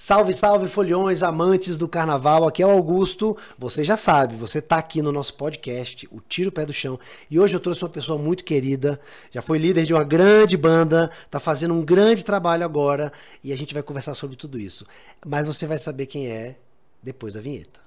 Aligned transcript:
Salve, 0.00 0.32
salve, 0.32 0.68
folhões, 0.68 1.24
amantes 1.24 1.76
do 1.76 1.88
carnaval. 1.88 2.46
Aqui 2.46 2.62
é 2.62 2.66
o 2.66 2.70
Augusto. 2.70 3.36
Você 3.58 3.82
já 3.82 3.96
sabe, 3.96 4.36
você 4.36 4.60
está 4.60 4.76
aqui 4.76 5.02
no 5.02 5.10
nosso 5.10 5.34
podcast, 5.34 6.08
o 6.12 6.20
Tiro 6.20 6.52
Pé 6.52 6.64
do 6.64 6.72
Chão. 6.72 7.00
E 7.28 7.36
hoje 7.40 7.56
eu 7.56 7.58
trouxe 7.58 7.82
uma 7.82 7.90
pessoa 7.90 8.16
muito 8.16 8.44
querida, 8.44 9.00
já 9.32 9.42
foi 9.42 9.58
líder 9.58 9.86
de 9.86 9.92
uma 9.92 10.04
grande 10.04 10.56
banda, 10.56 11.10
está 11.26 11.40
fazendo 11.40 11.74
um 11.74 11.84
grande 11.84 12.24
trabalho 12.24 12.64
agora 12.64 13.12
e 13.42 13.52
a 13.52 13.56
gente 13.56 13.74
vai 13.74 13.82
conversar 13.82 14.14
sobre 14.14 14.36
tudo 14.36 14.56
isso. 14.56 14.86
Mas 15.26 15.48
você 15.48 15.66
vai 15.66 15.78
saber 15.78 16.06
quem 16.06 16.28
é 16.28 16.54
depois 17.02 17.34
da 17.34 17.40
vinheta. 17.40 17.80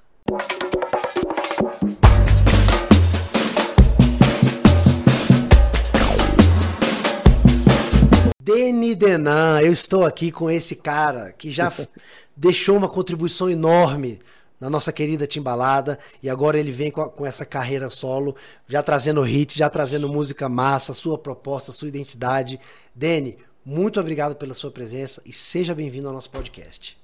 Deni 8.43 8.95
Denan, 8.95 9.61
eu 9.61 9.71
estou 9.71 10.03
aqui 10.03 10.31
com 10.31 10.49
esse 10.49 10.75
cara 10.75 11.31
que 11.31 11.51
já 11.51 11.71
deixou 12.35 12.75
uma 12.75 12.89
contribuição 12.89 13.51
enorme 13.51 14.19
na 14.59 14.67
nossa 14.67 14.91
querida 14.91 15.27
Timbalada 15.27 15.99
e 16.23 16.29
agora 16.29 16.57
ele 16.59 16.71
vem 16.71 16.89
com, 16.89 17.01
a, 17.01 17.09
com, 17.09 17.23
essa 17.23 17.45
carreira 17.45 17.87
solo, 17.87 18.35
já 18.67 18.81
trazendo 18.81 19.21
hit, 19.21 19.55
já 19.55 19.69
trazendo 19.69 20.09
música 20.09 20.49
massa, 20.49 20.91
sua 20.91 21.19
proposta, 21.19 21.71
sua 21.71 21.87
identidade. 21.87 22.59
Deni, 22.95 23.37
muito 23.63 23.99
obrigado 23.99 24.35
pela 24.35 24.55
sua 24.55 24.71
presença 24.71 25.21
e 25.23 25.31
seja 25.31 25.75
bem-vindo 25.75 26.07
ao 26.07 26.13
nosso 26.13 26.31
podcast. 26.31 26.97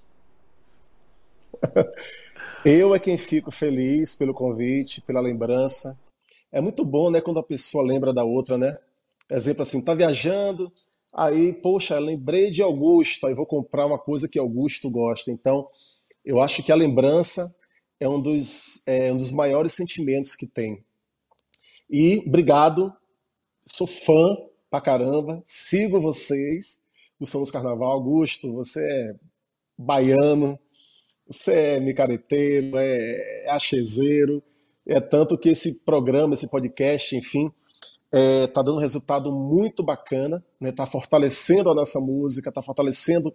Eu 2.66 2.96
é 2.96 3.00
quem 3.00 3.16
fico 3.16 3.52
feliz 3.52 4.16
pelo 4.16 4.34
convite, 4.34 5.02
pela 5.02 5.22
lembrança. 5.22 6.00
É 6.52 6.60
muito 6.60 6.84
bom, 6.84 7.12
né, 7.12 7.22
quando 7.22 7.40
a 7.40 7.44
pessoa 7.44 7.86
lembra 7.86 8.12
da 8.12 8.24
outra, 8.24 8.58
né? 8.58 8.76
Exemplo 9.30 9.62
assim, 9.62 9.84
tá 9.84 9.94
viajando, 9.94 10.72
Aí, 11.18 11.52
poxa, 11.52 11.98
lembrei 11.98 12.52
de 12.52 12.62
Augusto, 12.62 13.26
aí 13.26 13.34
vou 13.34 13.48
comprar 13.48 13.88
uma 13.88 13.98
coisa 13.98 14.28
que 14.28 14.38
Augusto 14.38 14.88
gosta. 14.88 15.32
Então, 15.32 15.68
eu 16.24 16.40
acho 16.40 16.62
que 16.62 16.72
a 16.72 16.76
lembrança 16.76 17.44
é 18.00 18.08
um 18.08 18.22
dos, 18.22 18.88
é 18.88 19.12
um 19.12 19.18
dos 19.18 19.32
maiores 19.32 19.74
sentimentos 19.74 20.36
que 20.36 20.46
tem. 20.46 20.86
E 21.90 22.20
obrigado, 22.28 22.94
sou 23.66 23.88
fã 23.88 24.38
pra 24.70 24.80
caramba, 24.80 25.42
sigo 25.44 26.00
vocês 26.00 26.84
do 27.20 27.26
Somos 27.26 27.50
Carnaval. 27.50 27.94
Augusto, 27.94 28.54
você 28.54 28.80
é 28.88 29.16
baiano, 29.76 30.60
você 31.26 31.54
é 31.54 31.80
micareteiro, 31.80 32.78
é 32.78 33.48
achezeiro, 33.50 34.44
é 34.86 35.02
tanto 35.02 35.36
que 35.36 35.50
esse 35.50 35.84
programa, 35.84 36.36
esse 36.36 36.48
podcast, 36.48 37.16
enfim, 37.16 37.52
está 38.12 38.18
é, 38.18 38.48
tá 38.48 38.62
dando 38.62 38.78
um 38.78 38.82
resultado 38.82 39.32
muito 39.32 39.84
bacana, 39.84 40.38
está 40.38 40.46
né? 40.60 40.72
Tá 40.72 40.86
fortalecendo 40.86 41.70
a 41.70 41.76
nossa 41.76 42.00
música, 42.00 42.50
está 42.50 42.62
fortalecendo 42.62 43.34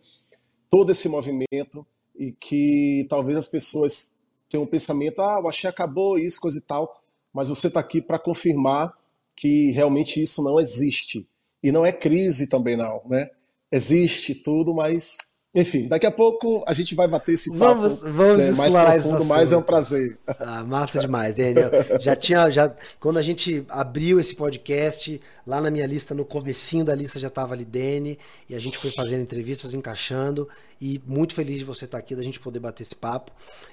todo 0.70 0.90
esse 0.90 1.08
movimento 1.08 1.86
e 2.16 2.32
que 2.32 3.06
talvez 3.08 3.36
as 3.36 3.48
pessoas 3.48 4.12
tenham 4.48 4.64
um 4.64 4.66
pensamento, 4.66 5.20
ah, 5.20 5.40
o 5.40 5.48
achei 5.48 5.68
acabou 5.68 6.18
isso, 6.18 6.40
coisa 6.40 6.58
e 6.58 6.62
tal, 6.62 7.02
mas 7.32 7.48
você 7.48 7.68
está 7.68 7.80
aqui 7.80 8.00
para 8.00 8.18
confirmar 8.18 8.92
que 9.36 9.70
realmente 9.70 10.22
isso 10.22 10.42
não 10.42 10.60
existe. 10.60 11.26
E 11.62 11.70
não 11.72 11.86
é 11.86 11.92
crise 11.92 12.46
também 12.46 12.76
não, 12.76 13.02
né? 13.06 13.30
Existe 13.70 14.34
tudo, 14.34 14.74
mas 14.74 15.16
enfim, 15.55 15.86
daqui 15.86 16.06
a 16.06 16.11
pouco 16.11 16.64
a 16.67 16.72
gente 16.72 16.95
vai 16.95 17.06
bater 17.06 17.34
esse 17.34 17.50
papo 17.58 17.83
vamos, 17.83 18.00
vamos 18.00 18.39
né, 18.39 18.53
mais 18.53 18.72
profundo, 18.72 19.25
mas 19.27 19.53
é 19.53 19.56
um 19.56 19.62
prazer. 19.62 20.19
Ah, 20.27 20.64
massa 20.64 20.98
demais, 20.98 21.34
Daniel. 21.34 21.70
Já 22.00 22.17
tinha, 22.17 22.50
já, 22.50 22.75
quando 22.98 23.19
a 23.19 23.22
gente 23.22 23.62
abriu 23.69 24.19
esse 24.19 24.34
podcast, 24.34 25.20
lá 25.47 25.61
na 25.61 25.70
minha 25.70 25.86
lista, 25.86 26.14
no 26.14 26.25
comecinho 26.25 26.86
da 26.86 26.95
lista 26.95 27.20
já 27.20 27.28
estava 27.28 27.53
ali 27.53 27.67
Dani, 27.67 28.19
e 28.48 28.55
a 28.55 28.58
gente 28.58 28.78
foi 28.78 28.91
fazendo 28.92 29.20
entrevistas, 29.20 29.75
encaixando, 29.75 30.48
e 30.80 31.00
muito 31.06 31.34
feliz 31.34 31.58
de 31.58 31.64
você 31.64 31.84
estar 31.84 31.98
aqui, 31.98 32.17
da 32.17 32.23
gente 32.23 32.41
poder 32.41 32.58
bater 32.58 32.83
esse 32.83 32.95
papo. 32.95 33.30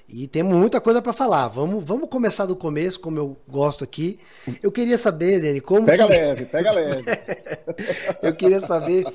E 0.07 0.27
temos 0.27 0.53
muita 0.53 0.81
coisa 0.81 1.01
para 1.01 1.13
falar. 1.13 1.47
Vamos, 1.47 1.81
vamos 1.83 2.09
começar 2.09 2.45
do 2.45 2.57
começo, 2.57 2.99
como 2.99 3.17
eu 3.17 3.37
gosto 3.47 3.85
aqui. 3.85 4.19
Eu 4.61 4.71
queria 4.71 4.97
saber, 4.97 5.39
Dani, 5.39 5.61
como 5.61 5.85
Pega 5.85 6.05
que... 6.05 6.11
leve, 6.11 6.45
pega 6.45 6.71
leve. 6.71 7.03
eu 8.21 8.35
queria 8.35 8.59
saber 8.59 9.05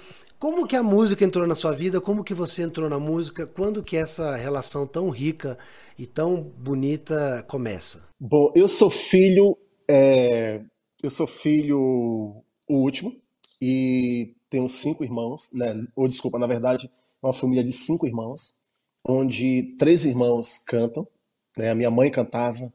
como 0.45 0.67
que 0.67 0.77
a 0.77 0.83
música 0.83 1.25
entrou 1.25 1.47
na 1.47 1.55
sua 1.55 1.73
vida? 1.73 2.03
Como 2.03 2.23
que 2.23 2.35
você 2.35 2.61
entrou 2.61 2.87
na 2.91 2.99
música? 2.99 3.47
Quando 3.47 3.83
que 3.83 3.97
essa 3.97 4.37
relação 4.37 4.87
tão 4.87 5.09
rica 5.09 5.57
e 5.99 6.05
tão 6.05 6.37
bonita 6.37 7.43
começa? 7.49 8.07
Bom, 8.21 8.53
eu 8.55 8.69
sou 8.69 8.91
filho, 8.91 9.57
é, 9.89 10.61
eu 11.03 11.09
sou 11.09 11.27
filho 11.27 11.79
o 11.79 12.45
último 12.69 13.19
e 13.59 14.35
tenho 14.51 14.69
cinco 14.69 15.03
irmãos, 15.03 15.49
né? 15.55 15.83
Ou 15.97 16.07
desculpa, 16.07 16.39
na 16.39 16.47
verdade, 16.47 16.91
uma 17.23 17.33
família 17.33 17.65
de 17.65 17.73
cinco 17.73 18.07
irmãos, 18.07 18.63
onde 19.09 19.75
três 19.79 20.05
irmãos 20.05 20.59
cantam. 20.59 21.09
Né? 21.57 21.71
A 21.71 21.75
minha 21.75 21.91
mãe 21.91 22.11
cantava, 22.11 22.71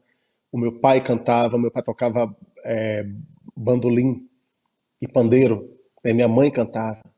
o 0.50 0.58
meu 0.58 0.80
pai 0.80 1.00
cantava, 1.00 1.56
meu 1.56 1.70
pai 1.70 1.84
tocava 1.84 2.36
é, 2.64 3.04
bandolim 3.56 4.28
e 5.00 5.06
pandeiro, 5.06 5.70
né? 6.04 6.12
minha 6.12 6.26
mãe 6.26 6.50
cantava. 6.50 7.08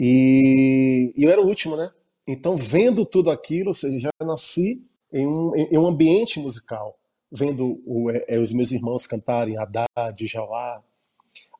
E, 0.00 1.12
e 1.16 1.24
eu 1.24 1.30
era 1.30 1.40
o 1.40 1.46
último, 1.46 1.76
né? 1.76 1.90
Então, 2.26 2.56
vendo 2.56 3.04
tudo 3.04 3.30
aquilo, 3.30 3.68
ou 3.68 3.74
seja, 3.74 3.98
já 3.98 4.26
nasci 4.26 4.82
em 5.12 5.26
um, 5.26 5.56
em 5.56 5.78
um 5.78 5.86
ambiente 5.86 6.38
musical, 6.38 6.98
vendo 7.32 7.80
o, 7.86 8.10
é, 8.10 8.24
é 8.28 8.38
os 8.38 8.52
meus 8.52 8.70
irmãos 8.70 9.06
cantarem 9.06 9.56
Haddad, 9.58 10.26
Jauá. 10.26 10.82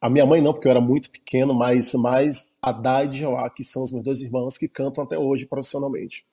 A 0.01 0.09
minha 0.09 0.27
mãe 0.27 0.41
não, 0.41 0.53
porque 0.53 0.69
eu 0.69 0.71
era 0.71 0.81
muito 0.81 1.11
pequeno, 1.11 1.55
mas 1.55 1.95
mais 1.95 2.59
Haddad 2.63 3.17
e 3.17 3.21
Jauá, 3.21 3.49
que 3.51 3.65
são 3.65 3.83
os 3.83 3.93
meus 3.93 4.05
dois 4.05 4.21
irmãos 4.21 4.57
que 4.57 4.69
cantam 4.69 5.03
até 5.03 5.19
hoje 5.19 5.47
profissionalmente. 5.47 6.25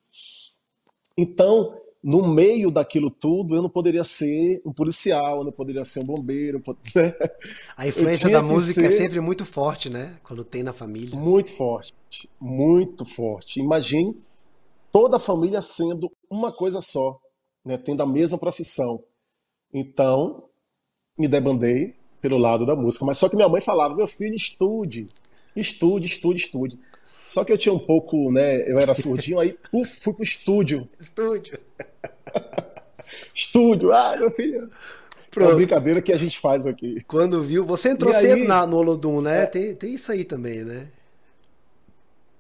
Então, 1.18 1.74
no 2.06 2.28
meio 2.28 2.70
daquilo 2.70 3.10
tudo, 3.10 3.56
eu 3.56 3.64
não 3.64 3.70
poderia 3.70 4.04
ser 4.04 4.62
um 4.64 4.72
policial, 4.72 5.40
eu 5.40 5.44
não 5.44 5.52
poderia 5.52 5.84
ser 5.84 6.02
um 6.02 6.06
bombeiro. 6.06 6.62
Né? 6.96 7.12
A 7.76 7.88
influência 7.88 8.30
da 8.30 8.44
música 8.44 8.86
é 8.86 8.92
sempre 8.92 9.20
muito 9.20 9.44
forte, 9.44 9.90
né? 9.90 10.20
Quando 10.24 10.44
tem 10.44 10.62
na 10.62 10.72
família. 10.72 11.18
Muito 11.18 11.52
forte, 11.52 11.94
muito 12.40 13.04
forte. 13.06 13.60
Imagine 13.60 14.16
toda 14.92 15.18
a 15.18 15.20
família 15.20 15.64
sendo 15.64 16.12
uma 16.30 16.54
coisa 16.56 16.80
só, 16.80 17.20
né? 17.66 17.76
tendo 17.76 18.04
a 18.04 18.06
mesma 18.06 18.38
profissão. 18.38 19.04
Então, 19.74 20.44
me 21.18 21.28
debandei 21.28 21.96
pelo 22.22 22.38
lado 22.38 22.68
da 22.68 22.76
música. 22.76 23.04
Mas 23.04 23.18
só 23.18 23.28
que 23.28 23.36
minha 23.36 23.50
mãe 23.50 23.62
falava: 23.62 23.96
meu 23.96 24.08
filho, 24.08 24.36
estude, 24.36 25.08
estude, 25.56 26.06
estude, 26.06 26.40
estude. 26.40 26.80
Só 27.26 27.44
que 27.44 27.52
eu 27.52 27.58
tinha 27.58 27.74
um 27.74 27.80
pouco, 27.80 28.32
né? 28.32 28.70
Eu 28.70 28.78
era 28.78 28.94
surdinho, 28.94 29.40
aí 29.40 29.58
uf, 29.74 30.02
fui 30.02 30.14
pro 30.14 30.24
estúdio. 30.24 30.88
Estúdio. 31.00 31.60
estúdio, 33.34 33.92
ah, 33.92 34.16
meu 34.18 34.30
filho. 34.32 34.70
Pronto. 35.32 35.50
É 35.50 35.52
uma 35.52 35.56
brincadeira 35.58 36.02
que 36.02 36.14
a 36.14 36.18
gente 36.18 36.40
faz 36.40 36.66
aqui. 36.66 37.04
Quando 37.08 37.42
viu, 37.42 37.66
você 37.66 37.90
entrou 37.90 38.12
e 38.12 38.16
cedo 38.16 38.34
aí, 38.42 38.48
na, 38.48 38.66
no 38.66 38.78
Olodum, 38.78 39.22
né? 39.22 39.44
É, 39.44 39.46
tem, 39.48 39.76
tem 39.76 39.94
isso 39.94 40.12
aí 40.12 40.24
também, 40.24 40.64
né? 40.64 40.88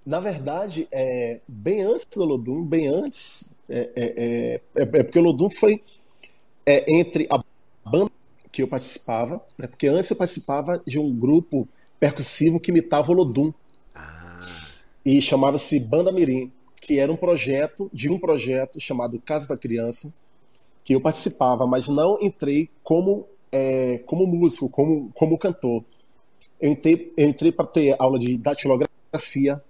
Na 0.06 0.19
verdade, 0.19 0.88
é, 0.91 1.40
bem 1.47 1.81
antes 1.81 2.06
do 2.06 2.22
Olodum, 2.22 2.63
bem 2.63 2.88
antes, 2.88 3.59
é, 3.67 3.90
é, 3.96 4.03
é, 4.06 4.62
é, 4.75 4.81
é 4.81 5.03
porque 5.03 5.17
o 5.17 5.23
Olodum 5.23 5.50
foi 5.50 5.81
entre 6.67 7.28
a 7.31 7.44
banda 7.90 8.12
que 8.52 8.62
eu 8.62 8.67
participava, 8.67 9.41
né? 9.57 9.67
porque 9.67 9.88
antes 9.88 10.09
eu 10.09 10.16
participava 10.16 10.81
de 10.85 10.97
um 10.97 11.13
grupo 11.13 11.67
percussivo 12.00 12.59
que 12.59 12.72
imitava 12.72 13.09
o 13.09 13.12
Olodum 13.12 13.52
e 15.05 15.21
chamava-se 15.21 15.79
Banda 15.81 16.11
Mirim, 16.11 16.51
que 16.81 16.99
era 16.99 17.11
um 17.11 17.16
projeto 17.16 17.89
de 17.93 18.09
um 18.09 18.19
projeto 18.19 18.79
chamado 18.79 19.19
Casa 19.19 19.47
da 19.47 19.57
Criança, 19.57 20.13
que 20.83 20.93
eu 20.93 21.01
participava, 21.01 21.67
mas 21.67 21.88
não 21.88 22.17
entrei 22.21 22.69
como 22.83 23.27
é, 23.51 23.99
como 24.05 24.25
músico, 24.25 24.69
como 24.69 25.11
como 25.13 25.38
cantor. 25.38 25.83
Eu 26.59 26.71
entrei, 26.71 27.13
entrei 27.17 27.51
para 27.51 27.66
ter 27.66 27.95
aula 27.99 28.19
de 28.19 28.38
datilografia. 28.38 29.61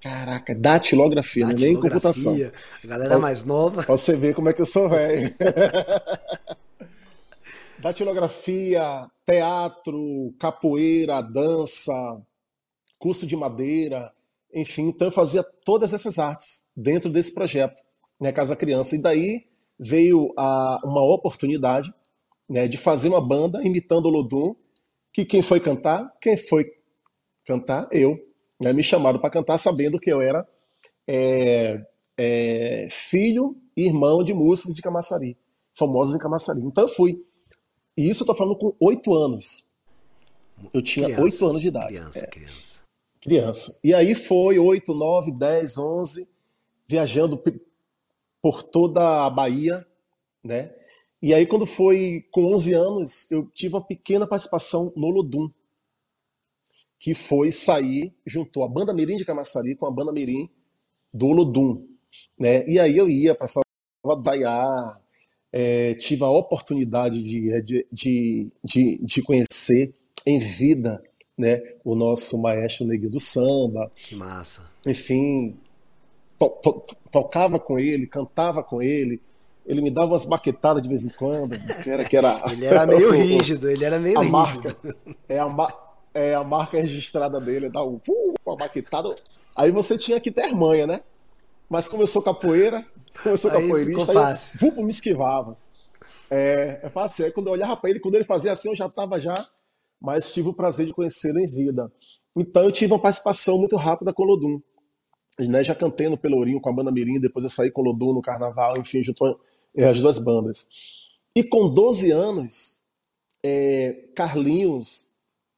Caraca, 0.00 0.54
datilografia, 0.54 1.46
datilografia 1.46 1.46
não 1.46 1.52
é 1.52 1.54
nem 1.54 1.74
computação. 1.74 2.34
A 2.82 2.86
galera 2.86 3.18
mais 3.18 3.44
nova. 3.44 3.84
Pra 3.84 3.96
você 3.96 4.16
ver 4.16 4.34
como 4.34 4.48
é 4.48 4.52
que 4.52 4.60
eu 4.60 4.66
sou 4.66 4.88
velho. 4.88 5.32
datilografia, 7.78 9.08
teatro, 9.24 10.34
capoeira, 10.38 11.20
dança, 11.20 11.92
curso 12.98 13.26
de 13.26 13.36
madeira, 13.36 14.12
enfim, 14.52 14.88
então 14.88 15.08
eu 15.08 15.12
fazia 15.12 15.42
todas 15.64 15.94
essas 15.94 16.18
artes 16.18 16.66
dentro 16.76 17.10
desse 17.10 17.32
projeto, 17.32 17.80
né, 18.20 18.30
Casa 18.32 18.54
Criança. 18.54 18.94
E 18.94 19.00
daí 19.02 19.46
veio 19.78 20.32
a, 20.36 20.80
uma 20.84 21.02
oportunidade 21.02 21.92
né, 22.48 22.68
de 22.68 22.76
fazer 22.76 23.08
uma 23.08 23.20
banda 23.20 23.62
imitando 23.64 24.06
o 24.06 24.10
Lodum, 24.10 24.54
que 25.12 25.24
quem 25.24 25.40
foi 25.40 25.58
cantar? 25.58 26.12
Quem 26.20 26.36
foi 26.36 26.66
cantar? 27.46 27.88
Eu. 27.90 28.18
Né, 28.62 28.72
me 28.72 28.82
chamaram 28.82 29.18
para 29.18 29.30
cantar 29.30 29.58
sabendo 29.58 29.98
que 29.98 30.12
eu 30.12 30.20
era 30.20 30.46
é, 31.08 31.84
é, 32.16 32.88
filho 32.90 33.56
e 33.76 33.86
irmão 33.86 34.22
de 34.22 34.32
músicos 34.34 34.74
de 34.74 34.82
Camaçari, 34.82 35.36
famosos 35.74 36.14
em 36.14 36.18
Camaçari. 36.18 36.60
Então 36.60 36.84
eu 36.84 36.88
fui. 36.88 37.24
E 37.96 38.08
isso 38.08 38.22
eu 38.22 38.26
tô 38.26 38.34
falando 38.34 38.56
com 38.56 38.74
oito 38.80 39.12
anos. 39.14 39.72
Eu 40.72 40.80
tinha 40.82 41.20
oito 41.20 41.44
anos 41.46 41.60
de 41.60 41.68
idade. 41.68 41.88
Criança, 41.88 42.18
é. 42.18 42.26
criança 42.26 42.71
criança. 43.22 43.80
E 43.82 43.94
aí 43.94 44.14
foi 44.14 44.58
8, 44.58 44.92
9, 44.92 45.32
10, 45.32 45.78
11, 45.78 46.30
viajando 46.86 47.42
por 48.42 48.62
toda 48.62 49.24
a 49.24 49.30
Bahia, 49.30 49.86
né? 50.44 50.74
E 51.22 51.32
aí, 51.32 51.46
quando 51.46 51.64
foi 51.64 52.26
com 52.32 52.52
11 52.52 52.74
anos, 52.74 53.30
eu 53.30 53.48
tive 53.54 53.76
uma 53.76 53.80
pequena 53.80 54.26
participação 54.26 54.92
no 54.96 55.08
Lodum, 55.08 55.48
que 56.98 57.14
foi 57.14 57.52
sair, 57.52 58.12
juntou 58.26 58.64
a 58.64 58.68
banda 58.68 58.92
Mirim 58.92 59.16
de 59.16 59.24
Camaçari 59.24 59.76
com 59.76 59.86
a 59.86 59.90
banda 59.90 60.12
Mirim 60.12 60.50
do 61.14 61.28
Lodum, 61.28 61.86
né? 62.36 62.66
E 62.66 62.80
aí 62.80 62.96
eu 62.96 63.08
ia 63.08 63.36
para 63.36 63.46
Salvador, 63.46 65.00
é, 65.52 65.94
tive 65.94 66.24
a 66.24 66.30
oportunidade 66.30 67.22
de, 67.22 67.62
de, 67.62 68.52
de, 68.64 68.98
de, 69.04 69.22
conhecer 69.22 69.92
em 70.26 70.38
vida 70.38 71.00
né, 71.38 71.62
o 71.84 71.94
nosso 71.94 72.40
maestro 72.40 72.86
Neguinho 72.86 73.10
do 73.10 73.20
Samba. 73.20 73.90
Que 73.94 74.14
massa. 74.14 74.62
Enfim, 74.86 75.56
to, 76.38 76.48
to, 76.62 76.82
tocava 77.10 77.58
com 77.58 77.78
ele, 77.78 78.06
cantava 78.06 78.62
com 78.62 78.82
ele, 78.82 79.20
ele 79.66 79.80
me 79.80 79.90
dava 79.90 80.08
umas 80.08 80.24
baquetadas 80.24 80.82
de 80.82 80.88
vez 80.88 81.04
em 81.04 81.10
quando, 81.10 81.58
que 81.82 81.90
era, 81.90 82.04
que 82.04 82.16
era 82.16 82.42
ele 82.50 82.66
era 82.66 82.86
meio 82.86 83.10
rígido, 83.12 83.70
ele 83.70 83.84
era 83.84 83.98
meio 83.98 84.18
a 84.18 84.22
rígido. 84.22 84.32
Marca, 84.32 84.76
é, 85.28 85.38
a, 85.38 85.74
é 86.14 86.34
a 86.34 86.44
marca 86.44 86.80
registrada 86.80 87.40
dele, 87.40 87.70
dá 87.70 87.84
um, 87.84 87.96
uh, 87.96 88.34
uma 88.44 88.56
baquetada. 88.56 89.14
Aí 89.56 89.70
você 89.70 89.96
tinha 89.96 90.20
que 90.20 90.30
ter 90.30 90.54
manha, 90.54 90.86
né? 90.86 91.00
Mas 91.68 91.88
começou 91.88 92.22
capoeira, 92.22 92.84
começou 93.22 93.50
aí 93.50 93.62
capoeirista, 93.62 94.28
aí 94.28 94.36
eu, 94.76 94.84
me 94.84 94.90
esquivava. 94.90 95.56
É, 96.30 96.80
é 96.82 96.90
fácil. 96.90 97.24
Aí 97.24 97.30
quando 97.30 97.46
eu 97.46 97.52
olhava 97.52 97.76
para 97.76 97.90
ele, 97.90 98.00
quando 98.00 98.14
ele 98.14 98.24
fazia 98.24 98.52
assim, 98.52 98.70
eu 98.70 98.76
já 98.76 98.86
estava 98.86 99.18
já, 99.20 99.34
mas 100.02 100.32
tive 100.32 100.48
o 100.48 100.54
prazer 100.54 100.86
de 100.86 100.92
conhecê-lo 100.92 101.38
em 101.38 101.46
vida. 101.46 101.90
Então 102.36 102.64
eu 102.64 102.72
tive 102.72 102.92
uma 102.92 103.00
participação 103.00 103.58
muito 103.58 103.76
rápida 103.76 104.12
com 104.12 104.22
o 104.24 104.26
Lodum. 104.26 104.60
Né, 105.38 105.64
já 105.64 105.74
cantei 105.74 106.08
no 106.08 106.18
Pelourinho 106.18 106.60
com 106.60 106.68
a 106.68 106.72
banda 106.72 106.92
Mirim, 106.92 107.18
depois 107.18 107.42
eu 107.44 107.50
saí 107.50 107.70
com 107.70 107.80
o 107.80 107.84
Lodum 107.84 108.12
no 108.12 108.20
Carnaval, 108.20 108.76
enfim, 108.78 109.02
junto 109.02 109.40
é, 109.74 109.86
as 109.86 109.98
duas 109.98 110.18
bandas. 110.18 110.68
E 111.34 111.42
com 111.42 111.72
12 111.72 112.10
anos, 112.10 112.82
é, 113.42 114.04
Carlinhos 114.14 115.14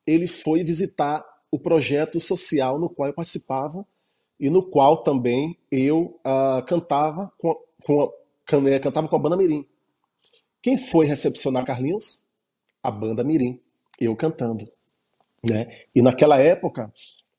ele 0.06 0.26
foi 0.26 0.62
visitar 0.62 1.24
o 1.50 1.58
projeto 1.58 2.20
social 2.20 2.78
no 2.78 2.88
qual 2.88 3.08
eu 3.08 3.14
participava 3.14 3.86
e 4.38 4.50
no 4.50 4.62
qual 4.62 4.98
também 4.98 5.58
eu 5.70 6.20
uh, 6.26 6.64
cantava 6.66 7.32
com, 7.38 7.56
com 7.84 8.02
a, 8.02 8.70
é, 8.70 8.78
cantava 8.78 9.08
com 9.08 9.16
a 9.16 9.18
banda 9.18 9.36
Mirim. 9.36 9.66
Quem 10.62 10.76
foi 10.76 11.06
recepcionar 11.06 11.64
Carlinhos? 11.64 12.26
A 12.82 12.90
banda 12.90 13.24
Mirim, 13.24 13.60
eu 14.00 14.14
cantando. 14.16 14.68
Né? 15.48 15.82
E 15.94 16.02
naquela 16.02 16.38
época, 16.38 16.92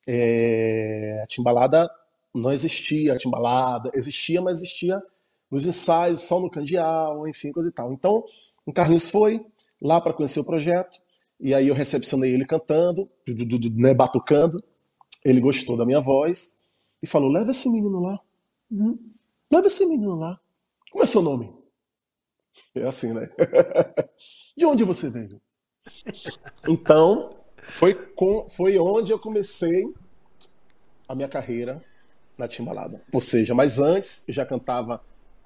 é, 0.08 1.22
a 1.24 1.26
timbalada 1.26 1.90
não 2.34 2.52
existia, 2.52 3.14
a 3.14 3.18
timbalada 3.18 3.90
existia, 3.94 4.42
mas 4.42 4.60
existia 4.60 5.02
nos 5.50 5.66
ensaios, 5.66 6.22
só 6.22 6.40
no 6.40 6.50
candial, 6.50 7.28
enfim, 7.28 7.52
coisa 7.52 7.70
e 7.70 7.72
tal. 7.72 7.94
Então, 7.94 8.24
o 8.66 8.74
Carlinhos 8.74 9.10
foi 9.10 9.46
lá 9.82 10.02
para 10.02 10.14
conhecer 10.14 10.40
o 10.40 10.46
projeto, 10.46 11.00
e 11.40 11.54
aí 11.54 11.68
eu 11.68 11.76
recepcionei 11.76 12.34
ele 12.34 12.46
cantando, 12.46 13.10
né, 13.76 13.94
batucando. 13.94 14.58
Ele 15.24 15.42
gostou 15.42 15.76
da 15.76 15.86
minha 15.86 16.00
voz 16.00 16.60
e 17.02 17.08
falou: 17.08 17.30
leva 17.30 17.52
esse 17.52 17.70
menino 17.70 18.00
lá. 18.00 18.20
Uhum. 18.72 18.98
Leva 19.52 19.68
esse 19.68 19.86
menino 19.86 20.16
lá. 20.16 20.40
Como 20.92 21.04
é 21.04 21.08
seu 21.08 21.22
nome? 21.22 21.54
É 22.74 22.86
assim, 22.86 23.14
né? 23.14 23.28
De 24.56 24.66
onde 24.66 24.84
você 24.84 25.10
veio? 25.10 25.42
Então, 26.68 27.30
foi, 27.70 27.94
com, 27.94 28.48
foi 28.50 28.78
onde 28.78 29.12
eu 29.12 29.20
comecei 29.20 29.94
a 31.08 31.16
minha 31.16 31.28
carreira 31.28 31.84
na 32.38 32.48
Timbalada. 32.48 33.02
Ou 33.12 33.20
seja, 33.20 33.54
mas 33.54 33.80
antes 33.80 34.28
eu 34.28 34.34
já 34.34 34.46
cantava 34.46 35.02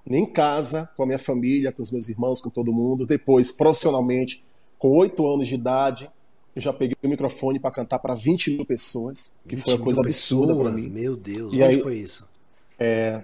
em 0.08 0.26
casa, 0.26 0.90
com 0.96 1.04
a 1.04 1.06
minha 1.06 1.20
família, 1.20 1.72
com 1.72 1.82
os 1.82 1.92
meus 1.92 2.10
irmãos, 2.10 2.42
com 2.42 2.50
todo 2.50 2.74
mundo. 2.74 3.06
Depois, 3.06 3.52
profissionalmente, 3.52 4.44
com 4.78 4.90
oito 4.98 5.28
anos 5.28 5.48
de 5.48 5.56
idade, 5.56 6.10
eu 6.56 6.62
já 6.62 6.74
peguei 6.74 6.96
o 7.04 7.08
microfone 7.08 7.60
para 7.60 7.72
cantar 7.72 8.00
para 8.00 8.14
20 8.14 8.52
mil 8.52 8.66
pessoas, 8.66 9.36
que 9.48 9.56
foi 9.56 9.76
uma 9.76 9.84
coisa 9.84 10.02
absurda 10.02 10.56
para 10.56 10.72
mim. 10.72 10.90
Meu 10.90 11.16
Deus, 11.16 11.54
e 11.54 11.58
onde 11.58 11.64
aí, 11.64 11.82
foi 11.82 11.98
isso? 11.98 12.28
É, 12.80 13.22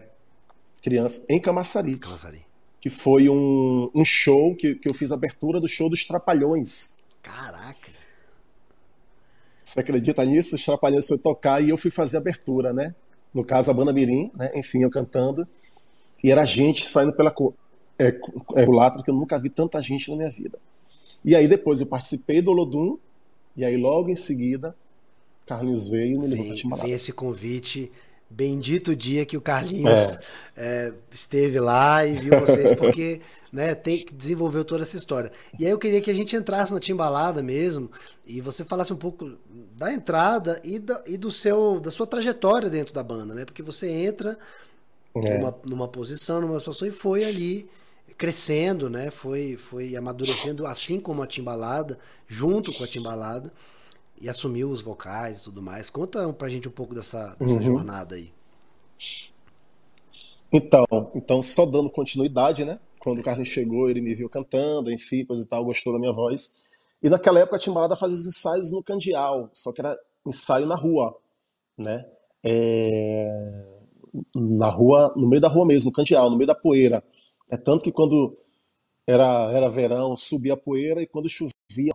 criança, 0.81 1.25
em 1.29 1.39
Camaçari. 1.39 1.97
Camaçari. 1.97 2.45
Que 2.79 2.89
foi 2.89 3.29
um, 3.29 3.89
um 3.95 4.05
show 4.05 4.55
que, 4.55 4.75
que 4.75 4.87
eu 4.87 4.93
fiz 4.93 5.11
a 5.11 5.15
abertura 5.15 5.59
do 5.59 5.67
show 5.67 5.89
dos 5.89 6.05
Trapalhões. 6.05 7.01
Caraca! 7.25 7.91
Você 9.63 9.79
acredita 9.79 10.23
nisso? 10.23 10.55
Os 10.55 10.63
Trapalhões 10.63 11.07
foi 11.07 11.17
tocar 11.17 11.59
e 11.59 11.69
eu 11.69 11.77
fui 11.77 11.89
fazer 11.89 12.17
a 12.17 12.19
abertura, 12.19 12.71
né? 12.71 12.93
No 13.33 13.43
caso, 13.43 13.71
a 13.71 13.73
banda 13.73 13.91
Mirim, 13.91 14.31
né? 14.35 14.51
Enfim, 14.53 14.83
eu 14.83 14.91
cantando. 14.91 15.47
E 16.23 16.31
era 16.31 16.45
gente 16.45 16.85
saindo 16.85 17.13
pela 17.13 17.33
é, 17.97 18.07
é, 18.55 18.65
culatra 18.65 19.01
que 19.01 19.09
eu 19.09 19.15
nunca 19.15 19.39
vi 19.39 19.49
tanta 19.49 19.81
gente 19.81 20.11
na 20.11 20.17
minha 20.17 20.29
vida. 20.29 20.59
E 21.23 21.35
aí 21.35 21.47
depois 21.47 21.81
eu 21.81 21.87
participei 21.87 22.43
do 22.43 22.51
Olodum, 22.51 22.99
e 23.57 23.65
aí 23.65 23.75
logo 23.75 24.09
em 24.09 24.15
seguida, 24.15 24.75
Carlinhos 25.47 25.89
veio 25.89 26.15
e 26.15 26.19
me 26.19 26.27
levou 26.27 26.45
para 26.45 26.55
Timbalada. 26.55 26.87
Vem 26.87 26.95
esse 26.95 27.11
convite, 27.11 27.91
bendito 28.29 28.95
dia 28.95 29.25
que 29.25 29.37
o 29.37 29.41
Carlinhos 29.41 30.13
é. 30.13 30.19
É, 30.57 30.93
esteve 31.11 31.59
lá 31.59 32.05
e 32.05 32.13
viu 32.13 32.39
vocês, 32.39 32.75
porque 32.75 33.21
né, 33.51 33.75
tem, 33.75 34.05
desenvolveu 34.11 34.65
toda 34.65 34.83
essa 34.83 34.97
história. 34.97 35.31
E 35.59 35.65
aí 35.65 35.71
eu 35.71 35.77
queria 35.77 36.01
que 36.01 36.11
a 36.11 36.13
gente 36.13 36.35
entrasse 36.35 36.73
na 36.73 36.79
Timbalada 36.79 37.41
mesmo, 37.43 37.89
e 38.25 38.41
você 38.41 38.63
falasse 38.63 38.91
um 38.91 38.97
pouco 38.97 39.37
da 39.75 39.93
entrada 39.93 40.59
e, 40.63 40.79
da, 40.79 41.03
e 41.05 41.17
do 41.17 41.29
seu, 41.29 41.79
da 41.79 41.91
sua 41.91 42.07
trajetória 42.07 42.69
dentro 42.69 42.93
da 42.93 43.03
banda, 43.03 43.33
né? 43.33 43.45
Porque 43.45 43.61
você 43.61 43.89
entra 43.89 44.37
é. 45.15 45.37
numa, 45.37 45.55
numa 45.63 45.87
posição, 45.87 46.41
numa 46.41 46.59
situação, 46.59 46.87
e 46.87 46.91
foi 46.91 47.23
ali 47.23 47.69
crescendo, 48.17 48.89
né? 48.89 49.11
Foi, 49.11 49.57
foi 49.57 49.95
amadurecendo, 49.95 50.65
assim 50.65 50.99
como 50.99 51.21
a 51.21 51.27
timbalada, 51.27 51.99
junto 52.27 52.73
com 52.73 52.83
a 52.83 52.87
timbalada, 52.87 53.51
e 54.19 54.29
assumiu 54.29 54.69
os 54.69 54.81
vocais 54.81 55.39
e 55.39 55.43
tudo 55.43 55.61
mais. 55.61 55.89
Conta 55.89 56.31
pra 56.33 56.49
gente 56.49 56.67
um 56.67 56.71
pouco 56.71 56.95
dessa, 56.95 57.35
dessa 57.39 57.55
uhum. 57.55 57.63
jornada 57.63 58.15
aí. 58.15 58.31
Então, 60.51 60.85
então, 61.13 61.43
só 61.43 61.65
dando 61.65 61.89
continuidade, 61.89 62.63
né? 62.63 62.79
Quando 62.99 63.19
o 63.19 63.23
Carlos 63.23 63.47
chegou, 63.47 63.89
ele 63.89 64.01
me 64.01 64.15
viu 64.15 64.29
cantando, 64.29 64.91
enfim, 64.91 65.25
coisa 65.25 65.43
e 65.43 65.47
tal, 65.47 65.65
gostou 65.65 65.93
da 65.93 65.99
minha 65.99 66.13
voz. 66.13 66.63
E 67.03 67.09
naquela 67.09 67.39
época 67.39 67.57
a 67.57 67.59
Timbalada 67.59 67.95
fazia 67.95 68.15
os 68.15 68.25
ensaios 68.25 68.71
no 68.71 68.81
Candial, 68.81 69.49
só 69.53 69.71
que 69.71 69.81
era 69.81 69.97
ensaio 70.25 70.65
na 70.65 70.75
rua, 70.75 71.15
né? 71.77 72.05
É 72.43 73.75
na 74.35 74.69
rua, 74.69 75.13
no 75.15 75.27
meio 75.27 75.41
da 75.41 75.47
rua 75.47 75.65
mesmo, 75.65 75.89
no 75.89 75.95
candeal, 75.95 76.29
no 76.29 76.37
meio 76.37 76.47
da 76.47 76.55
poeira. 76.55 77.03
É 77.49 77.57
tanto 77.57 77.83
que 77.83 77.91
quando 77.91 78.37
era, 79.07 79.51
era 79.51 79.69
verão, 79.69 80.15
subia 80.15 80.53
a 80.53 80.57
poeira 80.57 81.01
e 81.01 81.07
quando 81.07 81.29
chovia, 81.29 81.93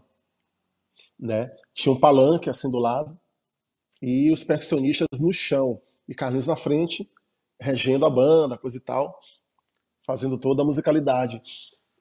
né, 1.20 1.50
tinha 1.74 1.92
um 1.92 2.00
palanque 2.00 2.48
assim 2.48 2.70
do 2.70 2.78
lado 2.78 3.18
e 4.00 4.32
os 4.32 4.42
percussionistas 4.42 5.20
no 5.20 5.32
chão 5.32 5.80
e 6.08 6.14
Carlinhos 6.14 6.46
na 6.46 6.56
frente, 6.56 7.08
regendo 7.60 8.06
a 8.06 8.10
banda, 8.10 8.56
coisa 8.56 8.78
e 8.78 8.80
tal, 8.80 9.20
fazendo 10.04 10.38
toda 10.38 10.62
a 10.62 10.64
musicalidade. 10.64 11.42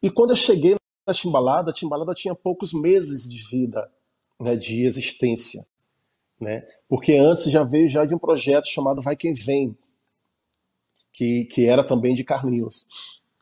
E 0.01 0.09
quando 0.09 0.31
eu 0.31 0.35
cheguei 0.35 0.75
na 1.05 1.13
Timbalada, 1.13 1.71
a 1.71 1.73
Timbalada 1.73 2.13
tinha 2.13 2.33
poucos 2.33 2.71
meses 2.71 3.29
de 3.29 3.45
vida, 3.49 3.91
né, 4.39 4.55
de 4.55 4.85
existência, 4.85 5.67
né? 6.39 6.65
Porque 6.87 7.13
antes 7.13 7.51
já 7.51 7.63
veio 7.63 7.89
já 7.89 8.05
de 8.05 8.15
um 8.15 8.19
projeto 8.19 8.67
chamado 8.67 9.01
Vai 9.01 9.17
Quem 9.17 9.33
Vem, 9.33 9.77
que, 11.11 11.45
que 11.45 11.65
era 11.65 11.83
também 11.83 12.15
de 12.15 12.23
Carlinhos. 12.23 12.87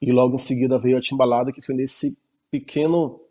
E 0.02 0.12
logo 0.12 0.36
em 0.36 0.40
seguida 0.40 0.80
veio 0.80 0.98
a 0.98 1.02
Timbalada, 1.02 1.52
que 1.52 1.62
foi 1.62 1.76
nesse 1.76 2.20
pequeno 2.50 3.22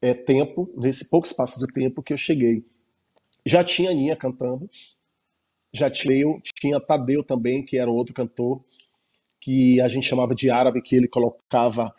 é, 0.00 0.14
tempo, 0.14 0.68
nesse 0.76 1.08
pouco 1.08 1.26
espaço 1.26 1.58
de 1.58 1.66
tempo 1.72 2.02
que 2.02 2.12
eu 2.12 2.16
cheguei. 2.16 2.64
Já 3.44 3.64
tinha 3.64 3.90
Aninha 3.90 4.16
cantando, 4.16 4.68
já 5.72 5.90
tinha 5.90 6.14
eu, 6.14 6.40
tinha 6.60 6.80
Tadeu 6.80 7.22
também, 7.22 7.64
que 7.64 7.78
era 7.78 7.90
outro 7.90 8.14
cantor, 8.14 8.62
que 9.40 9.80
a 9.80 9.88
gente 9.88 10.06
chamava 10.06 10.34
de 10.34 10.50
árabe, 10.50 10.82
que 10.82 10.96
ele 10.96 11.08
colocava, 11.08 11.94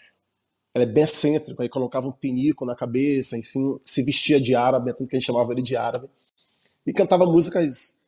ele 0.75 0.84
é 0.84 0.88
bem 0.88 1.03
excêntrico, 1.03 1.62
aí 1.62 1.70
colocava 1.70 2.08
um 2.08 2.12
pinico 2.12 2.65
na 2.65 2.75
cabeça, 2.75 3.38
enfim, 3.38 3.79
se 3.81 4.03
vestia 4.03 4.39
de 4.39 4.55
árabe, 4.55 4.93
tanto 4.93 5.10
que 5.10 5.15
a 5.15 5.20
gente 5.20 5.27
chamava 5.27 5.51
ele 5.51 5.62
de 5.62 5.75
árabe, 5.75 6.08
e 6.86 6.93
cantava 6.93 7.25
músicas 7.25 8.00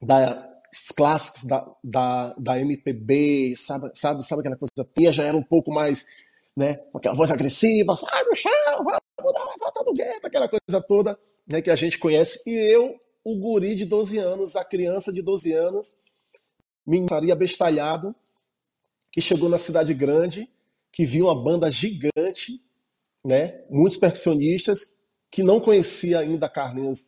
da 0.00 0.50
clássicos 0.96 1.44
da, 1.44 1.66
da, 1.82 2.34
da 2.34 2.60
MPB, 2.60 3.54
sabe, 3.56 3.90
sabe, 3.94 4.26
sabe 4.26 4.40
aquela 4.40 4.56
coisa? 4.56 4.90
Pia 4.92 5.12
já 5.12 5.24
era 5.24 5.36
um 5.36 5.42
pouco 5.42 5.72
mais, 5.72 6.06
né, 6.56 6.80
aquela 6.94 7.14
voz 7.14 7.30
agressiva, 7.30 7.96
sai 7.96 8.24
do 8.24 8.34
chão, 8.34 8.50
vamos 8.76 9.32
dar 9.32 9.44
uma 9.44 9.56
volta 9.58 9.84
do 9.84 9.92
gueto, 9.92 10.26
aquela 10.26 10.48
coisa 10.48 10.80
toda, 10.86 11.18
né, 11.46 11.60
que 11.60 11.70
a 11.70 11.74
gente 11.74 11.98
conhece. 11.98 12.48
E 12.48 12.54
eu, 12.72 12.96
o 13.24 13.36
guri 13.36 13.74
de 13.74 13.84
12 13.84 14.18
anos, 14.18 14.56
a 14.56 14.64
criança 14.64 15.12
de 15.12 15.22
12 15.22 15.52
anos, 15.52 15.94
me 16.86 17.00
estaria 17.00 17.34
bestalhado, 17.34 18.14
que 19.10 19.20
chegou 19.20 19.48
na 19.48 19.58
cidade 19.58 19.94
grande, 19.94 20.48
que 20.92 21.06
viu 21.06 21.26
uma 21.26 21.34
banda 21.34 21.70
gigante, 21.70 22.60
né, 23.24 23.62
muitos 23.70 23.98
percussionistas, 23.98 24.98
que 25.30 25.42
não 25.42 25.58
conhecia 25.58 26.20
ainda 26.20 26.48
Carlinhos 26.48 27.06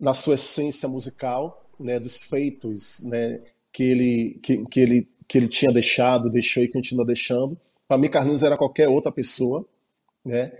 na 0.00 0.14
sua 0.14 0.34
essência 0.34 0.88
musical, 0.88 1.70
né, 1.78 2.00
dos 2.00 2.22
feitos 2.22 3.04
né, 3.04 3.40
que, 3.72 3.82
ele, 3.82 4.40
que, 4.42 4.64
que 4.66 4.80
ele 4.80 5.14
que 5.26 5.38
ele 5.38 5.48
tinha 5.48 5.72
deixado, 5.72 6.30
deixou 6.30 6.62
e 6.62 6.68
continua 6.68 7.04
deixando. 7.04 7.58
Para 7.86 7.98
mim, 7.98 8.08
Carlinhos 8.08 8.42
era 8.42 8.56
qualquer 8.56 8.88
outra 8.88 9.12
pessoa, 9.12 9.66
né? 10.24 10.52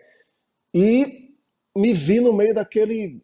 E 0.74 1.30
me 1.76 1.92
vi 1.92 2.20
no 2.20 2.32
meio 2.32 2.54
daquele, 2.54 3.20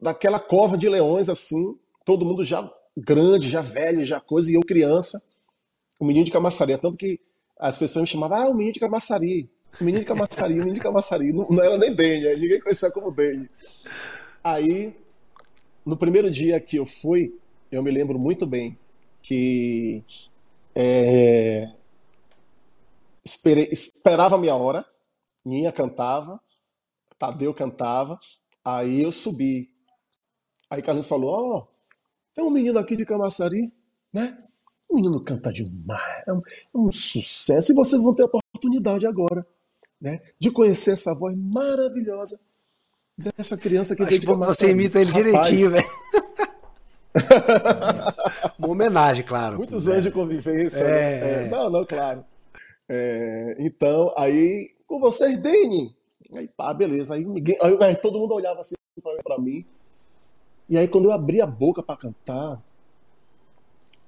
daquela 0.00 0.40
cova 0.40 0.76
de 0.76 0.88
leões 0.88 1.28
assim, 1.28 1.78
todo 2.04 2.24
mundo 2.24 2.44
já 2.44 2.70
grande, 2.96 3.50
já 3.50 3.60
velho, 3.60 4.06
já 4.06 4.20
coisa, 4.20 4.50
e 4.50 4.54
eu 4.54 4.62
criança, 4.62 5.22
o 5.98 6.06
menino 6.06 6.24
de 6.24 6.30
Camaçari, 6.30 6.76
tanto 6.78 6.96
que 6.96 7.20
as 7.58 7.76
pessoas 7.76 8.02
me 8.02 8.08
chamavam, 8.08 8.38
ah, 8.38 8.48
o 8.48 8.54
menino 8.54 8.72
de 8.72 8.80
Camaçari, 8.80 9.50
o 9.80 9.84
menino 9.84 10.00
de 10.00 10.06
Camaçari, 10.06 10.54
o 10.54 10.58
menino 10.58 10.74
de 10.74 10.80
Camaçari, 10.80 11.32
não, 11.32 11.46
não 11.48 11.62
era 11.62 11.76
nem 11.76 11.94
Dene, 11.94 12.34
ninguém 12.36 12.60
conhecia 12.60 12.90
como 12.90 13.10
Dene. 13.10 13.48
Aí, 14.42 14.94
no 15.84 15.96
primeiro 15.96 16.30
dia 16.30 16.58
que 16.60 16.76
eu 16.76 16.86
fui, 16.86 17.34
eu 17.70 17.82
me 17.82 17.90
lembro 17.90 18.18
muito 18.18 18.46
bem 18.46 18.78
que 19.20 20.02
é, 20.74 21.68
esperei, 23.26 23.68
esperava 23.70 24.36
a 24.36 24.38
minha 24.38 24.54
hora, 24.54 24.86
Ninha 25.44 25.72
cantava, 25.72 26.40
Tadeu 27.18 27.52
cantava, 27.52 28.18
aí 28.64 29.02
eu 29.02 29.12
subi. 29.12 29.68
Aí 30.70 30.82
Carlinhos 30.82 31.08
falou: 31.08 31.30
Ó, 31.30 31.58
oh, 31.58 31.68
tem 32.34 32.44
um 32.44 32.50
menino 32.50 32.78
aqui 32.78 32.96
de 32.96 33.04
Camaçari, 33.04 33.72
né? 34.12 34.36
O 34.88 34.94
menino 34.96 35.20
canta 35.22 35.52
demais, 35.52 36.22
é 36.28 36.32
um, 36.32 36.38
é 36.38 36.78
um, 36.78 36.90
sucesso. 36.90 37.72
E 37.72 37.74
vocês 37.74 38.02
vão 38.02 38.14
ter 38.14 38.22
a 38.22 38.26
oportunidade 38.26 39.06
agora, 39.06 39.46
né? 40.00 40.20
De 40.38 40.50
conhecer 40.50 40.92
essa 40.92 41.14
voz 41.14 41.36
maravilhosa 41.52 42.40
dessa 43.16 43.56
criança 43.56 43.96
que 43.96 44.02
Acho 44.02 44.10
veio 44.10 44.20
de 44.20 44.26
Camaçari. 44.26 44.56
Você 44.56 44.70
imita 44.70 45.00
ele 45.00 45.10
Rapaz, 45.10 45.46
direitinho, 45.48 45.70
velho. 45.70 45.90
Uma 48.58 48.68
homenagem, 48.68 49.24
claro. 49.24 49.56
Muitos 49.56 49.88
anos 49.88 50.04
de 50.04 50.10
convivência. 50.10 50.84
É... 50.84 50.90
Né? 50.90 51.46
É, 51.46 51.48
não, 51.48 51.70
não, 51.70 51.84
claro. 51.84 52.24
É, 52.88 53.56
então, 53.58 54.12
aí, 54.16 54.74
com 54.86 55.00
vocês, 55.00 55.38
Dene. 55.38 55.94
Aí, 56.36 56.48
pá, 56.48 56.72
beleza. 56.72 57.14
Aí, 57.14 57.24
ninguém, 57.24 57.56
aí, 57.60 57.76
aí 57.82 57.96
todo 57.96 58.18
mundo 58.18 58.34
olhava 58.34 58.60
assim 58.60 58.74
para 59.22 59.38
mim. 59.38 59.64
E 60.68 60.76
aí, 60.76 60.88
quando 60.88 61.06
eu 61.06 61.12
abri 61.12 61.40
a 61.40 61.46
boca 61.46 61.82
para 61.82 61.96
cantar, 61.96 62.62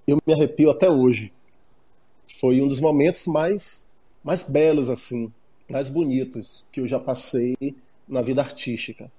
eu 0.07 0.19
me 0.27 0.35
arrepio 0.35 0.71
até 0.71 0.91
hoje. 0.91 1.33
Foi 2.41 2.61
um 2.61 2.69
dos 2.69 2.81
momentos 2.81 3.27
mais, 3.27 3.89
mais 4.23 4.49
belos, 4.49 4.89
assim, 4.89 5.33
mais 5.69 5.89
bonitos 5.89 6.67
que 6.73 6.81
eu 6.81 6.87
já 6.87 6.99
passei 6.99 7.57
na 8.09 8.23
vida 8.23 8.41
artística. 8.41 9.11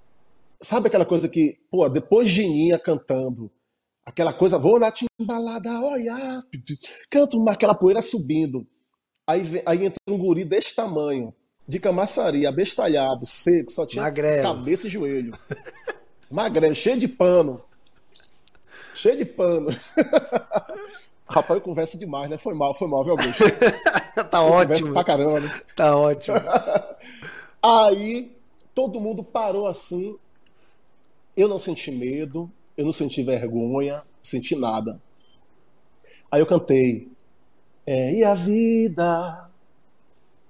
Sabe 0.62 0.88
aquela 0.88 1.06
coisa 1.06 1.30
que, 1.30 1.58
pô, 1.72 1.88
depois 1.88 2.30
de 2.30 2.46
Ninha 2.48 2.78
cantando, 2.78 3.50
aquela 4.06 4.34
coisa, 4.34 4.58
vou 4.58 4.80
na 4.80 4.92
timbalada, 4.92 5.70
olha, 5.82 6.44
canto 7.10 7.48
aquela 7.48 7.75
poeira 7.75 8.01
subindo. 8.01 8.68
Aí, 9.29 9.43
vem, 9.43 9.62
aí 9.63 9.86
entra 9.86 10.00
um 10.07 10.17
guri 10.17 10.43
desse 10.43 10.74
tamanho, 10.74 11.31
de 11.67 11.77
camaçaria, 11.77 12.50
abestalhado, 12.50 13.27
seco, 13.27 13.71
só 13.71 13.86
tinha 13.86 14.01
Magrelo. 14.01 14.41
cabeça 14.41 14.88
e 14.88 14.89
joelho. 14.89 15.38
Magrelo, 16.31 16.74
cheio 16.74 16.98
de 16.98 17.07
pano. 17.07 17.63
Cheio 18.91 19.17
de 19.17 19.25
pano. 19.25 19.69
Rapaz, 21.29 21.59
eu 21.59 21.62
converso 21.62 22.00
demais, 22.00 22.27
né? 22.27 22.39
Foi 22.39 22.55
mal, 22.55 22.74
foi 22.74 22.88
mal, 22.88 23.03
viu, 23.03 23.12
Augusto? 23.12 23.43
tá 24.31 24.39
eu 24.39 24.45
ótimo. 24.45 24.93
pra 24.93 25.03
caramba, 25.03 25.41
né? 25.41 25.62
Tá 25.75 25.95
ótimo. 25.95 26.38
Aí, 27.62 28.36
todo 28.74 29.00
mundo 29.00 29.24
parou 29.24 29.67
assim. 29.67 30.17
Eu 31.38 31.48
não 31.48 31.59
senti 31.59 31.91
medo, 31.91 32.51
eu 32.75 32.83
não 32.83 32.91
senti 32.91 33.21
vergonha, 33.21 33.98
não 33.98 34.03
senti 34.24 34.55
nada. 34.55 35.00
Aí 36.31 36.41
eu 36.41 36.48
cantei. 36.48 37.07
É, 37.91 38.13
e 38.13 38.24
a 38.24 38.36
vida? 38.36 39.50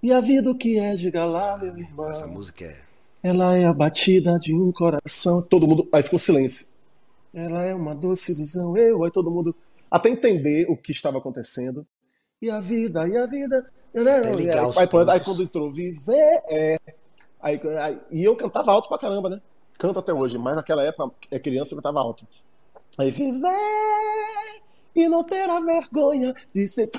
E 0.04 0.12
a 0.12 0.20
vida 0.20 0.52
o 0.52 0.56
que 0.56 0.78
é? 0.78 0.94
Diga 0.94 1.24
lá, 1.24 1.58
meu 1.58 1.78
irmão. 1.78 2.10
Essa 2.10 2.28
música 2.28 2.66
é. 2.66 2.82
Ela 3.24 3.56
é 3.56 3.64
a 3.64 3.72
batida 3.72 4.38
de 4.38 4.54
um 4.54 4.74
coração. 4.74 5.42
Todo 5.50 5.66
mundo. 5.66 5.88
Aí 5.94 6.04
ficou 6.04 6.20
silêncio. 6.20 6.78
Ela 7.34 7.64
é 7.64 7.74
uma 7.74 7.96
doce 7.96 8.34
ilusão. 8.34 8.76
Eu, 8.76 9.06
aí 9.06 9.12
todo 9.12 9.32
mundo. 9.32 9.56
Até 9.90 10.10
entender 10.10 10.70
o 10.70 10.76
que 10.76 10.92
estava 10.92 11.18
acontecendo. 11.18 11.88
E 12.42 12.50
a 12.50 12.60
vida, 12.60 13.08
e 13.08 13.16
a 13.16 13.26
vida. 13.26 13.72
É 13.94 14.02
legal 14.02 14.74
aí, 14.76 14.90
aí, 14.92 15.10
aí, 15.10 15.20
quando 15.22 15.42
entrou 15.42 15.72
viver, 15.72 16.44
é. 16.50 16.78
Aí, 17.42 17.58
aí, 17.82 18.02
e 18.12 18.22
eu 18.22 18.36
cantava 18.36 18.74
alto 18.74 18.90
pra 18.90 18.98
caramba, 18.98 19.30
né? 19.30 19.42
canto 19.78 19.98
até 19.98 20.14
hoje, 20.14 20.38
mas 20.38 20.58
naquela 20.58 20.84
época, 20.84 21.16
é 21.32 21.40
criança, 21.40 21.74
eu 21.74 21.82
tava 21.82 22.02
alto. 22.02 22.28
Aí 22.98 23.12
viver 23.12 23.48
e 24.96 25.08
não 25.08 25.24
ter 25.24 25.50
a 25.50 25.60
vergonha 25.60 26.34
de 26.54 26.68
ser. 26.68 26.90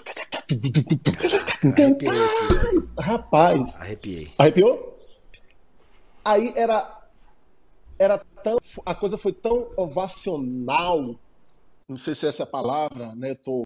Cantar. 1.77 2.15
Rapaz. 2.99 3.81
Arrepiei. 3.81 4.33
Arrepiou? 4.39 4.99
Aí 6.25 6.53
era. 6.57 6.99
Era 7.99 8.19
tão. 8.43 8.59
A 8.85 8.95
coisa 8.95 9.19
foi 9.19 9.33
tão 9.33 9.69
ovacional. 9.77 11.15
Não 11.89 11.97
sei 11.97 12.15
se 12.15 12.27
essa 12.27 12.43
é 12.43 12.45
a 12.45 12.47
palavra, 12.47 13.15
né? 13.15 13.33
Eu 13.33 13.37
tô 13.37 13.65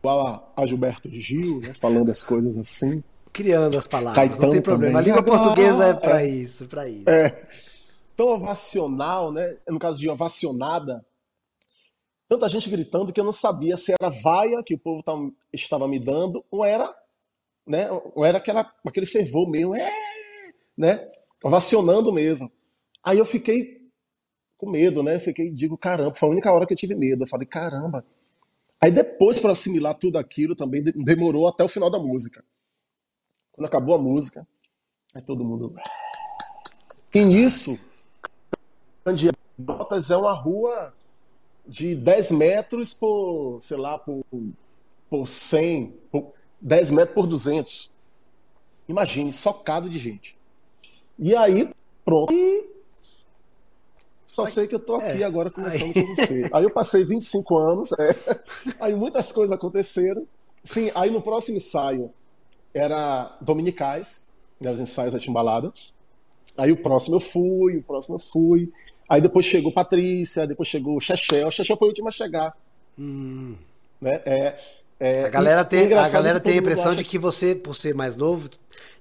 igual 0.00 0.26
a, 0.26 0.62
a 0.62 0.66
Gilberto 0.66 1.08
Gil, 1.10 1.60
né? 1.60 1.72
Falando 1.74 2.10
as 2.10 2.22
coisas 2.22 2.56
assim. 2.58 3.02
Criando 3.32 3.78
as 3.78 3.86
palavras. 3.86 4.16
Caetano 4.16 4.42
não 4.42 4.52
tem 4.52 4.62
problema. 4.62 4.98
Também. 4.98 5.12
A 5.12 5.16
língua 5.16 5.22
portuguesa 5.22 5.86
é 5.86 5.94
para 5.94 6.22
é. 6.22 6.26
isso, 6.26 6.66
para 6.66 6.88
isso. 6.88 7.08
É 7.08 7.46
tão 8.16 8.28
ovacional, 8.28 9.30
né? 9.30 9.56
no 9.68 9.78
caso 9.78 10.00
de 10.00 10.08
ovacionada, 10.08 11.04
tanta 12.28 12.48
gente 12.48 12.68
gritando 12.68 13.12
que 13.12 13.20
eu 13.20 13.24
não 13.24 13.32
sabia 13.32 13.76
se 13.76 13.92
era 13.92 14.10
vaia 14.22 14.62
que 14.64 14.74
o 14.74 14.78
povo 14.78 15.02
estava 15.52 15.88
me 15.88 15.98
dando 15.98 16.44
ou 16.50 16.64
era, 16.64 16.94
né? 17.66 17.88
ou 17.90 18.24
era 18.24 18.38
aquela, 18.38 18.70
aquele 18.86 19.06
fervor 19.06 19.48
mesmo, 19.48 19.74
é, 19.74 19.90
né? 20.76 21.10
ovacionando 21.44 22.12
mesmo. 22.12 22.50
Aí 23.04 23.18
eu 23.18 23.26
fiquei 23.26 23.76
com 24.56 24.70
medo, 24.70 25.02
né? 25.02 25.18
Fiquei, 25.18 25.50
digo, 25.50 25.76
caramba, 25.76 26.14
foi 26.14 26.28
a 26.28 26.32
única 26.32 26.52
hora 26.52 26.66
que 26.66 26.72
eu 26.72 26.78
tive 26.78 26.94
medo. 26.94 27.24
Eu 27.24 27.28
falei, 27.28 27.46
caramba. 27.46 28.04
Aí 28.80 28.90
depois, 28.90 29.38
para 29.38 29.52
assimilar 29.52 29.94
tudo 29.94 30.18
aquilo, 30.18 30.54
também 30.54 30.82
demorou 30.82 31.46
até 31.46 31.62
o 31.62 31.68
final 31.68 31.90
da 31.90 31.98
música. 31.98 32.44
Quando 33.52 33.66
acabou 33.66 33.94
a 33.94 33.98
música, 33.98 34.46
aí 35.14 35.22
todo 35.22 35.44
mundo. 35.44 35.74
E 37.14 37.24
nisso, 37.24 37.78
Botas 39.56 40.10
é 40.10 40.16
uma 40.16 40.32
rua 40.32 40.92
de 41.66 41.94
10 41.94 42.30
metros 42.32 42.94
por, 42.94 43.58
sei 43.60 43.76
lá, 43.76 43.98
por, 43.98 44.24
por 45.10 45.26
100, 45.26 45.94
por 46.10 46.32
10 46.60 46.90
metros 46.90 47.14
por 47.14 47.26
200. 47.26 47.90
Imagine, 48.88 49.32
socado 49.32 49.90
de 49.90 49.98
gente. 49.98 50.36
E 51.18 51.34
aí, 51.34 51.70
pronto. 52.04 52.32
E 52.32 52.76
só 54.26 54.44
sei 54.44 54.66
que 54.66 54.74
eu 54.74 54.80
tô 54.80 54.96
aqui 54.96 55.22
é, 55.22 55.24
agora 55.24 55.50
conversando 55.50 55.94
com 55.94 56.14
você. 56.14 56.48
Aí 56.52 56.64
eu 56.64 56.70
passei 56.70 57.04
25 57.04 57.58
anos, 57.58 57.92
é, 57.92 58.14
aí 58.78 58.94
muitas 58.94 59.32
coisas 59.32 59.56
aconteceram. 59.56 60.22
Sim, 60.62 60.90
aí 60.94 61.10
no 61.10 61.22
próximo 61.22 61.56
ensaio 61.56 62.10
era 62.74 63.36
Dominicais, 63.40 64.34
né, 64.60 64.70
os 64.70 64.80
ensaios 64.80 65.14
da 65.14 65.18
Timbalada. 65.18 65.72
Aí 66.58 66.72
o 66.72 66.76
próximo 66.76 67.16
eu 67.16 67.20
fui, 67.20 67.78
o 67.78 67.82
próximo 67.82 68.16
eu 68.16 68.18
fui. 68.18 68.72
Aí 69.08 69.20
depois 69.20 69.46
chegou 69.46 69.72
Patrícia, 69.72 70.46
depois 70.46 70.68
chegou 70.68 71.00
Chechel. 71.00 71.50
Chechel 71.50 71.76
foi 71.76 71.86
o 71.86 71.90
último 71.90 72.08
a 72.08 72.10
chegar. 72.10 72.54
Hum. 72.98 73.54
Né? 74.00 74.20
É, 74.24 74.56
é, 74.98 75.24
a 75.24 75.28
galera 75.28 75.64
tem, 75.64 75.92
a, 75.92 76.08
galera 76.08 76.40
tem 76.40 76.54
a 76.54 76.56
impressão 76.56 76.94
de 76.94 77.04
que 77.04 77.18
você, 77.18 77.54
por 77.54 77.76
ser 77.76 77.94
mais 77.94 78.16
novo, 78.16 78.48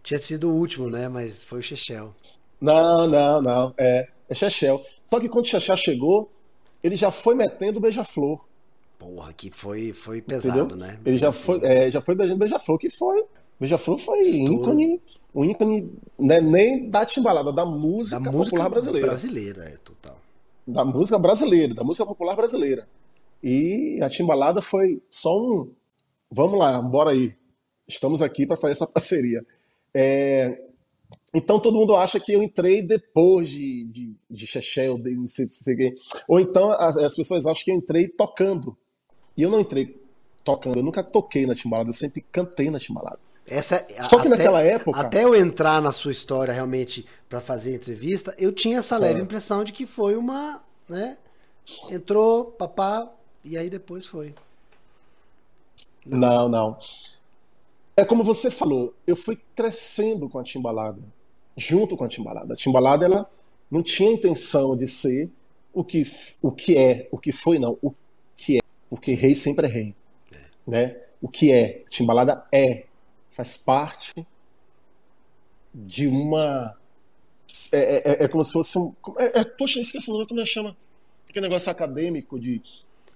tinha 0.03 0.19
sido 0.19 0.49
o 0.49 0.53
último, 0.53 0.89
né? 0.89 1.07
Mas 1.07 1.43
foi 1.43 1.59
o 1.59 1.63
Chechel. 1.63 2.13
Não, 2.59 3.07
não, 3.07 3.41
não. 3.41 3.73
É, 3.77 4.07
é 4.29 4.35
Chechel. 4.35 4.83
Só 5.05 5.19
que 5.19 5.29
quando 5.29 5.45
o 5.45 5.47
Chechel 5.47 5.77
chegou, 5.77 6.31
ele 6.83 6.95
já 6.95 7.11
foi 7.11 7.33
metendo 7.35 7.79
beija-flor. 7.79 8.39
Porra, 8.99 9.33
que 9.33 9.51
foi, 9.51 9.93
foi 9.93 10.21
pesado, 10.21 10.61
Entendeu? 10.61 10.77
né? 10.77 10.99
Ele 11.05 11.17
já 11.17 11.31
foi, 11.31 11.59
é, 11.63 11.89
já 11.91 12.01
foi 12.01 12.15
beijando 12.15 12.39
beija-flor, 12.39 12.77
que 12.77 12.89
foi 12.89 13.23
Beija-Flor 13.59 13.97
foi 13.97 14.21
ícone, 14.27 15.01
um 15.33 15.45
ícone 15.45 15.91
né, 16.19 16.41
nem 16.41 16.89
da 16.89 17.05
timbalada, 17.05 17.53
da 17.53 17.65
música, 17.65 18.19
da 18.19 18.31
música 18.31 18.51
popular 18.51 18.69
brasileira. 18.69 19.07
Brasileira, 19.07 19.63
é 19.65 19.77
total. 19.77 20.17
Da 20.67 20.83
música 20.83 21.17
brasileira, 21.17 21.73
da 21.73 21.83
música 21.83 22.05
popular 22.05 22.35
brasileira. 22.35 22.87
E 23.41 23.99
a 24.01 24.09
timbalada 24.09 24.61
foi 24.61 25.01
só 25.09 25.37
um. 25.37 25.71
Vamos 26.29 26.57
lá, 26.57 26.81
bora 26.81 27.11
aí. 27.11 27.33
Estamos 27.87 28.21
aqui 28.21 28.45
para 28.45 28.57
fazer 28.57 28.73
essa 28.73 28.87
parceria. 28.87 29.45
É... 29.93 30.61
Então 31.33 31.59
todo 31.59 31.77
mundo 31.77 31.95
acha 31.95 32.19
que 32.19 32.33
eu 32.33 32.41
entrei 32.41 32.81
depois 32.81 33.49
de, 33.49 33.85
de, 33.85 34.15
de 34.29 34.47
Chechel, 34.47 34.97
de 34.97 35.15
não 35.15 35.27
sei, 35.27 35.45
sei. 35.45 35.95
Ou 36.27 36.39
então 36.39 36.71
as, 36.71 36.97
as 36.97 37.15
pessoas 37.15 37.45
acham 37.45 37.63
que 37.63 37.71
eu 37.71 37.75
entrei 37.75 38.07
tocando. 38.07 38.75
E 39.37 39.43
eu 39.43 39.49
não 39.49 39.59
entrei 39.59 39.93
tocando, 40.43 40.77
eu 40.77 40.83
nunca 40.83 41.03
toquei 41.03 41.45
na 41.45 41.55
timbalada, 41.55 41.89
eu 41.89 41.93
sempre 41.93 42.21
cantei 42.21 42.69
na 42.69 42.79
timbalada. 42.79 43.19
Essa, 43.47 43.85
Só 44.01 44.19
que 44.19 44.27
até, 44.27 44.37
naquela 44.37 44.61
época. 44.61 44.99
Até 44.99 45.23
eu 45.23 45.35
entrar 45.35 45.81
na 45.81 45.91
sua 45.91 46.11
história 46.11 46.53
realmente 46.53 47.05
para 47.29 47.39
fazer 47.39 47.73
a 47.73 47.75
entrevista, 47.75 48.35
eu 48.39 48.51
tinha 48.51 48.79
essa 48.79 48.97
leve 48.97 49.19
é. 49.19 49.23
impressão 49.23 49.63
de 49.63 49.71
que 49.71 49.85
foi 49.85 50.15
uma. 50.15 50.63
né? 50.89 51.17
Entrou, 51.89 52.45
papá, 52.45 53.11
e 53.43 53.57
aí 53.57 53.69
depois 53.69 54.05
foi. 54.05 54.33
Não, 56.05 56.49
não. 56.49 56.77
É 57.97 58.03
como 58.03 58.23
você 58.23 58.51
falou, 58.51 58.93
eu 59.07 59.15
fui 59.15 59.39
crescendo 59.55 60.29
com 60.29 60.37
a 60.37 60.43
timbalada, 60.43 61.01
junto 61.55 61.95
com 61.95 62.03
a 62.03 62.07
timbalada. 62.07 62.53
A 62.53 62.57
timbalada 62.57 63.05
ela 63.05 63.29
não 63.71 63.81
tinha 63.81 64.11
intenção 64.11 64.75
de 64.75 64.87
ser 64.87 65.29
o 65.73 65.83
que, 65.83 66.03
o 66.41 66.51
que 66.51 66.77
é, 66.77 67.07
o 67.11 67.17
que 67.17 67.31
foi 67.31 67.57
não, 67.57 67.77
o 67.81 67.93
que 68.35 68.57
é, 68.57 68.61
porque 68.89 69.13
rei 69.13 69.35
sempre 69.35 69.67
é 69.67 69.69
rei, 69.69 69.95
é. 70.31 70.37
né? 70.67 70.97
O 71.21 71.27
que 71.27 71.51
é, 71.51 71.83
timbalada 71.89 72.45
é, 72.51 72.85
faz 73.35 73.57
parte 73.57 74.25
de 75.73 76.07
uma 76.07 76.75
é, 77.71 77.77
é, 77.77 78.11
é, 78.11 78.23
é 78.23 78.27
como 78.27 78.43
se 78.43 78.51
fosse 78.51 78.77
um. 78.77 78.93
É, 79.17 79.41
é, 79.41 79.43
poxa, 79.43 79.79
esqueci 79.79 80.09
o 80.09 80.13
nome, 80.13 80.27
como 80.27 80.39
é 80.39 80.43
que 80.43 80.49
chama? 80.49 80.75
Aquele 81.29 81.47
negócio 81.47 81.69
acadêmico 81.69 82.39
de, 82.39 82.61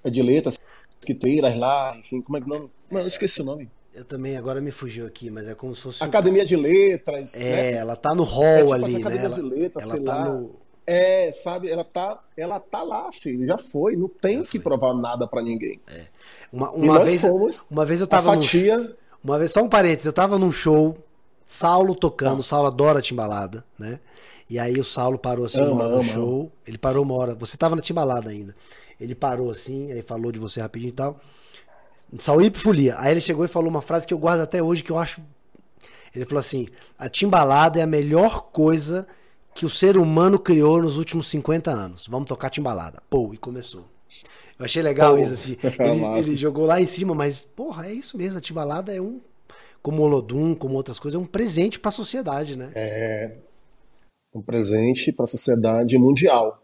é 0.03 0.09
de 0.09 0.21
letras, 0.21 0.59
esquiteiras 0.99 1.57
lá, 1.57 1.95
enfim, 1.97 2.21
como 2.21 2.37
é 2.37 2.41
que 2.41 2.49
não. 2.49 2.69
Não, 2.89 3.01
eu 3.01 3.07
esqueci 3.07 3.41
o 3.41 3.45
nome. 3.45 3.69
Eu 3.93 4.05
também, 4.05 4.37
agora 4.37 4.61
me 4.61 4.71
fugiu 4.71 5.05
aqui, 5.05 5.29
mas 5.29 5.47
é 5.47 5.55
como 5.55 5.75
se 5.75 5.81
fosse. 5.81 6.03
Academia 6.03 6.45
de 6.45 6.55
Letras. 6.55 7.35
É, 7.35 7.71
né? 7.71 7.73
ela 7.73 7.95
tá 7.95 8.13
no 8.13 8.23
hall 8.23 8.45
é, 8.45 8.59
tipo 8.59 8.73
ali, 8.73 8.93
né? 8.93 8.99
Academia 8.99 9.29
né? 9.29 9.35
de 9.35 9.41
Letras, 9.41 9.85
ela, 9.85 9.95
sei 9.95 10.05
tá 10.05 10.15
lá. 10.15 10.29
No... 10.29 10.55
É, 10.85 11.31
sabe, 11.31 11.69
ela 11.69 11.83
tá, 11.83 12.23
ela 12.35 12.59
tá 12.59 12.81
lá, 12.81 13.11
filho, 13.11 13.45
já 13.45 13.57
foi, 13.57 13.95
não 13.95 14.07
tem 14.07 14.37
já 14.39 14.43
que 14.43 14.51
foi. 14.51 14.61
provar 14.61 14.95
nada 14.95 15.27
para 15.27 15.41
ninguém. 15.41 15.79
É. 15.87 16.05
Uma, 16.51 16.71
uma 16.71 17.05
vez, 17.05 17.23
uma 17.69 17.85
vez 17.85 18.01
eu 18.01 18.07
tava 18.07 18.31
a 18.31 18.35
fatia... 18.35 18.77
Num, 18.77 18.95
uma 19.23 19.37
vez, 19.37 19.51
só 19.51 19.61
um 19.61 19.69
parênteses, 19.69 20.05
eu 20.05 20.13
tava 20.13 20.37
num 20.37 20.51
show, 20.51 20.97
Saulo 21.47 21.95
tocando, 21.95 22.41
ah. 22.41 22.43
Saulo 22.43 22.67
adora 22.67 23.01
timbalada, 23.01 23.63
né? 23.77 23.99
E 24.49 24.57
aí 24.57 24.79
o 24.79 24.83
Saulo 24.83 25.17
parou 25.17 25.45
assim 25.45 25.59
ama, 25.59 25.71
uma 25.71 25.83
hora 25.83 25.89
no 25.89 26.01
ama, 26.01 26.03
show, 26.03 26.39
ama. 26.41 26.51
ele 26.65 26.77
parou 26.77 27.03
uma 27.03 27.13
hora, 27.15 27.35
você 27.35 27.55
tava 27.55 27.75
na 27.75 27.81
timbalada 27.81 28.29
ainda. 28.29 28.55
Ele 28.99 29.15
parou 29.15 29.51
assim, 29.51 29.91
aí 29.91 30.01
falou 30.01 30.31
de 30.31 30.39
você 30.39 30.59
rapidinho 30.59 30.89
e 30.89 30.93
tal. 30.93 31.19
Sauípe 32.17 32.57
Folia. 32.57 32.95
Aí 32.97 33.11
ele 33.11 33.21
chegou 33.21 33.45
e 33.45 33.47
falou 33.47 33.69
uma 33.69 33.81
frase 33.81 34.07
que 34.07 34.13
eu 34.13 34.17
guardo 34.17 34.41
até 34.41 34.61
hoje, 34.63 34.81
que 34.81 34.91
eu 34.91 34.97
acho. 34.97 35.21
Ele 36.15 36.25
falou 36.25 36.39
assim: 36.39 36.67
a 36.97 37.07
timbalada 37.07 37.79
é 37.79 37.83
a 37.83 37.87
melhor 37.87 38.49
coisa 38.51 39.07
que 39.53 39.65
o 39.65 39.69
ser 39.69 39.97
humano 39.97 40.39
criou 40.39 40.81
nos 40.81 40.97
últimos 40.97 41.27
50 41.27 41.69
anos. 41.71 42.07
Vamos 42.07 42.27
tocar 42.27 42.49
timbalada. 42.49 43.01
Pô, 43.09 43.33
e 43.33 43.37
começou. 43.37 43.85
Eu 44.59 44.65
achei 44.65 44.81
legal 44.83 45.15
Pô, 45.15 45.23
isso, 45.23 45.33
assim. 45.33 45.57
Ele, 45.79 46.19
ele, 46.19 46.37
jogou 46.37 46.65
lá 46.65 46.81
em 46.81 46.85
cima, 46.85 47.15
mas, 47.15 47.41
porra, 47.41 47.87
é 47.87 47.93
isso 47.93 48.17
mesmo. 48.17 48.37
A 48.37 48.41
timbalada 48.41 48.93
é 48.93 48.99
um, 48.99 49.21
como 49.81 50.01
o 50.01 50.05
Olodum, 50.05 50.53
como 50.53 50.75
outras 50.75 50.99
coisas, 50.99 51.17
é 51.17 51.23
um 51.23 51.25
presente 51.25 51.79
para 51.79 51.89
a 51.89 51.93
sociedade, 51.93 52.57
né? 52.57 52.71
É 52.75 53.37
um 54.33 54.41
presente 54.41 55.11
para 55.11 55.23
a 55.23 55.27
sociedade 55.27 55.97
mundial, 55.97 56.63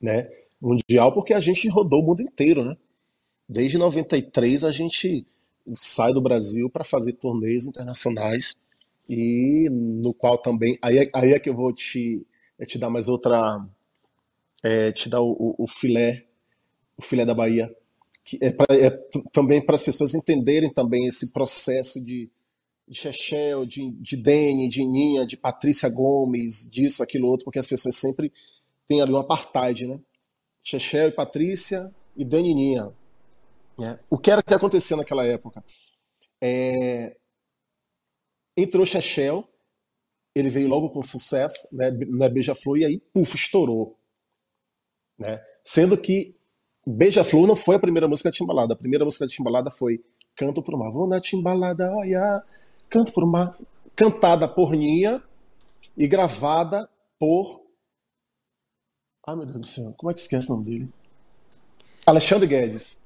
né? 0.00 0.22
Mundial 0.60 1.12
porque 1.12 1.34
a 1.34 1.40
gente 1.40 1.68
rodou 1.68 2.00
o 2.00 2.06
mundo 2.06 2.22
inteiro, 2.22 2.64
né? 2.64 2.76
Desde 3.48 3.76
93 3.76 4.64
a 4.64 4.70
gente 4.70 5.26
sai 5.74 6.12
do 6.12 6.22
Brasil 6.22 6.70
para 6.70 6.84
fazer 6.84 7.14
turnês 7.14 7.66
internacionais 7.66 8.56
e 9.08 9.68
no 9.70 10.14
qual 10.14 10.38
também 10.38 10.78
aí, 10.80 10.98
é, 10.98 11.08
aí 11.12 11.32
é 11.32 11.38
que 11.38 11.50
eu 11.50 11.54
vou 11.54 11.72
te, 11.72 12.26
é 12.58 12.64
te 12.64 12.78
dar 12.78 12.88
mais 12.88 13.08
outra 13.08 13.66
é, 14.62 14.92
te 14.92 15.10
dar 15.10 15.20
o, 15.20 15.32
o, 15.32 15.64
o, 15.64 15.66
filé 15.66 16.24
o 16.96 17.02
filé 17.02 17.24
da 17.24 17.34
Bahia 17.34 17.74
que 18.24 18.38
é, 18.40 18.50
pra, 18.52 18.66
é 18.74 18.90
também 19.32 19.64
para 19.64 19.74
as 19.74 19.84
pessoas 19.84 20.14
entenderem 20.14 20.72
também 20.72 21.06
esse 21.06 21.32
processo 21.32 22.02
de 22.04 22.30
de 22.86 22.94
Chechel, 22.94 23.64
de, 23.64 23.90
de 23.92 24.16
Dene, 24.16 24.68
de 24.68 24.84
Ninha, 24.84 25.26
de 25.26 25.36
Patrícia 25.36 25.88
Gomes, 25.88 26.68
disso, 26.70 27.02
aquilo, 27.02 27.28
outro, 27.28 27.44
porque 27.44 27.58
as 27.58 27.66
pessoas 27.66 27.96
sempre 27.96 28.30
têm 28.86 29.00
ali 29.00 29.12
um 29.12 29.18
apartheid, 29.18 29.86
né? 29.86 29.98
Chechel 30.62 31.08
e 31.08 31.12
Patrícia 31.12 31.90
e 32.16 32.24
Dene 32.24 32.50
e 32.50 32.54
Ninha. 32.54 32.94
Né? 33.78 33.98
O 34.10 34.18
que 34.18 34.30
era 34.30 34.42
que 34.42 34.54
acontecia 34.54 34.96
naquela 34.96 35.24
época? 35.24 35.64
É... 36.42 37.16
Entrou 38.56 38.84
Chechel, 38.84 39.48
ele 40.34 40.48
veio 40.48 40.68
logo 40.68 40.90
com 40.90 41.02
sucesso, 41.02 41.74
né, 41.76 41.90
na 42.08 42.28
Beija-Flor, 42.28 42.78
e 42.78 42.84
aí, 42.84 43.00
puf, 43.12 43.34
estourou. 43.34 43.98
Né? 45.18 45.42
Sendo 45.62 45.96
que 45.96 46.33
Beija-Flor 46.86 47.46
não 47.46 47.56
foi 47.56 47.76
a 47.76 47.78
primeira 47.78 48.06
música 48.06 48.30
de 48.30 48.36
Timbalada. 48.36 48.74
A 48.74 48.76
primeira 48.76 49.04
música 49.04 49.26
de 49.26 49.34
Timbalada 49.34 49.70
foi 49.70 50.04
Canto 50.36 50.62
pro 50.62 50.78
Mar. 50.78 50.90
Vou 50.90 51.06
na 51.06 51.20
Timbalada, 51.20 51.90
olha, 51.92 52.42
Canto 52.90 53.12
por 53.12 53.26
Mar. 53.26 53.56
Cantada 53.96 54.46
por 54.48 54.72
Ninha 54.72 55.22
e 55.96 56.06
gravada 56.06 56.88
por. 57.18 57.62
Ai, 59.26 59.36
meu 59.36 59.46
Deus 59.46 59.58
do 59.58 59.66
céu, 59.66 59.94
como 59.96 60.10
é 60.10 60.14
que 60.14 60.20
esquece 60.20 60.50
o 60.50 60.56
nome 60.56 60.66
dele? 60.66 60.88
Alexandre 62.04 62.46
Guedes 62.46 63.04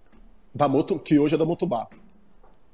da 0.52 0.66
Moto, 0.66 0.98
que 0.98 1.18
hoje 1.18 1.34
é 1.34 1.38
da 1.38 1.44
Motobá. 1.44 1.86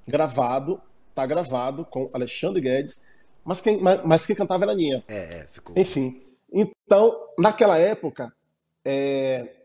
Gravado, 0.07 0.81
tá 1.15 1.27
gravado 1.27 1.85
com 1.85 2.09
Alexandre 2.13 2.63
Guedes, 2.63 3.07
mas 3.45 3.61
quem, 3.61 3.81
mas, 3.81 4.01
mas 4.05 4.27
quem 4.27 4.35
cantava 4.35 4.65
era 4.65 4.75
Ninha. 4.75 5.05
É, 5.07 5.17
é, 5.17 5.49
ficou. 5.51 5.77
Enfim. 5.77 6.23
Então, 6.51 7.15
naquela 7.39 7.79
época, 7.79 8.33
é, 8.85 9.64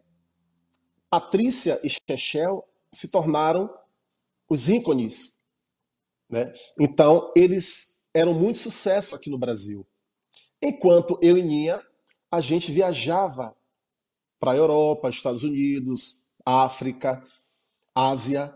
Patrícia 1.10 1.80
e 1.84 1.90
Chechel 1.90 2.66
se 2.92 3.10
tornaram 3.10 3.70
os 4.50 4.70
ícones. 4.70 5.40
Né? 6.30 6.54
Então, 6.80 7.32
eles 7.36 8.10
eram 8.14 8.34
muito 8.34 8.58
sucesso 8.58 9.16
aqui 9.16 9.30
no 9.30 9.38
Brasil. 9.38 9.86
Enquanto 10.62 11.18
eu 11.22 11.38
e 11.38 11.42
Ninha, 11.42 11.82
a 12.32 12.42
gente 12.42 12.72
viajava 12.72 13.56
para 14.40 14.52
a 14.52 14.56
Europa, 14.56 15.10
Estados 15.10 15.44
Unidos, 15.44 16.26
África, 16.46 17.24
Ásia, 17.94 18.54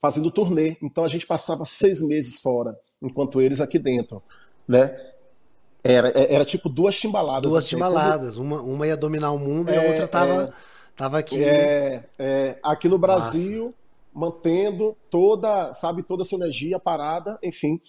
fazendo 0.00 0.30
turnê. 0.30 0.76
Então 0.82 1.04
a 1.04 1.08
gente 1.08 1.26
passava 1.26 1.64
seis 1.64 2.00
meses 2.00 2.40
fora, 2.40 2.78
enquanto 3.02 3.40
eles 3.40 3.60
aqui 3.60 3.78
dentro, 3.78 4.16
né? 4.66 4.94
Era, 5.84 6.08
era 6.08 6.44
tipo 6.44 6.68
duas 6.68 6.98
timbaladas. 6.98 7.48
Duas 7.48 7.64
assim, 7.64 7.76
timbaladas. 7.76 8.36
Uma, 8.36 8.60
uma 8.60 8.86
ia 8.86 8.96
dominar 8.96 9.30
o 9.30 9.38
mundo 9.38 9.70
é, 9.70 9.74
e 9.74 9.78
a 9.78 9.82
é, 9.84 9.88
outra 9.90 10.08
tava, 10.08 10.44
é, 10.44 10.52
tava 10.96 11.18
aqui. 11.18 11.42
É, 11.42 12.04
é, 12.18 12.58
aqui 12.62 12.88
no 12.88 12.98
Brasil, 12.98 13.66
Nossa. 13.66 13.74
mantendo 14.12 14.96
toda, 15.10 15.72
sabe, 15.74 16.02
toda 16.02 16.22
essa 16.22 16.34
energia 16.34 16.78
parada, 16.78 17.38
enfim. 17.42 17.80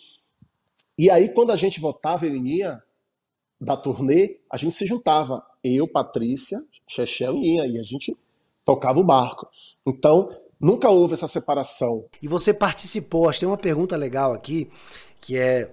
E 0.97 1.09
aí, 1.09 1.29
quando 1.29 1.51
a 1.51 1.55
gente 1.55 1.79
voltava, 1.79 2.25
ele 2.25 2.39
ia 2.57 2.81
da 3.59 3.77
turnê, 3.77 4.37
a 4.51 4.57
gente 4.57 4.75
se 4.75 4.85
juntava. 4.85 5.43
Eu, 5.63 5.87
Patrícia, 5.87 6.59
Chechel 6.87 7.35
e 7.35 7.39
Ninha, 7.39 7.65
e 7.65 7.79
a 7.79 7.83
gente 7.83 8.15
tocava 8.63 8.99
o 8.99 9.03
barco. 9.03 9.47
Então, 9.85 10.29
Nunca 10.59 10.89
houve 10.89 11.13
essa 11.13 11.27
separação. 11.27 12.05
E 12.21 12.27
você 12.27 12.53
participou, 12.53 13.29
acho 13.29 13.39
que 13.39 13.45
tem 13.45 13.49
uma 13.49 13.57
pergunta 13.57 13.95
legal 13.95 14.33
aqui, 14.33 14.69
que 15.21 15.37
é 15.37 15.71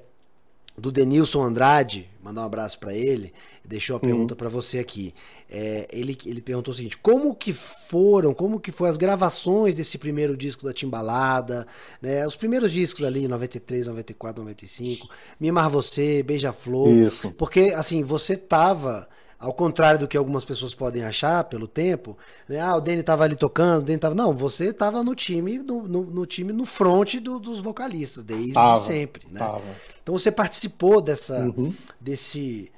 do 0.76 0.92
Denilson 0.92 1.42
Andrade, 1.42 2.08
mandar 2.22 2.42
um 2.42 2.46
abraço 2.46 2.78
para 2.78 2.92
ele, 2.92 3.32
deixou 3.64 3.96
a 3.96 4.00
pergunta 4.00 4.34
uhum. 4.34 4.38
para 4.38 4.48
você 4.48 4.78
aqui. 4.78 5.14
É, 5.50 5.88
ele, 5.92 6.16
ele 6.26 6.40
perguntou 6.40 6.72
o 6.72 6.76
seguinte: 6.76 6.96
como 6.98 7.34
que 7.34 7.52
foram, 7.52 8.34
como 8.34 8.60
que 8.60 8.70
foram 8.70 8.90
as 8.90 8.96
gravações 8.96 9.76
desse 9.76 9.98
primeiro 9.98 10.36
disco 10.36 10.64
da 10.64 10.72
Timbalada, 10.72 11.66
né? 12.00 12.26
Os 12.26 12.36
primeiros 12.36 12.72
discos 12.72 13.04
ali, 13.04 13.26
93, 13.26 13.86
94, 13.86 14.42
95, 14.42 15.08
Mimar 15.40 15.70
Você, 15.70 16.22
Beija-Flor. 16.22 16.88
Isso. 16.88 17.36
Porque, 17.38 17.72
assim, 17.74 18.02
você 18.02 18.36
tava 18.36 19.08
ao 19.38 19.52
contrário 19.52 20.00
do 20.00 20.08
que 20.08 20.16
algumas 20.16 20.44
pessoas 20.44 20.74
podem 20.74 21.04
achar 21.04 21.44
pelo 21.44 21.68
tempo, 21.68 22.16
né? 22.48 22.60
ah, 22.60 22.76
o 22.76 22.80
Danny 22.80 23.00
estava 23.00 23.24
ali 23.24 23.36
tocando, 23.36 23.82
o 23.82 23.84
Danny 23.84 23.98
tava. 23.98 24.14
Não, 24.14 24.32
você 24.32 24.66
estava 24.66 25.04
no 25.04 25.14
time, 25.14 25.58
no, 25.58 25.86
no, 25.86 26.02
no, 26.04 26.26
time, 26.26 26.52
no 26.52 26.64
front 26.64 27.16
do, 27.16 27.38
dos 27.38 27.60
vocalistas, 27.60 28.24
desde 28.24 28.54
tava, 28.54 28.80
sempre. 28.80 29.26
Né? 29.30 29.38
Tava. 29.38 29.62
Então 30.02 30.16
você 30.16 30.30
participou 30.30 31.00
dessa, 31.00 31.40
uhum. 31.40 31.74
desse, 32.00 32.70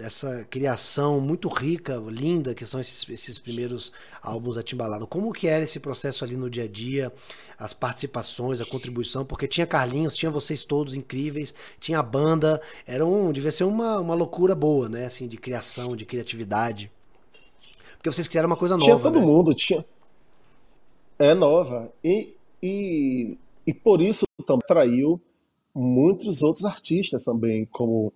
dessa 0.00 0.46
criação 0.48 1.20
muito 1.20 1.46
rica, 1.46 2.02
linda, 2.08 2.54
que 2.54 2.64
são 2.64 2.80
esses, 2.80 3.06
esses 3.10 3.38
primeiros 3.38 3.92
álbuns 4.22 4.56
da 4.56 4.62
Timbalada. 4.62 5.06
Como 5.06 5.30
que 5.30 5.46
era 5.46 5.62
esse 5.62 5.78
processo 5.78 6.24
ali 6.24 6.36
no 6.36 6.48
dia 6.48 6.64
a 6.64 6.66
dia, 6.66 7.12
as 7.58 7.74
participações, 7.74 8.62
a 8.62 8.64
contribuição? 8.64 9.26
Porque 9.26 9.46
tinha 9.46 9.66
Carlinhos, 9.66 10.16
tinha 10.16 10.30
vocês 10.30 10.64
todos 10.64 10.94
incríveis, 10.94 11.54
tinha 11.78 11.98
a 11.98 12.02
banda, 12.02 12.62
era 12.86 13.04
um, 13.04 13.30
devia 13.30 13.52
ser 13.52 13.64
uma, 13.64 14.00
uma 14.00 14.14
loucura 14.14 14.54
boa, 14.54 14.88
né? 14.88 15.04
Assim, 15.04 15.28
de 15.28 15.36
criação, 15.36 15.94
de 15.94 16.06
criatividade. 16.06 16.90
Porque 17.98 18.10
vocês 18.10 18.26
criaram 18.26 18.46
uma 18.46 18.56
coisa 18.56 18.78
nova. 18.78 18.90
Tinha 18.90 18.98
todo 18.98 19.20
né? 19.20 19.26
mundo, 19.26 19.54
tinha. 19.54 19.84
É 21.18 21.34
nova. 21.34 21.92
E, 22.02 22.34
e, 22.62 23.36
e 23.66 23.74
por 23.74 24.00
isso 24.00 24.24
também 24.46 24.62
atraiu 24.64 25.20
muitos 25.74 26.42
outros 26.42 26.64
artistas 26.64 27.22
também, 27.22 27.66
como 27.66 28.14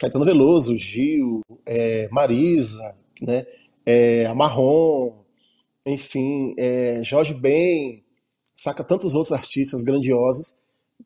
Caetano 0.00 0.24
Veloso, 0.24 0.76
Gil, 0.78 1.40
é, 1.66 2.08
Marisa, 2.10 2.96
né, 3.20 3.46
é, 3.84 4.32
Marrom, 4.34 5.24
enfim, 5.84 6.54
é, 6.58 7.02
Jorge 7.04 7.34
Ben, 7.34 8.04
saca 8.54 8.84
tantos 8.84 9.14
outros 9.14 9.32
artistas 9.32 9.82
grandiosos 9.82 10.58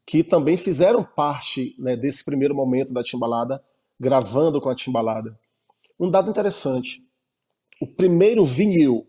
que 0.06 0.24
também 0.24 0.56
fizeram 0.56 1.04
parte 1.04 1.74
né, 1.78 1.96
desse 1.96 2.24
primeiro 2.24 2.54
momento 2.54 2.92
da 2.92 3.02
Timbalada, 3.02 3.62
gravando 4.00 4.60
com 4.60 4.68
a 4.68 4.74
Timbalada. 4.74 5.38
Um 5.98 6.10
dado 6.10 6.30
interessante: 6.30 7.06
o 7.80 7.86
primeiro 7.86 8.44
vinil 8.44 9.06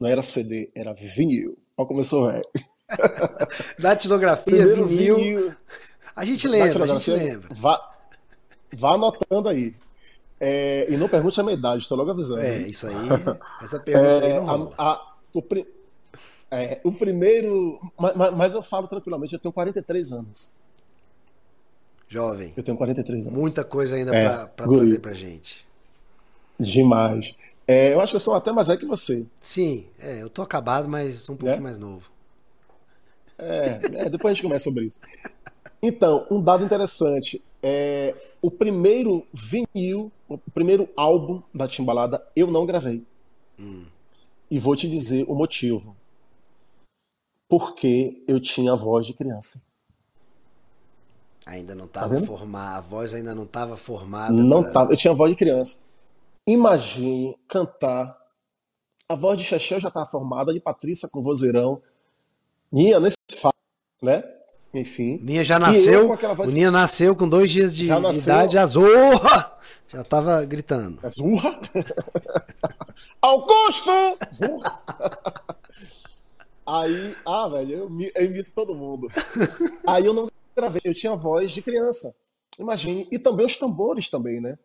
não 0.00 0.08
era 0.08 0.22
CD, 0.22 0.70
era 0.74 0.92
vinil. 0.94 1.56
Olha 1.76 1.86
como 1.86 2.00
eu 2.00 2.04
sou 2.04 2.26
velho. 2.26 2.44
Datilografia, 3.78 4.66
vinil. 4.66 5.16
vinil. 5.16 5.54
A 6.14 6.24
gente 6.24 6.48
lembra, 6.48 6.84
a 6.84 6.86
gente 6.86 7.10
lembra. 7.10 7.48
Vá, 7.54 7.95
vá 8.76 8.94
anotando 8.94 9.48
aí. 9.48 9.74
É, 10.38 10.86
e 10.92 10.96
não 10.96 11.08
pergunte 11.08 11.40
a 11.40 11.42
minha 11.42 11.54
idade, 11.56 11.82
estou 11.82 11.96
logo 11.96 12.10
avisando. 12.10 12.40
É, 12.42 12.58
isso 12.58 12.86
aí. 12.86 12.94
Essa 13.62 13.78
pergunta 13.80 14.24
aí 14.26 14.32
É, 14.32 14.40
não 14.40 14.72
a- 14.76 14.92
a- 14.92 15.14
o, 15.32 15.40
pri- 15.42 15.66
é, 16.50 16.80
o 16.84 16.92
primeiro. 16.92 17.80
ma- 17.98 18.12
ma- 18.14 18.30
Mas, 18.30 18.52
eu 18.54 18.62
falo 18.62 18.86
tranquilamente, 18.86 19.32
eu 19.32 19.38
tenho 19.40 19.52
43 19.52 20.12
anos. 20.12 20.54
Jovem, 22.08 22.52
Eu 22.56 22.62
tenho 22.62 22.76
43 22.76 23.26
anos. 23.26 23.38
muita 23.38 23.64
coisa 23.64 23.96
ainda 23.96 24.14
É, 24.14 24.44
guri. 24.64 24.76
trazer 24.80 24.98
pra 25.00 25.12
gente. 25.12 25.66
Demais. 26.58 27.32
É, 27.66 27.92
eu 27.94 28.00
acho 28.00 28.12
que 28.12 28.16
eu 28.16 28.20
sou 28.20 28.34
até 28.34 28.52
mais 28.52 28.68
velho 28.68 28.78
que 28.78 28.86
você. 28.86 29.26
Sim, 29.40 29.86
é, 29.98 30.22
eu 30.22 30.30
tô 30.30 30.40
acabado, 30.40 30.88
mas 30.88 31.28
um 31.28 31.34
pouquinho 31.36 31.56
Né? 31.58 31.62
mais 31.64 31.78
novo. 31.78 32.04
É, 33.38 33.80
é, 34.04 34.08
depois 34.08 34.30
a 34.30 34.34
gente 34.34 34.42
começa 34.44 34.64
sobre 34.64 34.84
isso. 34.84 35.00
Então, 35.82 36.26
um 36.30 36.40
dado 36.40 36.64
interessante. 36.64 37.42
É, 37.62 38.14
o 38.42 38.50
primeiro 38.50 39.26
vinil, 39.32 40.10
o 40.28 40.38
primeiro 40.52 40.88
álbum 40.96 41.42
da 41.54 41.66
Timbalada, 41.68 42.26
eu 42.34 42.46
não 42.50 42.64
gravei. 42.66 43.04
E 44.50 44.58
vou 44.58 44.76
te 44.76 44.88
dizer 44.88 45.24
o 45.28 45.34
motivo. 45.34 45.96
Porque 47.48 48.22
eu 48.26 48.40
tinha 48.40 48.72
a 48.72 48.76
voz 48.76 49.06
de 49.06 49.14
criança. 49.14 49.66
Ainda 51.44 51.74
não 51.74 51.86
Tá 51.86 52.00
tava 52.00 52.14
vendo? 52.14 52.26
formada, 52.26 52.78
a 52.78 52.80
voz 52.80 53.14
ainda 53.14 53.34
não 53.34 53.46
tava 53.46 53.76
formada. 53.76 54.32
Não 54.32 54.62
pra- 54.62 54.72
tava, 54.72 54.92
eu 54.92 54.96
tinha 54.96 55.12
a 55.12 55.14
voz 55.16 55.30
de 55.30 55.36
criança. 55.36 55.90
Imagine 56.46 57.36
cantar. 57.48 58.10
A 59.08 59.14
voz 59.14 59.38
de 59.38 59.44
Chechel 59.44 59.78
já 59.78 59.88
estava 59.88 60.06
formada, 60.06 60.52
de 60.52 60.60
Patrícia 60.60 61.08
com 61.08 61.22
vozeirão. 61.22 61.80
Ninha 62.72 62.98
nesse 62.98 63.16
fato, 63.40 63.54
né? 64.02 64.22
Enfim. 64.76 65.18
Ninha 65.22 65.42
já 65.42 65.56
eu 65.56 65.60
nasceu, 65.60 66.16
voz- 66.34 66.50
o 66.52 66.54
Ninha 66.54 66.70
nasceu 66.70 67.16
com 67.16 67.26
dois 67.28 67.50
dias 67.50 67.74
de 67.74 67.86
nasceu. 67.88 68.22
idade, 68.22 68.52
já 68.54 68.66
zorra! 68.66 69.56
Já 69.88 70.04
tava 70.04 70.44
gritando. 70.44 70.98
É 71.02 71.08
Zurra? 71.08 71.58
Augusto! 73.22 73.90
Aí, 76.66 77.14
ah, 77.24 77.48
velho, 77.48 77.72
eu, 77.72 77.88
eu 78.16 78.24
imito 78.24 78.50
todo 78.52 78.74
mundo. 78.74 79.08
Aí 79.86 80.04
eu 80.04 80.12
não 80.12 80.28
gravei, 80.56 80.82
eu 80.84 80.92
tinha 80.92 81.14
voz 81.14 81.52
de 81.52 81.62
criança. 81.62 82.14
Imagine. 82.58 83.06
E 83.12 83.18
também 83.18 83.46
os 83.46 83.56
tambores 83.56 84.10
também, 84.10 84.40
né? 84.40 84.58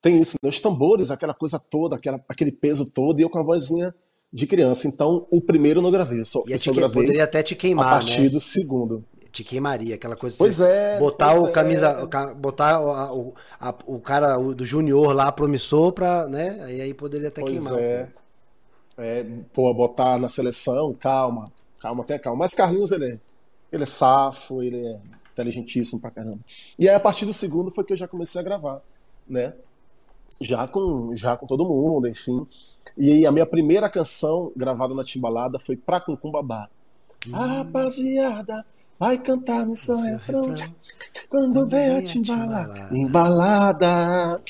Tem 0.00 0.20
isso, 0.20 0.36
né? 0.42 0.50
os 0.50 0.60
tambores, 0.60 1.10
aquela 1.10 1.32
coisa 1.32 1.58
toda, 1.58 1.96
aquela, 1.96 2.22
aquele 2.28 2.52
peso 2.52 2.92
todo, 2.92 3.18
e 3.18 3.22
eu 3.22 3.30
com 3.30 3.38
a 3.38 3.42
vozinha 3.42 3.94
de 4.32 4.46
criança. 4.46 4.88
Então, 4.88 5.26
o 5.30 5.40
primeiro 5.40 5.78
eu 5.78 5.82
não 5.82 5.90
gravei, 5.90 6.24
só, 6.24 6.42
eu 6.46 6.58
só 6.58 6.70
que- 6.72 6.78
gravei 6.78 7.02
poderia 7.02 7.24
até 7.24 7.42
te 7.42 7.54
a 7.54 7.56
queimar, 7.56 7.88
partir 7.88 8.22
né? 8.22 8.28
do 8.30 8.40
segundo. 8.40 9.04
Te 9.30 9.42
queimaria, 9.42 9.94
aquela 9.94 10.14
coisa 10.14 10.36
Pois 10.38 10.60
é, 10.60 10.98
botar 10.98 11.30
pois 11.30 11.42
o 11.42 11.46
é. 11.46 11.52
camisa, 11.52 12.06
ca- 12.06 12.34
botar 12.34 12.80
o, 12.80 12.90
a- 12.90 13.68
a- 13.70 13.74
o 13.86 13.98
cara 13.98 14.38
o 14.38 14.54
do 14.54 14.66
junior 14.66 15.14
lá 15.14 15.32
promissor 15.32 15.90
pra, 15.92 16.28
né? 16.28 16.60
Aí, 16.64 16.80
aí 16.82 16.92
poderia 16.94 17.28
até 17.28 17.40
Pois 17.40 17.52
queimar. 17.64 17.78
é. 17.78 18.08
É, 18.98 19.24
pô, 19.54 19.72
botar 19.72 20.18
na 20.18 20.28
seleção, 20.28 20.92
calma, 20.92 21.50
calma, 21.80 22.04
tenha 22.04 22.18
calma. 22.18 22.40
Mas 22.40 22.54
Carlinhos, 22.54 22.92
ele 22.92 23.06
é, 23.06 23.18
ele 23.72 23.82
é 23.84 23.86
safo, 23.86 24.62
ele 24.62 24.86
é 24.86 24.98
inteligentíssimo 25.32 25.98
pra 25.98 26.10
caramba. 26.10 26.38
E 26.78 26.86
aí, 26.86 26.94
a 26.94 27.00
partir 27.00 27.24
do 27.24 27.32
segundo, 27.32 27.70
foi 27.70 27.84
que 27.84 27.94
eu 27.94 27.96
já 27.96 28.06
comecei 28.06 28.38
a 28.38 28.44
gravar, 28.44 28.82
né? 29.26 29.54
Já 30.40 30.66
com, 30.68 31.14
já 31.16 31.36
com 31.36 31.46
todo 31.46 31.64
mundo, 31.64 32.08
enfim. 32.08 32.46
E 32.96 33.10
aí, 33.12 33.26
a 33.26 33.32
minha 33.32 33.46
primeira 33.46 33.88
canção 33.88 34.52
gravada 34.56 34.94
na 34.94 35.04
Timbalada 35.04 35.58
foi 35.58 35.76
Pra 35.76 36.00
Cuncum 36.00 36.30
Babá. 36.30 36.68
A 37.32 37.46
rapaziada 37.46 38.64
vai 38.98 39.16
cantar 39.16 39.64
no 39.66 39.76
seu 39.76 39.96
refrão. 39.98 40.54
Quando 41.28 41.68
vê 41.68 41.86
a 41.86 42.02
timbalada, 42.02 42.88
embalada, 42.92 44.40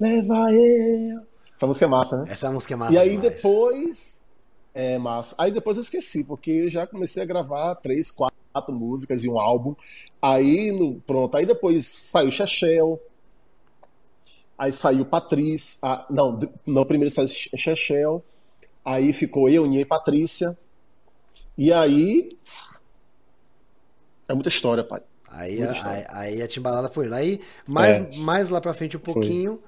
leva 0.00 0.52
eu. 0.52 1.20
Essa 1.54 1.66
música 1.66 1.84
é 1.84 1.88
massa, 1.88 2.22
né? 2.22 2.32
Essa 2.32 2.50
música 2.50 2.74
é 2.74 2.76
massa 2.76 2.92
E 2.94 2.98
aí 2.98 3.10
demais. 3.16 3.34
depois. 3.34 4.24
É 4.74 4.98
massa. 4.98 5.36
Aí 5.38 5.52
depois 5.52 5.76
eu 5.76 5.82
esqueci, 5.82 6.24
porque 6.24 6.50
eu 6.50 6.70
já 6.70 6.86
comecei 6.86 7.22
a 7.22 7.26
gravar 7.26 7.76
três, 7.76 8.10
quatro 8.10 8.74
músicas 8.74 9.22
e 9.22 9.28
um 9.28 9.38
álbum. 9.38 9.74
Aí, 10.20 10.72
no, 10.72 11.00
pronto. 11.06 11.36
Aí 11.36 11.46
depois 11.46 11.86
saiu 11.86 12.30
Chechel. 12.30 13.00
Aí 14.56 14.72
saiu 14.72 15.04
Patrícia. 15.04 15.78
Ah, 15.82 16.06
não, 16.08 16.38
não, 16.66 16.84
primeiro 16.84 17.12
saiu 17.12 17.28
Chechel. 17.28 18.22
Aí 18.84 19.12
ficou 19.12 19.48
eu, 19.48 19.66
Ninha 19.66 19.80
e 19.82 19.84
Patrícia. 19.84 20.56
E 21.58 21.72
aí. 21.72 22.28
É 24.28 24.34
muita 24.34 24.48
história, 24.48 24.82
pai. 24.84 25.00
Aí, 25.28 25.56
Muita 25.58 25.72
a- 25.72 25.76
história. 25.76 26.06
aí, 26.10 26.34
aí 26.34 26.42
a 26.42 26.48
timbalada 26.48 26.88
foi 26.88 27.06
indo. 27.06 27.14
Aí, 27.14 27.40
mais, 27.66 27.96
É. 27.96 28.10
mais 28.18 28.48
lá 28.50 28.60
pra 28.60 28.72
frente 28.72 28.96
um 28.96 29.00
pouquinho, 29.00 29.60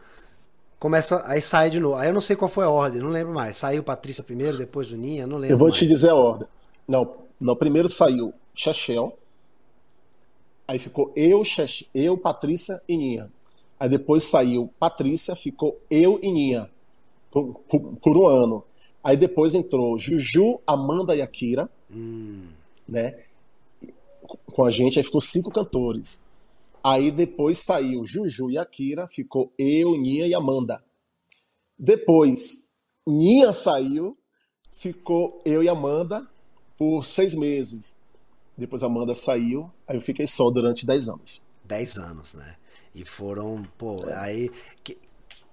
começa, 0.78 1.22
aí 1.26 1.42
sai 1.42 1.70
de 1.70 1.80
novo. 1.80 1.96
Aí 1.96 2.08
eu 2.08 2.14
não 2.14 2.20
sei 2.20 2.36
qual 2.36 2.48
foi 2.48 2.64
a 2.64 2.70
ordem, 2.70 3.00
não 3.02 3.08
lembro 3.10 3.34
mais. 3.34 3.56
Saiu 3.56 3.82
Patrícia 3.82 4.22
primeiro, 4.22 4.56
depois 4.56 4.90
o 4.92 4.96
Ninha, 4.96 5.26
não 5.26 5.36
lembro 5.38 5.54
Eu 5.54 5.58
vou 5.58 5.68
mais. 5.68 5.78
te 5.78 5.86
dizer 5.86 6.10
a 6.10 6.14
ordem. 6.14 6.46
Não, 6.86 7.16
não 7.40 7.56
primeiro 7.56 7.88
saiu 7.88 8.32
Chechel. 8.54 9.18
Aí 10.68 10.78
ficou 10.78 11.12
eu, 11.16 11.44
Cheche, 11.44 11.88
eu, 11.94 12.16
Patrícia 12.16 12.80
e 12.88 12.96
Ninha. 12.96 13.30
Aí 13.78 13.88
depois 13.88 14.24
saiu 14.24 14.72
Patrícia, 14.78 15.34
ficou 15.36 15.78
eu 15.90 16.18
e 16.22 16.30
Ninha. 16.32 16.70
Por, 17.30 17.54
por- 17.68 17.96
por 17.96 18.16
um 18.16 18.26
ano. 18.26 18.64
Aí 19.04 19.16
depois 19.16 19.54
entrou 19.54 19.98
Juju, 19.98 20.60
Amanda 20.66 21.14
e 21.14 21.22
Akira, 21.22 21.68
Hum, 21.90 22.48
né? 22.88 23.16
Com 24.46 24.64
a 24.64 24.70
gente, 24.70 24.98
aí 24.98 25.04
ficou 25.04 25.20
cinco 25.20 25.52
cantores. 25.52 26.24
Aí 26.82 27.10
depois 27.10 27.58
saiu 27.58 28.04
Juju 28.04 28.50
e 28.50 28.58
Akira, 28.58 29.06
ficou 29.06 29.52
eu, 29.58 29.96
Ninha 29.96 30.26
e 30.26 30.34
Amanda. 30.34 30.82
Depois, 31.78 32.70
Ninha 33.06 33.52
saiu, 33.52 34.16
ficou 34.72 35.40
eu 35.44 35.62
e 35.62 35.68
Amanda 35.68 36.26
por 36.78 37.04
seis 37.04 37.34
meses. 37.34 37.96
Depois 38.56 38.82
Amanda 38.82 39.14
saiu, 39.14 39.70
aí 39.86 39.96
eu 39.96 40.00
fiquei 40.00 40.26
só 40.26 40.50
durante 40.50 40.86
dez 40.86 41.08
anos. 41.08 41.42
10 41.64 41.98
anos, 41.98 42.32
né? 42.34 42.56
E 42.96 43.04
foram, 43.04 43.62
pô, 43.76 43.96
É. 44.08 44.14
aí. 44.16 44.50
que- 44.82 44.98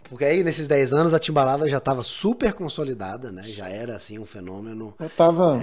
porque 0.05 0.23
aí 0.25 0.43
nesses 0.43 0.67
10 0.67 0.93
anos 0.93 1.13
a 1.13 1.19
timbalada 1.19 1.67
já 1.69 1.79
tava 1.79 2.01
super 2.03 2.53
consolidada, 2.53 3.31
né? 3.31 3.43
Já 3.43 3.67
era 3.69 3.95
assim 3.95 4.17
um 4.17 4.25
fenômeno. 4.25 4.93
Eu 4.99 5.09
tava. 5.09 5.59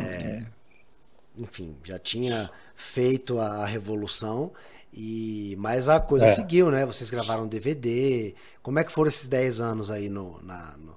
enfim, 1.39 1.77
já 1.85 1.99
tinha 1.99 2.51
feito 2.77 3.39
a 3.39 3.65
revolução 3.65 4.53
e 4.93 5.55
mas 5.59 5.89
a 5.89 6.01
coisa 6.01 6.27
É. 6.27 6.35
seguiu, 6.35 6.71
né? 6.71 6.85
Vocês 6.85 7.11
gravaram 7.11 7.47
DVD. 7.47 8.35
Como 8.63 8.79
é 8.79 8.85
que 8.85 8.93
foram 8.93 9.09
esses 9.09 9.27
10 9.29 9.61
anos 9.61 9.91
aí 9.91 10.09
no 10.09 10.41
na 10.43 10.77
no 10.77 10.97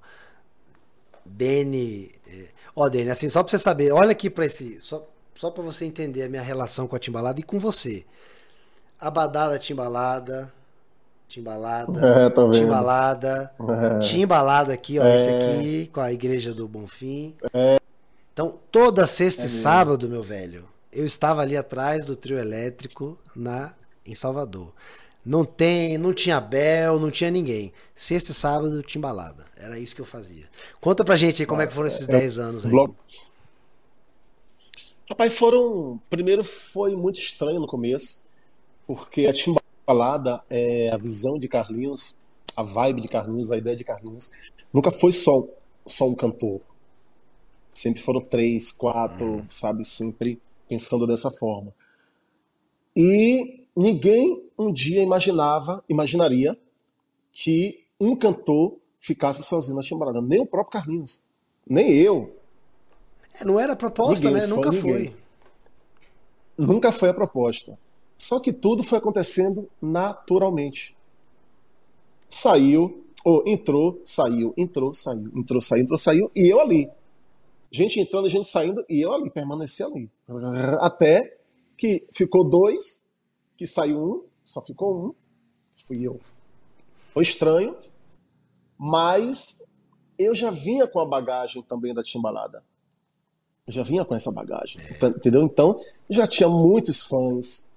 Dene, 1.25 2.11
eh, 2.27 2.49
ó, 2.75 2.89
Dene, 2.89 3.09
assim, 3.09 3.29
só 3.29 3.41
pra 3.43 3.51
você 3.51 3.59
saber, 3.59 3.91
olha 3.93 4.11
aqui 4.11 4.29
pra 4.29 4.45
esse, 4.45 4.79
só 4.79 5.07
só 5.35 5.49
para 5.49 5.63
você 5.63 5.83
entender 5.85 6.23
a 6.23 6.29
minha 6.29 6.41
relação 6.41 6.87
com 6.87 6.95
a 6.95 6.99
timbalada 6.99 7.39
e 7.39 7.43
com 7.43 7.59
você. 7.59 8.05
Abadada 8.99 9.57
timbalada, 9.57 10.51
timbalada, 11.33 11.99
É, 12.25 12.29
tá 12.29 12.41
vendo? 12.43 12.53
timbalada, 12.53 13.51
É. 13.59 13.99
timbalada 13.99 14.73
aqui, 14.73 14.99
ó, 14.99 15.05
esse 15.07 15.29
aqui 15.29 15.87
com 15.91 15.99
a 16.01 16.11
igreja 16.13 16.53
do 16.53 16.67
Bonfim. 16.67 17.33
Então, 18.31 18.59
toda 18.71 19.05
sexta 19.07 19.45
e 19.45 19.49
sábado, 19.49 20.07
meu 20.09 20.21
velho, 20.23 20.65
eu 20.91 21.05
estava 21.05 21.41
ali 21.41 21.57
atrás 21.57 22.05
do 22.05 22.15
trio 22.15 22.37
elétrico 22.39 23.17
na 23.35 23.73
em 24.05 24.13
Salvador. 24.13 24.71
Não 25.25 25.45
tem, 25.45 25.97
não 25.97 26.13
tinha 26.13 26.39
Bel, 26.41 26.99
não 26.99 27.09
tinha 27.09 27.31
ninguém. 27.31 27.71
Sexta 27.95 28.31
e 28.31 28.33
sábado, 28.33 28.83
timbalada. 28.83 29.45
Era 29.55 29.79
isso 29.79 29.95
que 29.95 30.01
eu 30.01 30.05
fazia. 30.05 30.45
Conta 30.81 31.03
pra 31.05 31.15
gente 31.15 31.41
aí 31.41 31.45
como 31.45 31.61
é 31.61 31.65
que 31.65 31.69
Nossa, 31.71 31.75
foram 31.77 31.87
esses 31.87 32.09
é- 32.09 32.11
10 32.11 32.37
anos 32.39 32.65
aí. 32.65 32.71
Bloco- 32.71 32.95
Rapaz, 35.09 35.33
foram. 35.37 35.99
Primeiro 36.09 36.43
foi 36.43 36.95
muito 36.95 37.19
estranho 37.19 37.59
no 37.59 37.67
começo, 37.67 38.29
porque 38.87 39.25
a 39.27 39.33
timbalada, 39.33 39.62
é, 40.49 40.89
a 40.91 40.97
visão 40.97 41.37
de 41.37 41.47
Carlinhos, 41.47 42.17
a 42.55 42.63
vibe 42.63 43.01
de 43.01 43.07
Carlinhos, 43.07 43.51
a 43.51 43.57
ideia 43.57 43.75
de 43.75 43.83
Carlinhos, 43.83 44.31
nunca 44.73 44.91
foi 44.91 45.11
só, 45.11 45.47
só 45.85 46.07
um 46.07 46.15
cantor. 46.15 46.61
Sempre 47.73 48.01
foram 48.01 48.21
três, 48.21 48.71
quatro, 48.71 49.45
sabe? 49.49 49.83
Sempre 49.83 50.39
pensando 50.69 51.07
dessa 51.07 51.31
forma. 51.31 51.73
E 52.95 53.65
ninguém 53.75 54.43
um 54.57 54.71
dia 54.71 55.01
imaginava, 55.01 55.83
imaginaria 55.89 56.57
que 57.31 57.83
um 57.99 58.15
cantor 58.15 58.77
ficasse 58.99 59.43
sozinho 59.43 59.75
na 59.75 59.83
timbalada. 59.83 60.21
Nem 60.21 60.39
o 60.39 60.45
próprio 60.45 60.79
Carlinhos, 60.79 61.29
nem 61.67 61.91
eu. 61.91 62.35
É, 63.33 63.43
não 63.43 63.59
era 63.59 63.75
proposta, 63.75 64.29
Ninguém, 64.29 64.33
né? 64.33 64.47
Nunca 64.47 64.71
foi. 64.71 65.15
Nunca 66.55 66.91
foi 66.91 67.09
a 67.09 67.13
proposta. 67.13 67.77
Só 68.23 68.39
que 68.39 68.53
tudo 68.53 68.83
foi 68.83 68.99
acontecendo 68.99 69.69
naturalmente. 69.81 70.95
Saiu, 72.29 73.03
ou 73.25 73.43
entrou, 73.45 73.99
saiu, 74.01 74.53
entrou, 74.55 74.93
saiu, 74.93 75.29
entrou, 75.35 75.59
saiu, 75.59 75.83
entrou, 75.83 75.97
saiu, 75.97 76.31
e 76.33 76.47
eu 76.47 76.61
ali. 76.61 76.89
gente 77.69 77.99
entrando, 77.99 78.29
gente 78.29 78.47
saindo, 78.47 78.85
e 78.89 79.01
eu 79.01 79.11
ali, 79.11 79.29
permaneci 79.29 79.83
ali. 79.83 80.09
Até 80.79 81.37
que 81.77 82.07
ficou 82.13 82.49
dois, 82.49 83.05
que 83.57 83.67
saiu 83.67 84.01
um, 84.01 84.23
só 84.41 84.61
ficou 84.61 85.07
um, 85.07 85.13
fui 85.85 86.07
eu. 86.07 86.17
Foi 87.13 87.23
estranho, 87.23 87.75
mas 88.77 89.67
eu 90.17 90.33
já 90.33 90.49
vinha 90.49 90.87
com 90.87 91.01
a 91.01 91.05
bagagem 91.05 91.61
também 91.61 91.93
da 91.93 92.01
Timbalada. 92.01 92.63
Eu 93.67 93.73
já 93.73 93.83
vinha 93.83 94.05
com 94.05 94.15
essa 94.15 94.31
bagagem, 94.31 94.81
entendeu? 95.03 95.43
Então, 95.43 95.75
já 96.09 96.25
tinha 96.25 96.47
muitos 96.47 97.03
fãs, 97.03 97.72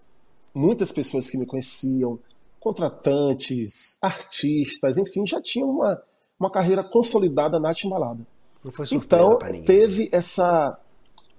muitas 0.57 0.91
pessoas 0.91 1.29
que 1.29 1.37
me 1.37 1.45
conheciam, 1.45 2.19
contratantes, 2.59 3.99
artistas, 4.01 4.97
enfim, 4.97 5.27
já 5.27 5.41
tinha 5.41 5.67
uma, 5.67 6.03
uma 6.41 6.51
carreira 6.51 6.83
consolidada 6.83 7.61
na 7.61 7.75
Timbalada. 7.75 8.27
Não 8.65 8.73
foi 8.73 8.87
surpresa 8.87 9.23
então, 9.23 9.39
pra 9.39 9.49
ninguém. 9.49 9.65
teve 9.65 10.09
essa. 10.11 10.79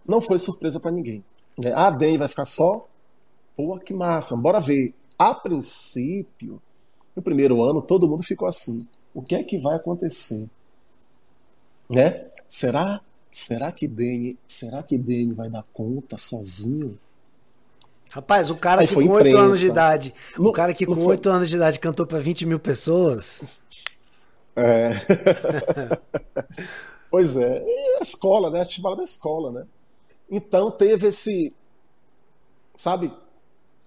Não 0.07 0.21
foi 0.21 0.37
surpresa 0.37 0.79
para 0.79 0.91
ninguém. 0.91 1.25
Né? 1.57 1.73
Ah, 1.75 1.89
Dani 1.89 2.17
vai 2.17 2.27
ficar 2.27 2.45
só? 2.45 2.87
Pô, 3.57 3.77
que 3.79 3.93
massa, 3.93 4.37
bora 4.37 4.61
ver. 4.61 4.93
A 5.17 5.33
princípio, 5.33 6.61
no 7.15 7.21
primeiro 7.21 7.63
ano, 7.63 7.81
todo 7.81 8.07
mundo 8.07 8.23
ficou 8.23 8.47
assim. 8.47 8.87
O 9.13 9.21
que 9.21 9.35
é 9.35 9.43
que 9.43 9.57
vai 9.57 9.75
acontecer? 9.75 10.47
Né? 11.89 12.29
Será? 12.47 13.01
Será 13.31 13.71
que 13.71 13.87
Dani, 13.87 14.37
será 14.45 14.83
que 14.83 14.97
Dani 14.97 15.33
vai 15.33 15.49
dar 15.49 15.63
conta 15.73 16.17
sozinho? 16.17 16.97
Rapaz, 18.11 18.49
o 18.49 18.55
cara 18.55 18.81
Aí 18.81 18.87
que 18.87 18.93
com 18.93 19.01
8 19.01 19.11
imprensa. 19.27 19.39
anos 19.39 19.59
de 19.59 19.67
idade, 19.67 20.13
o 20.37 20.43
Não- 20.43 20.51
cara 20.51 20.73
que 20.73 20.85
com 20.85 21.05
8 21.05 21.29
anos 21.29 21.49
de 21.49 21.55
idade 21.55 21.79
cantou 21.79 22.05
pra 22.07 22.19
20 22.19 22.45
mil 22.45 22.59
pessoas. 22.59 23.41
É. 24.55 24.91
pois 27.11 27.35
é. 27.35 27.63
E 27.65 27.97
a 27.99 28.01
escola, 28.01 28.49
né? 28.49 28.61
A 28.61 28.65
Timbalada 28.65 29.01
é 29.01 29.03
escola, 29.03 29.51
né? 29.51 29.65
Então 30.29 30.71
teve 30.71 31.07
esse. 31.07 31.53
Sabe? 32.75 33.11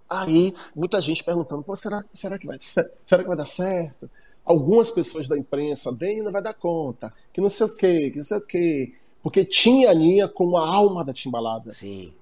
Aí, 0.09 0.55
muita 0.75 1.01
gente 1.01 1.25
perguntando: 1.25 1.65
será, 1.77 2.05
será, 2.13 2.39
que 2.39 2.47
vai, 2.47 2.57
será 2.61 3.23
que 3.23 3.29
vai 3.29 3.37
dar 3.37 3.47
certo? 3.47 4.11
Algumas 4.45 4.91
pessoas 4.91 5.29
da 5.29 5.39
imprensa, 5.39 5.93
Dani 5.93 6.23
não 6.23 6.33
vai 6.33 6.43
dar 6.43 6.55
conta, 6.55 7.13
que 7.33 7.41
não 7.41 7.49
sei 7.49 7.67
o 7.67 7.77
quê, 7.77 8.11
que 8.11 8.17
não 8.17 8.25
sei 8.25 8.39
o 8.39 8.41
quê. 8.41 8.95
Porque 9.23 9.45
tinha 9.45 9.91
a 9.91 9.95
Ninha 9.95 10.27
com 10.29 10.57
a 10.57 10.67
alma 10.67 11.05
da 11.05 11.13
Timbalada 11.13 11.73
Sim. 11.73 12.13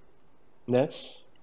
né? 0.67 0.89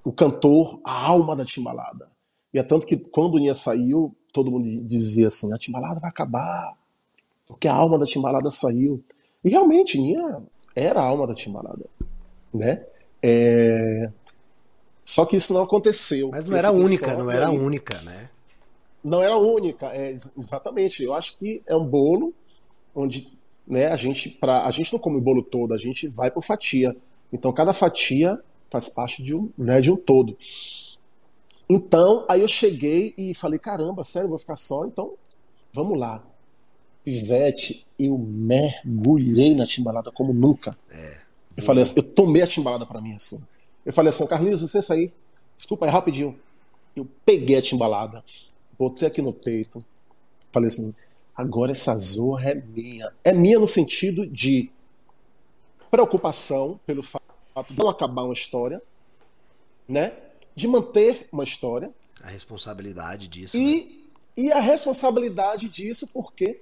O 0.06 0.14
cantor, 0.14 0.80
a 0.84 1.08
alma 1.08 1.36
da 1.36 1.44
Timbalada. 1.44 2.08
E 2.54 2.60
é 2.60 2.64
tanto 2.64 2.86
que 2.86 2.96
quando 2.96 3.36
o 3.36 3.40
Ninha 3.40 3.54
saiu, 3.56 4.16
todo 4.32 4.52
mundo 4.52 4.66
dizia 4.86 5.28
assim: 5.28 5.52
a 5.54 5.58
Timbalada 5.58 6.00
vai 6.00 6.10
acabar, 6.10 6.78
porque 7.48 7.68
a 7.68 7.74
alma 7.74 7.98
da 8.00 8.06
Timbalada 8.06 8.50
saiu. 8.52 9.04
E 9.44 9.50
realmente, 9.50 9.98
Ninha 10.00 10.42
era 10.76 11.02
a 11.02 11.04
alma 11.04 11.26
da 11.28 11.34
Timbalada, 11.34 11.86
né? 12.54 12.86
É, 13.22 14.10
Só 15.04 15.26
que 15.26 15.36
isso 15.38 15.54
não 15.54 15.64
aconteceu. 15.64 16.30
Mas 16.30 16.46
não 16.46 16.56
era 16.56 16.72
única, 16.72 17.14
não 17.18 17.30
era 17.32 17.50
aí- 17.50 17.58
única, 17.58 18.00
né? 18.02 18.30
não 19.04 19.22
era 19.22 19.38
única, 19.38 19.88
é, 19.96 20.12
ex- 20.12 20.32
exatamente. 20.38 21.04
Eu 21.04 21.14
acho 21.14 21.38
que 21.38 21.62
é 21.68 21.76
um 21.76 21.86
bolo 21.86 22.34
onde 22.96 23.36
né, 23.68 23.88
a 23.88 23.96
gente 23.96 24.30
pra, 24.30 24.66
a 24.66 24.70
gente 24.72 24.92
não 24.94 25.00
come 25.00 25.18
o 25.18 25.22
bolo 25.22 25.44
todo, 25.44 25.74
a 25.74 25.78
gente 25.78 26.08
vai 26.08 26.30
por 26.32 26.42
fatia. 26.44 26.96
Então 27.34 27.52
cada 27.52 27.74
fatia 27.74 28.40
faz 28.70 28.90
parte 28.90 29.24
de 29.24 29.36
um, 29.36 29.50
né, 29.58 29.82
de 29.82 29.92
um 29.92 29.96
todo. 29.96 30.38
Então, 31.70 32.26
aí 32.30 32.42
eu 32.42 32.48
cheguei 32.48 33.14
e 33.18 33.34
falei, 33.34 33.58
caramba, 33.58 34.04
sério, 34.04 34.30
vou 34.30 34.38
ficar 34.38 34.56
só, 34.56 34.86
então 34.86 35.14
vamos 35.74 36.00
lá. 36.00 36.24
Ivete, 37.06 37.86
eu 38.00 38.18
mergulhei 38.18 39.54
na 39.54 39.66
timbalada 39.66 40.12
como 40.12 40.34
nunca. 40.34 40.78
Eu 41.56 41.64
falei 41.64 41.84
assim, 41.84 41.96
eu 41.98 42.04
tomei 42.04 42.42
a 42.42 42.48
timbalada 42.48 42.86
pra 42.86 43.02
mim 43.02 43.14
assim. 43.14 43.44
Eu 43.86 43.94
falei 43.94 44.10
assim, 44.10 44.28
Carlinhos, 44.28 44.62
licença 44.62 44.94
aí. 44.94 45.12
Desculpa 45.56 45.86
aí, 45.86 45.92
rapidinho. 45.92 46.38
Eu 46.96 47.08
peguei 47.26 47.58
a 47.58 47.62
timbalada, 47.62 48.24
botei 48.78 49.08
aqui 49.08 49.22
no 49.22 49.34
peito. 49.34 49.84
Falei 50.52 50.68
assim, 50.68 50.94
agora 51.36 51.72
essa 51.72 51.96
zorra 51.98 52.52
é 52.52 52.56
minha. 52.56 53.12
É 53.24 53.32
minha 53.32 53.60
no 53.60 53.68
sentido 53.68 54.26
de 54.26 54.72
preocupação 55.92 56.80
pelo 56.86 57.04
fato 57.04 57.35
de 57.64 57.78
não 57.78 57.88
acabar 57.88 58.24
uma 58.24 58.34
história, 58.34 58.82
né? 59.88 60.14
De 60.56 60.68
manter 60.68 61.28
uma 61.32 61.44
história 61.44 61.92
A 62.22 62.30
responsabilidade 62.30 63.28
disso. 63.28 63.58
né? 63.58 63.64
e, 63.64 64.06
e 64.38 64.52
a 64.52 64.60
responsabilidade 64.60 65.70
disso 65.70 66.08
porque 66.14 66.62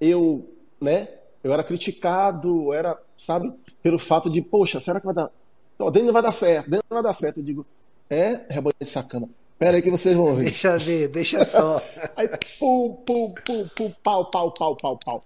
eu, 0.00 0.48
né? 0.80 1.08
Eu 1.42 1.52
era 1.52 1.64
criticado, 1.64 2.72
era, 2.72 3.00
sabe, 3.16 3.52
pelo 3.82 3.98
fato 3.98 4.30
de, 4.30 4.40
poxa, 4.40 4.78
será 4.78 5.00
que 5.00 5.06
vai 5.06 5.14
dar? 5.14 5.30
Não, 5.78 5.90
Dentro 5.90 6.06
não 6.06 6.12
vai 6.12 6.22
dar 6.22 6.30
certo, 6.32 6.70
dentro 6.70 6.86
não 6.88 6.96
vai 6.96 7.02
dar 7.02 7.12
certo. 7.12 7.38
Eu 7.40 7.44
digo, 7.44 7.66
é, 8.08 8.46
rebanho 8.48 8.74
de 8.80 8.86
sacana. 8.86 9.28
Pera 9.58 9.76
aí 9.76 9.82
que 9.82 9.90
vocês 9.90 10.14
vão 10.16 10.36
ver. 10.36 10.44
Deixa 10.44 10.76
ver, 10.76 11.08
deixa 11.08 11.44
só. 11.44 11.80
Aí, 12.16 12.28
pum, 12.58 12.96
pum, 13.06 13.32
pum, 13.46 13.68
pum, 13.76 13.92
pau, 14.02 14.28
pau, 14.28 14.50
pau, 14.52 14.76
pau, 14.76 14.98
pau. 14.98 15.22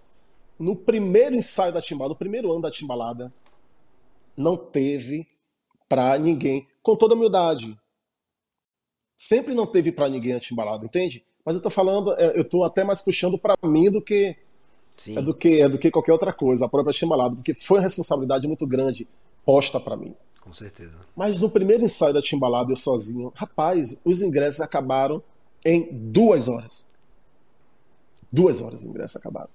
No 0.59 0.77
primeiro 0.77 1.35
ensaio 1.35 1.73
da 1.73 1.81
Timbalada, 1.81 2.11
no 2.11 2.19
primeiro 2.19 2.53
ano 2.53 2.61
da 2.61 2.71
Timbalada, 2.71 3.33
não 4.37 4.57
teve 4.57 5.27
pra 5.89 6.19
ninguém, 6.19 6.67
com 6.83 6.97
toda 6.97 7.15
humildade. 7.15 7.79
Sempre 9.19 9.55
não 9.55 9.67
teve 9.67 9.93
pra 9.93 10.09
ninguém 10.09 10.35
a 10.35 10.41
Timbalada, 10.41 10.85
entende? 10.85 11.25
Mas 11.45 11.55
eu 11.55 11.63
tô 11.63 11.71
falando, 11.71 12.13
é, 12.15 12.39
eu 12.39 12.47
tô 12.47 12.65
até 12.65 12.85
mais 12.85 13.01
puxando 13.01 13.39
pra 13.39 13.57
mim 13.65 13.91
do 13.91 14.03
que 14.03 14.37
Sim. 14.93 15.15
do 15.23 15.35
que 15.35 15.69
do 15.69 15.79
que 15.79 15.91
qualquer 15.91 16.13
outra 16.13 16.33
coisa, 16.33 16.67
a 16.67 16.69
própria 16.69 16.93
Timbalada, 16.93 17.37
porque 17.37 17.55
foi 17.55 17.79
uma 17.79 17.85
responsabilidade 17.85 18.47
muito 18.47 18.67
grande 18.67 19.07
posta 19.45 19.79
pra 19.79 19.97
mim. 19.97 20.13
Com 20.41 20.53
certeza. 20.53 20.95
Mas 21.15 21.41
no 21.41 21.51
primeiro 21.51 21.85
ensaio 21.85 22.13
da 22.13 22.21
Timbalada, 22.21 22.73
eu 22.73 22.77
sozinho, 22.77 23.33
rapaz, 23.35 24.01
os 24.05 24.23
ingressos 24.23 24.61
acabaram 24.61 25.23
em 25.65 25.89
duas 25.93 26.49
horas. 26.49 26.87
Duas 28.33 28.61
horas 28.61 28.83
os 28.83 28.87
ingressos 28.87 29.17
acabaram. 29.17 29.49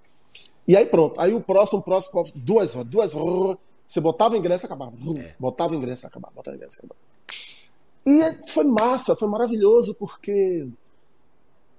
E 0.67 0.75
aí 0.75 0.85
pronto. 0.85 1.19
Aí 1.19 1.33
o 1.33 1.41
próximo, 1.41 1.81
próximo, 1.83 2.29
duas 2.33 2.75
horas, 2.75 2.87
duas 2.87 3.15
horas. 3.15 3.57
Você 3.85 3.99
botava 3.99 4.35
o 4.35 4.37
ingresso 4.37 4.65
acabava. 4.65 4.93
É. 5.17 5.35
Botava 5.39 5.73
o 5.73 5.75
ingresso 5.75 6.07
acabava. 6.07 6.33
Botava 6.33 6.55
o 6.55 6.57
ingresso 6.57 6.77
acabava. 6.79 6.99
E 8.05 8.51
foi 8.51 8.63
massa, 8.63 9.15
foi 9.15 9.27
maravilhoso, 9.27 9.93
porque 9.95 10.67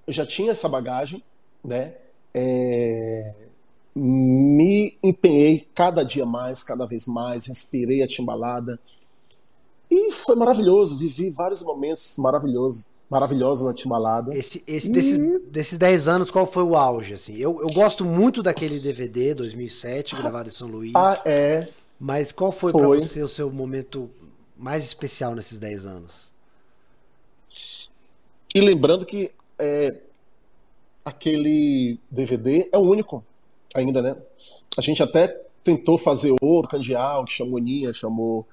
eu 0.07 0.13
já 0.13 0.25
tinha 0.25 0.51
essa 0.51 0.69
bagagem, 0.69 1.21
né? 1.63 1.95
É, 2.33 3.33
Me 3.95 4.97
empenhei 5.03 5.67
cada 5.73 6.03
dia 6.03 6.25
mais, 6.25 6.63
cada 6.63 6.85
vez 6.85 7.07
mais, 7.07 7.45
respirei 7.45 8.01
a 8.01 8.07
timbalada. 8.07 8.79
E 9.91 10.11
foi 10.11 10.35
maravilhoso, 10.35 10.97
vivi 10.97 11.29
vários 11.29 11.61
momentos 11.61 12.15
maravilhosos, 12.17 12.95
maravilhosos 13.09 13.65
na 13.65 13.73
timbalada. 13.73 14.35
Esse, 14.35 14.63
esse, 14.65 14.89
desses, 14.89 15.19
desses 15.51 15.77
10 15.77 16.07
anos, 16.07 16.31
qual 16.31 16.47
foi 16.47 16.63
o 16.63 16.75
auge? 16.75 17.13
Assim? 17.13 17.35
Eu, 17.35 17.61
eu 17.61 17.67
gosto 17.67 18.03
muito 18.03 18.41
daquele 18.41 18.79
DVD 18.79 19.35
2007, 19.35 20.15
gravado 20.15 20.49
em 20.49 20.51
São 20.51 20.67
Luís. 20.67 20.93
Ah, 20.95 21.21
é. 21.25 21.67
Mas 22.05 22.33
qual 22.33 22.51
foi, 22.51 22.73
Foi. 22.73 22.99
você 22.99 23.23
o 23.23 23.29
seu 23.29 23.49
momento 23.49 24.11
mais 24.57 24.83
especial 24.83 25.33
nesses 25.33 25.57
10 25.57 25.85
anos? 25.85 26.33
E 28.53 28.59
lembrando 28.59 29.05
que 29.05 29.31
é, 29.57 30.01
aquele 31.05 31.97
DVD 32.11 32.67
é 32.73 32.77
o 32.77 32.81
único 32.81 33.23
ainda, 33.73 34.01
né? 34.01 34.17
A 34.77 34.81
gente 34.81 35.01
até 35.01 35.29
tentou 35.63 35.97
fazer 35.97 36.35
outro, 36.41 36.69
Candial, 36.69 37.23
que 37.23 37.31
chamou 37.31 37.57
Ninha, 37.57 37.93
chamou 37.93 38.45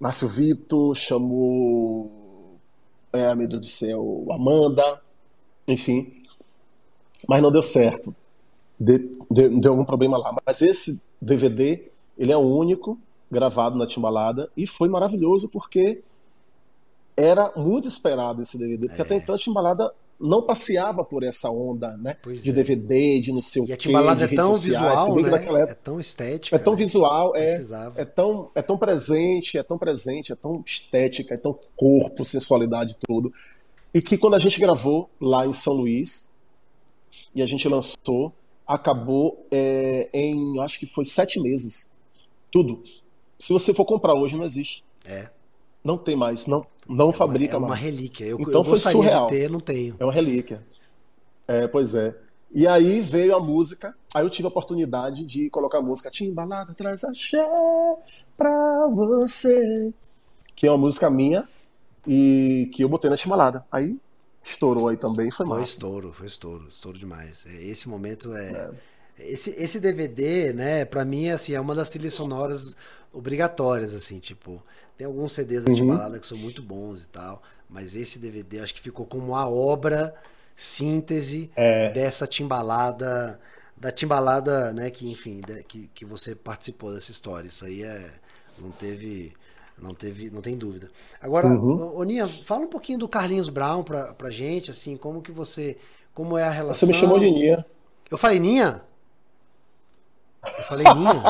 Márcio 0.00 0.26
Vitor, 0.26 0.94
chamou. 0.94 2.56
É, 3.12 3.34
meu 3.34 3.46
Deus 3.46 3.60
do 3.60 3.66
céu, 3.66 4.26
Amanda, 4.30 5.02
enfim. 5.68 6.06
Mas 7.28 7.42
não 7.42 7.52
deu 7.52 7.60
certo. 7.60 8.16
De- 8.80 9.10
de- 9.30 9.50
deu 9.60 9.72
algum 9.72 9.84
problema 9.84 10.16
lá. 10.16 10.34
Mas 10.46 10.62
esse 10.62 11.10
DVD, 11.20 11.92
ele 12.18 12.32
é 12.32 12.36
o 12.36 12.40
único 12.40 12.98
gravado 13.30 13.76
na 13.76 13.86
Timbalada 13.86 14.50
e 14.56 14.66
foi 14.66 14.88
maravilhoso 14.88 15.48
porque 15.50 16.02
era 17.16 17.52
muito 17.56 17.88
esperado 17.88 18.42
esse 18.42 18.58
DVD, 18.58 18.88
porque 18.88 19.00
É. 19.00 19.04
até 19.04 19.16
então 19.16 19.34
a 19.34 19.38
Timbalada 19.38 19.92
não 20.18 20.42
passeava 20.42 21.04
por 21.04 21.22
essa 21.22 21.50
onda, 21.50 21.96
né? 21.96 22.16
Pois 22.22 22.42
de 22.42 22.50
é. 22.50 22.52
DVD, 22.52 23.20
de 23.20 23.32
não 23.32 23.42
sei 23.42 23.62
o 23.62 23.66
E 23.68 23.72
a 23.72 23.76
Timbalada 23.76 24.24
é 24.24 24.28
tão 24.28 24.54
sociais, 24.54 25.00
visual, 25.00 25.14
que 25.16 25.22
né? 25.22 25.62
época 25.62 25.70
É 25.70 25.74
tão 25.74 26.00
estética. 26.00 26.56
é 26.56 26.58
tão 26.58 26.72
né? 26.72 26.78
visual, 26.78 27.36
é, 27.36 27.64
é 27.96 28.04
tão, 28.04 28.48
é 28.54 28.62
tão 28.62 28.78
presente, 28.78 29.58
é 29.58 29.62
tão 29.62 29.76
presente, 29.76 30.32
é 30.32 30.36
tão 30.36 30.62
estética, 30.64 31.34
é 31.34 31.36
tão 31.36 31.56
corpo, 31.76 32.24
sensualidade, 32.24 32.96
tudo. 33.06 33.32
E 33.92 34.00
que 34.00 34.16
quando 34.16 34.34
a 34.34 34.38
gente 34.38 34.58
gravou 34.60 35.08
lá 35.20 35.46
em 35.46 35.52
São 35.52 35.74
Luís 35.74 36.30
e 37.34 37.42
a 37.42 37.46
gente 37.46 37.68
lançou, 37.68 38.32
acabou 38.66 39.46
é, 39.50 40.08
em, 40.12 40.58
acho 40.60 40.78
que 40.78 40.86
foi 40.86 41.04
sete 41.04 41.40
meses. 41.40 41.88
Tudo. 42.54 42.84
Se 43.36 43.52
você 43.52 43.74
for 43.74 43.84
comprar 43.84 44.14
hoje, 44.14 44.36
não 44.36 44.44
existe. 44.44 44.84
É. 45.04 45.28
Não 45.82 45.98
tem 45.98 46.14
mais, 46.14 46.46
não, 46.46 46.64
não 46.88 47.12
fabrica 47.12 47.56
é 47.56 47.58
uma 47.58 47.68
mais. 47.70 47.84
relíquia. 47.84 48.24
Eu, 48.26 48.38
Então 48.40 48.60
eu 48.60 48.64
foi 48.64 48.78
surreal. 48.78 49.26
ter, 49.26 49.50
não 49.50 49.58
tenho. 49.58 49.96
É 49.98 50.04
uma 50.04 50.12
relíquia. 50.12 50.64
É, 51.48 51.66
pois 51.66 51.94
é. 51.96 52.16
E 52.54 52.66
aí 52.68 53.00
veio 53.00 53.34
a 53.34 53.40
música 53.40 53.92
Aí 54.14 54.24
eu 54.24 54.30
tive 54.30 54.46
a 54.46 54.48
oportunidade 54.48 55.24
de 55.26 55.50
colocar 55.50 55.78
a 55.78 55.82
música 55.82 56.08
Timbalada 56.08 56.72
traz 56.74 57.02
axé 57.02 57.44
pra 58.36 58.86
você, 58.86 59.92
que 60.54 60.68
é 60.68 60.70
uma 60.70 60.78
música 60.78 61.10
minha 61.10 61.48
e 62.06 62.70
que 62.72 62.84
eu 62.84 62.88
botei 62.88 63.10
na 63.10 63.16
Timbalada. 63.16 63.66
Aí 63.72 63.98
estourou 64.40 64.86
aí 64.86 64.96
também, 64.96 65.32
foi 65.32 65.44
Foi 65.44 65.58
massa. 65.58 65.72
estouro, 65.72 66.12
foi 66.12 66.28
estouro, 66.28 66.68
estouro 66.68 66.96
demais. 66.96 67.44
É, 67.46 67.64
Esse 67.64 67.88
momento 67.88 68.32
é. 68.36 68.70
Esse, 69.18 69.50
esse 69.50 69.78
DVD, 69.80 70.52
né, 70.52 70.84
pra 70.84 71.04
mim, 71.04 71.30
assim, 71.30 71.54
é 71.54 71.60
uma 71.60 71.74
das 71.74 71.88
trilhas 71.88 72.14
sonoras 72.14 72.76
obrigatórias, 73.12 73.94
assim, 73.94 74.18
tipo. 74.18 74.62
Tem 74.96 75.06
alguns 75.06 75.32
CDs 75.32 75.64
da 75.64 75.70
Uhum. 75.70 75.76
Timbalada 75.76 76.18
que 76.20 76.26
são 76.26 76.38
muito 76.38 76.62
bons 76.62 77.02
e 77.02 77.08
tal, 77.08 77.42
mas 77.68 77.94
esse 77.96 78.18
DVD 78.18 78.60
acho 78.60 78.74
que 78.74 78.80
ficou 78.80 79.04
como 79.06 79.34
a 79.34 79.48
obra 79.48 80.14
síntese 80.54 81.50
É. 81.56 81.90
dessa 81.90 82.26
timbalada, 82.26 83.40
da 83.76 83.90
timbalada, 83.90 84.72
né, 84.72 84.90
que, 84.90 85.08
enfim, 85.10 85.40
que, 85.66 85.88
que 85.92 86.04
você 86.04 86.34
participou 86.34 86.92
dessa 86.92 87.10
história. 87.10 87.48
Isso 87.48 87.64
aí 87.64 87.82
é. 87.82 88.10
Não 88.58 88.70
teve. 88.70 89.32
Não 89.76 89.92
teve, 89.92 90.30
não 90.30 90.40
tem 90.40 90.56
dúvida. 90.56 90.88
Agora, 91.20 91.48
Uhum. 91.48 91.76
ô, 91.76 91.98
ô, 91.98 92.04
Ninha, 92.04 92.28
fala 92.44 92.62
um 92.64 92.68
pouquinho 92.68 92.96
do 92.96 93.08
Carlinhos 93.08 93.48
Brown 93.48 93.82
pra, 93.82 94.14
pra 94.14 94.30
gente, 94.30 94.70
assim, 94.70 94.96
como 94.96 95.20
que 95.20 95.32
você, 95.32 95.76
como 96.14 96.38
é 96.38 96.44
a 96.44 96.50
relação. 96.50 96.86
Você 96.86 96.92
me 96.94 96.98
chamou 96.98 97.18
de 97.18 97.28
Ninha. 97.32 97.58
Eu 98.08 98.16
falei 98.16 98.38
Ninha? 98.38 98.82
Eu 100.46 100.64
falei 100.64 100.86
Ninha? 100.94 101.22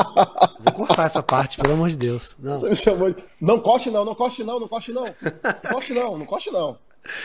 Vou 0.59 0.73
cortar 0.73 1.05
essa 1.05 1.21
parte, 1.23 1.57
pelo 1.57 1.73
amor 1.73 1.89
de 1.89 1.97
Deus. 1.97 2.35
Não. 2.39 2.57
Você 2.57 2.69
me 2.69 2.75
chamou 2.75 3.13
de. 3.13 3.23
Não 3.41 3.59
coste 3.59 3.89
não, 3.91 4.03
não 4.05 4.15
coste 4.15 4.43
não, 4.43 4.59
não 4.59 4.67
coste 4.67 4.91
não. 4.91 5.03
Não 5.05 5.71
coste 5.73 5.93
não, 5.93 6.17
não 6.17 6.25
coste 6.25 6.51
não. 6.51 6.77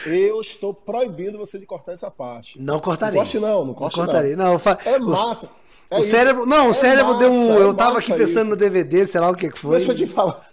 Eu 0.07 0.40
estou 0.40 0.74
proibindo 0.74 1.38
você 1.38 1.59
de 1.59 1.64
cortar 1.66 1.92
essa 1.92 2.11
parte. 2.11 2.61
Não 2.61 2.79
cortarei. 2.81 3.14
Não 3.18 3.24
corte 3.24 3.38
não, 3.38 3.64
não 3.64 3.74
corte 3.74 3.96
não. 3.98 4.05
cortarei. 4.05 4.37
Não, 4.37 4.53
eu 4.53 4.59
fa- 4.59 4.79
É 4.85 4.96
o- 4.98 5.03
massa. 5.09 5.48
É 5.90 5.96
o 5.96 6.00
isso. 6.00 6.11
cérebro, 6.11 6.46
não, 6.46 6.68
o 6.68 6.70
É 6.70 6.74
cérebro 6.74 7.14
deu 7.18 7.31
um. 7.33 7.48
massa, 7.48 7.59
é 7.61 7.62
eu 7.64 7.74
tava 7.74 7.98
aqui 7.98 8.11
massa 8.11 8.22
pensando 8.24 8.40
isso. 8.42 8.50
no 8.50 8.57
DVD, 8.57 9.07
sei 9.07 9.20
lá 9.20 9.31
o 9.31 9.35
que 9.35 9.50
foi. 9.57 9.76
Deixa 9.79 9.92
eu 9.92 9.96
te 9.96 10.07
falar. 10.07 10.48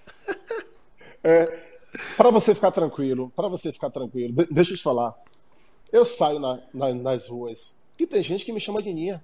É, 1.24 1.60
para 2.16 2.30
você 2.32 2.56
ficar 2.56 2.72
tranquilo, 2.72 3.32
para 3.36 3.48
você 3.48 3.72
ficar 3.72 3.90
tranquilo, 3.90 4.34
de- 4.34 4.46
deixa 4.52 4.74
eu 4.74 4.78
te 4.78 4.84
falar. 4.84 5.14
Eu 5.92 6.04
saio 6.06 6.40
na- 6.40 6.60
na- 6.74 6.94
nas 6.94 7.28
ruas 7.28 7.78
e 8.00 8.06
tem 8.08 8.22
gente 8.24 8.46
que 8.46 8.52
me 8.52 8.60
chama 8.60 8.82
de 8.82 8.92
Ninha. 8.94 9.24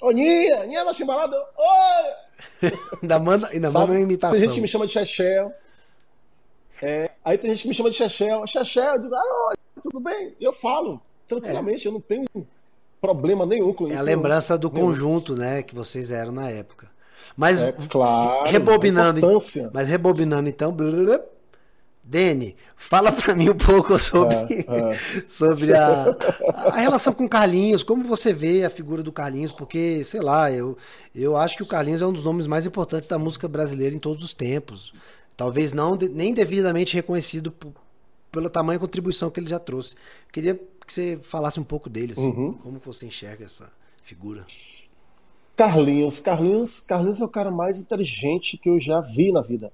Ô, 0.00 0.10
Ninha, 0.10 0.64
Ninha 0.66 0.84
da 0.84 0.92
Chimbalada, 0.92 1.36
oi! 1.36 2.70
Ainda 3.02 3.18
manda, 3.18 3.48
ainda 3.48 3.68
Sabe? 3.68 3.80
manda 3.86 3.92
uma 3.98 4.00
imitação. 4.04 4.32
Tem 4.38 4.40
gente 4.46 4.54
que 4.54 4.60
me 4.60 4.68
chama 4.68 4.86
de 4.86 4.92
Chechel. 4.92 5.52
É, 6.80 7.10
aí 7.24 7.36
tem 7.36 7.50
gente 7.50 7.62
que 7.62 7.68
me 7.68 7.74
chama 7.74 7.90
de 7.90 7.96
Chechel. 7.96 8.46
Chechel, 8.46 8.94
eu 8.94 9.02
digo, 9.02 9.14
ah, 9.16 9.54
tudo 9.82 9.98
bem? 10.00 10.36
Eu 10.40 10.52
falo 10.52 11.00
tranquilamente, 11.26 11.84
eu 11.86 11.92
não 11.92 12.00
tenho 12.00 12.24
problema 13.00 13.44
nenhum 13.44 13.72
com 13.72 13.86
É 13.86 13.90
isso. 13.90 13.98
a 13.98 14.02
lembrança 14.02 14.56
do 14.56 14.70
Nenhum. 14.70 14.86
conjunto, 14.86 15.34
né, 15.36 15.62
que 15.62 15.74
vocês 15.74 16.10
eram 16.12 16.30
na 16.32 16.48
época. 16.48 16.88
Mas 17.36 17.60
É 17.60 17.72
claro. 17.72 18.48
rebobinando, 18.48 19.20
mas 19.74 19.88
rebobinando 19.88 20.48
então, 20.48 20.72
blá, 20.72 21.20
Dene, 22.10 22.56
fala 22.74 23.12
pra 23.12 23.34
mim 23.34 23.50
um 23.50 23.54
pouco 23.56 23.98
sobre, 23.98 24.34
É, 24.36 24.98
sobre 25.28 25.74
a, 25.74 26.16
a 26.72 26.80
relação 26.80 27.12
com 27.12 27.26
o 27.26 27.28
Carlinhos, 27.28 27.82
como 27.82 28.02
você 28.04 28.32
vê 28.32 28.64
a 28.64 28.70
figura 28.70 29.02
do 29.02 29.12
Carlinhos, 29.12 29.52
porque, 29.52 30.02
sei 30.04 30.22
lá, 30.22 30.50
eu, 30.50 30.74
eu 31.14 31.36
acho 31.36 31.54
que 31.54 31.62
o 31.62 31.66
Carlinhos 31.66 32.00
é 32.00 32.06
um 32.06 32.12
dos 32.12 32.24
nomes 32.24 32.46
mais 32.46 32.64
importantes 32.64 33.10
da 33.10 33.18
música 33.18 33.46
brasileira 33.46 33.94
em 33.94 33.98
todos 33.98 34.24
os 34.24 34.32
tempos. 34.32 34.90
Talvez 35.36 35.74
não 35.74 35.96
nem 35.96 36.32
devidamente 36.32 36.94
reconhecido 36.94 37.52
por- 37.52 37.74
pela 38.32 38.48
tamanha 38.48 38.78
contribuição 38.78 39.28
que 39.30 39.38
ele 39.38 39.48
já 39.50 39.58
trouxe. 39.58 39.94
Queria 40.32 40.54
que 40.86 40.92
você 40.92 41.18
falasse 41.20 41.60
um 41.60 41.64
pouco 41.64 41.90
dele, 41.90 42.12
assim, 42.12 42.28
Uhum. 42.30 42.52
como 42.54 42.80
você 42.82 43.04
enxerga 43.04 43.44
essa 43.44 43.70
figura. 44.02 44.46
Carlinhos, 45.54 46.20
Carlinhos, 46.20 46.80
Carlinhos 46.80 47.20
é 47.20 47.24
o 47.24 47.28
cara 47.28 47.50
mais 47.50 47.80
inteligente 47.80 48.56
que 48.56 48.70
eu 48.70 48.80
já 48.80 49.00
vi 49.02 49.30
na 49.30 49.42
vida. 49.42 49.70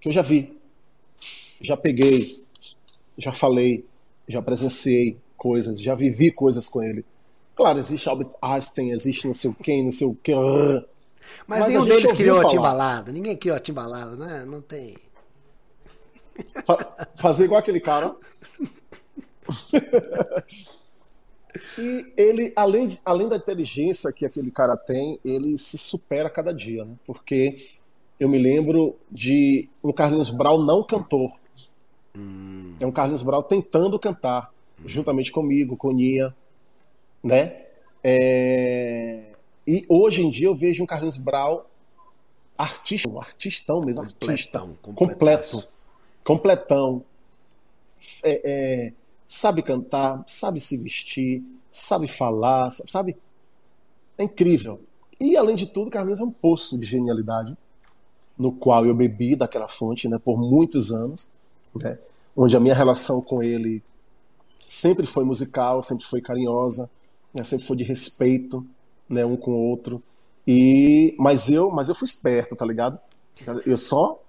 Que 0.00 0.08
eu 0.08 0.12
já 0.12 0.22
vi. 0.22 0.56
Já 1.64 1.76
peguei, 1.76 2.44
já 3.16 3.32
falei, 3.32 3.84
já 4.28 4.42
presenciei 4.42 5.18
coisas, 5.36 5.80
já 5.80 5.94
vivi 5.94 6.30
coisas 6.30 6.68
com 6.68 6.82
ele. 6.82 7.04
Claro, 7.56 7.78
existe 7.78 8.08
Albert 8.08 8.30
Einstein, 8.42 8.90
existe 8.92 9.26
não 9.26 9.34
sei 9.34 9.50
o 9.50 9.54
quem, 9.54 9.84
não 9.84 9.90
sei 9.90 10.06
o 10.06 10.14
que. 10.16 10.32
Mas, 11.46 11.60
Mas 11.60 11.68
nenhum 11.68 11.82
a 11.82 11.86
deles 11.86 12.12
criou 12.12 12.38
a 12.38 12.42
falar. 12.42 12.50
timbalada. 12.52 13.12
Ninguém 13.12 13.36
criou 13.36 13.56
a 13.56 13.60
timbalada, 13.60 14.16
né? 14.16 14.44
Não 14.44 14.60
tem. 14.60 14.94
Fa- 16.66 17.08
fazer 17.16 17.44
igual 17.44 17.60
aquele 17.60 17.80
cara. 17.80 18.14
e 21.78 22.12
ele, 22.16 22.52
além, 22.56 22.88
de- 22.88 23.00
além 23.04 23.28
da 23.28 23.36
inteligência 23.36 24.12
que 24.12 24.26
aquele 24.26 24.50
cara 24.50 24.76
tem, 24.76 25.18
ele 25.24 25.56
se 25.56 25.78
supera 25.78 26.26
a 26.28 26.30
cada 26.30 26.52
dia, 26.52 26.84
né? 26.84 26.94
Porque 27.06 27.70
eu 28.18 28.28
me 28.28 28.38
lembro 28.38 28.96
de 29.10 29.68
um 29.82 29.92
Carlinhos 29.92 30.30
Brau 30.30 30.62
não 30.62 30.82
cantor. 30.82 31.30
É 32.80 32.86
um 32.86 32.92
Carlinhos 32.92 33.22
Brau 33.22 33.42
tentando 33.42 33.98
cantar, 33.98 34.52
juntamente 34.84 35.32
comigo, 35.32 35.76
com 35.76 35.90
Nia, 35.92 36.34
né? 37.22 37.66
É, 38.02 39.32
E 39.66 39.84
hoje 39.88 40.22
em 40.24 40.30
dia 40.30 40.46
eu 40.48 40.54
vejo 40.54 40.82
um 40.82 40.86
Carlinhos 40.86 41.16
Brau 41.16 41.68
artista, 42.56 43.08
um 43.08 43.18
artistão 43.18 43.80
mesmo, 43.80 44.02
artista, 44.02 44.60
Completão, 44.60 44.76
completo, 44.94 44.94
completaço. 44.94 45.68
completão, 46.24 47.04
é, 48.22 48.42
é, 48.88 48.92
sabe 49.26 49.62
cantar, 49.62 50.22
sabe 50.26 50.60
se 50.60 50.76
vestir, 50.82 51.42
sabe 51.70 52.06
falar, 52.06 52.70
sabe? 52.70 53.16
É 54.16 54.22
incrível. 54.24 54.80
E 55.20 55.36
além 55.36 55.56
de 55.56 55.66
tudo, 55.66 55.90
Carlinhos 55.90 56.20
é 56.20 56.24
um 56.24 56.30
poço 56.30 56.78
de 56.78 56.86
genialidade, 56.86 57.56
no 58.38 58.52
qual 58.52 58.84
eu 58.86 58.94
bebi 58.94 59.34
daquela 59.34 59.66
fonte, 59.68 60.08
né, 60.08 60.18
por 60.18 60.36
muitos 60.38 60.92
anos, 60.92 61.32
né, 61.82 61.98
onde 62.36 62.56
a 62.56 62.60
minha 62.60 62.74
relação 62.74 63.20
com 63.22 63.42
ele 63.42 63.82
sempre 64.68 65.06
foi 65.06 65.24
musical, 65.24 65.82
sempre 65.82 66.04
foi 66.04 66.20
carinhosa, 66.20 66.90
né, 67.32 67.44
sempre 67.44 67.66
foi 67.66 67.76
de 67.76 67.84
respeito, 67.84 68.66
né, 69.08 69.24
um 69.24 69.36
com 69.36 69.52
o 69.52 69.58
outro. 69.68 70.02
E 70.46 71.14
mas 71.18 71.48
eu, 71.48 71.70
mas 71.70 71.88
eu 71.88 71.94
fui 71.94 72.06
esperto, 72.06 72.54
tá 72.56 72.66
ligado? 72.66 72.98
Eu 73.66 73.76
só 73.76 74.20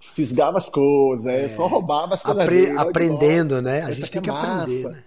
fisgava 0.00 0.56
as 0.58 0.68
coisas, 0.68 1.26
é, 1.26 1.48
só 1.48 1.66
roubava 1.66 2.14
as 2.14 2.22
coisas 2.22 2.42
Apre- 2.42 2.56
dele. 2.66 2.70
Olha 2.72 2.82
que 2.82 2.88
aprendendo, 2.88 3.62
né? 3.62 3.82
A 3.82 3.92
gente 3.92 4.10
tem 4.10 4.20
que 4.22 4.28
é 4.30 4.32
aprender. 4.32 4.56
massa. 4.56 4.90
Né? 4.90 5.02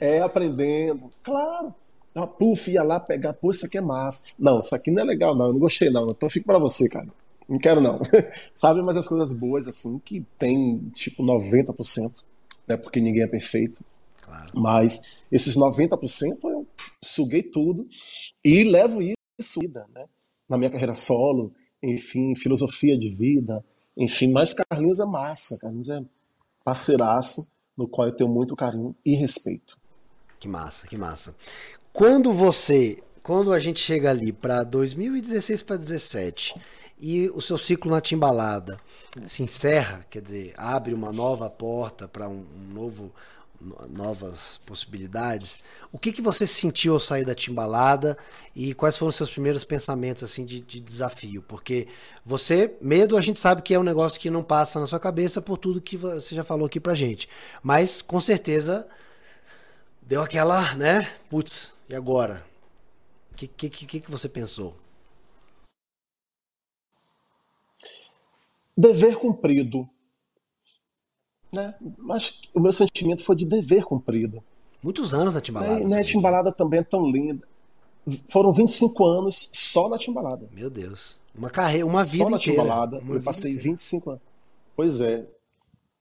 É, 0.00 0.20
aprendendo. 0.20 1.10
Claro. 1.22 1.74
Ah, 2.14 2.26
puf, 2.26 2.70
ia 2.72 2.82
lá 2.82 2.98
pegar, 2.98 3.32
pô, 3.34 3.50
isso 3.52 3.64
aqui 3.64 3.78
é 3.78 3.80
massa. 3.80 4.24
Não, 4.38 4.58
isso 4.58 4.74
aqui 4.74 4.90
não 4.90 5.02
é 5.02 5.04
legal, 5.04 5.34
não. 5.34 5.46
Eu 5.46 5.52
não 5.52 5.60
gostei, 5.60 5.90
não. 5.90 6.10
Então 6.10 6.28
fico 6.28 6.46
pra 6.46 6.58
você, 6.58 6.88
cara. 6.88 7.06
Não 7.50 7.58
quero, 7.58 7.80
não. 7.80 8.00
Sabe, 8.54 8.80
mas 8.80 8.96
as 8.96 9.08
coisas 9.08 9.32
boas, 9.32 9.66
assim, 9.66 9.98
que 9.98 10.24
tem 10.38 10.78
tipo 10.94 11.20
90%, 11.20 12.24
né? 12.68 12.76
Porque 12.76 13.00
ninguém 13.00 13.24
é 13.24 13.26
perfeito. 13.26 13.84
Claro. 14.22 14.52
Mas 14.54 15.02
esses 15.32 15.56
90% 15.56 15.98
eu 16.44 16.64
suguei 17.02 17.42
tudo 17.42 17.88
e 18.44 18.62
levo 18.62 19.02
isso 19.02 19.60
né? 19.92 20.04
na 20.48 20.56
minha 20.56 20.70
carreira 20.70 20.94
solo, 20.94 21.52
enfim, 21.82 22.36
filosofia 22.36 22.96
de 22.96 23.08
vida, 23.08 23.64
enfim. 23.96 24.30
Mas 24.30 24.54
Carlinhos 24.54 25.00
é 25.00 25.06
massa, 25.06 25.58
Carlinhos 25.58 25.90
é 25.90 26.00
parceiraço, 26.62 27.52
no 27.76 27.88
qual 27.88 28.06
eu 28.06 28.14
tenho 28.14 28.30
muito 28.30 28.54
carinho 28.54 28.94
e 29.04 29.16
respeito. 29.16 29.76
Que 30.38 30.46
massa, 30.46 30.86
que 30.86 30.96
massa. 30.96 31.34
Quando 31.92 32.32
você, 32.32 33.02
quando 33.24 33.52
a 33.52 33.58
gente 33.58 33.80
chega 33.80 34.10
ali 34.10 34.32
para 34.32 34.62
2016 34.62 35.62
para 35.62 35.76
17 35.76 36.54
e 37.00 37.28
o 37.30 37.40
seu 37.40 37.56
ciclo 37.58 37.90
na 37.90 38.00
timbalada 38.00 38.78
se 39.24 39.42
encerra, 39.42 40.04
quer 40.10 40.22
dizer, 40.22 40.54
abre 40.56 40.94
uma 40.94 41.12
nova 41.12 41.48
porta 41.48 42.06
para 42.06 42.28
um, 42.28 42.44
um 42.54 42.74
novo 42.74 43.12
no- 43.60 43.88
novas 43.88 44.58
possibilidades. 44.66 45.60
O 45.92 45.98
que 45.98 46.12
que 46.12 46.22
você 46.22 46.46
sentiu 46.46 46.94
ao 46.94 47.00
sair 47.00 47.24
da 47.24 47.34
timbalada 47.34 48.16
e 48.54 48.74
quais 48.74 48.96
foram 48.96 49.10
os 49.10 49.16
seus 49.16 49.30
primeiros 49.30 49.64
pensamentos 49.64 50.22
assim 50.22 50.44
de, 50.44 50.60
de 50.60 50.80
desafio? 50.80 51.42
Porque 51.42 51.88
você, 52.24 52.74
medo, 52.80 53.16
a 53.16 53.20
gente 53.20 53.38
sabe 53.40 53.62
que 53.62 53.74
é 53.74 53.78
um 53.78 53.82
negócio 53.82 54.20
que 54.20 54.30
não 54.30 54.42
passa 54.42 54.78
na 54.80 54.86
sua 54.86 55.00
cabeça 55.00 55.40
por 55.42 55.58
tudo 55.58 55.80
que 55.80 55.96
você 55.96 56.34
já 56.34 56.44
falou 56.44 56.66
aqui 56.66 56.80
pra 56.80 56.94
gente. 56.94 57.28
Mas 57.62 58.00
com 58.02 58.20
certeza 58.20 58.86
deu 60.02 60.22
aquela, 60.22 60.74
né? 60.74 61.10
Putz, 61.28 61.72
e 61.88 61.94
agora? 61.94 62.44
O 63.32 63.34
que, 63.36 63.46
que, 63.46 63.86
que, 63.86 64.00
que 64.00 64.10
você 64.10 64.28
pensou? 64.28 64.76
Dever 68.80 69.16
cumprido. 69.16 69.86
Né? 71.54 71.74
Mas 71.98 72.40
o 72.54 72.60
meu 72.60 72.72
sentimento 72.72 73.24
foi 73.24 73.36
de 73.36 73.44
dever 73.44 73.84
cumprido. 73.84 74.42
Muitos 74.82 75.12
anos 75.12 75.34
na 75.34 75.40
timbalada. 75.40 75.74
Né? 75.74 75.82
E 75.82 75.88
né, 75.88 76.00
a 76.00 76.04
Timbalada 76.04 76.52
também 76.52 76.80
é 76.80 76.82
tão 76.82 77.10
linda. 77.10 77.46
Foram 78.28 78.52
25 78.52 79.04
anos 79.04 79.50
só 79.52 79.88
na 79.90 79.98
Timbalada. 79.98 80.48
Meu 80.52 80.70
Deus. 80.70 81.18
Uma 81.34 81.50
carreira, 81.50 81.86
uma 81.86 82.02
vida 82.02 82.24
Só 82.24 82.30
na 82.30 82.36
inteira. 82.38 82.62
Timbalada. 82.62 82.98
Uma 83.00 83.16
Eu 83.16 83.22
passei 83.22 83.50
inteira. 83.52 83.70
25 83.70 84.10
anos. 84.10 84.22
Pois 84.74 85.00
é. 85.00 85.26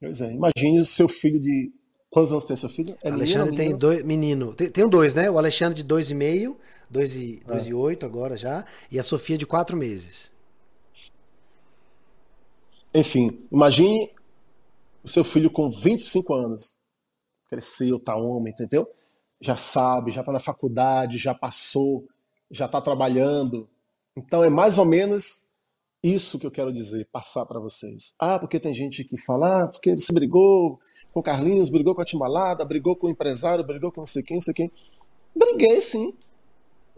Pois 0.01 0.21
é. 0.21 0.34
Imagine 0.34 0.80
o 0.80 0.86
seu 0.86 1.09
filho 1.09 1.39
de. 1.41 1.73
Quantos 2.09 2.32
anos 2.32 2.45
tem 2.45 2.55
seu 2.55 2.69
filho? 2.69 2.97
É 3.03 3.09
O 3.09 3.13
menino, 3.13 3.41
Alexandre 3.41 3.49
tem 3.49 3.65
menina? 3.65 3.77
dois. 3.77 4.03
Menino. 4.03 4.53
Tem, 4.53 4.69
tem 4.69 4.86
um 4.86 4.89
dois, 4.89 5.13
né? 5.13 5.30
O 5.30 5.38
Alexandre 5.38 5.75
de 5.75 5.84
dois 5.84 6.09
e 6.09 6.15
meio, 6.15 6.57
2 6.89 7.15
e, 7.15 7.43
dois 7.45 7.65
é. 7.67 7.69
e 7.69 7.73
8 7.73 8.05
agora 8.05 8.36
já, 8.36 8.65
e 8.89 8.97
a 8.97 9.03
Sofia 9.03 9.38
de 9.38 9.45
4 9.45 9.77
meses. 9.77 10.32
Enfim, 12.93 13.47
imagine 13.51 14.11
o 15.03 15.07
seu 15.07 15.23
filho 15.23 15.51
com 15.51 15.69
25 15.69 16.33
anos. 16.33 16.79
Cresceu, 17.49 17.99
tá 17.99 18.15
homem, 18.15 18.51
entendeu? 18.53 18.87
Já 19.41 19.55
sabe, 19.55 20.11
já 20.11 20.23
tá 20.23 20.31
na 20.31 20.39
faculdade, 20.39 21.17
já 21.17 21.33
passou, 21.33 22.07
já 22.49 22.67
tá 22.67 22.81
trabalhando. 22.81 23.69
Então 24.15 24.43
é 24.43 24.49
mais 24.49 24.77
ou 24.77 24.85
menos 24.85 25.49
isso 26.03 26.39
que 26.39 26.47
eu 26.47 26.51
quero 26.51 26.71
dizer, 26.71 27.07
passar 27.11 27.45
para 27.45 27.59
vocês. 27.59 28.13
Ah, 28.17 28.39
porque 28.39 28.59
tem 28.59 28.73
gente 28.73 29.03
que 29.03 29.17
fala, 29.17 29.63
ah, 29.63 29.67
porque 29.67 29.97
você 29.97 30.13
brigou 30.13 30.79
com 31.11 31.19
o 31.19 31.23
Carlinhos, 31.23 31.69
brigou 31.69 31.93
com 31.93 32.01
a 32.01 32.05
Timbalada, 32.05 32.63
brigou 32.65 32.95
com 32.95 33.07
o 33.07 33.09
empresário, 33.09 33.65
brigou 33.65 33.91
com 33.91 34.01
não 34.01 34.05
sei 34.05 34.23
quem, 34.23 34.37
não 34.37 34.41
sei 34.41 34.53
quem. 34.53 34.71
Briguei 35.35 35.81
sim. 35.81 36.11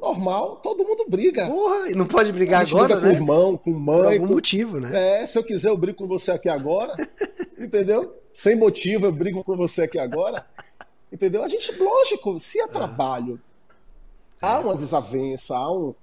Normal, 0.02 0.56
todo 0.64 0.84
mundo 0.84 1.06
briga. 1.08 1.46
Porra, 1.48 1.92
e 1.92 1.94
não 1.94 2.08
pode 2.08 2.32
brigar 2.32 2.64
agora, 2.64 2.96
briga 2.96 3.02
né? 3.02 3.10
com 3.12 3.16
irmão, 3.16 3.56
com 3.56 3.70
mãe. 3.70 3.98
Por 3.98 4.14
algum 4.14 4.28
com... 4.28 4.34
motivo, 4.34 4.80
né? 4.80 5.22
É, 5.22 5.26
se 5.28 5.38
eu 5.38 5.44
quiser 5.44 5.70
eu 5.70 5.78
brigo 5.78 5.96
com 5.96 6.08
você 6.08 6.32
aqui 6.32 6.50
agora, 6.50 6.96
entendeu? 7.60 8.16
Sem 8.34 8.56
motivo 8.56 9.06
eu 9.06 9.12
brigo 9.12 9.44
com 9.44 9.56
você 9.56 9.84
aqui 9.84 10.00
agora, 10.00 10.44
entendeu? 11.14 11.44
A 11.44 11.48
gente, 11.48 11.72
lógico, 11.80 12.40
se 12.40 12.60
é 12.60 12.68
trabalho, 12.68 13.40
há 14.42 14.60
uma 14.60 14.74
desavença, 14.74 15.56
há 15.56 15.72
um, 15.72 15.94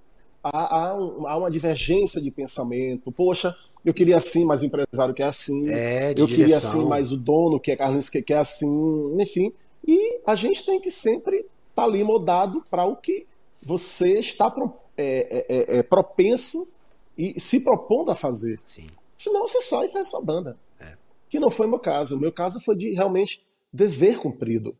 há, 0.44 0.76
há, 0.76 0.94
um, 0.94 1.26
há 1.26 1.36
uma 1.36 1.50
divergência 1.50 2.20
de 2.20 2.30
pensamento. 2.30 3.10
Poxa, 3.10 3.52
eu 3.84 3.92
queria 3.92 4.18
assim, 4.18 4.44
mas 4.44 4.62
o 4.62 4.66
empresário 4.66 5.12
quer 5.12 5.26
assim. 5.26 5.70
É, 5.70 6.14
eu 6.16 6.28
queria 6.28 6.56
assim, 6.56 6.86
mas 6.86 7.10
o 7.10 7.16
dono 7.16 7.58
quer 7.58 7.76
Carlinhos 7.76 8.08
quer, 8.08 8.22
quer 8.22 8.38
assim, 8.38 9.20
enfim. 9.20 9.52
E 9.84 10.20
a 10.24 10.36
gente 10.36 10.64
tem 10.64 10.80
que 10.80 10.90
sempre 10.90 11.38
estar 11.38 11.50
tá 11.74 11.84
ali 11.84 12.04
modado 12.04 12.64
para 12.70 12.84
o 12.84 12.94
que 12.94 13.26
você 13.62 14.18
está 14.18 14.54
é, 14.96 15.02
é, 15.38 15.46
é, 15.48 15.78
é, 15.78 15.82
propenso 15.82 16.74
e 17.16 17.38
se 17.40 17.64
propondo 17.64 18.10
a 18.10 18.14
fazer. 18.14 18.60
Sim. 18.64 18.86
Senão 19.16 19.46
você 19.46 19.60
sai 19.60 19.86
e 19.86 19.90
faz 19.90 20.08
sua 20.08 20.24
banda. 20.24 20.56
É. 20.80 20.96
Que 21.28 21.40
não 21.40 21.50
foi 21.50 21.66
o 21.66 21.70
meu 21.70 21.78
caso. 21.78 22.16
O 22.16 22.20
meu 22.20 22.32
caso 22.32 22.60
foi 22.60 22.76
de 22.76 22.92
realmente 22.92 23.44
dever 23.72 24.18
cumprido. 24.18 24.76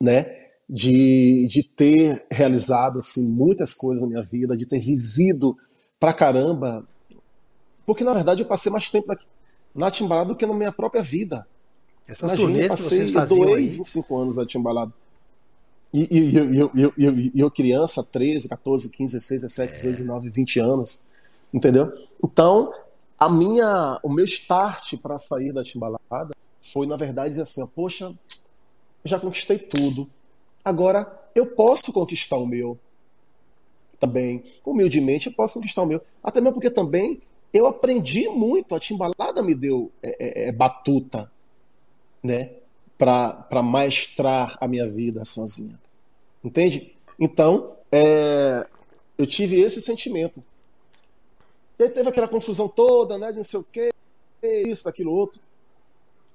Né? 0.00 0.46
de, 0.68 1.46
de 1.48 1.62
ter 1.62 2.26
realizado 2.30 2.98
assim, 2.98 3.30
muitas 3.30 3.72
coisas 3.72 4.02
na 4.02 4.08
minha 4.08 4.22
vida, 4.22 4.56
de 4.56 4.66
ter 4.66 4.80
vivido 4.80 5.56
pra 5.98 6.12
caramba. 6.12 6.86
Porque 7.84 8.02
na 8.02 8.12
verdade 8.12 8.42
eu 8.42 8.48
passei 8.48 8.70
mais 8.70 8.90
tempo 8.90 9.06
na, 9.06 9.18
na 9.74 9.90
Timbalada 9.90 10.28
do 10.28 10.36
que 10.36 10.46
na 10.46 10.54
minha 10.54 10.72
própria 10.72 11.02
vida. 11.02 11.46
Essas 12.06 12.32
Imagina, 12.32 12.48
turnês 12.48 12.68
passei, 12.68 12.88
que 12.88 12.94
vocês 12.94 13.10
faziam 13.10 13.38
eu 13.40 13.46
doei 13.46 13.64
aí. 13.64 13.68
25 13.68 14.18
anos 14.18 14.36
na 14.36 14.46
Timbalada. 14.46 14.92
E, 15.98 16.08
e, 16.10 16.36
eu, 16.36 16.54
eu, 16.54 16.70
eu, 16.74 16.94
eu, 16.98 17.14
eu, 17.34 17.50
criança, 17.50 18.02
13, 18.04 18.48
14, 18.48 18.90
15, 18.90 19.14
16, 19.14 19.42
17, 19.42 19.72
18, 19.72 19.96
19, 19.98 20.30
20 20.30 20.60
anos. 20.60 21.08
Entendeu? 21.52 21.92
Então, 22.22 22.72
a 23.18 23.28
minha, 23.28 23.98
o 24.02 24.08
meu 24.08 24.24
start 24.24 24.96
para 24.98 25.18
sair 25.18 25.52
da 25.52 25.64
Timbalada 25.64 26.34
foi, 26.62 26.86
na 26.86 26.96
verdade, 26.96 27.30
dizer 27.30 27.42
assim: 27.42 27.66
poxa, 27.68 28.06
eu 28.06 29.08
já 29.08 29.18
conquistei 29.18 29.58
tudo 29.58 30.08
Agora, 30.66 31.08
eu 31.32 31.46
posso 31.46 31.92
conquistar 31.92 32.38
o 32.38 32.44
meu 32.44 32.76
também. 34.00 34.42
Humildemente, 34.64 35.28
eu 35.28 35.32
posso 35.32 35.54
conquistar 35.54 35.82
o 35.82 35.86
meu. 35.86 36.02
Até 36.20 36.40
mesmo 36.40 36.54
porque 36.54 36.70
também 36.70 37.22
eu 37.52 37.66
aprendi 37.66 38.28
muito. 38.28 38.74
A 38.74 38.80
timbalada 38.80 39.44
me 39.44 39.54
deu 39.54 39.92
é, 40.02 40.46
é, 40.46 40.48
é 40.48 40.52
batuta, 40.52 41.30
né? 42.20 42.50
Para 42.98 43.62
maestrar 43.62 44.58
a 44.60 44.66
minha 44.66 44.88
vida 44.88 45.24
sozinha. 45.24 45.78
Entende? 46.46 46.94
Então, 47.18 47.76
é, 47.90 48.64
eu 49.18 49.26
tive 49.26 49.60
esse 49.60 49.80
sentimento. 49.80 50.40
E 51.76 51.82
aí 51.82 51.90
teve 51.90 52.08
aquela 52.08 52.28
confusão 52.28 52.68
toda, 52.68 53.18
né? 53.18 53.32
De 53.32 53.38
não 53.38 53.44
sei 53.44 53.58
o 53.58 53.64
quê, 53.64 53.90
isso, 54.64 54.88
aquilo, 54.88 55.10
outro. 55.10 55.40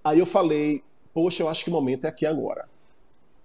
Aí 0.04 0.20
eu 0.20 0.26
falei, 0.26 0.84
poxa, 1.14 1.44
eu 1.44 1.48
acho 1.48 1.64
que 1.64 1.70
o 1.70 1.74
momento 1.74 2.04
é 2.04 2.10
aqui 2.10 2.26
agora. 2.26 2.68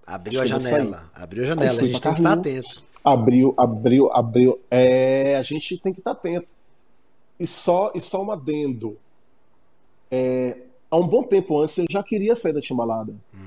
Abriu 0.05 0.43
a 0.43 0.47
janela. 0.47 1.09
Abriu 1.15 1.45
a 1.45 1.47
janela. 1.47 1.81
A 1.81 1.85
gente 1.85 2.01
tem 2.01 2.15
que 2.15 2.19
estar 2.19 2.33
atento. 2.33 2.83
Abriu, 3.05 3.55
abriu, 3.57 4.11
abriu. 4.13 4.61
É, 4.69 5.37
a 5.37 5.43
gente 5.45 5.79
tem 5.79 5.93
que 5.93 6.01
estar 6.01 6.11
atento. 6.11 6.53
E 7.39 7.47
só, 7.47 7.93
e 7.95 8.01
só 8.01 8.25
um 8.25 8.33
adendo. 8.33 8.99
É, 10.11 10.57
há 10.91 10.97
um 10.97 11.07
bom 11.07 11.23
tempo 11.23 11.61
antes 11.61 11.79
eu 11.79 11.87
já 11.89 12.03
queria 12.03 12.35
sair 12.35 12.53
da 12.53 12.61
Timbalada. 12.61 13.13
Hum. 13.33 13.46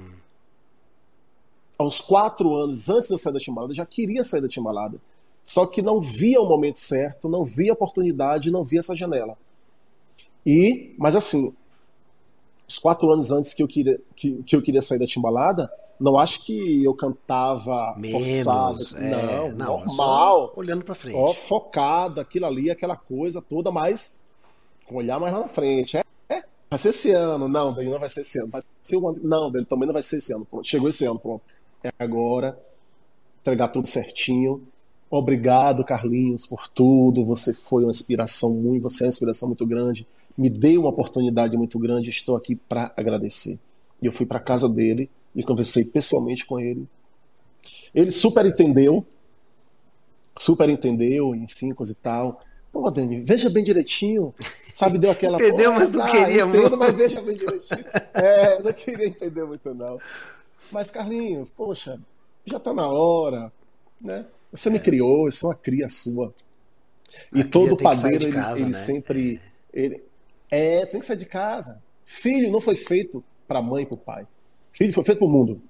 Uns 1.79 2.01
quatro 2.01 2.55
anos 2.55 2.89
antes 2.89 3.09
eu 3.09 3.17
sair 3.17 3.33
da 3.33 3.39
Timbalada, 3.39 3.71
eu 3.71 3.77
já 3.77 3.85
queria 3.85 4.23
sair 4.23 4.41
da 4.41 4.49
Timbalada. 4.49 4.99
Só 5.43 5.65
que 5.65 5.81
não 5.81 6.01
via 6.01 6.41
o 6.41 6.47
momento 6.47 6.77
certo, 6.77 7.29
não 7.29 7.45
via 7.45 7.71
a 7.71 7.73
oportunidade, 7.73 8.51
não 8.51 8.63
via 8.63 8.79
essa 8.79 8.95
janela. 8.95 9.37
E, 10.45 10.93
mas 10.97 11.15
assim, 11.15 11.55
os 12.67 12.77
quatro 12.77 13.09
anos 13.11 13.31
antes 13.31 13.53
que 13.53 13.63
eu 13.63 13.67
queria, 13.67 13.99
que, 14.15 14.43
que 14.43 14.55
eu 14.55 14.61
queria 14.61 14.81
sair 14.81 14.99
da 14.99 15.07
Timbalada, 15.07 15.71
não 15.99 16.17
acho 16.17 16.45
que 16.45 16.83
eu 16.83 16.93
cantava 16.93 17.95
Menos, 17.97 18.27
forçado. 18.27 18.97
É, 18.97 19.09
não, 19.09 19.51
não, 19.51 19.85
normal. 19.85 20.53
Olhando 20.55 20.85
para 20.85 20.95
frente. 20.95 21.15
Ó, 21.15 21.33
focado, 21.33 22.21
aquilo 22.21 22.45
ali, 22.45 22.69
aquela 22.69 22.95
coisa 22.95 23.41
toda, 23.41 23.71
mas 23.71 24.27
com 24.85 24.95
olhar 24.95 25.19
mais 25.19 25.33
lá 25.33 25.41
na 25.41 25.47
frente. 25.47 25.97
É, 25.97 26.03
é, 26.29 26.43
vai 26.69 26.79
ser 26.79 26.89
esse 26.89 27.11
ano. 27.11 27.47
Não, 27.47 27.73
daí 27.73 27.89
não 27.89 27.99
vai 27.99 28.09
ser 28.09 28.21
esse 28.21 28.39
ano. 28.39 28.49
Vai 28.49 28.61
ser 28.81 28.97
o 28.97 29.09
ano. 29.09 29.19
Não, 29.23 29.51
dele 29.51 29.65
também 29.65 29.85
não 29.85 29.93
vai 29.93 30.01
ser 30.01 30.17
esse 30.17 30.33
ano. 30.33 30.45
Pronto, 30.45 30.67
chegou 30.67 30.89
esse 30.89 31.05
ano, 31.05 31.19
pronto. 31.19 31.43
É 31.83 31.91
agora. 31.97 32.59
Entregar 33.41 33.69
tudo 33.69 33.87
certinho. 33.87 34.67
Obrigado, 35.09 35.83
Carlinhos, 35.83 36.45
por 36.45 36.67
tudo. 36.67 37.25
Você 37.25 37.53
foi 37.53 37.83
uma 37.83 37.91
inspiração 37.91 38.53
muito, 38.53 38.83
você 38.83 39.03
é 39.03 39.07
uma 39.07 39.11
inspiração 39.11 39.47
muito 39.47 39.65
grande. 39.65 40.07
Me 40.37 40.49
deu 40.49 40.81
uma 40.81 40.89
oportunidade 40.89 41.57
muito 41.57 41.79
grande. 41.79 42.09
Estou 42.09 42.35
aqui 42.35 42.55
para 42.55 42.93
agradecer. 42.95 43.59
E 44.01 44.05
eu 44.05 44.11
fui 44.11 44.25
para 44.25 44.39
casa 44.39 44.69
dele 44.69 45.09
e 45.35 45.43
conversei 45.43 45.85
pessoalmente 45.85 46.45
com 46.45 46.59
ele. 46.59 46.87
Ele 47.93 48.11
super 48.11 48.45
entendeu, 48.45 49.05
super 50.37 50.69
entendeu, 50.69 51.35
enfim, 51.35 51.71
coisa 51.73 51.91
e 51.91 51.95
tal. 51.95 52.39
Pô, 52.71 52.89
Dani, 52.91 53.21
veja 53.21 53.49
bem 53.49 53.63
direitinho. 53.63 54.33
Sabe, 54.71 54.99
deu 54.99 55.09
aquela. 55.09 55.37
Entendeu, 55.41 55.73
mas 55.73 55.91
não 55.91 56.03
ah, 56.03 56.11
queria 56.11 56.43
entendo, 56.43 56.59
muito. 56.59 56.77
mas 56.77 56.95
veja 56.95 57.21
bem 57.21 57.35
direitinho. 57.35 57.85
É, 58.13 58.61
não 58.61 58.71
queria 58.71 59.07
entender 59.07 59.43
muito, 59.43 59.73
não. 59.73 59.99
Mas, 60.71 60.91
Carlinhos, 60.91 61.51
poxa, 61.51 61.99
já 62.45 62.59
tá 62.59 62.73
na 62.73 62.87
hora, 62.87 63.51
né? 63.99 64.25
Você 64.51 64.69
me 64.69 64.79
criou, 64.79 65.25
eu 65.25 65.31
sou 65.31 65.49
uma 65.49 65.55
cria 65.55 65.89
sua. 65.89 66.33
E 67.33 67.43
todo 67.43 67.77
padeiro, 67.77 68.31
casa, 68.31 68.53
ele, 68.57 68.63
ele 68.63 68.71
né? 68.71 68.77
sempre. 68.77 69.41
É. 69.73 69.81
Ele, 69.81 70.03
é, 70.51 70.85
tem 70.85 70.99
que 70.99 71.05
sair 71.05 71.17
de 71.17 71.25
casa. 71.25 71.81
Filho 72.05 72.51
não 72.51 72.61
foi 72.61 72.75
feito 72.75 73.23
para 73.47 73.61
mãe 73.61 73.83
e 73.83 73.85
para 73.85 73.95
o 73.95 73.97
pai. 73.97 74.27
Filho 74.71 74.93
foi 74.93 75.03
feito 75.03 75.19
pro 75.19 75.27
mundo. 75.27 75.61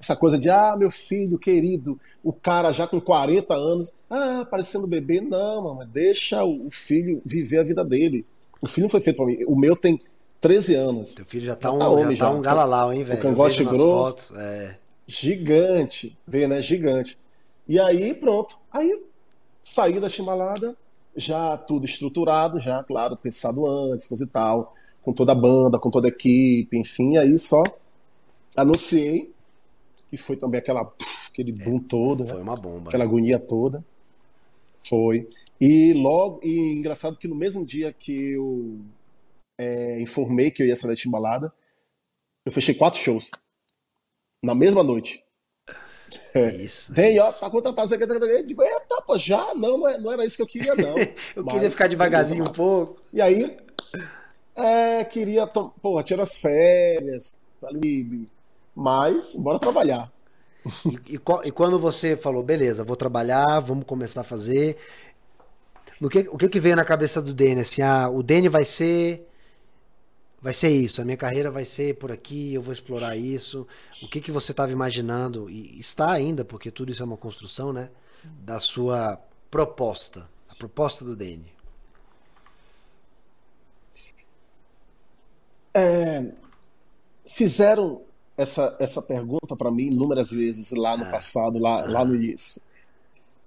Essa 0.00 0.16
coisa 0.16 0.38
de, 0.38 0.48
ah, 0.48 0.74
meu 0.78 0.90
filho 0.90 1.38
querido, 1.38 2.00
o 2.24 2.32
cara 2.32 2.72
já 2.72 2.86
com 2.86 2.98
40 2.98 3.54
anos, 3.54 3.94
ah, 4.08 4.46
parecendo 4.50 4.86
bebê. 4.86 5.20
Não, 5.20 5.64
mamãe, 5.64 5.86
deixa 5.86 6.42
o 6.42 6.70
filho 6.70 7.20
viver 7.24 7.58
a 7.58 7.62
vida 7.62 7.84
dele. 7.84 8.24
O 8.62 8.66
filho 8.66 8.86
não 8.86 8.90
foi 8.90 9.02
feito 9.02 9.16
para 9.16 9.26
mim. 9.26 9.44
O 9.46 9.54
meu 9.54 9.76
tem 9.76 10.00
13 10.40 10.74
anos. 10.74 11.10
Seu 11.10 11.24
filho 11.24 11.46
já 11.46 11.56
tá, 11.56 11.68
já 11.68 11.74
um, 11.74 11.78
tá 11.78 11.88
homem, 11.88 12.16
já 12.16 12.26
tá 12.26 12.32
um 12.32 12.40
galalau, 12.40 12.92
hein, 12.92 13.04
velho? 13.04 13.18
O 13.18 13.22
cangote 13.22 13.64
grosso. 13.64 14.34
É. 14.36 14.76
Gigante. 15.06 16.16
Vê, 16.26 16.48
né? 16.48 16.62
Gigante. 16.62 17.18
E 17.68 17.78
aí, 17.78 18.14
pronto. 18.14 18.56
Aí, 18.72 19.00
saí 19.62 20.00
da 20.00 20.08
chimbalada, 20.08 20.76
já 21.14 21.56
tudo 21.56 21.84
estruturado, 21.84 22.58
já, 22.58 22.82
claro, 22.82 23.16
pensado 23.16 23.66
antes, 23.66 24.06
coisa 24.06 24.24
e 24.24 24.26
tal, 24.26 24.74
com 25.02 25.12
toda 25.12 25.32
a 25.32 25.34
banda, 25.34 25.78
com 25.78 25.90
toda 25.90 26.08
a 26.08 26.10
equipe, 26.10 26.76
enfim, 26.78 27.16
aí 27.16 27.38
só 27.38 27.62
anunciei, 28.56 29.32
e 30.12 30.16
foi 30.16 30.36
também 30.36 30.58
aquela, 30.58 30.92
aquele 31.30 31.52
boom 31.52 31.76
é, 31.76 31.88
todo, 31.88 32.26
foi 32.26 32.36
né? 32.36 32.42
uma 32.42 32.56
bomba. 32.56 32.88
Aquela 32.88 33.04
agonia 33.04 33.38
toda. 33.38 33.84
Foi. 34.88 35.28
E 35.60 35.92
logo, 35.92 36.40
e 36.42 36.72
engraçado 36.72 37.18
que 37.18 37.28
no 37.28 37.34
mesmo 37.34 37.64
dia 37.64 37.92
que 37.92 38.32
eu 38.32 38.80
é, 39.60 40.00
informei 40.00 40.50
que 40.50 40.62
eu 40.62 40.66
ia 40.66 40.74
sair 40.74 40.90
da 40.90 40.96
Timbalada, 40.96 41.48
eu 42.46 42.52
fechei 42.52 42.74
quatro 42.74 42.98
shows. 42.98 43.30
Na 44.42 44.54
mesma 44.54 44.82
noite. 44.82 45.22
É. 46.34 46.56
Isso. 46.56 46.92
Vem, 46.92 47.20
ó, 47.20 47.30
tá 47.30 47.50
contratado, 47.50 47.86
você 47.86 47.98
quer 47.98 48.42
digo, 48.42 48.62
eita, 48.62 49.02
pô, 49.02 49.18
já, 49.18 49.54
não, 49.54 49.76
não, 49.76 49.88
é, 49.88 49.98
não 49.98 50.12
era 50.12 50.24
isso 50.24 50.36
que 50.36 50.42
eu 50.42 50.46
queria, 50.46 50.74
não. 50.74 50.96
eu 51.36 51.44
Mas, 51.44 51.54
queria 51.54 51.70
ficar 51.70 51.88
devagarzinho 51.88 52.42
um 52.42 52.52
pouco. 52.52 52.98
E 53.12 53.20
aí, 53.20 53.58
é, 54.56 55.04
queria, 55.04 55.46
pô, 55.46 56.02
tirar 56.02 56.22
as 56.22 56.38
férias, 56.38 57.36
ali, 57.64 58.24
mas 58.74 59.36
bora 59.36 59.58
trabalhar. 59.58 60.10
E, 60.86 61.16
e, 61.16 61.20
e, 61.44 61.52
quando 61.52 61.78
você 61.78 62.16
falou, 62.16 62.42
beleza, 62.42 62.82
vou 62.82 62.96
trabalhar, 62.96 63.60
vamos 63.60 63.84
começar 63.84 64.22
a 64.22 64.24
fazer. 64.24 64.78
No 66.00 66.08
que, 66.08 66.20
o 66.30 66.38
que, 66.38 66.48
que 66.48 66.60
veio 66.60 66.76
na 66.76 66.84
cabeça 66.84 67.20
do 67.20 67.34
Dene? 67.34 67.60
Assim, 67.60 67.82
ah, 67.82 68.08
o 68.08 68.22
Dene 68.22 68.48
vai 68.48 68.64
ser 68.64 69.29
vai 70.40 70.52
ser 70.52 70.70
isso, 70.70 71.02
a 71.02 71.04
minha 71.04 71.16
carreira 71.16 71.50
vai 71.50 71.64
ser 71.64 71.96
por 71.96 72.10
aqui, 72.10 72.54
eu 72.54 72.62
vou 72.62 72.72
explorar 72.72 73.16
isso. 73.16 73.66
O 74.02 74.08
que, 74.08 74.20
que 74.20 74.32
você 74.32 74.52
estava 74.52 74.72
imaginando, 74.72 75.50
e 75.50 75.78
está 75.78 76.10
ainda, 76.10 76.44
porque 76.44 76.70
tudo 76.70 76.90
isso 76.90 77.02
é 77.02 77.06
uma 77.06 77.16
construção, 77.16 77.72
né? 77.72 77.90
Da 78.42 78.58
sua 78.58 79.20
proposta, 79.50 80.28
a 80.48 80.54
proposta 80.54 81.04
do 81.04 81.14
Dene. 81.16 81.52
É, 85.74 86.32
fizeram 87.26 88.02
essa, 88.36 88.76
essa 88.80 89.02
pergunta 89.02 89.54
para 89.56 89.70
mim 89.70 89.84
inúmeras 89.84 90.30
vezes 90.30 90.72
lá 90.72 90.96
no 90.96 91.04
é. 91.04 91.10
passado, 91.10 91.58
lá, 91.58 91.84
lá 91.84 92.04
no 92.04 92.14
início. 92.14 92.62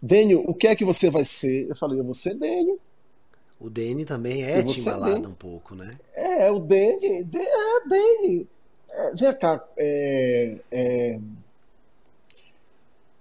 Dênio, 0.02 0.44
o 0.48 0.54
que 0.54 0.68
é 0.68 0.76
que 0.76 0.86
você 0.86 1.10
vai 1.10 1.26
ser? 1.26 1.70
Eu 1.70 1.76
falei, 1.76 2.00
eu 2.00 2.04
vou 2.04 2.14
ser 2.14 2.38
Dênio. 2.38 2.80
O 3.64 3.70
Dene 3.70 4.04
também 4.04 4.44
é 4.44 4.62
timbalado 4.62 5.30
um 5.30 5.34
pouco, 5.34 5.74
né? 5.74 5.98
É, 6.14 6.52
o 6.52 6.60
Dene, 6.60 7.22
é, 7.22 7.24
Dene. 7.88 8.50
É, 8.90 9.16
vem 9.16 9.38
cá, 9.38 9.66
é, 9.78 10.58
é, 10.70 11.20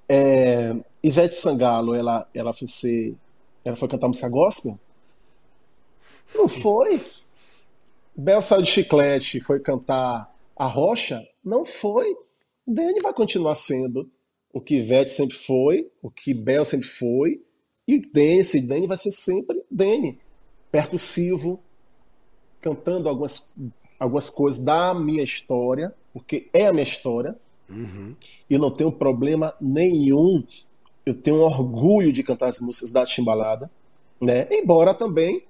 é, 0.09 0.76
Ivete 1.01 1.36
Sangalo, 1.36 1.95
ela, 1.95 2.28
ela 2.34 2.53
foi 2.53 2.66
ser, 2.66 3.14
ela 3.64 3.76
foi 3.76 3.86
cantar 3.86 4.09
música 4.09 4.28
gospel? 4.28 4.80
Não 6.34 6.49
foi. 6.51 7.01
Bel 8.16 8.43
saiu 8.43 8.62
de 8.62 8.68
chiclete, 8.68 9.40
foi 9.40 9.61
cantar 9.61 10.28
a 10.57 10.66
rocha? 10.66 11.24
Não 11.45 11.64
foi. 11.64 12.16
Dene 12.66 13.01
vai 13.01 13.14
continuar 13.14 13.55
sendo 13.55 14.11
o 14.53 14.61
que 14.61 14.74
Ivete 14.74 15.12
sempre 15.12 15.36
foi, 15.36 15.88
o 16.03 16.11
que 16.11 16.34
Bel 16.34 16.64
sempre 16.64 16.88
foi, 16.88 17.40
e 17.86 18.01
Dene, 18.01 18.40
esse 18.40 18.61
Dene 18.66 18.88
vai 18.88 18.97
ser 18.97 19.12
sempre 19.12 19.62
Dene 19.70 20.20
percussivo, 20.72 21.60
cantando 22.60 23.08
algumas, 23.08 23.58
algumas 24.00 24.30
coisas 24.30 24.64
da 24.64 24.94
minha 24.94 25.22
história, 25.22 25.94
porque 26.12 26.48
é 26.52 26.66
a 26.66 26.72
minha 26.72 26.82
história, 26.82 27.36
uhum. 27.68 28.16
e 28.48 28.58
não 28.58 28.70
tenho 28.70 28.90
problema 28.90 29.54
nenhum. 29.60 30.42
Eu 31.04 31.14
tenho 31.14 31.40
orgulho 31.40 32.12
de 32.12 32.22
cantar 32.22 32.46
as 32.46 32.58
músicas 32.58 32.90
da 32.90 33.04
Timbalada, 33.04 33.70
né? 34.20 34.48
Embora 34.50 34.94
também 34.94 35.44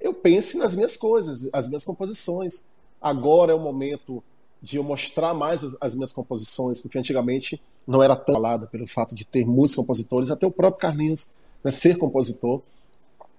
eu 0.00 0.14
pense 0.14 0.56
nas 0.56 0.74
minhas 0.74 0.96
coisas, 0.96 1.48
as 1.52 1.68
minhas 1.68 1.84
composições. 1.84 2.64
Agora 3.00 3.52
é 3.52 3.54
o 3.54 3.60
momento 3.60 4.22
de 4.62 4.76
eu 4.76 4.84
mostrar 4.84 5.34
mais 5.34 5.62
as, 5.62 5.76
as 5.80 5.94
minhas 5.94 6.12
composições, 6.12 6.80
porque 6.80 6.98
antigamente 6.98 7.60
não 7.86 8.02
era 8.02 8.16
tão 8.16 8.34
falada 8.34 8.66
pelo 8.66 8.86
fato 8.86 9.14
de 9.14 9.24
ter 9.26 9.46
muitos 9.46 9.74
compositores, 9.74 10.30
até 10.30 10.46
o 10.46 10.50
próprio 10.50 10.80
Carlinhos 10.80 11.34
né, 11.62 11.70
ser 11.70 11.98
compositor. 11.98 12.62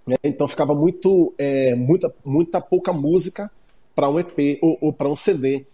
Né? 0.07 0.15
Então 0.23 0.47
ficava 0.47 0.73
muito, 0.73 1.33
é, 1.37 1.75
muita, 1.75 2.13
muita 2.23 2.59
pouca 2.59 2.91
música 2.91 3.51
para 3.95 4.09
um 4.09 4.19
EP 4.19 4.59
ou, 4.61 4.77
ou 4.81 4.93
para 4.93 5.09
um 5.09 5.15
CD. 5.15 5.65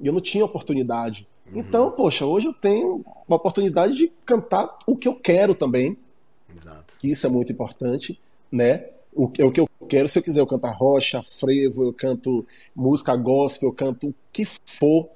E 0.00 0.06
eu 0.06 0.12
não 0.12 0.20
tinha 0.20 0.44
oportunidade. 0.44 1.26
Uhum. 1.52 1.60
Então, 1.60 1.90
poxa, 1.90 2.26
hoje 2.26 2.46
eu 2.46 2.52
tenho 2.52 3.04
uma 3.26 3.36
oportunidade 3.36 3.94
de 3.94 4.12
cantar 4.24 4.78
o 4.86 4.96
que 4.96 5.08
eu 5.08 5.14
quero 5.14 5.54
também. 5.54 5.96
Exato. 6.54 6.94
Isso 7.02 7.26
é 7.26 7.30
muito 7.30 7.52
importante, 7.52 8.20
né? 8.50 8.86
O, 9.14 9.30
é 9.38 9.44
o 9.44 9.50
que 9.50 9.60
eu 9.60 9.68
quero. 9.88 10.08
Se 10.08 10.18
eu 10.18 10.22
quiser, 10.22 10.40
eu 10.40 10.46
canto 10.46 10.66
rocha, 10.68 11.22
frevo, 11.22 11.84
eu 11.84 11.92
canto 11.92 12.46
música 12.74 13.16
gospel, 13.16 13.70
eu 13.70 13.74
canto 13.74 14.08
o 14.08 14.14
que 14.32 14.44
for. 14.44 15.08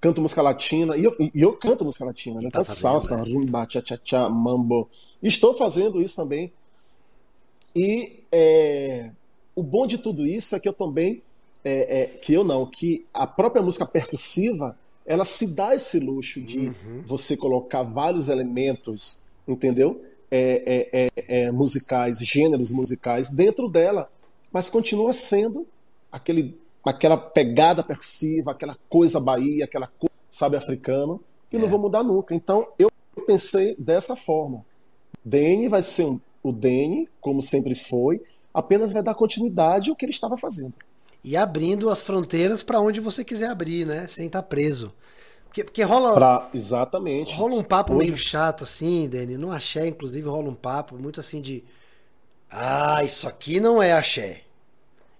Canto 0.00 0.22
música 0.22 0.40
latina. 0.40 0.96
E 0.96 1.04
eu, 1.04 1.14
e 1.18 1.42
eu 1.42 1.52
canto 1.54 1.84
música 1.84 2.04
latina, 2.04 2.40
né? 2.40 2.50
Tá 2.50 2.60
canto 2.60 2.72
salsa, 2.72 3.16
né? 3.16 3.30
rumba, 3.30 3.66
cha-cha-cha, 3.68 4.28
mambo. 4.30 4.88
Estou 5.22 5.52
fazendo 5.52 6.00
isso 6.00 6.16
também 6.16 6.48
e 7.74 8.24
é, 8.32 9.10
o 9.54 9.62
bom 9.62 9.86
de 9.86 9.98
tudo 9.98 10.26
isso 10.26 10.54
é 10.54 10.60
que 10.60 10.68
eu 10.68 10.72
também, 10.72 11.22
é, 11.64 12.02
é, 12.02 12.06
que 12.06 12.32
eu 12.32 12.44
não, 12.44 12.66
que 12.66 13.02
a 13.12 13.26
própria 13.26 13.62
música 13.62 13.84
percussiva, 13.84 14.76
ela 15.04 15.24
se 15.24 15.54
dá 15.54 15.74
esse 15.74 15.98
luxo 15.98 16.40
de 16.40 16.68
uhum. 16.68 17.02
você 17.04 17.36
colocar 17.36 17.82
vários 17.82 18.28
elementos, 18.28 19.26
entendeu? 19.46 20.02
É, 20.30 20.88
é, 20.92 21.10
é, 21.16 21.50
musicais, 21.50 22.18
gêneros 22.18 22.70
musicais 22.70 23.30
dentro 23.30 23.68
dela, 23.68 24.10
mas 24.52 24.68
continua 24.68 25.12
sendo 25.12 25.66
aquele, 26.12 26.58
aquela 26.84 27.16
pegada 27.16 27.82
percussiva, 27.82 28.50
aquela 28.50 28.76
coisa 28.88 29.18
Bahia, 29.18 29.64
aquela 29.64 29.86
coisa, 29.86 30.12
sabe, 30.30 30.56
africano, 30.56 31.20
e 31.50 31.58
não 31.58 31.68
vou 31.68 31.80
mudar 31.80 32.02
nunca. 32.02 32.34
Então 32.34 32.68
eu 32.78 32.90
pensei 33.26 33.74
dessa 33.78 34.14
forma. 34.14 34.64
DN 35.24 35.68
vai 35.68 35.82
ser 35.82 36.04
um 36.04 36.20
o 36.48 36.52
Dene, 36.52 37.08
como 37.20 37.40
sempre 37.42 37.74
foi, 37.74 38.22
apenas 38.52 38.92
vai 38.92 39.02
dar 39.02 39.14
continuidade 39.14 39.90
ao 39.90 39.96
que 39.96 40.04
ele 40.04 40.12
estava 40.12 40.36
fazendo. 40.36 40.74
E 41.22 41.36
abrindo 41.36 41.90
as 41.90 42.02
fronteiras 42.02 42.62
para 42.62 42.80
onde 42.80 43.00
você 43.00 43.24
quiser 43.24 43.48
abrir, 43.48 43.86
né? 43.86 44.06
Sem 44.06 44.26
estar 44.26 44.42
tá 44.42 44.48
preso. 44.48 44.92
Porque, 45.46 45.64
porque 45.64 45.82
rola. 45.82 46.14
Pra, 46.14 46.50
exatamente. 46.54 47.34
Rola 47.34 47.56
um 47.56 47.64
papo 47.64 47.94
Hoje... 47.94 48.04
meio 48.04 48.16
chato, 48.16 48.64
assim, 48.64 49.08
Dani. 49.08 49.36
No 49.36 49.50
axé, 49.50 49.86
inclusive, 49.86 50.28
rola 50.28 50.48
um 50.48 50.54
papo 50.54 50.96
muito 50.96 51.20
assim 51.20 51.40
de. 51.40 51.64
Ah, 52.50 53.02
isso 53.04 53.26
aqui 53.26 53.60
não 53.60 53.82
é 53.82 53.92
axé. 53.92 54.42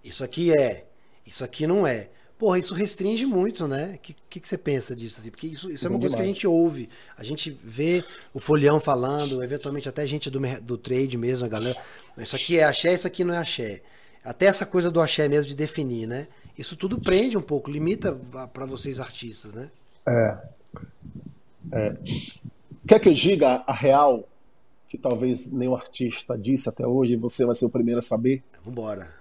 Isso 0.05 0.23
aqui 0.23 0.53
é. 0.53 0.87
Isso 1.27 1.45
aqui 1.45 1.67
não 1.67 1.87
é. 1.87 2.09
Porra, 2.39 2.57
isso 2.57 2.73
restringe 2.73 3.27
muito, 3.27 3.67
né? 3.67 3.95
O 3.97 3.99
que, 3.99 4.17
que, 4.31 4.39
que, 4.39 4.49
você 4.49 4.57
pensa 4.57 4.95
disso? 4.95 5.19
Assim? 5.19 5.29
Porque 5.31 5.49
isso, 5.49 5.69
isso 5.69 5.85
é 5.85 5.91
uma 5.91 5.99
coisa 5.99 6.17
que 6.17 6.23
a 6.23 6.27
gente 6.27 6.47
ouve. 6.47 6.89
A 7.17 7.25
gente 7.25 7.51
vê 7.65 8.05
o 8.33 8.39
Folhão 8.39 8.79
falando, 8.79 9.43
eventualmente 9.43 9.89
até 9.89 10.07
gente 10.07 10.31
do, 10.31 10.39
do 10.63 10.79
trade 10.79 11.19
mesmo, 11.19 11.45
a 11.45 11.49
galera. 11.49 11.77
Isso 12.17 12.37
aqui 12.37 12.57
é 12.57 12.63
axé, 12.63 12.95
isso 12.95 13.09
aqui 13.09 13.25
não 13.25 13.35
é 13.35 13.39
axé. 13.39 13.83
Até 14.23 14.47
essa 14.47 14.65
coisa 14.65 14.89
do 14.89 15.01
axé 15.01 15.29
mesmo 15.29 15.49
de 15.49 15.57
definir, 15.57 16.07
né? 16.07 16.29
Isso 16.57 16.77
tudo 16.77 17.01
prende 17.01 17.37
um 17.37 17.43
pouco, 17.43 17.71
limita 17.71 18.17
para 18.53 18.67
vocês 18.67 19.01
artistas, 19.01 19.55
né? 19.55 19.71
É. 20.07 20.39
é. 21.73 21.97
Quer 22.87 23.01
que 23.01 23.09
eu 23.09 23.15
diga 23.15 23.65
a 23.67 23.73
real, 23.73 24.29
que 24.89 24.97
talvez 24.97 25.53
nenhum 25.53 25.75
artista 25.75 26.39
disse 26.39 26.69
até 26.69 26.87
hoje, 26.87 27.15
e 27.15 27.17
você 27.17 27.45
vai 27.45 27.57
ser 27.57 27.67
o 27.67 27.71
primeiro 27.71 27.99
a 27.99 28.03
saber? 28.03 28.45
Vambora. 28.65 29.13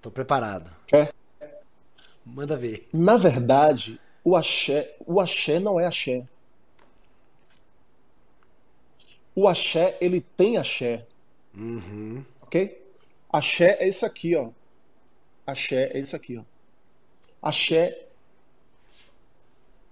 Tô 0.00 0.10
preparado. 0.10 0.70
Quer? 0.86 1.12
Manda 2.26 2.56
ver. 2.56 2.88
Na 2.92 3.16
verdade, 3.16 4.00
o 4.24 4.34
axé, 4.34 4.96
o 5.06 5.20
axé 5.20 5.60
não 5.60 5.78
é 5.78 5.86
axé. 5.86 6.26
O 9.32 9.46
axé, 9.46 9.96
ele 10.00 10.20
tem 10.20 10.56
axé. 10.56 11.06
Uhum. 11.54 12.24
Ok? 12.42 12.84
Axé 13.32 13.76
é 13.78 13.86
isso 13.86 14.04
aqui, 14.04 14.34
ó. 14.34 14.50
Axé 15.46 15.92
é 15.94 16.00
isso 16.00 16.16
aqui, 16.16 16.36
ó. 16.36 16.42
Axé 17.40 18.08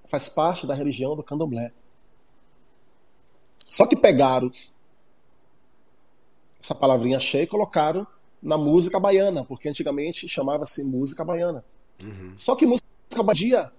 faz 0.07 0.28
parte 0.28 0.66
da 0.66 0.74
religião 0.74 1.14
do 1.14 1.22
candomblé. 1.22 1.72
Só 3.64 3.87
que 3.87 3.97
pegaram 3.97 4.51
essa 6.61 6.74
palavrinha 6.74 7.18
axé 7.18 7.43
e 7.43 7.47
colocaram 7.47 8.07
na 8.43 8.59
música 8.59 8.99
baiana, 8.99 9.45
porque 9.45 9.68
antigamente 9.68 10.28
chamava-se 10.28 10.82
música 10.85 11.24
baiana. 11.24 11.64
Uhum. 12.03 12.32
Só 12.36 12.55
que 12.57 12.66
música 12.66 13.22
badia. 13.24 13.72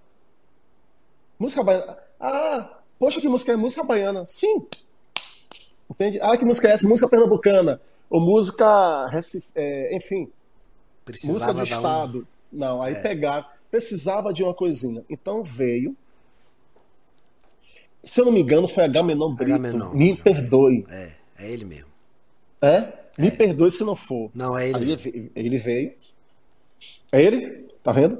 Música 1.39 1.63
baiana. 1.63 1.97
Ah, 2.19 2.79
poxa, 2.97 3.19
que 3.19 3.27
música 3.27 3.51
é 3.51 3.55
música 3.55 3.83
baiana? 3.83 4.25
Sim. 4.25 4.67
Entende? 5.89 6.19
Ah, 6.21 6.35
que 6.37 6.45
música 6.45 6.67
é 6.67 6.71
essa? 6.71 6.87
Música 6.87 7.09
pernambucana. 7.09 7.79
Ou 8.09 8.19
música. 8.19 9.09
É, 9.55 9.95
enfim. 9.95 10.31
Precisava 11.03 11.33
música 11.33 11.53
do 11.53 11.63
Estado. 11.63 12.19
Um... 12.51 12.57
Não, 12.57 12.81
aí 12.81 12.93
é. 12.93 13.01
pegar. 13.01 13.55
Precisava 13.69 14.33
de 14.33 14.43
uma 14.43 14.53
coisinha. 14.53 15.03
Então 15.09 15.43
veio. 15.43 15.95
Se 18.01 18.21
eu 18.21 18.25
não 18.25 18.31
me 18.31 18.41
engano, 18.41 18.67
foi 18.67 18.83
Agamenon 18.83 19.33
Brito. 19.33 19.53
Agamenon. 19.53 19.93
Me 19.93 20.15
perdoe. 20.15 20.85
É, 20.89 21.11
é 21.39 21.51
ele 21.51 21.65
mesmo. 21.65 21.89
É? 22.61 22.93
Me 23.17 23.27
é. 23.27 23.31
perdoe 23.31 23.71
se 23.71 23.83
não 23.83 23.95
for. 23.95 24.29
Não, 24.33 24.57
é 24.57 24.67
ele. 24.67 24.93
Aí 24.93 25.31
ele 25.35 25.57
veio. 25.57 25.91
É 27.11 27.21
ele? 27.21 27.64
Tá 27.85 27.91
vendo? 27.91 28.19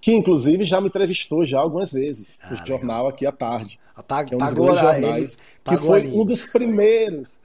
Que 0.00 0.12
inclusive 0.12 0.64
já 0.64 0.80
me 0.80 0.86
entrevistou 0.86 1.44
já 1.44 1.58
algumas 1.58 1.92
vezes 1.92 2.38
ah, 2.44 2.50
no 2.50 2.64
jornal 2.64 3.08
aqui 3.08 3.26
à 3.26 3.32
tarde. 3.32 3.80
Pag 4.06 4.28
que 4.28 4.34
é 4.34 4.36
um 4.36 4.40
dos 4.40 4.54
grandes 4.54 4.80
jornais. 4.80 5.38
que 5.64 5.76
foi 5.76 6.06
um 6.06 6.24
dos 6.24 6.46
primeiros. 6.46 7.40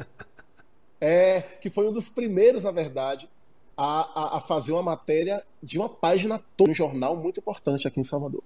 é, 1.01 1.41
que 1.41 1.71
foi 1.71 1.89
um 1.89 1.91
dos 1.91 2.07
primeiros, 2.07 2.65
na 2.65 2.71
verdade, 2.71 3.27
a, 3.75 4.35
a, 4.35 4.37
a 4.37 4.39
fazer 4.39 4.73
uma 4.73 4.83
matéria 4.83 5.43
de 5.61 5.79
uma 5.79 5.89
página 5.89 6.39
toda, 6.55 6.69
um 6.69 6.75
jornal 6.75 7.17
muito 7.17 7.39
importante 7.39 7.87
aqui 7.87 7.99
em 7.99 8.03
Salvador. 8.03 8.43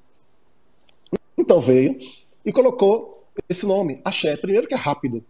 Então 1.38 1.60
veio 1.60 2.00
e 2.46 2.54
colocou 2.54 3.28
esse 3.50 3.68
nome, 3.68 4.00
Axé. 4.06 4.38
Primeiro 4.38 4.66
que 4.66 4.74
é 4.74 4.78
rápido, 4.78 5.26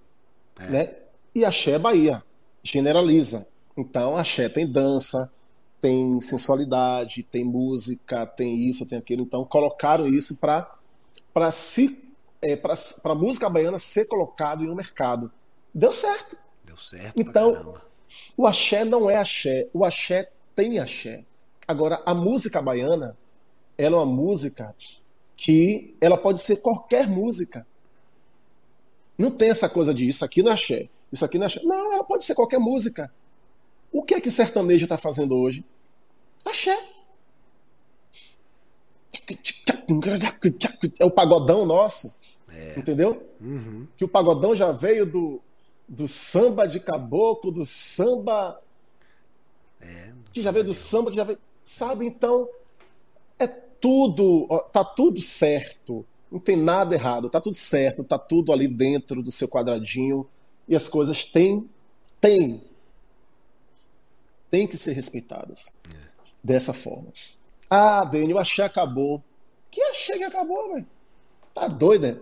é. 0.60 0.70
né? 0.70 0.96
E 1.34 1.44
Axé 1.44 1.72
é 1.72 1.80
Bahia, 1.80 2.24
generaliza. 2.62 3.48
Então 3.76 4.16
Axé 4.16 4.48
tem 4.48 4.68
dança, 4.68 5.34
tem 5.82 6.20
sensualidade, 6.22 7.24
tem 7.24 7.44
música, 7.44 8.26
tem 8.26 8.70
isso, 8.70 8.88
tem 8.88 8.98
aquilo. 8.98 9.24
Então 9.24 9.46
colocaram 9.46 10.08
isso 10.08 10.40
para 10.40 10.76
para 11.34 11.52
se 11.52 12.14
é, 12.42 12.56
para 12.56 12.74
a 13.06 13.16
música 13.16 13.50
baiana 13.50 13.80
ser 13.80 14.06
colocado 14.06 14.64
em 14.64 14.70
um 14.70 14.76
mercado. 14.76 15.32
Deu 15.74 15.92
certo. 15.92 16.38
Deu 16.66 16.78
certo. 16.78 17.14
Então 17.16 17.76
o 18.36 18.48
axé 18.48 18.84
não 18.84 19.10
é 19.10 19.16
axé, 19.16 19.68
o 19.74 19.86
axé 19.86 20.32
tem 20.56 20.80
axé. 20.80 21.26
Agora, 21.68 22.02
a 22.06 22.14
música 22.14 22.62
baiana, 22.62 23.16
ela 23.78 23.96
é 23.96 24.00
uma 24.00 24.06
música 24.06 24.76
que 25.38 25.96
ela 26.02 26.18
pode 26.18 26.40
ser 26.40 26.58
qualquer 26.58 27.08
música. 27.08 27.66
Não 29.18 29.30
tem 29.30 29.50
essa 29.50 29.70
coisa 29.70 29.94
de 29.94 30.08
isso 30.08 30.26
aqui 30.26 30.42
não 30.42 30.52
é 30.52 30.56
axé, 30.56 30.90
isso 31.12 31.24
aqui 31.24 31.38
não 31.38 31.46
é 31.46 31.48
axé. 31.48 31.62
Não, 31.64 31.94
ela 31.94 32.04
pode 32.04 32.24
ser 32.24 32.34
qualquer 32.34 32.60
música. 32.60 33.12
O 33.92 34.04
que 34.04 34.14
é 34.14 34.22
que 34.22 34.30
o 34.30 34.32
sertanejo 34.32 34.86
está 34.86 34.98
fazendo 34.98 35.36
hoje? 35.38 35.64
Axé. 36.46 36.78
É 41.00 41.06
o 41.06 41.12
pagodão 41.12 41.66
nosso. 41.66 42.22
É. 42.52 42.80
Entendeu? 42.80 43.28
Uhum. 43.40 43.88
Que 43.98 44.06
o 44.06 44.08
pagodão 44.08 44.56
já 44.56 44.72
veio 44.72 45.06
do, 45.06 45.42
do 45.88 46.08
samba 46.08 46.68
de 46.68 46.80
caboclo, 46.80 47.52
do 47.52 47.66
samba. 47.66 48.60
É, 49.82 50.12
que 50.34 50.42
já 50.42 50.52
veio 50.52 50.66
do 50.66 50.74
samba, 50.74 51.10
que 51.10 51.18
já 51.18 51.24
veio. 51.24 51.40
Sabe? 51.64 52.06
Então, 52.06 52.48
é 53.38 53.48
tudo. 53.48 54.48
Tá 54.72 54.84
tudo 54.84 55.20
certo. 55.22 56.06
Não 56.32 56.40
tem 56.40 56.56
nada 56.56 56.96
errado. 56.96 57.30
Tá 57.30 57.42
tudo 57.42 57.56
certo. 57.56 58.04
Tá 58.04 58.18
tudo 58.18 58.52
ali 58.52 58.68
dentro 58.68 59.22
do 59.22 59.32
seu 59.32 59.48
quadradinho. 59.48 60.28
E 60.68 60.76
as 60.76 60.88
coisas 60.88 61.26
têm. 61.26 61.68
Têm. 62.22 62.62
Têm 64.50 64.68
que 64.68 64.78
ser 64.78 64.94
respeitadas. 64.94 65.78
É. 65.94 66.10
Dessa 66.44 66.74
forma. 66.74 67.10
Ah, 67.70 68.04
Daniel, 68.06 68.40
achei 68.40 68.64
acabou. 68.64 69.24
Que 69.70 69.82
achei 69.84 70.18
que 70.18 70.24
acabou, 70.24 70.74
velho? 70.74 70.86
Tá 71.54 71.68
doido, 71.68 72.08
né? 72.08 72.18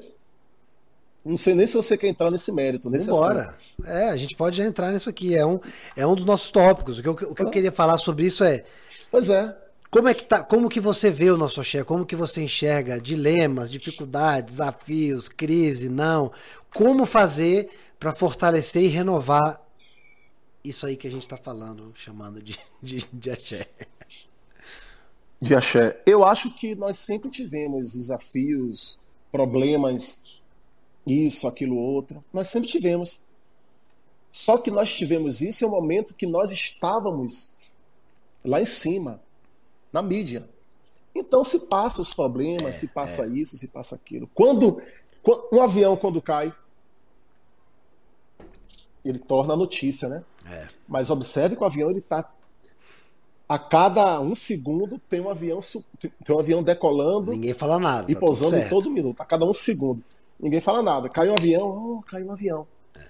Não 1.23 1.37
sei 1.37 1.53
nem 1.53 1.67
se 1.67 1.75
você 1.75 1.97
quer 1.97 2.07
entrar 2.07 2.31
nesse 2.31 2.51
mérito, 2.53 2.89
nesse 2.89 3.09
Bora. 3.09 3.57
É, 3.83 4.09
a 4.09 4.17
gente 4.17 4.35
pode 4.35 4.57
já 4.57 4.63
entrar 4.63 4.91
nisso 4.91 5.09
aqui. 5.09 5.35
É 5.35 5.45
um, 5.45 5.59
é 5.95 6.07
um 6.07 6.15
dos 6.15 6.25
nossos 6.25 6.49
tópicos. 6.49 6.99
O 6.99 7.01
que, 7.03 7.07
eu, 7.09 7.13
o 7.13 7.35
que 7.35 7.41
eu 7.41 7.49
queria 7.49 7.71
falar 7.71 7.97
sobre 7.97 8.25
isso 8.25 8.43
é. 8.43 8.63
Pois 9.11 9.29
é. 9.29 9.55
Como 9.89 10.07
é 10.07 10.13
que 10.13 10.23
tá? 10.23 10.43
Como 10.43 10.69
que 10.69 10.79
você 10.79 11.09
vê 11.09 11.29
o 11.29 11.37
nosso 11.37 11.59
axé? 11.59 11.83
Como 11.83 12.05
que 12.05 12.15
você 12.15 12.41
enxerga 12.41 12.99
dilemas, 12.99 13.69
dificuldades, 13.69 14.55
desafios, 14.55 15.27
crise, 15.29 15.89
não? 15.89 16.31
Como 16.73 17.05
fazer 17.05 17.69
para 17.99 18.15
fortalecer 18.15 18.83
e 18.83 18.87
renovar 18.87 19.61
isso 20.67 20.85
aí 20.85 20.97
que 20.97 21.07
a 21.07 21.11
gente 21.11 21.23
está 21.23 21.37
falando, 21.37 21.91
chamando 21.95 22.41
de, 22.41 22.59
de, 22.81 22.97
de 23.11 23.31
axé? 23.31 23.67
De 25.39 25.55
axé. 25.55 26.01
Eu 26.05 26.23
acho 26.23 26.53
que 26.53 26.75
nós 26.75 26.97
sempre 26.97 27.29
tivemos 27.29 27.93
desafios, 27.93 29.03
problemas 29.31 30.37
isso, 31.05 31.47
aquilo, 31.47 31.77
outro. 31.77 32.19
Nós 32.33 32.49
sempre 32.49 32.67
tivemos. 32.67 33.31
Só 34.31 34.57
que 34.57 34.69
nós 34.69 34.93
tivemos 34.93 35.41
isso 35.41 35.63
em 35.63 35.67
um 35.67 35.71
momento 35.71 36.13
que 36.13 36.27
nós 36.27 36.51
estávamos 36.51 37.59
lá 38.43 38.61
em 38.61 38.65
cima, 38.65 39.21
na 39.91 40.01
mídia. 40.01 40.47
Então 41.15 41.43
se 41.43 41.67
passa 41.67 42.01
os 42.01 42.13
problemas, 42.13 42.67
é, 42.67 42.71
se 42.71 42.89
passa 42.89 43.25
é. 43.25 43.29
isso, 43.29 43.57
se 43.57 43.67
passa 43.67 43.95
aquilo. 43.95 44.29
Quando, 44.33 44.81
um 45.51 45.61
avião 45.61 45.95
quando 45.97 46.21
cai, 46.21 46.53
ele 49.03 49.19
torna 49.19 49.55
notícia, 49.55 50.09
né? 50.09 50.23
É. 50.49 50.67
Mas 50.87 51.09
observe 51.09 51.55
que 51.55 51.63
o 51.63 51.65
avião 51.65 51.89
ele 51.89 51.99
está 51.99 52.31
a 53.49 53.57
cada 53.57 54.19
um 54.19 54.35
segundo 54.35 54.99
tem 55.07 55.21
um 55.21 55.29
avião 55.29 55.59
tem 56.23 56.35
um 56.35 56.39
avião 56.39 56.61
decolando. 56.61 57.31
Ninguém 57.31 57.53
fala 57.53 57.79
nada. 57.79 58.11
E 58.11 58.13
tá 58.13 58.19
pousando 58.19 58.57
em 58.57 58.67
todo 58.67 58.89
minuto. 58.89 59.21
A 59.21 59.25
cada 59.25 59.45
um 59.45 59.53
segundo 59.53 60.03
ninguém 60.39 60.61
fala 60.61 60.81
nada. 60.81 61.09
Caiu 61.09 61.31
um 61.31 61.35
avião, 61.37 61.67
oh, 61.67 62.01
caiu 62.03 62.27
um 62.27 62.31
avião. 62.31 62.67
É. 62.97 63.07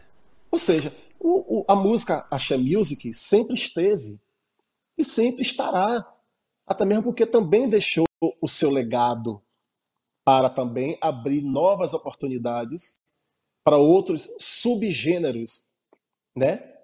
Ou 0.52 0.60
seja, 0.60 0.94
o, 1.20 1.60
o, 1.60 1.66
a 1.68 1.76
música 1.76 2.26
Axé 2.32 2.58
Music 2.58 3.14
sempre 3.14 3.56
esteve 3.56 4.20
e 4.98 5.04
sempre 5.04 5.42
estará. 5.42 6.10
Até 6.66 6.86
mesmo 6.86 7.04
porque 7.04 7.26
também 7.26 7.68
deixou 7.68 8.06
o 8.42 8.48
seu 8.48 8.70
legado 8.70 9.38
para 10.26 10.50
também 10.50 10.98
abrir 11.00 11.42
novas 11.42 11.94
oportunidades 11.94 13.00
para 13.64 13.78
outros 13.78 14.28
subgêneros, 14.40 15.70
né? 16.36 16.77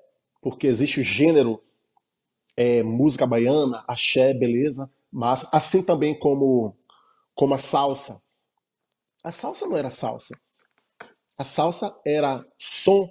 Porque 0.43 0.67
existe 0.67 0.99
o 0.99 1.03
gênero 1.03 1.59
é, 2.55 2.83
música 2.83 3.25
baiana, 3.25 3.83
axé, 3.87 4.33
beleza, 4.33 4.91
mas 5.11 5.51
assim 5.53 5.83
também 5.83 6.17
como 6.17 6.75
como 7.33 7.55
a 7.55 7.57
salsa, 7.57 8.15
a 9.23 9.31
salsa 9.31 9.65
não 9.65 9.77
era 9.77 9.89
salsa. 9.89 10.37
A 11.37 11.43
salsa 11.43 11.95
era 12.05 12.45
som, 12.59 13.09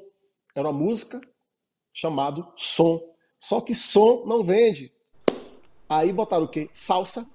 era 0.54 0.68
uma 0.68 0.78
música 0.78 1.18
chamado 1.92 2.46
som. 2.54 3.00
Só 3.38 3.60
que 3.60 3.74
som 3.74 4.24
não 4.26 4.44
vende. 4.44 4.92
Aí 5.88 6.12
botaram 6.12 6.44
o 6.44 6.48
quê? 6.48 6.68
Salsa. 6.72 7.26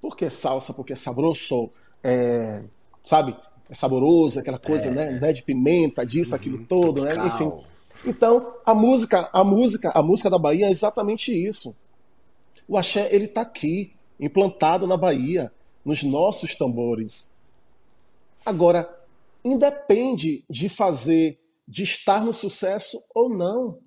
Por 0.00 0.16
que 0.16 0.28
salsa? 0.30 0.74
Porque 0.74 0.92
é 0.92 0.96
saboroso, 0.96 1.70
é, 2.02 2.64
sabe? 3.04 3.36
É 3.70 3.74
saboroso, 3.74 4.40
aquela 4.40 4.58
coisa, 4.58 4.88
é. 4.88 4.90
né? 4.90 5.10
né? 5.12 5.32
De 5.32 5.42
pimenta, 5.42 6.04
disso, 6.04 6.32
uhum, 6.32 6.36
aquilo 6.36 6.66
todo, 6.66 7.04
né? 7.04 7.14
Enfim. 7.26 7.52
Então, 8.04 8.54
a 8.64 8.74
música, 8.74 9.28
a 9.32 9.42
música, 9.42 9.90
a 9.94 10.02
música 10.02 10.30
da 10.30 10.38
Bahia 10.38 10.66
é 10.66 10.70
exatamente 10.70 11.32
isso. 11.32 11.76
O 12.66 12.76
axé, 12.76 13.08
ele 13.14 13.26
tá 13.26 13.40
aqui, 13.40 13.92
implantado 14.20 14.86
na 14.86 14.96
Bahia, 14.96 15.52
nos 15.84 16.02
nossos 16.02 16.54
tambores. 16.54 17.36
Agora, 18.44 18.94
independe 19.44 20.44
de 20.48 20.68
fazer, 20.68 21.40
de 21.66 21.82
estar 21.82 22.24
no 22.24 22.32
sucesso 22.32 23.02
ou 23.14 23.28
não. 23.28 23.78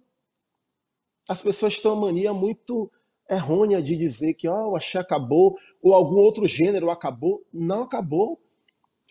As 1.28 1.41
pessoas 1.41 1.80
têm 1.80 1.91
uma 1.91 2.07
mania 2.07 2.34
muito 2.34 2.91
errônea 3.30 3.82
de 3.82 3.95
dizer 3.95 4.34
que 4.34 4.47
oh, 4.47 4.72
o 4.72 4.76
axé 4.76 4.99
acabou, 4.99 5.57
ou 5.82 5.93
algum 5.93 6.16
outro 6.16 6.45
gênero 6.45 6.89
acabou. 6.89 7.43
Não 7.53 7.84
acabou. 7.84 8.39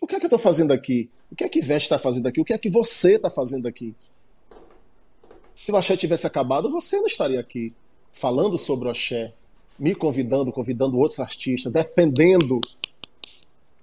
O 0.01 0.07
que 0.07 0.15
é 0.15 0.19
que 0.19 0.25
eu 0.25 0.27
estou 0.27 0.39
fazendo 0.39 0.71
aqui? 0.71 1.09
O 1.31 1.35
que 1.35 1.43
é 1.43 1.49
que 1.49 1.61
Veste 1.61 1.85
está 1.85 1.97
fazendo 1.97 2.27
aqui? 2.27 2.41
O 2.41 2.45
que 2.45 2.53
é 2.53 2.57
que 2.57 2.69
você 2.69 3.15
está 3.15 3.29
fazendo 3.29 3.67
aqui? 3.67 3.95
Se 5.61 5.71
o 5.71 5.77
axé 5.77 5.95
tivesse 5.95 6.25
acabado, 6.25 6.71
você 6.71 6.97
não 6.97 7.05
estaria 7.05 7.39
aqui 7.39 7.71
falando 8.11 8.57
sobre 8.57 8.87
o 8.87 8.91
axé, 8.91 9.31
me 9.77 9.93
convidando, 9.93 10.51
convidando 10.51 10.97
outros 10.97 11.19
artistas, 11.19 11.71
defendendo 11.71 12.59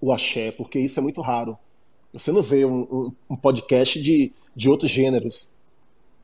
o 0.00 0.12
axé, 0.12 0.50
porque 0.50 0.80
isso 0.80 0.98
é 0.98 1.02
muito 1.04 1.20
raro. 1.20 1.56
Você 2.12 2.32
não 2.32 2.42
vê 2.42 2.64
um, 2.64 2.80
um, 2.80 3.12
um 3.30 3.36
podcast 3.36 4.02
de, 4.02 4.32
de 4.56 4.68
outros 4.68 4.90
gêneros, 4.90 5.54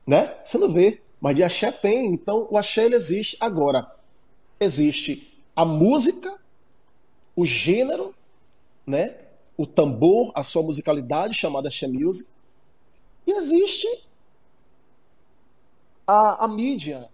né? 0.05 0.35
Você 0.43 0.57
não 0.57 0.67
vê, 0.67 1.01
mas 1.21 1.37
de 1.37 1.43
axé 1.43 1.71
tem. 1.71 2.11
Então 2.13 2.49
o 2.51 2.57
axé 2.57 2.83
ele 2.83 2.95
existe. 2.95 3.37
Agora, 3.39 3.89
existe 4.59 5.39
a 5.55 5.63
música, 5.63 6.37
o 7.33 7.45
gênero, 7.45 8.13
né? 8.85 9.15
O 9.55 9.65
tambor, 9.65 10.33
a 10.35 10.43
sua 10.43 10.63
musicalidade 10.63 11.33
chamada 11.33 11.69
axé 11.69 11.87
music, 11.87 12.29
e 13.25 13.31
existe 13.31 13.87
a, 16.07 16.45
a 16.45 16.47
mídia, 16.47 17.09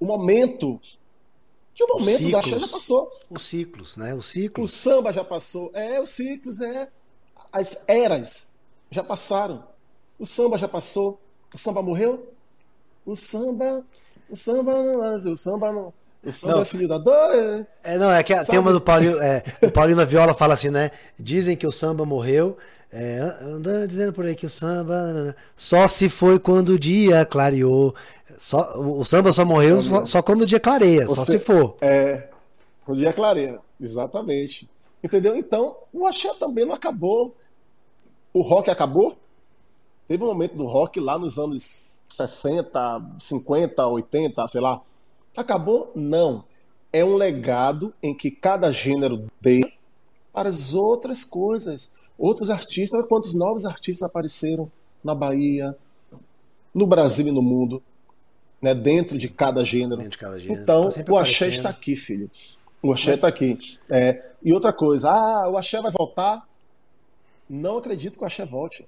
o 0.00 0.04
momento 0.04 0.80
que 1.78 1.84
o 1.84 1.88
momento 1.96 2.18
ciclos, 2.18 2.32
da 2.32 2.38
axé 2.40 2.58
já 2.58 2.68
passou. 2.68 3.12
Os 3.30 3.46
ciclos, 3.46 3.96
né? 3.96 4.12
Os 4.12 4.26
ciclos. 4.26 4.68
O 4.68 4.72
samba 4.74 5.12
já 5.12 5.22
passou. 5.22 5.70
É, 5.72 6.00
os 6.00 6.10
ciclos, 6.10 6.60
é. 6.60 6.88
As 7.52 7.88
eras 7.88 8.60
já 8.90 9.04
passaram. 9.04 9.62
O 10.18 10.26
samba 10.26 10.58
já 10.58 10.66
passou. 10.66 11.20
O 11.54 11.56
samba 11.56 11.80
morreu? 11.80 12.32
O 13.06 13.14
samba. 13.14 13.84
O 14.28 14.34
samba 14.34 14.74
não. 14.82 15.32
O 15.32 15.36
samba 15.36 15.72
não. 15.72 15.92
O 16.24 16.32
samba 16.32 16.54
não. 16.54 16.62
é 16.62 16.64
filho 16.64 16.88
da 16.88 16.98
dor. 16.98 17.64
É, 17.84 17.96
não, 17.96 18.10
é 18.10 18.24
que 18.24 18.34
a, 18.34 18.44
tem 18.44 18.58
uma 18.58 18.72
do 18.72 18.80
Paulinho. 18.80 19.22
É, 19.22 19.44
o 19.62 19.70
Paulinho 19.70 19.98
na 19.98 20.04
Viola 20.04 20.34
fala 20.34 20.54
assim, 20.54 20.70
né? 20.70 20.90
Dizem 21.16 21.56
que 21.56 21.66
o 21.66 21.70
samba 21.70 22.04
morreu. 22.04 22.56
É, 22.90 23.18
andando 23.42 23.86
dizendo 23.86 24.12
por 24.12 24.24
aí 24.24 24.34
que 24.34 24.46
o 24.46 24.50
samba 24.50 25.36
só 25.54 25.86
se 25.86 26.08
foi 26.08 26.38
quando 26.38 26.70
o 26.70 26.78
dia 26.78 27.24
clareou. 27.26 27.94
Só, 28.38 28.80
o 28.80 29.04
samba 29.04 29.32
só 29.32 29.44
morreu 29.44 29.82
só, 29.82 30.06
só, 30.06 30.22
quando 30.22 30.42
o 30.42 30.46
dia 30.46 30.60
clareia, 30.60 31.06
Você, 31.06 31.14
só 31.14 31.24
se 31.24 31.38
for. 31.38 31.76
É, 31.80 32.28
o 32.86 32.94
dia 32.94 33.12
clareia, 33.12 33.60
exatamente. 33.80 34.68
Entendeu? 35.02 35.36
Então, 35.36 35.76
o 35.92 36.06
axé 36.06 36.32
também 36.34 36.64
não 36.64 36.74
acabou. 36.74 37.30
O 38.32 38.40
rock 38.42 38.70
acabou? 38.70 39.16
Teve 40.06 40.24
um 40.24 40.28
momento 40.28 40.56
do 40.56 40.66
rock 40.66 40.98
lá 40.98 41.18
nos 41.18 41.38
anos 41.38 42.00
60, 42.08 43.02
50, 43.18 43.86
80, 43.86 44.48
sei 44.48 44.60
lá. 44.60 44.80
Acabou? 45.36 45.92
Não. 45.94 46.44
É 46.90 47.04
um 47.04 47.16
legado 47.16 47.92
em 48.02 48.14
que 48.14 48.30
cada 48.30 48.72
gênero 48.72 49.26
dê 49.40 49.72
para 50.32 50.48
as 50.48 50.72
outras 50.72 51.24
coisas. 51.24 51.92
Outros 52.18 52.50
artistas, 52.50 53.06
quantos 53.08 53.34
novos 53.34 53.64
artistas 53.64 54.02
apareceram 54.02 54.70
na 55.04 55.14
Bahia, 55.14 55.76
no 56.74 56.86
Brasil 56.86 57.28
e 57.28 57.32
no 57.32 57.42
mundo 57.42 57.82
né, 58.60 58.74
dentro 58.74 59.16
de 59.16 59.28
cada 59.28 59.64
gênero. 59.64 60.08
De 60.08 60.18
cada 60.18 60.38
gênero. 60.38 60.60
Então, 60.60 60.90
tá 60.90 61.12
o 61.12 61.16
axé 61.16 61.48
está 61.48 61.68
aqui, 61.68 61.96
filho. 61.96 62.30
O 62.82 62.92
axé 62.92 63.14
está 63.14 63.28
Mas... 63.28 63.34
aqui. 63.34 63.78
É, 63.90 64.32
e 64.42 64.52
outra 64.52 64.72
coisa, 64.72 65.10
ah, 65.10 65.48
o 65.48 65.56
axé 65.56 65.80
vai 65.80 65.90
voltar? 65.90 66.46
Não 67.48 67.78
acredito 67.78 68.18
que 68.18 68.24
o 68.24 68.26
axé 68.26 68.44
volte. 68.44 68.86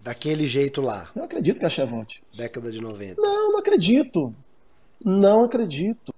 Daquele 0.00 0.46
jeito 0.46 0.82
lá. 0.82 1.10
Não 1.14 1.24
acredito 1.24 1.58
que 1.58 1.64
o 1.64 1.66
axé 1.66 1.86
volte. 1.86 2.22
Década 2.36 2.70
de 2.70 2.80
90. 2.80 3.20
Não, 3.20 3.52
não 3.52 3.58
acredito. 3.58 4.34
Não 5.04 5.44
acredito. 5.44 6.12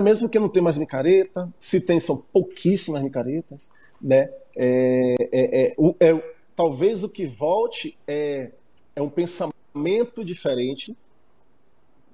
Mesmo 0.00 0.28
que 0.28 0.38
não 0.38 0.48
tenha 0.48 0.62
mais 0.62 0.76
micareta, 0.76 1.48
se 1.58 1.86
tem, 1.86 1.98
são 1.98 2.16
pouquíssimas 2.16 3.02
micaretas, 3.02 3.72
né? 4.00 4.30
É, 4.56 5.14
é, 5.32 5.74
é, 6.00 6.10
é, 6.10 6.34
talvez 6.56 7.04
o 7.04 7.08
que 7.08 7.26
volte 7.26 7.96
é, 8.06 8.50
é 8.94 9.02
um 9.02 9.08
pensamento 9.08 10.24
diferente, 10.24 10.96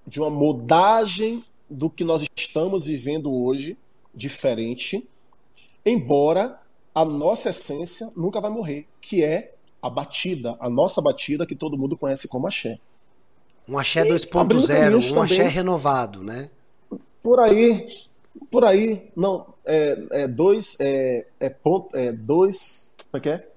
de 0.07 0.21
uma 0.21 0.31
modagem 0.31 1.45
do 1.69 1.91
que 1.91 2.05
nós 2.05 2.25
estamos 2.37 2.85
vivendo 2.85 3.33
hoje, 3.33 3.77
diferente, 4.15 5.07
embora 5.85 6.61
a 6.95 7.05
nossa 7.05 7.51
essência 7.51 8.11
nunca 8.17 8.41
vai 8.41 8.51
morrer, 8.51 8.87
que 9.01 9.25
é 9.25 9.55
a 9.83 9.91
batida, 9.91 10.57
a 10.61 10.71
nossa 10.71 11.03
batida 11.03 11.47
que 11.47 11.55
todo 11.55 11.77
mundo 11.77 11.97
conhece 11.97 12.29
como 12.29 12.47
axé. 12.47 12.79
Um 13.69 13.77
axé 13.77 14.05
2.0, 14.05 15.17
um 15.17 15.23
axé 15.23 15.43
renovado, 15.49 16.23
né? 16.23 16.51
Por 17.23 17.41
aí, 17.41 17.87
por 18.51 18.65
aí, 18.65 19.11
não, 19.17 19.47
é, 19.67 20.23
é 20.23 20.29
dois, 20.29 20.77
é, 20.81 21.27
é 21.41 21.51
ponto, 21.51 21.97
é 21.97 22.13
dois, 22.13 22.97
como 23.11 23.19
é 23.19 23.21
que 23.21 23.29
é? 23.31 23.49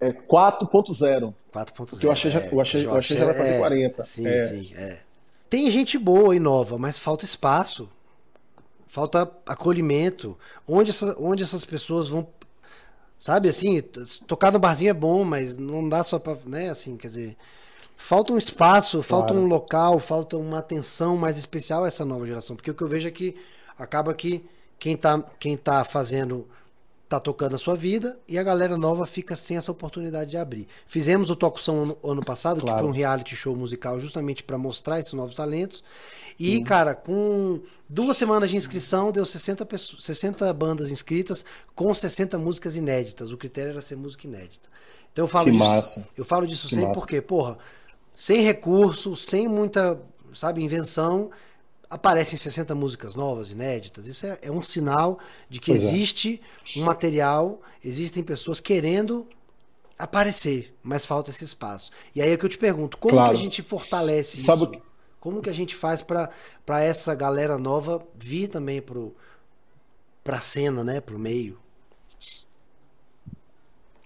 É 0.00 0.12
4.0. 0.12 1.34
4.0. 1.52 1.72
Porque 1.74 2.06
eu 2.06 2.12
achei, 2.12 2.30
já, 2.30 2.40
eu 2.40 2.60
achei, 2.60 2.86
eu 2.86 2.94
achei 2.94 3.16
já 3.16 3.24
vai 3.24 3.34
fazer 3.34 3.54
é, 3.54 3.58
40. 3.58 4.04
Sim, 4.04 4.26
é. 4.26 4.48
sim, 4.48 4.72
é. 4.74 4.98
Tem 5.48 5.70
gente 5.70 5.98
boa 5.98 6.34
e 6.34 6.40
nova, 6.40 6.78
mas 6.78 6.98
falta 6.98 7.24
espaço. 7.24 7.88
Falta 8.88 9.30
acolhimento. 9.46 10.36
Onde, 10.66 10.90
essa, 10.90 11.16
onde 11.18 11.42
essas 11.42 11.64
pessoas 11.64 12.08
vão 12.08 12.26
Sabe, 13.22 13.48
assim, 13.48 13.80
tocar 14.26 14.50
no 14.50 14.58
barzinho 14.58 14.90
é 14.90 14.92
bom, 14.92 15.22
mas 15.22 15.56
não 15.56 15.88
dá 15.88 16.02
só 16.02 16.18
pra, 16.18 16.36
né, 16.44 16.70
assim, 16.70 16.96
quer 16.96 17.06
dizer, 17.06 17.36
falta 17.96 18.32
um 18.32 18.36
espaço, 18.36 19.00
falta 19.00 19.28
claro. 19.28 19.44
um 19.44 19.46
local, 19.46 20.00
falta 20.00 20.36
uma 20.36 20.58
atenção 20.58 21.16
mais 21.16 21.38
especial 21.38 21.84
a 21.84 21.86
essa 21.86 22.04
nova 22.04 22.26
geração, 22.26 22.56
porque 22.56 22.72
o 22.72 22.74
que 22.74 22.82
eu 22.82 22.88
vejo 22.88 23.06
é 23.06 23.12
que 23.12 23.36
acaba 23.78 24.12
que 24.12 24.44
quem 24.82 24.96
tá, 24.96 25.22
quem 25.38 25.56
tá 25.56 25.84
fazendo 25.84 26.44
tá 27.08 27.20
tocando 27.20 27.54
a 27.54 27.58
sua 27.58 27.76
vida 27.76 28.18
e 28.26 28.36
a 28.36 28.42
galera 28.42 28.76
nova 28.76 29.06
fica 29.06 29.36
sem 29.36 29.56
essa 29.56 29.70
oportunidade 29.70 30.30
de 30.30 30.36
abrir. 30.36 30.66
Fizemos 30.88 31.30
o 31.30 31.36
Toco 31.36 31.60
São 31.60 31.82
ano, 31.82 31.96
ano 32.02 32.20
passado, 32.20 32.60
claro. 32.60 32.74
que 32.74 32.82
foi 32.82 32.90
um 32.90 32.92
reality 32.92 33.36
show 33.36 33.54
musical 33.54 34.00
justamente 34.00 34.42
para 34.42 34.58
mostrar 34.58 34.98
esses 34.98 35.12
novos 35.12 35.34
talentos. 35.34 35.84
E, 36.36 36.56
Sim. 36.56 36.64
cara, 36.64 36.96
com 36.96 37.60
duas 37.88 38.16
semanas 38.16 38.50
de 38.50 38.56
inscrição, 38.56 39.12
deu 39.12 39.24
60, 39.24 39.64
pessoas, 39.66 40.02
60 40.02 40.52
bandas 40.52 40.90
inscritas 40.90 41.44
com 41.76 41.94
60 41.94 42.36
músicas 42.36 42.74
inéditas. 42.74 43.30
O 43.30 43.36
critério 43.36 43.70
era 43.70 43.80
ser 43.80 43.94
música 43.94 44.26
inédita. 44.26 44.68
Então 45.12 45.26
eu 45.26 45.28
falo 45.28 45.44
que 45.44 45.52
disso. 45.52 45.64
Massa. 45.64 46.08
Eu 46.16 46.24
falo 46.24 46.44
disso 46.44 46.66
que 46.66 46.74
sempre 46.74 46.88
massa. 46.88 47.00
porque, 47.00 47.20
porra, 47.20 47.56
sem 48.12 48.42
recurso, 48.42 49.14
sem 49.14 49.46
muita, 49.46 50.00
sabe, 50.34 50.60
invenção, 50.60 51.30
aparecem 51.92 52.38
60 52.38 52.74
músicas 52.74 53.14
novas, 53.14 53.50
inéditas. 53.50 54.06
Isso 54.06 54.26
é, 54.26 54.38
é 54.40 54.50
um 54.50 54.62
sinal 54.62 55.18
de 55.50 55.60
que 55.60 55.70
pois 55.70 55.84
é. 55.84 55.88
existe 55.88 56.40
é. 56.74 56.80
um 56.80 56.84
material, 56.84 57.60
existem 57.84 58.24
pessoas 58.24 58.60
querendo 58.60 59.26
aparecer, 59.98 60.74
mas 60.82 61.04
falta 61.04 61.28
esse 61.28 61.44
espaço. 61.44 61.92
E 62.14 62.22
aí 62.22 62.30
é 62.30 62.36
que 62.38 62.46
eu 62.46 62.48
te 62.48 62.56
pergunto, 62.56 62.96
como 62.96 63.12
claro. 63.12 63.30
que 63.30 63.36
a 63.36 63.38
gente 63.38 63.62
fortalece 63.62 64.38
Sabe 64.38 64.64
isso? 64.64 64.82
Como 65.20 65.42
que 65.42 65.50
a 65.50 65.52
gente 65.52 65.76
faz 65.76 66.00
para 66.00 66.80
essa 66.80 67.14
galera 67.14 67.58
nova 67.58 68.02
vir 68.14 68.48
também 68.48 68.80
pro 68.80 69.14
pra 70.24 70.40
cena, 70.40 70.82
né, 70.82 70.98
pro 70.98 71.18
meio? 71.18 71.58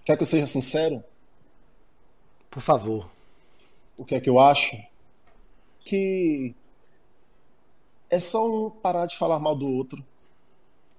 Quer 0.03 0.17
que 0.17 0.23
eu 0.23 0.27
seja 0.27 0.45
sincero? 0.45 1.01
Por 2.51 2.61
favor. 2.61 3.09
O 3.97 4.03
que 4.03 4.13
é 4.13 4.19
que 4.19 4.29
eu 4.29 4.39
acho? 4.39 4.77
Que 5.85 6.53
é 8.09 8.19
só 8.19 8.47
um 8.47 8.69
parar 8.69 9.05
de 9.05 9.17
falar 9.17 9.39
mal 9.39 9.55
do 9.55 9.67
outro. 9.67 10.03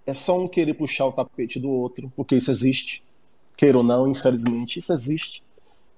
É 0.07 0.15
só 0.15 0.39
um 0.39 0.49
querer 0.49 0.75
puxar 0.75 1.07
o 1.07 1.13
tapete 1.13 1.59
do 1.59 1.71
outro, 1.71 2.13
porque 2.17 2.37
isso 2.37 2.51
existe. 2.51 3.03
Queira 3.57 3.79
ou 3.79 3.85
não, 3.85 4.09
infelizmente, 4.09 4.79
isso 4.79 4.93
existe. 4.93 5.43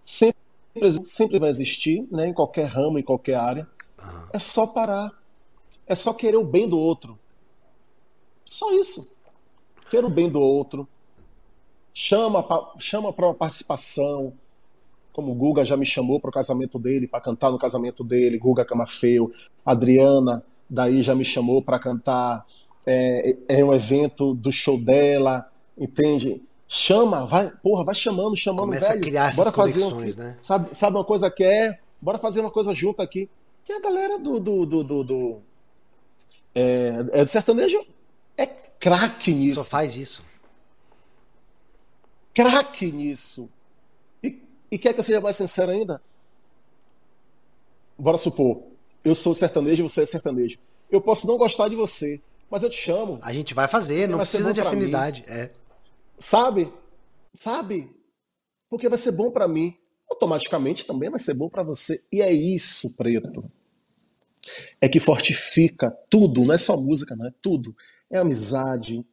Sempre, 0.04 0.40
sempre 1.04 1.38
vai 1.38 1.50
existir, 1.50 2.06
né, 2.10 2.28
em 2.28 2.32
qualquer 2.32 2.66
ramo, 2.66 2.98
em 2.98 3.02
qualquer 3.02 3.34
área. 3.34 3.68
É 4.32 4.38
só 4.38 4.66
parar. 4.66 5.12
É 5.86 5.94
só 5.94 6.12
querer 6.12 6.36
o 6.36 6.44
bem 6.44 6.68
do 6.68 6.78
outro. 6.78 7.18
Só 8.44 8.72
isso. 8.72 9.24
Querer 9.90 10.06
o 10.06 10.10
bem 10.10 10.28
do 10.28 10.40
outro. 10.40 10.88
Chama, 11.92 12.44
chama 12.78 13.12
para 13.12 13.26
uma 13.26 13.34
participação, 13.34 14.32
como 15.12 15.32
o 15.32 15.34
Guga 15.34 15.64
já 15.64 15.76
me 15.76 15.84
chamou 15.84 16.18
para 16.20 16.30
o 16.30 16.32
casamento 16.32 16.78
dele, 16.78 17.06
para 17.06 17.20
cantar 17.20 17.50
no 17.50 17.58
casamento 17.58 18.02
dele, 18.02 18.38
Guga 18.38 18.64
Camafeu, 18.64 19.32
Adriana 19.64 20.44
daí 20.70 21.02
já 21.02 21.14
me 21.14 21.24
chamou 21.24 21.60
para 21.60 21.78
cantar 21.78 22.46
é, 22.86 23.36
é, 23.48 23.64
um 23.64 23.74
evento 23.74 24.32
do 24.34 24.52
show 24.52 24.78
dela, 24.78 25.50
entende? 25.76 26.42
Chama, 26.68 27.26
vai, 27.26 27.50
porra, 27.62 27.84
vai 27.84 27.94
chamando, 27.94 28.36
chamando, 28.36 28.66
Começa 28.66 28.88
velho. 28.88 29.00
A 29.00 29.02
criar 29.02 29.34
bora 29.34 29.50
fazer 29.50 29.82
um, 29.82 30.00
né? 30.00 30.38
sabe, 30.40 30.74
sabe 30.74 30.96
uma 30.96 31.04
coisa 31.04 31.28
que 31.28 31.42
é? 31.42 31.80
Bora 32.00 32.18
fazer 32.18 32.40
uma 32.40 32.50
coisa 32.50 32.72
junto 32.72 33.02
aqui. 33.02 33.28
Que 33.64 33.72
a 33.72 33.80
galera 33.80 34.18
do 34.18 34.38
do, 34.38 34.64
do, 34.64 34.84
do, 34.84 35.04
do 35.04 35.42
é, 36.54 36.92
é 37.12 37.24
do 37.24 37.28
sertanejo 37.28 37.84
é 38.36 38.46
craque 38.46 39.34
nisso. 39.34 39.64
Só 39.64 39.70
faz 39.70 39.96
isso. 39.96 40.22
Craque 42.32 42.92
nisso. 42.92 43.50
E, 44.22 44.40
e 44.70 44.78
quer 44.78 44.92
que 44.92 45.00
eu 45.00 45.04
seja 45.04 45.20
mais 45.20 45.36
sincero 45.36 45.72
ainda? 45.72 46.00
Bora 47.98 48.16
supor, 48.16 48.62
eu 49.04 49.14
sou 49.14 49.34
sertanejo, 49.34 49.88
você 49.88 50.02
é 50.02 50.06
sertanejo. 50.06 50.58
Eu 50.90 51.00
posso 51.00 51.26
não 51.26 51.38
gostar 51.38 51.68
de 51.68 51.76
você, 51.76 52.20
mas 52.50 52.62
eu 52.62 52.70
te 52.70 52.76
chamo. 52.76 53.18
A 53.22 53.32
gente 53.32 53.54
vai 53.54 53.68
fazer, 53.68 54.08
não 54.08 54.18
precisa 54.18 54.52
de 54.52 54.60
afinidade. 54.60 55.22
É. 55.26 55.50
Sabe? 56.18 56.70
Sabe? 57.32 57.90
Porque 58.68 58.88
vai 58.88 58.98
ser 58.98 59.12
bom 59.12 59.30
para 59.30 59.48
mim. 59.48 59.76
Automaticamente 60.10 60.86
também 60.86 61.08
vai 61.08 61.20
ser 61.20 61.34
bom 61.34 61.48
para 61.48 61.62
você. 61.62 62.02
E 62.12 62.20
é 62.20 62.32
isso, 62.32 62.96
preto. 62.96 63.44
É 64.80 64.88
que 64.88 64.98
fortifica 64.98 65.94
tudo, 66.10 66.44
não 66.44 66.54
é 66.54 66.58
só 66.58 66.76
música, 66.76 67.14
não 67.14 67.26
é 67.26 67.32
tudo. 67.40 67.74
É 68.10 68.18
amizade, 68.18 69.06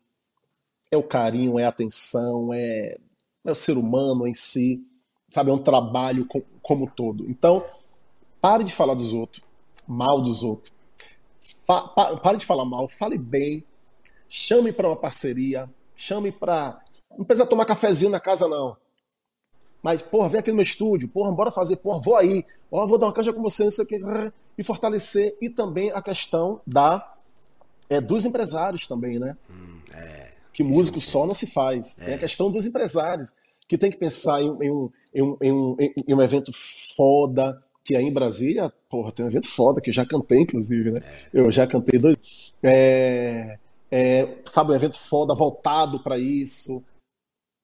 é 0.89 0.97
o 0.97 1.03
carinho, 1.03 1.59
é 1.59 1.65
a 1.65 1.69
atenção, 1.69 2.51
é, 2.53 2.97
é 3.45 3.51
o 3.51 3.55
ser 3.55 3.77
humano 3.77 4.27
em 4.27 4.33
si, 4.33 4.85
sabe? 5.29 5.51
É 5.51 5.53
um 5.53 5.61
trabalho 5.61 6.25
com, 6.25 6.41
como 6.61 6.89
todo. 6.89 7.29
Então, 7.29 7.63
pare 8.41 8.63
de 8.63 8.73
falar 8.73 8.95
dos 8.95 9.13
outros 9.13 9.46
mal 9.87 10.21
dos 10.21 10.43
outros. 10.43 10.73
Pa, 11.65 11.81
pa, 11.87 12.17
pare 12.17 12.37
de 12.37 12.45
falar 12.45 12.65
mal, 12.65 12.87
fale 12.87 13.17
bem. 13.17 13.63
Chame 14.29 14.71
para 14.71 14.87
uma 14.87 14.95
parceria. 14.95 15.69
Chame 15.95 16.31
para. 16.31 16.81
Não 17.17 17.25
precisa 17.25 17.47
tomar 17.47 17.65
cafezinho 17.65 18.11
na 18.11 18.19
casa, 18.19 18.47
não. 18.47 18.77
Mas, 19.81 20.01
porra, 20.01 20.29
vem 20.29 20.39
aqui 20.39 20.49
no 20.49 20.55
meu 20.55 20.63
estúdio, 20.63 21.07
porra, 21.07 21.31
bora 21.31 21.51
fazer, 21.51 21.77
porra, 21.77 22.01
vou 22.01 22.17
aí, 22.17 22.45
ó, 22.71 22.85
vou 22.85 22.97
dar 22.97 23.05
uma 23.05 23.13
caixa 23.13 23.31
com 23.31 23.41
você, 23.41 23.63
não 23.63 23.71
sei 23.71 23.85
o 23.85 23.87
que, 23.87 23.97
e 24.57 24.63
fortalecer. 24.63 25.37
E 25.41 25.49
também 25.49 25.91
a 25.91 26.01
questão 26.01 26.61
da 26.65 27.13
é, 27.89 28.01
dos 28.01 28.25
empresários 28.25 28.87
também, 28.87 29.19
né? 29.19 29.37
Hum, 29.49 29.79
é, 29.93 30.31
que 30.51 30.63
músico 30.63 30.99
só 30.99 31.25
não 31.25 31.33
se 31.33 31.47
faz. 31.47 31.97
É. 31.99 32.05
Tem 32.05 32.13
a 32.15 32.17
questão 32.17 32.51
dos 32.51 32.65
empresários, 32.65 33.33
que 33.67 33.77
tem 33.77 33.91
que 33.91 33.97
pensar 33.97 34.41
em, 34.41 34.47
em, 34.61 34.71
um, 34.71 34.89
em, 35.13 35.51
um, 35.51 35.77
em 35.79 36.13
um 36.13 36.21
evento 36.21 36.51
foda, 36.95 37.61
que 37.87 37.95
aí 37.95 38.03
em 38.03 38.11
Brasília, 38.11 38.69
porra, 38.89 39.13
tem 39.13 39.25
um 39.25 39.29
evento 39.29 39.47
foda, 39.47 39.79
que 39.79 39.89
eu 39.89 39.93
já 39.93 40.05
cantei, 40.05 40.41
inclusive, 40.41 40.91
né? 40.91 40.99
É. 41.01 41.29
Eu 41.31 41.49
já 41.49 41.65
cantei 41.65 41.97
dois. 41.97 42.17
É, 42.61 43.57
é, 43.89 44.39
sabe, 44.43 44.73
um 44.73 44.75
evento 44.75 44.99
foda 44.99 45.33
voltado 45.33 46.03
para 46.03 46.17
isso. 46.17 46.83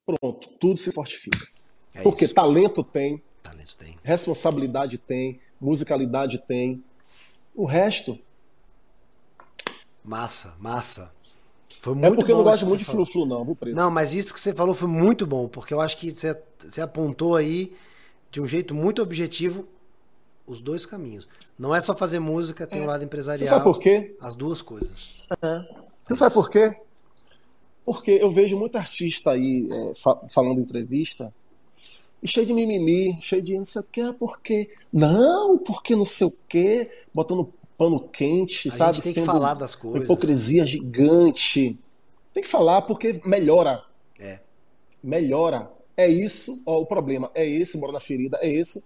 Pronto, 0.06 0.48
tudo 0.62 0.80
se 0.80 0.94
fortifica. 0.94 1.46
É 1.94 2.04
Porque 2.04 2.24
isso. 2.24 2.34
talento 2.34 2.86
tem, 2.86 3.22
talento 3.44 3.76
tem, 3.76 3.98
responsabilidade 4.02 4.98
tem, 4.98 5.42
musicalidade 5.62 6.38
tem. 6.38 6.82
O 7.54 7.66
resto. 7.66 8.18
Massa, 10.06 10.56
massa. 10.58 11.12
Foi 11.82 11.96
muito 11.96 12.14
é 12.14 12.16
porque 12.16 12.32
eu 12.32 12.38
não 12.38 12.46
gosto 12.46 12.66
muito 12.66 12.80
de 12.80 12.86
flu-flu, 12.86 13.26
não, 13.26 13.44
viu, 13.44 13.58
Preto? 13.58 13.76
Não, 13.76 13.92
mas 13.92 14.14
isso 14.14 14.34
que 14.34 14.40
você 14.40 14.54
falou 14.54 14.74
foi 14.74 14.88
muito 14.88 15.28
bom, 15.28 15.50
porque 15.50 15.74
eu 15.74 15.82
acho 15.82 15.98
que 15.98 16.12
você, 16.12 16.42
você 16.60 16.80
apontou 16.80 17.36
aí 17.36 17.76
de 18.32 18.40
um 18.40 18.48
jeito 18.48 18.74
muito 18.74 19.02
objetivo 19.02 19.68
os 20.46 20.60
dois 20.60 20.86
caminhos. 20.86 21.28
Não 21.58 21.74
é 21.74 21.82
só 21.82 21.96
fazer 21.96 22.20
música, 22.20 22.68
tem 22.68 22.80
o 22.80 22.84
é. 22.84 22.86
um 22.86 22.88
lado 22.88 23.04
empresarial. 23.04 23.46
Você 23.46 23.50
sabe 23.50 23.64
por 23.64 23.80
quê? 23.80 24.16
As 24.20 24.36
duas 24.36 24.62
coisas. 24.62 25.24
É. 25.42 25.84
Você 26.08 26.16
sabe 26.16 26.34
por 26.34 26.50
quê? 26.50 26.76
Porque 27.86 28.12
eu 28.12 28.32
vejo 28.32 28.58
muito 28.58 28.78
artista 28.78 29.32
aí 29.32 29.68
é, 29.70 29.96
fa 29.96 30.20
falando 30.30 30.60
em 30.60 30.62
entrevista 30.62 31.34
e 32.22 32.28
cheio 32.28 32.46
de 32.46 32.54
mimimi, 32.54 33.18
cheio 33.22 33.42
de 33.42 33.58
não 33.58 33.66
sei 33.66 33.82
o 33.82 33.86
que, 33.86 34.00
ah, 34.00 34.14
por 34.14 34.40
quê? 34.40 34.70
Não, 34.92 35.58
porque 35.58 35.94
não 35.94 36.06
sei 36.06 36.28
o 36.28 36.34
quê, 36.48 36.90
botando 37.14 37.54
pano 37.78 38.00
quente, 38.00 38.70
A 38.70 38.72
sabe? 38.72 38.94
Gente 38.96 39.04
tem 39.04 39.14
Sendo 39.14 39.26
que 39.26 39.32
falar 39.32 39.56
das 39.56 39.76
coisas. 39.76 40.04
hipocrisia 40.04 40.66
gigante. 40.66 41.78
Tem 42.34 42.42
que 42.42 42.50
falar 42.50 42.84
porque 42.84 43.22
melhora. 43.26 43.84
É. 44.18 44.40
Melhora. 45.04 45.70
É 45.98 46.08
isso, 46.08 46.64
ó, 46.66 46.80
o 46.80 46.86
problema 46.86 47.30
é 47.36 47.48
esse, 47.48 47.78
mora 47.78 47.92
na 47.92 48.00
ferida, 48.00 48.40
é 48.42 48.50
esse. 48.50 48.84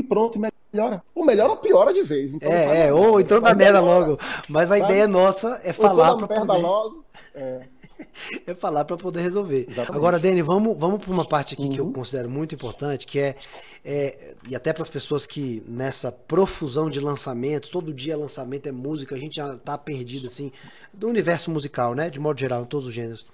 E 0.00 0.02
pronto, 0.02 0.38
melhora. 0.38 0.54
melhora. 0.72 1.02
Ou 1.14 1.24
melhora 1.24 1.50
ou 1.50 1.56
piora 1.58 1.92
de 1.92 2.02
vez. 2.02 2.32
Então 2.32 2.50
é, 2.50 2.86
é 2.86 2.92
ou 2.92 3.20
então 3.20 3.40
dá 3.40 3.54
merda 3.54 3.80
logo. 3.80 4.18
Mas 4.48 4.70
a 4.70 4.78
Sabe? 4.78 4.90
ideia 4.90 5.06
nossa 5.06 5.60
é 5.62 5.72
falar 5.74 6.16
para 6.16 6.26
poder... 6.26 6.58
logo. 6.58 7.04
É. 7.34 7.60
é 8.46 8.54
falar 8.54 8.86
para 8.86 8.96
poder 8.96 9.20
resolver. 9.20 9.66
Exatamente. 9.68 9.96
Agora, 9.96 10.18
Dani, 10.18 10.40
vamos, 10.40 10.78
vamos 10.78 11.04
para 11.04 11.12
uma 11.12 11.24
parte 11.24 11.52
aqui 11.52 11.64
uhum. 11.64 11.70
que 11.70 11.80
eu 11.80 11.84
uhum. 11.84 11.92
considero 11.92 12.30
muito 12.30 12.54
importante, 12.54 13.06
que 13.06 13.18
é, 13.18 13.36
é 13.84 14.34
e 14.48 14.56
até 14.56 14.72
para 14.72 14.82
as 14.82 14.88
pessoas 14.88 15.26
que 15.26 15.62
nessa 15.68 16.10
profusão 16.10 16.88
de 16.88 16.98
lançamentos, 16.98 17.68
todo 17.68 17.92
dia 17.92 18.16
lançamento 18.16 18.66
é 18.66 18.72
música, 18.72 19.14
a 19.14 19.18
gente 19.18 19.36
já 19.36 19.54
tá 19.56 19.76
perdido 19.76 20.28
assim 20.28 20.50
do 20.94 21.08
universo 21.08 21.50
musical, 21.50 21.94
né, 21.94 22.08
de 22.08 22.18
modo 22.18 22.40
geral, 22.40 22.62
em 22.62 22.66
todos 22.66 22.88
os 22.88 22.94
gêneros. 22.94 23.26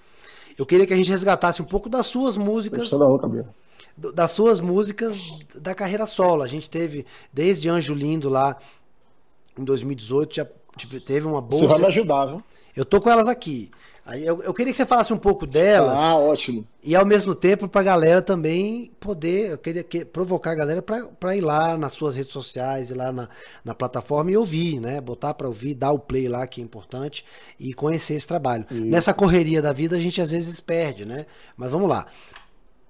Eu 0.59 0.67
queria 0.67 0.87
que 0.87 0.93
a 0.93 0.97
gente 0.97 1.11
resgatasse 1.11 1.63
um 1.63 1.67
pouco 1.67 1.89
das 1.89 2.07
suas 2.07 2.37
músicas. 2.37 2.93
Outra, 2.93 3.47
das 3.97 4.31
suas 4.31 4.61
músicas 4.61 5.39
da 5.55 5.75
carreira 5.75 6.07
solo. 6.07 6.43
A 6.43 6.47
gente 6.47 6.69
teve 6.69 7.07
desde 7.33 7.69
Anjo 7.69 7.95
Lindo 7.95 8.29
lá 8.29 8.57
em 9.59 9.65
2018, 9.65 10.37
já 10.37 10.47
teve 11.05 11.27
uma 11.27 11.41
boa. 11.41 11.61
Você 11.61 11.67
vai 11.67 11.79
me 11.79 11.87
ajudar, 11.87 12.27
viu? 12.27 12.43
Eu 12.75 12.85
tô 12.85 13.01
com 13.01 13.11
elas 13.11 13.29
aqui. 13.29 13.71
Eu, 14.15 14.41
eu 14.43 14.55
queria 14.55 14.73
que 14.73 14.77
você 14.77 14.87
falasse 14.87 15.13
um 15.13 15.19
pouco 15.19 15.45
delas. 15.47 15.99
Ah, 15.99 16.17
ótimo. 16.17 16.65
E 16.81 16.95
ao 16.95 17.05
mesmo 17.05 17.35
tempo 17.35 17.67
pra 17.67 17.83
galera 17.83 18.23
também 18.23 18.93
poder. 19.01 19.51
Eu 19.51 19.59
queria 19.59 19.83
que, 19.83 20.05
provocar 20.05 20.53
a 20.53 20.55
galera 20.55 20.81
para 20.81 21.35
ir 21.35 21.41
lá 21.41 21.77
nas 21.77 21.93
suas 21.93 22.15
redes 22.15 22.33
sociais, 22.33 22.91
ir 22.91 22.95
lá 22.95 23.11
na, 23.11 23.29
na 23.65 23.75
plataforma 23.75 24.31
e 24.31 24.37
ouvir, 24.37 24.79
né? 24.79 25.01
Botar 25.01 25.35
para 25.35 25.49
ouvir, 25.49 25.75
dar 25.75 25.91
o 25.91 25.99
play 25.99 26.29
lá, 26.29 26.47
que 26.47 26.61
é 26.61 26.65
importante, 26.65 27.25
e 27.59 27.75
conhecer 27.75 28.15
esse 28.15 28.29
trabalho. 28.29 28.65
Isso. 28.71 28.81
Nessa 28.81 29.13
correria 29.13 29.61
da 29.61 29.73
vida 29.73 29.97
a 29.97 30.01
gente 30.01 30.21
às 30.21 30.31
vezes 30.31 30.61
perde, 30.61 31.05
né? 31.05 31.27
Mas 31.57 31.73
vamos 31.73 31.89
lá. 31.89 32.07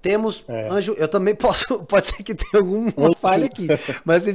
Temos 0.07 0.44
é. 0.46 0.68
anjo. 0.68 0.92
Eu 0.92 1.09
também 1.09 1.34
posso. 1.34 1.80
Pode 1.84 2.07
ser 2.07 2.22
que 2.22 2.32
tenha 2.32 2.62
alguma 2.62 2.92
falha 3.20 3.46
aqui. 3.46 3.66
Mas 4.04 4.26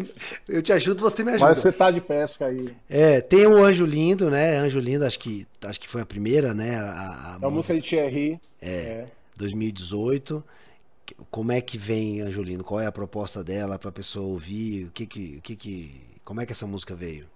eu 0.50 0.62
te 0.62 0.74
ajudo, 0.74 1.00
você 1.00 1.24
me 1.24 1.32
ajuda. 1.32 1.46
Mas 1.46 1.60
você 1.60 1.72
tá 1.72 1.90
de 1.90 2.02
pesca 2.02 2.48
aí. 2.48 2.76
É, 2.90 3.22
tem 3.22 3.48
o 3.48 3.64
Anjo 3.64 3.86
Lindo, 3.86 4.30
né? 4.30 4.58
Anjo 4.58 4.82
Lindo, 4.82 5.06
acho 5.06 5.18
que, 5.18 5.48
acho 5.64 5.80
que 5.80 5.88
foi 5.88 6.02
a 6.02 6.06
primeira, 6.06 6.54
né? 6.54 6.76
A, 6.76 6.82
a, 6.84 7.40
a 7.42 7.48
é 7.48 7.50
música 7.50 7.74
de 7.74 7.82
Thierry. 7.82 8.42
É, 8.62 8.70
é. 8.70 9.08
2018. 9.38 10.44
Como 11.30 11.54
é 11.54 11.62
que 11.62 11.78
vem 11.78 12.20
Anjo 12.20 12.42
Lindo? 12.42 12.66
Qual 12.66 12.82
é 12.82 12.86
a 12.86 12.92
proposta 12.92 13.42
dela 13.42 13.80
para 13.80 13.90
a 13.90 13.94
pessoa 13.94 14.26
ouvir? 14.26 14.88
O 14.88 14.92
que 14.92 15.06
que, 15.06 15.38
o 15.38 15.42
que 15.42 15.56
que, 15.56 16.02
como 16.26 16.42
é 16.42 16.46
que 16.46 16.52
essa 16.52 16.68
música 16.68 16.94
veio? 16.94 17.28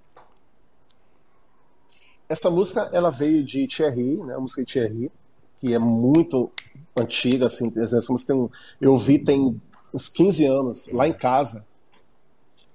Essa 2.28 2.50
música 2.50 2.90
ela 2.92 3.12
veio 3.12 3.46
de 3.46 3.66
Thierry, 3.66 4.18
né? 4.26 4.36
A 4.36 4.40
música 4.40 4.62
de 4.62 4.74
Thierry 4.74 5.12
que 5.60 5.74
é 5.74 5.80
muito 5.80 6.52
antiga, 6.98 7.46
assim, 7.46 7.72
essa 7.78 8.12
música 8.12 8.34
tem 8.34 8.42
um, 8.42 8.50
eu 8.80 8.98
vi 8.98 9.20
tem 9.20 9.60
uns 9.94 10.08
15 10.10 10.46
anos, 10.46 10.88
lá 10.92 11.08
em 11.08 11.14
casa, 11.14 11.68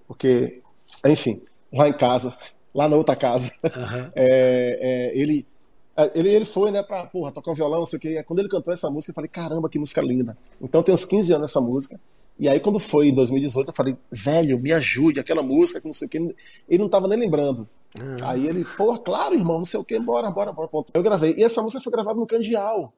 porque, 0.06 0.62
enfim, 1.06 1.42
lá 1.72 1.88
em 1.88 1.92
casa, 1.92 2.36
lá 2.74 2.88
na 2.88 2.96
outra 2.96 3.16
casa, 3.16 3.52
uhum. 3.64 4.10
é, 4.14 5.10
é, 5.14 5.18
ele, 5.18 5.46
ele, 6.14 6.28
ele 6.28 6.44
foi, 6.44 6.70
né, 6.70 6.82
pra, 6.82 7.06
porra, 7.06 7.30
tocar 7.30 7.50
um 7.50 7.54
violão, 7.54 7.80
não 7.80 7.86
sei 7.86 7.98
o 7.98 8.02
que, 8.02 8.22
quando 8.24 8.40
ele 8.40 8.48
cantou 8.48 8.72
essa 8.72 8.90
música, 8.90 9.10
eu 9.10 9.14
falei, 9.14 9.28
caramba, 9.28 9.68
que 9.68 9.78
música 9.78 10.00
linda. 10.00 10.36
Então 10.60 10.82
tem 10.82 10.94
uns 10.94 11.04
15 11.04 11.32
anos 11.34 11.50
essa 11.50 11.60
música, 11.60 12.00
e 12.38 12.48
aí 12.48 12.58
quando 12.58 12.78
foi 12.78 13.08
em 13.08 13.14
2018, 13.14 13.68
eu 13.68 13.74
falei, 13.74 13.96
velho, 14.10 14.58
me 14.58 14.72
ajude, 14.72 15.20
aquela 15.20 15.42
música 15.42 15.80
que 15.80 15.86
não 15.86 15.92
sei 15.92 16.08
o 16.08 16.10
que, 16.10 16.18
ele 16.68 16.82
não 16.82 16.88
tava 16.88 17.06
nem 17.06 17.18
lembrando. 17.18 17.68
Ah. 17.98 18.30
Aí 18.30 18.46
ele, 18.46 18.64
pô, 18.64 18.98
claro, 18.98 19.34
irmão, 19.34 19.58
não 19.58 19.64
sei 19.64 19.80
o 19.80 19.84
que, 19.84 19.98
bora, 19.98 20.30
bora, 20.30 20.52
bora. 20.52 20.68
Ponto. 20.68 20.90
Eu 20.94 21.02
gravei. 21.02 21.34
E 21.36 21.44
essa 21.44 21.60
música 21.60 21.82
foi 21.82 21.92
gravada 21.92 22.18
no 22.18 22.26
Candial. 22.26 22.92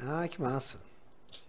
Ah, 0.00 0.26
que 0.28 0.40
massa. 0.40 0.78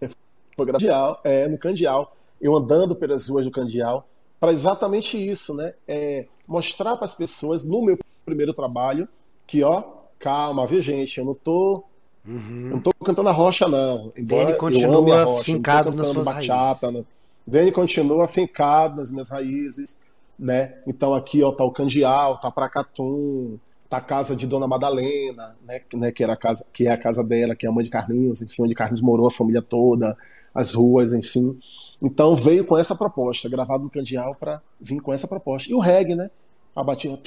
Candial, 0.56 1.20
é, 1.22 1.46
no 1.46 1.56
Candial. 1.56 2.10
Eu 2.40 2.56
andando 2.56 2.96
pelas 2.96 3.28
ruas 3.28 3.44
do 3.44 3.50
Candial, 3.50 4.08
para 4.40 4.52
exatamente 4.52 5.16
isso, 5.16 5.54
né? 5.54 5.72
É, 5.86 6.26
mostrar 6.46 6.96
para 6.96 7.04
as 7.04 7.14
pessoas, 7.14 7.64
no 7.64 7.80
meu 7.80 7.96
primeiro 8.24 8.52
trabalho, 8.52 9.08
que, 9.46 9.62
ó, 9.62 9.84
calma, 10.18 10.66
viu, 10.66 10.80
gente? 10.80 11.18
Eu 11.18 11.24
não 11.24 11.34
tô. 11.34 11.84
Uhum. 12.26 12.64
Eu 12.64 12.70
não 12.70 12.80
tô 12.80 12.92
cantando 13.04 13.28
a 13.28 13.32
rocha, 13.32 13.68
não. 13.68 14.12
Embora 14.16 14.46
Dele 14.46 14.58
continua 14.58 15.24
rocha, 15.24 15.44
fincado 15.44 15.94
nas 15.94 16.08
suas 16.08 16.24
bachata, 16.24 16.86
raízes. 16.86 16.92
Né? 16.92 17.04
Dele 17.46 17.72
continua 17.72 18.26
fincado 18.26 18.96
nas 18.96 19.10
minhas 19.10 19.28
raízes 19.28 19.96
né? 20.38 20.74
Então 20.86 21.14
aqui 21.14 21.42
ó 21.42 21.50
tá 21.50 21.64
o 21.64 21.72
Candial, 21.72 22.38
tá 22.38 22.50
Pracatum, 22.50 23.58
tá 23.88 23.96
a 23.96 24.00
casa 24.00 24.36
de 24.36 24.46
Dona 24.46 24.66
Madalena, 24.66 25.56
né? 25.64 25.80
né? 25.94 26.12
Que 26.12 26.22
era 26.22 26.36
casa, 26.36 26.64
que 26.72 26.86
é 26.86 26.92
a 26.92 26.96
casa 26.96 27.24
dela, 27.24 27.56
que 27.56 27.66
é 27.66 27.68
a 27.68 27.72
mãe 27.72 27.82
de 27.82 27.90
Carlinhos, 27.90 28.42
enfim, 28.42 28.62
onde 28.62 28.74
Carlinhos 28.74 29.00
morou 29.00 29.26
a 29.26 29.30
família 29.30 29.62
toda, 29.62 30.16
as 30.54 30.74
ruas, 30.74 31.12
enfim. 31.12 31.58
Então 32.00 32.36
veio 32.36 32.64
com 32.64 32.76
essa 32.76 32.94
proposta, 32.94 33.48
gravado 33.48 33.84
no 33.84 33.90
Candial 33.90 34.34
para 34.34 34.60
vir 34.80 35.00
com 35.00 35.12
essa 35.12 35.26
proposta. 35.26 35.70
E 35.70 35.74
o 35.74 35.80
reggae, 35.80 36.14
né? 36.14 36.30
A 36.76 36.82
batida. 36.84 37.18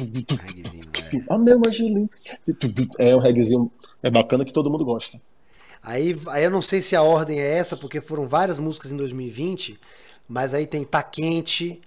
Ah, 1.29 1.37
meu 1.37 1.61
Angelim. 1.67 2.09
É 2.97 3.15
o 3.15 3.19
reggaezinho 3.19 3.69
é 4.01 4.09
bacana 4.09 4.45
que 4.45 4.53
todo 4.53 4.69
mundo 4.69 4.85
gosta. 4.85 5.19
Aí, 5.83 6.17
aí 6.27 6.43
eu 6.43 6.51
não 6.51 6.61
sei 6.61 6.81
se 6.81 6.95
a 6.95 7.01
ordem 7.01 7.39
é 7.39 7.57
essa, 7.57 7.75
porque 7.75 7.99
foram 7.99 8.27
várias 8.27 8.59
músicas 8.59 8.91
em 8.91 8.97
2020, 8.97 9.79
mas 10.27 10.53
aí 10.53 10.67
tem 10.67 10.85
Tá 10.85 11.01
Quente, 11.01 11.81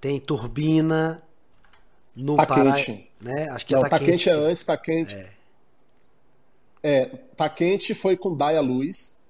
tem 0.00 0.18
turbina 0.18 1.22
no 2.16 2.36
tá 2.36 2.46
Pará, 2.46 2.74
quente. 2.74 3.08
né? 3.20 3.48
Acho 3.50 3.66
que 3.66 3.74
Não, 3.74 3.82
tá, 3.82 3.90
tá 3.90 3.98
quente. 3.98 4.10
quente 4.10 4.30
é 4.30 4.32
antes, 4.32 4.64
tá 4.64 4.76
quente. 4.76 5.14
É. 5.14 5.30
é, 6.82 7.06
tá 7.36 7.48
quente 7.48 7.94
foi 7.94 8.16
com 8.16 8.34
Daya 8.34 8.60
Luz, 8.60 9.22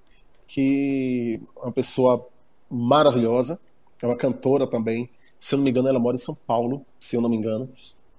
que 0.47 1.41
é 1.57 1.61
uma 1.61 1.72
pessoa 1.72 2.26
maravilhosa, 2.70 3.61
é 4.03 4.07
uma 4.07 4.16
cantora 4.16 4.66
também. 4.66 5.09
Se 5.39 5.55
eu 5.55 5.59
não 5.59 5.64
me 5.64 5.70
engano, 5.70 5.89
ela 5.89 5.99
mora 5.99 6.16
em 6.16 6.18
São 6.20 6.35
Paulo, 6.35 6.85
se 6.99 7.16
eu 7.16 7.20
não 7.20 7.28
me 7.28 7.37
engano. 7.37 7.68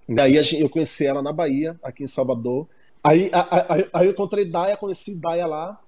Daí 0.08 0.36
eu 0.60 0.70
conheci 0.70 1.06
ela 1.06 1.22
na 1.22 1.32
Bahia, 1.32 1.80
aqui 1.84 2.04
em 2.04 2.08
Salvador. 2.08 2.68
Aí, 3.04 3.32
aí, 3.70 3.90
aí 3.94 4.06
eu 4.08 4.12
encontrei 4.12 4.46
Daya, 4.46 4.78
conheci 4.78 5.20
Daya 5.22 5.46
lá. 5.46 5.80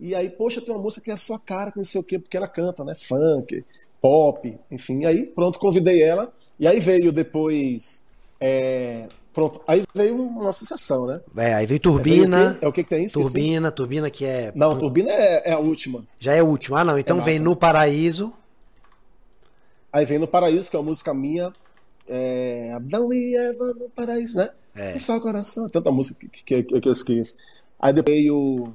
E 0.00 0.14
aí, 0.14 0.30
poxa, 0.30 0.60
tem 0.60 0.74
uma 0.74 0.82
música 0.82 1.04
que 1.04 1.10
é 1.10 1.14
a 1.14 1.18
sua 1.18 1.38
cara, 1.38 1.70
que 1.70 1.76
não 1.76 1.84
sei 1.84 2.00
o 2.00 2.04
quê, 2.04 2.18
porque 2.18 2.36
ela 2.36 2.46
canta, 2.48 2.84
né? 2.84 2.94
Funk, 2.94 3.64
pop, 4.00 4.58
enfim. 4.70 5.04
Aí, 5.04 5.24
pronto, 5.24 5.58
convidei 5.58 6.02
ela. 6.02 6.32
E 6.58 6.66
aí 6.66 6.78
veio 6.80 7.12
depois. 7.12 8.06
É, 8.40 9.08
pronto, 9.32 9.60
aí 9.66 9.82
veio 9.94 10.16
uma 10.16 10.50
associação, 10.50 11.06
né? 11.06 11.20
É, 11.36 11.54
aí 11.54 11.66
veio 11.66 11.80
Turbina. 11.80 12.58
É 12.60 12.68
o 12.68 12.72
que, 12.72 12.82
que 12.82 12.88
tem 12.88 13.04
isso? 13.04 13.20
Turbina, 13.20 13.70
Turbina 13.70 14.10
que 14.10 14.24
é. 14.24 14.52
Não, 14.54 14.76
Turbina 14.76 15.10
é, 15.10 15.50
é, 15.50 15.52
a 15.52 15.58
última. 15.58 16.04
Já 16.18 16.34
é 16.34 16.40
a 16.40 16.44
última. 16.44 16.80
Ah, 16.80 16.84
não. 16.84 16.98
Então 16.98 17.20
é 17.20 17.22
vem 17.22 17.38
No 17.38 17.56
Paraíso. 17.56 18.32
Aí 19.92 20.04
vem 20.04 20.18
No 20.18 20.28
Paraíso, 20.28 20.70
que 20.70 20.76
é 20.76 20.78
uma 20.78 20.86
música 20.86 21.12
minha. 21.14 21.52
É, 22.08 22.72
Adão 22.74 23.12
e 23.12 23.36
Eva 23.36 23.66
no 23.74 23.90
Paraíso, 23.90 24.38
né? 24.38 24.50
É. 24.74 24.94
E 24.94 24.98
só 24.98 25.16
o 25.16 25.20
coração. 25.20 25.68
Tanta 25.68 25.90
música 25.90 26.26
que, 26.26 26.44
que, 26.44 26.62
que, 26.62 26.80
que 26.80 26.88
eu 26.88 26.92
esqueço. 26.92 27.36
Aí 27.80 27.92
depois 27.92 28.16
veio 28.16 28.72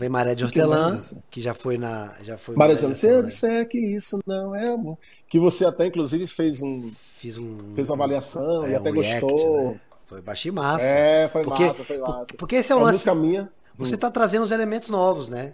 Vem 0.00 0.08
Maré 0.08 0.34
de 0.34 0.44
Hortelã, 0.44 0.98
que 1.30 1.42
já 1.42 1.52
foi 1.52 1.76
na. 1.76 2.16
Já 2.22 2.38
foi 2.38 2.56
Maré 2.56 2.74
de 2.74 2.86
Hortelã. 2.86 2.94
Se 2.94 3.06
eu 3.06 3.22
disser 3.22 3.68
que 3.68 3.78
isso 3.78 4.18
não 4.26 4.56
é 4.56 4.68
amor. 4.68 4.96
Que 5.28 5.38
você 5.38 5.66
até, 5.66 5.84
inclusive, 5.84 6.26
fez 6.26 6.62
um. 6.62 6.90
Fiz 7.20 7.36
um. 7.36 7.74
Fez 7.74 7.90
uma 7.90 7.96
avaliação 7.96 8.64
é, 8.64 8.70
e 8.70 8.74
até 8.74 8.90
um 8.90 8.94
react, 8.94 9.20
gostou. 9.20 9.72
Né? 9.72 9.80
Foi 10.06 10.22
baixinho 10.22 10.54
massa. 10.54 10.86
É, 10.86 11.28
foi 11.28 11.44
porque, 11.44 11.66
massa, 11.66 11.84
foi 11.84 11.98
massa. 11.98 12.34
Porque 12.38 12.56
esse 12.56 12.72
é 12.72 12.74
o 12.74 12.78
lance. 12.78 12.92
Música 12.92 13.14
minha. 13.14 13.52
Você 13.76 13.94
está 13.94 14.10
trazendo 14.10 14.42
os 14.42 14.50
elementos 14.50 14.88
novos, 14.88 15.28
né? 15.28 15.52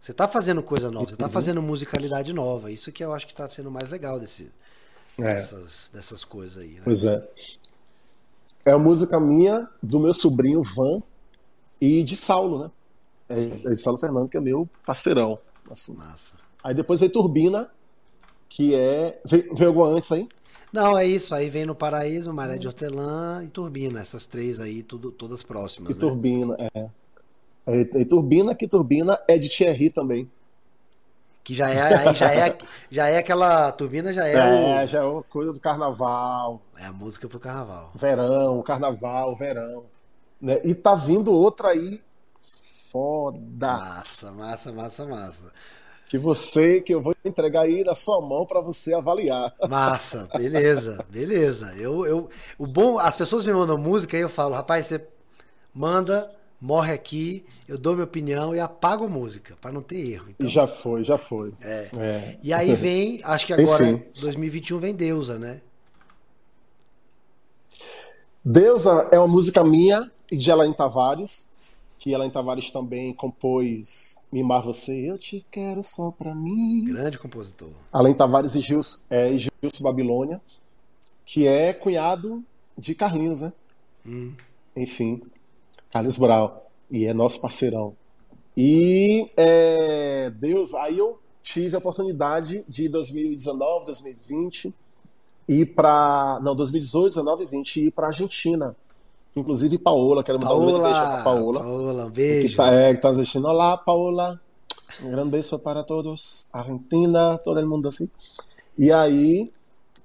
Você 0.00 0.12
está 0.12 0.28
fazendo 0.28 0.62
coisa 0.62 0.88
nova, 0.88 1.06
você 1.06 1.14
está 1.14 1.26
uhum. 1.26 1.32
fazendo 1.32 1.60
musicalidade 1.60 2.32
nova. 2.32 2.70
Isso 2.70 2.92
que 2.92 3.02
eu 3.02 3.12
acho 3.12 3.26
que 3.26 3.32
está 3.32 3.48
sendo 3.48 3.68
mais 3.68 3.90
legal 3.90 4.20
desse, 4.20 4.52
é. 5.18 5.22
dessas, 5.22 5.90
dessas 5.92 6.24
coisas 6.24 6.62
aí. 6.62 6.74
Né? 6.74 6.82
Pois 6.84 7.02
é. 7.02 7.28
É 8.64 8.70
a 8.70 8.78
música 8.78 9.18
minha, 9.18 9.68
do 9.82 9.98
meu 9.98 10.14
sobrinho 10.14 10.62
Van 10.62 11.02
e 11.80 12.04
de 12.04 12.14
Saulo, 12.14 12.62
né? 12.62 12.70
É, 13.28 13.42
é 13.42 13.70
de 13.70 13.76
Saulo 13.78 13.98
Fernando, 13.98 14.30
que 14.30 14.36
é 14.36 14.40
meu 14.40 14.68
parceirão. 14.86 15.36
Assim. 15.68 15.96
Massa. 15.96 16.34
Aí 16.62 16.74
depois 16.74 17.00
vem 17.00 17.10
Turbina, 17.10 17.68
que 18.48 18.72
é. 18.76 19.20
Veio, 19.24 19.52
veio 19.52 19.68
alguma 19.70 19.88
antes 19.88 20.12
aí? 20.12 20.28
Não, 20.76 20.98
é 20.98 21.06
isso. 21.06 21.34
Aí 21.34 21.48
vem 21.48 21.64
no 21.64 21.74
Paraíso, 21.74 22.30
Maré 22.34 22.58
de 22.58 22.66
Hortelã 22.66 23.42
e 23.42 23.48
Turbina. 23.48 23.98
Essas 23.98 24.26
três 24.26 24.60
aí, 24.60 24.82
tudo, 24.82 25.10
todas 25.10 25.42
próximas. 25.42 25.90
E 25.90 25.94
né? 25.94 26.00
Turbina, 26.00 26.54
é. 26.74 26.90
E, 27.66 28.00
e 28.00 28.04
Turbina, 28.04 28.54
que 28.54 28.68
Turbina 28.68 29.18
é 29.26 29.38
de 29.38 29.48
Thierry 29.48 29.88
também. 29.88 30.30
Que 31.42 31.54
já 31.54 31.70
é, 31.70 32.12
já 32.14 32.30
é, 32.30 32.58
já 32.90 33.08
é 33.08 33.16
aquela 33.16 33.72
turbina, 33.72 34.12
já 34.12 34.26
é. 34.28 34.34
É, 34.34 34.82
o... 34.82 34.86
já 34.86 35.02
é 35.02 35.22
coisa 35.30 35.54
do 35.54 35.60
carnaval. 35.60 36.60
É 36.76 36.84
a 36.84 36.92
música 36.92 37.26
pro 37.26 37.40
carnaval. 37.40 37.90
Verão, 37.94 38.60
carnaval, 38.62 39.34
verão. 39.34 39.84
Né? 40.38 40.60
E 40.62 40.74
tá 40.74 40.94
vindo 40.94 41.32
outra 41.32 41.70
aí 41.70 42.02
foda. 42.90 43.38
Massa, 43.66 44.30
massa, 44.32 44.72
massa, 44.72 45.06
massa. 45.06 45.52
Que 46.08 46.18
você, 46.18 46.80
que 46.80 46.94
eu 46.94 47.00
vou 47.00 47.14
entregar 47.24 47.62
aí 47.62 47.82
na 47.82 47.94
sua 47.94 48.20
mão 48.20 48.46
para 48.46 48.60
você 48.60 48.94
avaliar. 48.94 49.52
Massa, 49.68 50.28
beleza, 50.36 51.04
beleza. 51.10 51.74
Eu, 51.76 52.06
eu, 52.06 52.30
o 52.56 52.66
bom, 52.66 52.98
as 52.98 53.16
pessoas 53.16 53.44
me 53.44 53.52
mandam 53.52 53.76
música 53.76 54.16
e 54.16 54.20
eu 54.20 54.28
falo, 54.28 54.54
rapaz, 54.54 54.86
você 54.86 55.04
manda, 55.74 56.30
morre 56.60 56.92
aqui, 56.92 57.44
eu 57.68 57.76
dou 57.76 57.94
minha 57.94 58.04
opinião 58.04 58.54
e 58.54 58.60
apago 58.60 59.04
a 59.04 59.08
música, 59.08 59.56
para 59.60 59.72
não 59.72 59.82
ter 59.82 60.12
erro. 60.12 60.26
Então, 60.30 60.46
e 60.46 60.50
já 60.50 60.66
foi, 60.66 61.04
já 61.04 61.18
foi. 61.18 61.52
É. 61.60 61.88
é. 61.98 62.38
E 62.42 62.52
aí 62.52 62.72
vem, 62.76 63.20
acho 63.24 63.46
que 63.46 63.52
agora, 63.52 63.84
Enfim. 63.84 64.02
2021 64.20 64.78
vem 64.78 64.94
Deusa, 64.94 65.38
né? 65.38 65.60
Deusa 68.44 69.08
é 69.10 69.18
uma 69.18 69.26
música 69.26 69.64
minha 69.64 70.08
e 70.30 70.36
de 70.36 70.50
Elaine 70.50 70.74
Tavares, 70.74 71.55
que 72.06 72.12
Elaine 72.12 72.32
Tavares 72.32 72.70
também 72.70 73.12
compôs 73.12 74.28
Mimar 74.30 74.62
Você, 74.62 75.10
Eu 75.10 75.18
Te 75.18 75.44
Quero 75.50 75.82
Só 75.82 76.12
Pra 76.12 76.32
Mim. 76.36 76.84
Grande 76.84 77.18
compositor. 77.18 77.68
Elaine 77.92 78.16
Tavares 78.16 78.54
e 78.54 78.60
Gilson, 78.60 79.06
é, 79.10 79.26
e 79.32 79.38
Gilson 79.40 79.82
Babilônia, 79.82 80.40
que 81.24 81.48
é 81.48 81.72
cunhado 81.72 82.44
de 82.78 82.94
Carlinhos, 82.94 83.40
né? 83.40 83.52
Hum. 84.06 84.32
Enfim, 84.76 85.20
Carlos 85.90 86.16
Brau, 86.16 86.70
e 86.88 87.06
é 87.06 87.12
nosso 87.12 87.40
parceirão. 87.40 87.96
E 88.56 89.28
é, 89.36 90.30
Deus, 90.30 90.74
aí 90.74 90.98
eu 90.98 91.18
tive 91.42 91.74
a 91.74 91.78
oportunidade 91.80 92.64
de 92.68 92.88
2019, 92.88 93.84
2020 93.86 94.72
ir 95.48 95.66
para 95.74 96.38
não 96.40 96.54
2018, 96.54 97.08
19 97.08 97.42
e 97.42 97.46
20 97.48 97.86
ir 97.86 97.90
para 97.90 98.06
Argentina. 98.06 98.76
Inclusive 99.36 99.78
Paola, 99.78 100.24
quero 100.24 100.38
mandar 100.38 100.54
Paola, 100.54 100.78
um 100.78 100.82
beijo 100.82 101.00
para 101.00 101.22
Paola. 101.22 101.60
Paola, 101.60 102.06
um 102.06 102.10
beijo. 102.10 102.48
Que 102.48 102.56
tá, 102.56 102.72
é, 102.72 102.94
que 102.94 103.00
tá 103.02 103.10
assistindo. 103.10 103.46
Olá, 103.46 103.76
Paola. 103.76 104.40
Um 105.02 105.10
grande 105.10 105.28
beijo 105.28 105.58
para 105.58 105.84
todos. 105.84 106.48
Argentina, 106.54 107.36
todo 107.38 107.68
mundo 107.68 107.86
assim. 107.86 108.08
E 108.78 108.90
aí 108.90 109.52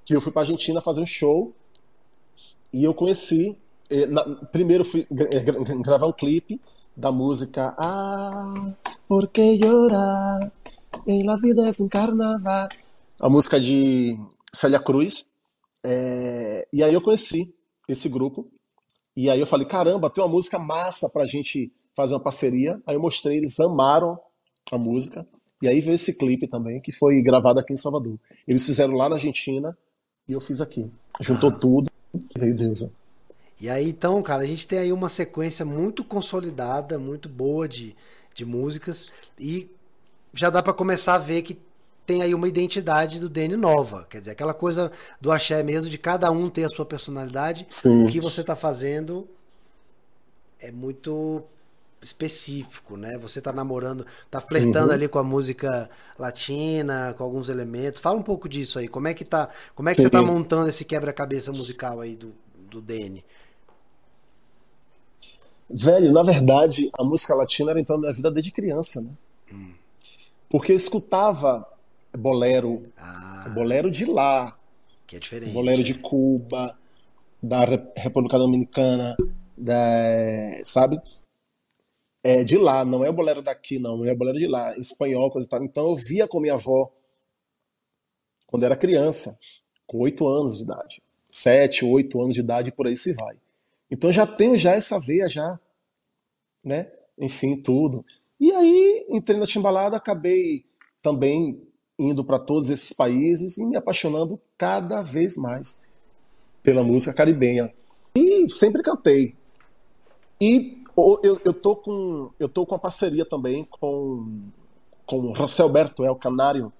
que 0.03 0.13
eu 0.13 0.19
fui 0.19 0.33
para 0.33 0.41
Argentina 0.41 0.81
fazer 0.81 0.99
um 0.99 1.05
show 1.05 1.53
e 2.73 2.83
eu 2.83 2.93
conheci 2.93 3.57
é, 3.89 4.05
na, 4.05 4.23
primeiro 4.51 4.83
fui 4.83 5.07
é, 5.09 5.39
gravar 5.79 6.07
um 6.07 6.13
clipe 6.13 6.59
da 6.95 7.11
música 7.11 7.73
Ah, 7.77 8.73
por 9.07 9.29
que 9.29 9.57
llorar? 9.57 10.51
Em 11.07 11.23
la 11.23 11.37
vida 11.37 11.67
é 11.67 11.83
um 11.83 11.87
carnaval. 11.87 12.67
A 13.21 13.29
música 13.29 13.57
de 13.59 14.17
Célia 14.53 14.79
Cruz. 14.79 15.31
É, 15.85 16.67
e 16.71 16.83
aí 16.83 16.93
eu 16.93 17.01
conheci 17.01 17.55
esse 17.87 18.09
grupo. 18.09 18.45
E 19.15 19.29
aí 19.29 19.39
eu 19.39 19.47
falei, 19.47 19.67
caramba, 19.67 20.09
tem 20.09 20.23
uma 20.23 20.29
música 20.29 20.57
massa 20.57 21.09
pra 21.09 21.27
gente 21.27 21.71
fazer 21.95 22.13
uma 22.13 22.19
parceria. 22.19 22.81
Aí 22.85 22.95
eu 22.95 23.01
mostrei, 23.01 23.37
eles 23.37 23.59
amaram 23.59 24.17
a 24.71 24.77
música. 24.77 25.27
E 25.61 25.67
aí 25.67 25.79
veio 25.79 25.95
esse 25.95 26.17
clipe 26.17 26.47
também, 26.47 26.81
que 26.81 26.91
foi 26.91 27.21
gravado 27.21 27.59
aqui 27.59 27.73
em 27.73 27.77
Salvador. 27.77 28.17
Eles 28.47 28.65
fizeram 28.65 28.95
lá 28.95 29.07
na 29.07 29.15
Argentina 29.15 29.77
e 30.27 30.33
eu 30.33 30.41
fiz 30.41 30.61
aqui. 30.61 30.89
Juntou 31.19 31.49
ah. 31.49 31.53
tudo 31.59 31.87
e 32.13 32.39
veio 32.39 32.55
Deusa. 32.55 32.91
E 33.59 33.69
aí, 33.69 33.89
então, 33.89 34.21
cara, 34.23 34.41
a 34.41 34.47
gente 34.47 34.67
tem 34.67 34.79
aí 34.79 34.91
uma 34.91 35.07
sequência 35.07 35.63
muito 35.63 36.03
consolidada, 36.03 36.97
muito 36.97 37.29
boa 37.29 37.67
de, 37.67 37.95
de 38.33 38.43
músicas 38.43 39.11
e 39.39 39.69
já 40.33 40.49
dá 40.49 40.63
para 40.63 40.73
começar 40.73 41.15
a 41.15 41.19
ver 41.19 41.43
que 41.43 41.59
tem 42.11 42.21
aí 42.21 42.35
uma 42.35 42.47
identidade 42.47 43.21
do 43.21 43.29
Danny 43.29 43.55
nova. 43.55 44.05
Quer 44.09 44.19
dizer, 44.19 44.31
aquela 44.31 44.53
coisa 44.53 44.91
do 45.21 45.31
axé 45.31 45.63
mesmo, 45.63 45.89
de 45.89 45.97
cada 45.97 46.29
um 46.29 46.49
ter 46.49 46.65
a 46.65 46.69
sua 46.69 46.85
personalidade. 46.85 47.65
Sim. 47.69 48.05
O 48.05 48.09
que 48.09 48.19
você 48.19 48.43
tá 48.43 48.53
fazendo 48.53 49.25
é 50.59 50.73
muito 50.73 51.41
específico, 52.01 52.97
né? 52.97 53.17
Você 53.19 53.39
tá 53.39 53.53
namorando, 53.53 54.05
tá 54.29 54.41
flertando 54.41 54.87
uhum. 54.87 54.93
ali 54.93 55.07
com 55.07 55.19
a 55.19 55.23
música 55.23 55.89
latina, 56.19 57.15
com 57.17 57.23
alguns 57.23 57.47
elementos. 57.47 58.01
Fala 58.01 58.19
um 58.19 58.23
pouco 58.23 58.49
disso 58.49 58.77
aí. 58.77 58.89
Como 58.89 59.07
é 59.07 59.13
que 59.13 59.23
tá, 59.23 59.49
como 59.73 59.87
é 59.87 59.93
que 59.93 59.97
Sim. 59.97 60.03
você 60.03 60.09
tá 60.09 60.21
montando 60.21 60.67
esse 60.67 60.83
quebra-cabeça 60.83 61.53
musical 61.53 62.01
aí 62.01 62.17
do, 62.17 62.33
do 62.69 62.81
Danny? 62.81 63.23
Velho, 65.69 66.11
na 66.11 66.23
verdade, 66.23 66.91
a 66.99 67.05
música 67.05 67.33
latina 67.33 67.71
era 67.71 67.79
então 67.79 67.95
na 67.95 68.01
minha 68.01 68.13
vida 68.13 68.29
desde 68.29 68.51
criança, 68.51 68.99
né? 68.99 69.17
Hum. 69.53 69.71
Porque 70.49 70.73
eu 70.73 70.75
escutava 70.75 71.70
bolero, 72.17 72.91
ah, 72.97 73.51
bolero 73.53 73.89
de 73.89 74.05
lá, 74.05 74.57
que 75.07 75.15
é 75.15 75.19
diferente. 75.19 75.51
Bolero 75.51 75.83
de 75.83 75.93
Cuba, 75.95 76.77
da 77.41 77.63
República 77.97 78.37
Dominicana, 78.37 79.15
da, 79.57 79.73
sabe? 80.63 81.01
É 82.23 82.43
de 82.43 82.57
lá, 82.57 82.85
não 82.85 83.03
é 83.03 83.09
o 83.09 83.13
bolero 83.13 83.41
daqui, 83.41 83.79
não, 83.79 83.97
não 83.97 84.05
é 84.05 84.11
o 84.11 84.17
bolero 84.17 84.37
de 84.37 84.47
lá, 84.47 84.77
espanhol, 84.77 85.31
coisa 85.31 85.47
e 85.47 85.49
tal. 85.49 85.63
Então 85.63 85.89
eu 85.89 85.95
via 85.95 86.27
com 86.27 86.39
minha 86.39 86.53
avó 86.53 86.91
quando 88.45 88.63
era 88.63 88.75
criança, 88.75 89.37
com 89.87 89.99
oito 89.99 90.27
anos 90.27 90.57
de 90.57 90.63
idade, 90.63 91.01
sete, 91.29 91.83
oito 91.85 92.21
anos 92.21 92.35
de 92.35 92.41
idade, 92.41 92.71
por 92.71 92.85
aí 92.85 92.95
se 92.95 93.13
vai. 93.13 93.37
Então 93.89 94.11
já 94.11 94.27
tenho 94.27 94.55
já 94.55 94.73
essa 94.73 94.99
veia 94.99 95.27
já, 95.27 95.59
né? 96.63 96.91
Enfim, 97.17 97.55
tudo. 97.55 98.05
E 98.39 98.51
aí 98.51 99.05
entrei 99.09 99.39
na 99.39 99.45
timbalada, 99.45 99.97
acabei 99.97 100.65
também 101.01 101.61
indo 102.01 102.23
para 102.23 102.39
todos 102.39 102.69
esses 102.69 102.91
países 102.93 103.57
e 103.57 103.65
me 103.65 103.77
apaixonando 103.77 104.39
cada 104.57 105.01
vez 105.01 105.37
mais 105.37 105.81
pela 106.63 106.83
música 106.83 107.13
caribenha. 107.13 107.71
E 108.15 108.49
sempre 108.49 108.81
cantei. 108.81 109.35
E 110.39 110.83
eu, 110.97 111.39
eu 111.45 111.53
tô 111.53 111.75
com 111.75 112.31
eu 112.39 112.49
tô 112.49 112.65
com 112.65 112.75
a 112.75 112.79
parceria 112.79 113.25
também 113.25 113.63
com 113.65 114.49
com 115.05 115.33
Alberto 115.59 116.03
El 116.03 116.15
Canário, 116.15 116.71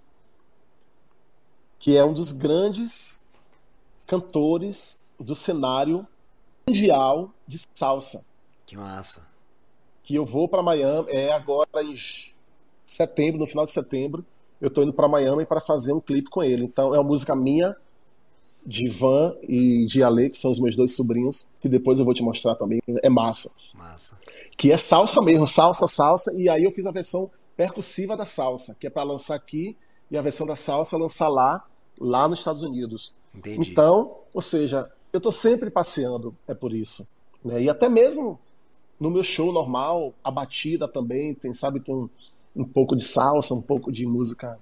que 1.77 1.95
é 1.95 2.03
um 2.03 2.13
dos 2.13 2.31
grandes 2.31 3.23
cantores 4.07 5.11
do 5.19 5.35
cenário 5.35 6.07
mundial 6.67 7.31
de 7.45 7.59
salsa. 7.73 8.25
Que 8.65 8.77
massa. 8.77 9.27
Que 10.03 10.15
eu 10.15 10.25
vou 10.25 10.47
para 10.47 10.63
Miami, 10.63 11.09
é 11.11 11.31
agora 11.31 11.83
em 11.83 11.95
setembro, 12.85 13.39
no 13.39 13.47
final 13.47 13.65
de 13.65 13.71
setembro, 13.71 14.25
eu 14.61 14.69
tô 14.69 14.83
indo 14.83 14.93
para 14.93 15.07
Miami 15.07 15.45
para 15.45 15.59
fazer 15.59 15.91
um 15.91 15.99
clipe 15.99 16.29
com 16.29 16.43
ele. 16.43 16.63
Então 16.63 16.93
é 16.93 16.99
uma 16.99 17.03
música 17.03 17.35
minha, 17.35 17.75
de 18.65 18.85
Ivan 18.85 19.35
e 19.41 19.87
de 19.87 20.03
Ale, 20.03 20.29
que 20.29 20.37
são 20.37 20.51
os 20.51 20.59
meus 20.59 20.75
dois 20.75 20.95
sobrinhos, 20.95 21.51
que 21.59 21.67
depois 21.67 21.99
eu 21.99 22.05
vou 22.05 22.13
te 22.13 22.23
mostrar 22.23 22.55
também. 22.55 22.79
É 23.01 23.09
massa. 23.09 23.51
Massa. 23.73 24.17
Que 24.55 24.71
é 24.71 24.77
salsa 24.77 25.21
mesmo, 25.21 25.47
salsa, 25.47 25.87
salsa. 25.87 26.31
E 26.33 26.47
aí 26.47 26.63
eu 26.63 26.71
fiz 26.71 26.85
a 26.85 26.91
versão 26.91 27.29
percussiva 27.57 28.15
da 28.15 28.25
salsa, 28.25 28.75
que 28.79 28.87
é 28.87 28.89
para 28.89 29.03
lançar 29.03 29.35
aqui, 29.35 29.75
e 30.09 30.17
a 30.17 30.21
versão 30.21 30.45
da 30.45 30.55
salsa 30.55 30.97
lançar 30.97 31.29
lá, 31.29 31.65
lá 31.99 32.27
nos 32.27 32.39
Estados 32.39 32.61
Unidos. 32.61 33.13
Entendi. 33.33 33.71
Então, 33.71 34.15
ou 34.33 34.41
seja, 34.41 34.91
eu 35.11 35.17
estou 35.17 35.31
sempre 35.31 35.71
passeando, 35.71 36.35
é 36.47 36.53
por 36.53 36.73
isso. 36.73 37.11
Né? 37.43 37.63
E 37.63 37.69
até 37.69 37.89
mesmo 37.89 38.39
no 38.99 39.09
meu 39.09 39.23
show 39.23 39.51
normal, 39.51 40.13
a 40.23 40.29
batida 40.29 40.87
também, 40.87 41.33
tem, 41.33 41.53
sabe, 41.53 41.79
tem 41.79 42.07
um, 42.55 42.63
pouco 42.63 42.95
de 42.95 43.03
salsa, 43.03 43.53
um 43.53 43.61
pouco 43.61 43.91
de 43.91 44.05
música 44.05 44.57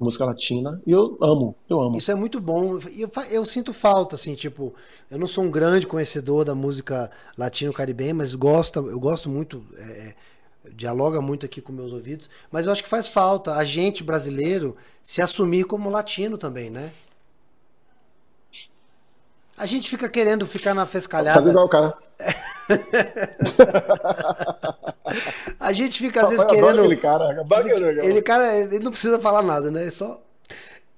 música 0.00 0.24
latina. 0.24 0.80
E 0.86 0.92
eu 0.92 1.18
amo, 1.20 1.56
eu 1.68 1.80
amo. 1.80 1.98
Isso 1.98 2.10
é 2.10 2.14
muito 2.14 2.40
bom. 2.40 2.78
Eu, 2.96 3.10
eu 3.30 3.44
sinto 3.44 3.72
falta, 3.72 4.14
assim, 4.14 4.34
tipo, 4.34 4.72
eu 5.10 5.18
não 5.18 5.26
sou 5.26 5.44
um 5.44 5.50
grande 5.50 5.86
conhecedor 5.86 6.44
da 6.44 6.54
música 6.54 7.10
latino-caribenha, 7.36 8.14
mas 8.14 8.34
gosto, 8.34 8.78
eu 8.88 9.00
gosto 9.00 9.28
muito, 9.28 9.64
é, 9.76 9.82
é, 9.82 10.14
dialoga 10.72 11.20
muito 11.20 11.44
aqui 11.44 11.60
com 11.60 11.72
meus 11.72 11.92
ouvidos, 11.92 12.30
mas 12.50 12.64
eu 12.64 12.70
acho 12.70 12.82
que 12.82 12.88
faz 12.88 13.08
falta 13.08 13.54
a 13.54 13.64
gente 13.64 14.04
brasileiro 14.04 14.76
se 15.02 15.20
assumir 15.20 15.64
como 15.64 15.90
latino 15.90 16.38
também, 16.38 16.70
né? 16.70 16.92
A 19.58 19.66
gente 19.66 19.90
fica 19.90 20.08
querendo 20.08 20.46
ficar 20.46 20.72
na 20.72 20.86
fescalhada. 20.86 21.34
Faz 21.34 21.46
igual 21.46 21.66
o 21.66 21.68
cara. 21.68 21.92
a 25.58 25.72
gente 25.72 25.98
fica 25.98 26.22
às 26.22 26.30
vezes 26.30 26.44
eu 26.44 26.50
querendo. 26.50 26.80
Aquele 26.80 26.96
cara, 26.96 27.46
ele, 27.64 28.06
ele, 28.06 28.22
cara, 28.22 28.56
ele 28.56 28.78
não 28.78 28.92
precisa 28.92 29.18
falar 29.18 29.42
nada, 29.42 29.70
né? 29.70 29.90
Só. 29.90 30.22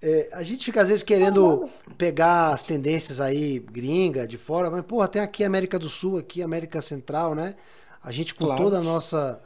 É, 0.02 0.28
a 0.32 0.42
gente 0.42 0.64
fica 0.64 0.82
às 0.82 0.88
vezes 0.88 1.02
querendo 1.02 1.68
pegar 1.96 2.52
as 2.52 2.62
tendências 2.62 3.20
aí 3.20 3.58
gringa 3.58 4.26
de 4.26 4.38
fora, 4.38 4.70
mas 4.70 4.84
porra, 4.84 5.08
tem 5.08 5.20
aqui 5.20 5.42
América 5.42 5.78
do 5.78 5.88
Sul, 5.88 6.18
aqui 6.18 6.42
América 6.42 6.82
Central, 6.82 7.34
né? 7.34 7.54
A 8.02 8.12
gente 8.12 8.34
com 8.34 8.44
claro. 8.44 8.62
toda 8.62 8.78
a 8.78 8.82
nossa. 8.82 9.40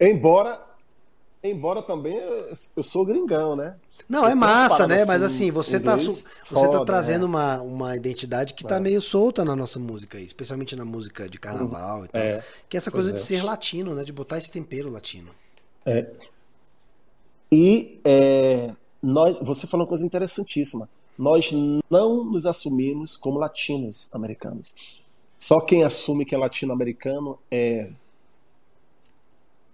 Embora, 0.00 0.60
embora 1.42 1.82
também 1.82 2.20
eu 2.76 2.82
sou 2.82 3.04
gringão, 3.04 3.56
né? 3.56 3.74
Não, 4.10 4.26
é 4.26 4.34
massa, 4.34 4.88
né? 4.88 5.04
Mas 5.04 5.22
assim, 5.22 5.52
você 5.52 5.76
está 5.76 5.96
você 5.96 6.28
tá 6.40 6.44
foda, 6.46 6.78
tá 6.80 6.84
trazendo 6.84 7.26
é. 7.26 7.28
uma, 7.28 7.62
uma 7.62 7.96
identidade 7.96 8.54
que 8.54 8.64
está 8.64 8.80
meio 8.80 9.00
solta 9.00 9.44
na 9.44 9.54
nossa 9.54 9.78
música, 9.78 10.18
especialmente 10.18 10.74
na 10.74 10.84
música 10.84 11.28
de 11.28 11.38
carnaval 11.38 12.06
e 12.06 12.08
tal. 12.08 12.20
É. 12.20 12.44
Que 12.68 12.76
é 12.76 12.78
essa 12.78 12.90
coisa 12.90 13.12
de 13.12 13.18
é. 13.18 13.22
ser 13.22 13.44
latino, 13.44 13.94
né? 13.94 14.02
De 14.02 14.12
botar 14.12 14.38
esse 14.38 14.50
tempero 14.50 14.90
latino. 14.90 15.30
É. 15.86 16.10
E 17.52 18.00
é, 18.04 18.74
nós, 19.00 19.38
você 19.38 19.68
falou 19.68 19.84
uma 19.84 19.88
coisa 19.88 20.04
interessantíssima. 20.04 20.88
Nós 21.16 21.52
não 21.88 22.24
nos 22.24 22.46
assumimos 22.46 23.16
como 23.16 23.38
latinos 23.38 24.10
americanos. 24.12 24.74
Só 25.38 25.60
quem 25.60 25.84
assume 25.84 26.24
que 26.24 26.34
é 26.34 26.38
latino-americano 26.38 27.38
é 27.48 27.90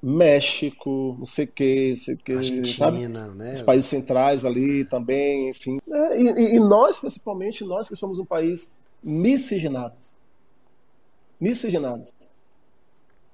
México, 0.03 1.16
não 1.18 1.24
sei 1.24 1.47
o 1.47 1.53
que, 1.53 1.97
sei 1.97 2.16
que, 2.16 2.32
Argentina, 2.32 2.76
sabe? 2.76 3.09
Né? 3.09 3.53
Os 3.53 3.62
países 3.62 3.86
centrais 3.86 4.44
ali 4.44 4.84
também, 4.84 5.49
enfim. 5.51 5.78
É, 5.90 6.20
e, 6.20 6.57
e, 6.57 6.61
nós, 6.61 7.01
principalmente, 7.01 7.64
nós 7.64 7.88
que 7.88 7.97
somos 7.97 8.18
um 8.18 8.24
país 8.24 8.78
miscigenados. 9.03 10.14
Miscigenados. 11.40 12.12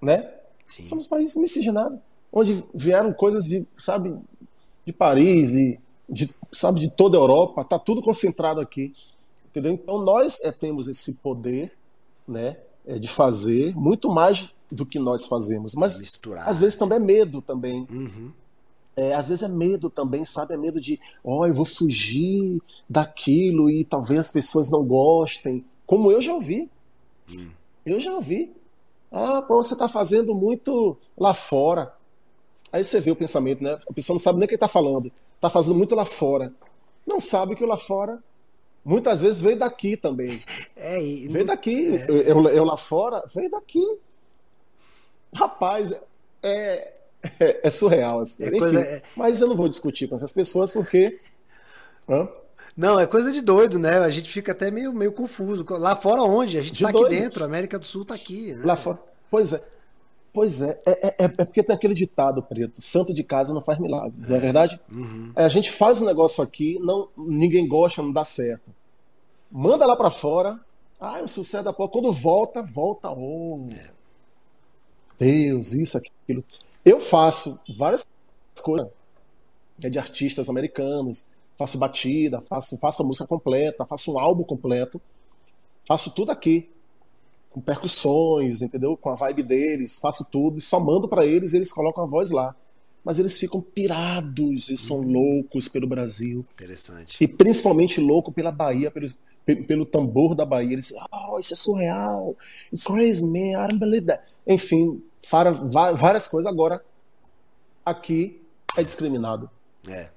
Né? 0.00 0.30
Sim. 0.66 0.84
Somos 0.84 1.06
um 1.06 1.08
país 1.08 1.36
miscigenado, 1.36 2.00
onde 2.32 2.64
vieram 2.72 3.12
coisas 3.12 3.44
de, 3.44 3.66
sabe, 3.76 4.14
de 4.86 4.92
Paris 4.92 5.54
e 5.54 5.78
de, 6.08 6.30
sabe, 6.50 6.80
de 6.80 6.90
toda 6.90 7.16
a 7.16 7.20
Europa, 7.20 7.64
tá 7.64 7.78
tudo 7.78 8.02
concentrado 8.02 8.60
aqui. 8.60 8.94
Entendeu? 9.46 9.72
Então 9.72 10.02
nós 10.02 10.40
é, 10.42 10.50
temos 10.50 10.88
esse 10.88 11.14
poder, 11.14 11.72
né, 12.26 12.56
é, 12.86 12.98
de 12.98 13.08
fazer 13.08 13.74
muito 13.76 14.10
mais 14.10 14.52
do 14.72 14.86
que 14.86 14.98
nós 14.98 15.26
fazemos. 15.26 15.74
Mas 15.74 16.00
Misturar. 16.00 16.48
às 16.48 16.60
vezes 16.60 16.76
também 16.76 16.96
é 16.96 17.00
medo 17.00 17.42
também. 17.42 17.86
Uhum. 17.90 18.32
É, 18.96 19.14
às 19.14 19.28
vezes 19.28 19.42
é 19.42 19.48
medo 19.48 19.88
também, 19.88 20.24
sabe? 20.24 20.54
É 20.54 20.56
medo 20.56 20.80
de, 20.80 20.98
ó, 21.24 21.40
oh, 21.40 21.46
eu 21.46 21.54
vou 21.54 21.64
fugir 21.64 22.60
daquilo 22.88 23.70
e 23.70 23.84
talvez 23.84 24.20
as 24.20 24.30
pessoas 24.30 24.70
não 24.70 24.84
gostem. 24.84 25.64
Como 25.86 26.10
eu 26.10 26.20
já 26.20 26.34
ouvi. 26.34 26.70
Hum. 27.30 27.50
Eu 27.84 28.00
já 28.00 28.12
ouvi. 28.14 28.54
Ah, 29.10 29.42
pô, 29.42 29.62
você 29.62 29.74
está 29.74 29.88
fazendo 29.88 30.34
muito 30.34 30.96
lá 31.16 31.34
fora. 31.34 31.94
Aí 32.70 32.82
você 32.82 33.00
vê 33.00 33.10
o 33.10 33.16
pensamento, 33.16 33.62
né? 33.62 33.78
A 33.88 33.92
pessoa 33.92 34.14
não 34.14 34.20
sabe 34.20 34.38
nem 34.38 34.46
o 34.46 34.48
que 34.48 34.54
está 34.54 34.68
falando. 34.68 35.12
Está 35.36 35.50
fazendo 35.50 35.76
muito 35.76 35.94
lá 35.94 36.06
fora. 36.06 36.52
Não 37.06 37.20
sabe 37.20 37.54
que 37.56 37.64
o 37.64 37.66
lá 37.66 37.76
fora 37.76 38.22
muitas 38.84 39.22
vezes 39.22 39.40
veio 39.40 39.58
daqui 39.58 39.96
também. 39.96 40.42
É, 40.76 41.00
e... 41.00 41.28
Veio 41.28 41.44
daqui. 41.44 41.94
É. 41.96 42.30
Eu, 42.30 42.42
eu, 42.48 42.64
lá 42.64 42.76
fora, 42.76 43.22
veio 43.32 43.50
daqui. 43.50 43.84
Rapaz, 45.35 45.93
é, 46.43 46.93
é, 47.41 47.61
é 47.66 47.70
surreal. 47.70 48.20
Assim. 48.20 48.45
É 48.45 48.49
Enfim, 48.49 48.59
coisa, 48.59 48.80
é 48.80 49.03
mas 49.16 49.41
eu 49.41 49.49
não 49.49 49.57
vou 49.57 49.68
discutir 49.68 50.07
com 50.09 50.14
essas 50.14 50.33
pessoas 50.33 50.72
porque. 50.72 51.18
Hã? 52.09 52.28
Não, 52.76 52.99
é 52.99 53.07
coisa 53.07 53.30
de 53.30 53.41
doido, 53.41 53.78
né? 53.78 53.99
A 53.99 54.11
gente 54.11 54.30
fica 54.30 54.53
até 54.53 54.70
meio, 54.70 54.93
meio 54.93 55.12
confuso. 55.12 55.64
Lá 55.70 55.95
fora 55.95 56.22
onde? 56.22 56.57
A 56.59 56.62
gente 56.62 56.76
de 56.76 56.85
tá 56.85 56.91
doido. 56.91 57.07
aqui 57.07 57.16
dentro, 57.16 57.43
a 57.43 57.47
América 57.47 57.78
do 57.78 57.85
Sul 57.85 58.05
tá 58.05 58.14
aqui. 58.14 58.55
Né? 58.55 58.62
Lá 58.64 58.76
fora. 58.76 58.99
Pois 59.30 59.53
é. 59.53 59.62
Pois 60.33 60.62
é, 60.62 60.80
é, 60.87 61.09
é, 61.09 61.14
é, 61.18 61.28
porque 61.28 61.62
tem 61.62 61.76
aquele 61.76 61.93
ditado 61.93 62.43
preto: 62.43 62.80
santo 62.80 63.12
de 63.12 63.22
casa 63.22 63.53
não 63.53 63.61
faz 63.61 63.78
milagre, 63.78 64.14
não 64.16 64.35
é 64.35 64.41
verdade? 64.41 64.80
Uhum. 64.91 65.30
É, 65.37 65.45
a 65.45 65.49
gente 65.49 65.70
faz 65.70 66.01
um 66.01 66.07
negócio 66.07 66.43
aqui, 66.43 66.78
não, 66.80 67.09
ninguém 67.18 67.68
gosta, 67.68 68.03
não 68.03 68.11
dá 68.11 68.24
certo. 68.24 68.64
Manda 69.51 69.85
lá 69.85 69.95
para 69.95 70.11
fora, 70.11 70.59
ah, 70.99 71.20
o 71.22 71.28
sucesso 71.28 71.64
da 71.64 71.72
porra. 71.72 71.91
Quando 71.91 72.11
volta, 72.11 72.62
volta, 72.62 73.11
oh, 73.11 73.68
é. 73.72 73.91
Deus, 75.22 75.72
isso, 75.72 75.98
aquilo. 75.98 76.44
Eu 76.84 77.00
faço 77.00 77.62
várias 77.76 78.08
coisas 78.62 78.88
né, 79.80 79.88
de 79.88 79.98
artistas 79.98 80.48
americanos, 80.48 81.30
faço 81.56 81.78
batida, 81.78 82.40
faço, 82.40 82.76
faço 82.78 83.02
a 83.02 83.06
música 83.06 83.26
completa, 83.26 83.86
faço 83.86 84.12
um 84.12 84.18
álbum 84.18 84.42
completo, 84.42 85.00
faço 85.86 86.12
tudo 86.14 86.32
aqui, 86.32 86.68
com 87.50 87.60
percussões, 87.60 88.62
entendeu? 88.62 88.96
Com 88.96 89.10
a 89.10 89.14
vibe 89.14 89.42
deles, 89.44 90.00
faço 90.00 90.28
tudo 90.30 90.58
e 90.58 90.60
só 90.60 90.80
mando 90.80 91.06
para 91.06 91.24
eles 91.24 91.52
e 91.52 91.56
eles 91.56 91.72
colocam 91.72 92.02
a 92.02 92.06
voz 92.06 92.30
lá. 92.30 92.56
Mas 93.04 93.18
eles 93.18 93.38
ficam 93.38 93.60
pirados, 93.60 94.68
eles 94.68 94.80
são 94.80 94.98
uhum. 94.98 95.12
loucos 95.12 95.68
pelo 95.68 95.88
Brasil. 95.88 96.44
Interessante. 96.54 97.16
E 97.20 97.26
principalmente 97.26 98.00
louco 98.00 98.32
pela 98.32 98.52
Bahia, 98.52 98.92
pelo, 98.92 99.08
pelo, 99.44 99.66
pelo 99.66 99.86
tambor 99.86 100.36
da 100.36 100.46
Bahia. 100.46 100.72
Eles 100.72 100.92
oh, 101.12 101.38
isso 101.38 101.52
é 101.52 101.56
surreal. 101.56 102.36
It's 102.72 102.86
crazy, 102.86 103.24
man. 103.24 103.60
I 103.60 103.68
don't 103.68 103.78
believe 103.78 104.06
that. 104.06 104.22
Enfim, 104.47 105.03
várias 105.97 106.28
coisas. 106.28 106.51
Agora, 106.51 106.82
aqui 107.84 108.40
é 108.76 108.82
discriminado. 108.82 109.49
É. 109.88 110.11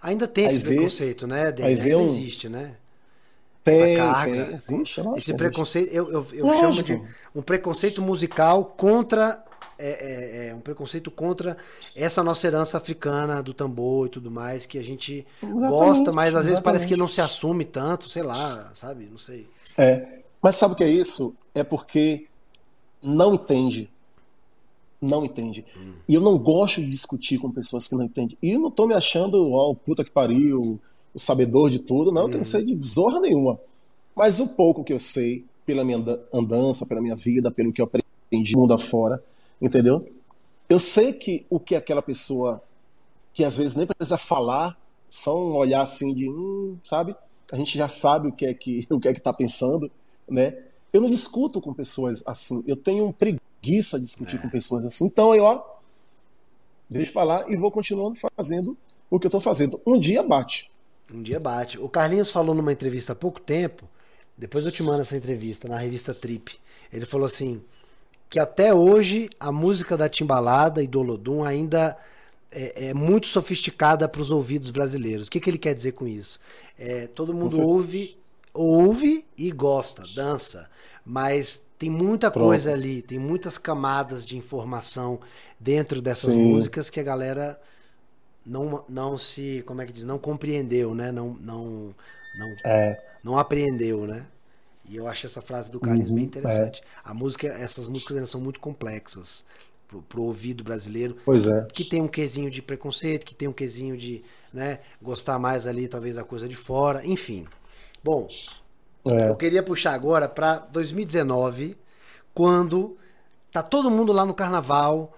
Ainda 0.00 0.28
tem 0.28 0.46
aí 0.46 0.56
esse 0.56 0.60
vê, 0.60 0.74
preconceito, 0.76 1.26
né? 1.26 1.54
Aí 1.62 1.74
vê 1.74 1.92
Ainda 1.92 1.98
um... 1.98 2.06
existe, 2.06 2.48
né? 2.48 2.76
Tem, 3.64 3.94
Essa 3.94 4.12
carga. 4.12 4.44
Tem, 4.44 4.54
existe, 4.54 5.00
esse 5.16 5.34
preconceito, 5.34 5.92
eu, 5.92 6.10
eu, 6.10 6.26
eu 6.32 6.52
chamo 6.52 6.82
de 6.82 7.02
um 7.34 7.42
preconceito 7.42 8.00
musical 8.00 8.64
contra. 8.64 9.44
É, 9.80 9.90
é, 9.90 10.48
é, 10.48 10.54
um 10.54 10.60
preconceito 10.60 11.08
contra 11.08 11.56
essa 11.94 12.20
nossa 12.22 12.44
herança 12.44 12.76
africana 12.76 13.40
do 13.40 13.54
tambor 13.54 14.08
e 14.08 14.10
tudo 14.10 14.28
mais, 14.28 14.66
que 14.66 14.76
a 14.76 14.82
gente 14.82 15.24
exatamente, 15.40 15.70
gosta, 15.70 16.12
mas 16.12 16.34
às 16.34 16.46
exatamente. 16.46 16.46
vezes 16.46 16.60
parece 16.60 16.88
que 16.88 16.96
não 16.96 17.06
se 17.06 17.20
assume 17.20 17.64
tanto, 17.64 18.08
sei 18.08 18.24
lá, 18.24 18.72
sabe? 18.74 19.08
Não 19.08 19.18
sei. 19.18 19.48
É. 19.76 20.18
Mas 20.42 20.56
sabe 20.56 20.74
o 20.74 20.76
que 20.76 20.82
é 20.82 20.88
isso? 20.88 21.36
É 21.54 21.62
porque 21.62 22.27
não 23.08 23.34
entende 23.34 23.90
não 25.00 25.24
entende. 25.24 25.64
Hum. 25.76 25.92
E 26.08 26.14
eu 26.14 26.20
não 26.20 26.36
gosto 26.36 26.80
de 26.80 26.90
discutir 26.90 27.38
com 27.38 27.50
pessoas 27.50 27.88
que 27.88 27.94
não 27.94 28.04
entendem. 28.04 28.36
E 28.42 28.52
eu 28.52 28.60
não 28.60 28.70
tô 28.70 28.86
me 28.86 28.94
achando, 28.94 29.52
ó, 29.52 29.70
oh, 29.70 29.74
puta 29.74 30.04
que 30.04 30.10
pariu, 30.10 30.80
o 31.14 31.18
sabedor 31.18 31.70
de 31.70 31.78
tudo, 31.78 32.12
não, 32.12 32.26
hum. 32.26 32.30
eu 32.30 32.38
não 32.38 32.44
sei 32.44 32.64
de 32.64 32.86
zorra 32.86 33.20
nenhuma. 33.20 33.58
Mas 34.14 34.40
o 34.40 34.48
pouco 34.54 34.82
que 34.82 34.92
eu 34.92 34.98
sei, 34.98 35.44
pela 35.64 35.84
minha 35.84 36.04
andança, 36.32 36.86
pela 36.86 37.00
minha 37.00 37.14
vida, 37.14 37.50
pelo 37.50 37.72
que 37.72 37.80
eu 37.80 37.84
aprendi 37.86 38.56
mundo 38.56 38.74
afora, 38.74 39.22
entendeu? 39.60 40.06
Eu 40.68 40.78
sei 40.78 41.12
que 41.12 41.46
o 41.48 41.60
que 41.60 41.74
aquela 41.74 42.02
pessoa, 42.02 42.62
que 43.32 43.44
às 43.44 43.56
vezes 43.56 43.76
nem 43.76 43.86
precisa 43.86 44.18
falar, 44.18 44.76
só 45.08 45.38
um 45.38 45.54
olhar 45.56 45.82
assim 45.82 46.12
de, 46.12 46.28
hum, 46.28 46.76
sabe? 46.82 47.14
A 47.50 47.56
gente 47.56 47.78
já 47.78 47.88
sabe 47.88 48.28
o 48.28 48.32
que 48.32 48.44
é 48.44 48.52
que 48.52 48.86
o 48.90 48.98
que 48.98 49.08
é 49.08 49.14
que 49.14 49.20
tá 49.20 49.32
pensando, 49.32 49.90
né? 50.28 50.56
Eu 50.92 51.00
não 51.00 51.10
discuto 51.10 51.60
com 51.60 51.72
pessoas 51.72 52.22
assim. 52.26 52.64
Eu 52.66 52.76
tenho 52.76 53.12
preguiça 53.12 53.98
de 53.98 54.06
discutir 54.06 54.36
é. 54.36 54.38
com 54.38 54.48
pessoas 54.48 54.84
assim. 54.84 55.06
Então 55.06 55.34
eu, 55.34 55.44
ó, 55.44 55.62
deixo 56.88 57.12
pra 57.12 57.24
lá 57.24 57.44
e 57.48 57.56
vou 57.56 57.70
continuando 57.70 58.18
fazendo 58.36 58.76
o 59.10 59.18
que 59.18 59.26
eu 59.26 59.30
tô 59.30 59.40
fazendo. 59.40 59.80
Um 59.86 59.98
dia 59.98 60.22
bate. 60.22 60.70
Um 61.12 61.22
dia 61.22 61.40
bate. 61.40 61.78
O 61.78 61.88
Carlinhos 61.88 62.30
falou 62.30 62.54
numa 62.54 62.72
entrevista 62.72 63.12
há 63.12 63.16
pouco 63.16 63.40
tempo, 63.40 63.88
depois 64.36 64.64
eu 64.64 64.72
te 64.72 64.82
mando 64.82 65.02
essa 65.02 65.16
entrevista, 65.16 65.68
na 65.68 65.78
revista 65.78 66.14
Trip. 66.14 66.58
Ele 66.92 67.06
falou 67.06 67.26
assim, 67.26 67.62
que 68.28 68.38
até 68.38 68.74
hoje 68.74 69.30
a 69.40 69.50
música 69.50 69.96
da 69.96 70.08
Timbalada 70.08 70.82
e 70.82 70.86
do 70.86 71.00
Olodum 71.00 71.42
ainda 71.42 71.96
é, 72.50 72.88
é 72.88 72.94
muito 72.94 73.26
sofisticada 73.26 74.08
para 74.08 74.20
os 74.20 74.30
ouvidos 74.30 74.70
brasileiros. 74.70 75.26
O 75.26 75.30
que, 75.30 75.40
que 75.40 75.48
ele 75.48 75.58
quer 75.58 75.74
dizer 75.74 75.92
com 75.92 76.06
isso? 76.06 76.38
É, 76.78 77.06
todo 77.06 77.34
mundo 77.34 77.60
ouve, 77.60 78.16
ouve 78.52 79.24
e 79.36 79.50
gosta, 79.50 80.02
dança, 80.14 80.70
mas 81.08 81.66
tem 81.78 81.88
muita 81.88 82.30
Pronto. 82.30 82.48
coisa 82.48 82.70
ali, 82.70 83.00
tem 83.00 83.18
muitas 83.18 83.56
camadas 83.56 84.26
de 84.26 84.36
informação 84.36 85.18
dentro 85.58 86.02
dessas 86.02 86.34
Sim. 86.34 86.44
músicas 86.44 86.90
que 86.90 87.00
a 87.00 87.02
galera 87.02 87.58
não, 88.44 88.84
não 88.86 89.16
se, 89.16 89.64
como 89.66 89.80
é 89.80 89.86
que 89.86 89.92
diz, 89.92 90.04
não 90.04 90.18
compreendeu, 90.18 90.94
né? 90.94 91.10
Não, 91.10 91.30
não, 91.40 91.94
não, 92.38 92.56
é. 92.62 93.02
não 93.24 93.38
apreendeu, 93.38 94.06
né? 94.06 94.26
E 94.86 94.96
eu 94.96 95.08
acho 95.08 95.24
essa 95.24 95.40
frase 95.40 95.72
do 95.72 95.80
Carlinhos 95.80 96.10
uhum, 96.10 96.16
bem 96.16 96.24
interessante. 96.26 96.82
É. 96.82 96.84
A 97.02 97.14
música, 97.14 97.46
essas 97.46 97.88
músicas 97.88 98.18
ainda 98.18 98.26
são 98.26 98.40
muito 98.40 98.60
complexas 98.60 99.46
pro, 99.86 100.02
pro 100.02 100.22
ouvido 100.22 100.62
brasileiro. 100.62 101.16
Pois 101.24 101.46
é. 101.46 101.66
Que 101.72 101.84
tem 101.84 102.02
um 102.02 102.08
quesinho 102.08 102.50
de 102.50 102.60
preconceito, 102.60 103.24
que 103.24 103.34
tem 103.34 103.48
um 103.48 103.52
quesinho 103.52 103.96
de, 103.96 104.22
né, 104.52 104.80
gostar 105.00 105.38
mais 105.38 105.66
ali 105.66 105.88
talvez 105.88 106.16
da 106.16 106.24
coisa 106.24 106.46
de 106.46 106.56
fora, 106.56 107.06
enfim. 107.06 107.46
Bom, 108.04 108.28
é. 109.16 109.30
Eu 109.30 109.36
queria 109.36 109.62
puxar 109.62 109.94
agora 109.94 110.28
para 110.28 110.58
2019, 110.58 111.76
quando 112.34 112.96
tá 113.50 113.62
todo 113.62 113.90
mundo 113.90 114.12
lá 114.12 114.24
no 114.24 114.34
carnaval. 114.34 115.14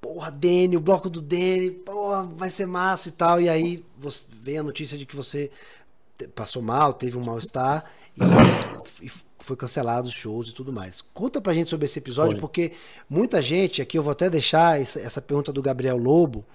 Porra, 0.00 0.30
Dene, 0.30 0.76
o 0.76 0.80
bloco 0.80 1.08
do 1.08 1.22
Dene, 1.22 1.70
porra, 1.70 2.24
vai 2.36 2.50
ser 2.50 2.66
massa 2.66 3.08
e 3.08 3.12
tal. 3.12 3.40
E 3.40 3.48
aí 3.48 3.84
você, 3.98 4.26
vem 4.40 4.58
a 4.58 4.62
notícia 4.62 4.98
de 4.98 5.06
que 5.06 5.16
você 5.16 5.50
passou 6.34 6.62
mal, 6.62 6.92
teve 6.92 7.16
um 7.16 7.24
mal-estar 7.24 7.84
e, 8.16 9.06
e, 9.06 9.10
foi 9.40 9.56
cancelado 9.56 10.08
os 10.08 10.14
shows 10.14 10.48
e 10.48 10.52
tudo 10.52 10.72
mais. 10.72 11.02
Conta 11.12 11.38
pra 11.40 11.52
gente 11.52 11.68
sobre 11.68 11.84
esse 11.84 11.98
episódio, 11.98 12.32
foi. 12.32 12.40
porque 12.40 12.72
muita 13.10 13.42
gente, 13.42 13.82
aqui 13.82 13.98
eu 13.98 14.02
vou 14.02 14.12
até 14.12 14.30
deixar 14.30 14.80
essa, 14.80 15.20
pergunta 15.20 15.52
do 15.52 15.60
Gabriel 15.60 15.98
Lobo, 15.98 16.46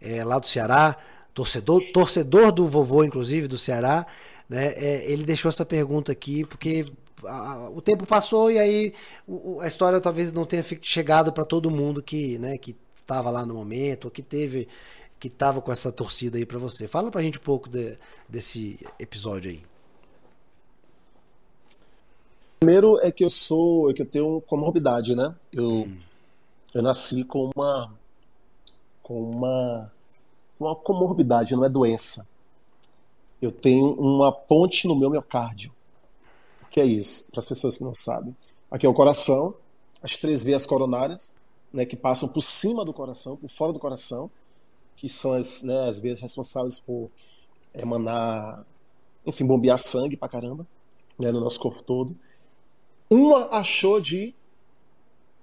é, 0.00 0.24
lá 0.24 0.40
do 0.40 0.46
Ceará, 0.48 0.96
torcedor, 1.32 1.80
torcedor 1.92 2.50
do 2.50 2.66
vovô, 2.66 3.04
inclusive, 3.04 3.46
do 3.46 3.56
Ceará. 3.56 4.06
Né? 4.52 4.66
É, 4.76 5.10
ele 5.10 5.24
deixou 5.24 5.48
essa 5.48 5.64
pergunta 5.64 6.12
aqui 6.12 6.44
porque 6.44 6.84
a, 7.24 7.70
o 7.70 7.80
tempo 7.80 8.04
passou 8.04 8.50
e 8.50 8.58
aí 8.58 8.92
o, 9.26 9.58
a 9.62 9.66
história 9.66 9.98
talvez 9.98 10.30
não 10.30 10.44
tenha 10.44 10.62
chegado 10.82 11.32
para 11.32 11.42
todo 11.42 11.70
mundo 11.70 12.02
que 12.02 12.36
né, 12.36 12.58
que 12.58 12.76
estava 12.94 13.30
lá 13.30 13.46
no 13.46 13.54
momento 13.54 14.04
ou 14.04 14.10
que 14.10 14.20
teve 14.20 14.68
que 15.18 15.28
estava 15.28 15.62
com 15.62 15.72
essa 15.72 15.90
torcida 15.90 16.36
aí 16.36 16.44
para 16.44 16.58
você. 16.58 16.86
Fala 16.86 17.10
para 17.10 17.22
a 17.22 17.24
gente 17.24 17.38
um 17.38 17.42
pouco 17.42 17.66
de, 17.66 17.96
desse 18.28 18.78
episódio 18.98 19.52
aí. 19.52 19.62
Primeiro 22.60 23.00
é 23.00 23.10
que 23.10 23.24
eu 23.24 23.30
sou, 23.30 23.90
é 23.90 23.94
que 23.94 24.02
eu 24.02 24.06
tenho 24.06 24.42
comorbidade, 24.42 25.16
né? 25.16 25.34
Eu, 25.50 25.84
hum. 25.84 25.98
eu 26.74 26.82
nasci 26.82 27.24
com 27.24 27.50
uma 27.56 27.90
com 29.02 29.18
uma 29.18 29.86
uma 30.60 30.76
comorbidade, 30.76 31.56
não 31.56 31.64
é 31.64 31.70
doença 31.70 32.30
eu 33.42 33.50
tenho 33.50 33.92
uma 33.94 34.30
ponte 34.32 34.86
no 34.86 34.94
meu 34.94 35.10
miocárdio. 35.10 35.72
O 36.62 36.66
que 36.70 36.80
é 36.80 36.84
isso? 36.84 37.28
Para 37.32 37.40
as 37.40 37.48
pessoas 37.48 37.76
que 37.76 37.82
não 37.82 37.92
sabem. 37.92 38.34
Aqui 38.70 38.86
é 38.86 38.88
o 38.88 38.94
coração, 38.94 39.54
as 40.00 40.16
três 40.16 40.44
veias 40.44 40.64
coronárias, 40.64 41.36
né, 41.72 41.84
que 41.84 41.96
passam 41.96 42.28
por 42.28 42.40
cima 42.40 42.84
do 42.84 42.92
coração, 42.92 43.36
por 43.36 43.50
fora 43.50 43.72
do 43.72 43.80
coração, 43.80 44.30
que 44.94 45.08
são 45.08 45.32
as, 45.32 45.62
né, 45.62 45.88
as 45.88 45.98
veias 45.98 46.20
responsáveis 46.20 46.78
por 46.78 47.10
emanar, 47.74 48.64
enfim, 49.26 49.44
bombear 49.44 49.78
sangue 49.78 50.16
pra 50.16 50.28
caramba, 50.28 50.64
né, 51.18 51.32
no 51.32 51.40
nosso 51.40 51.58
corpo 51.58 51.82
todo. 51.82 52.16
Uma 53.10 53.48
achou 53.50 54.00
de 54.00 54.34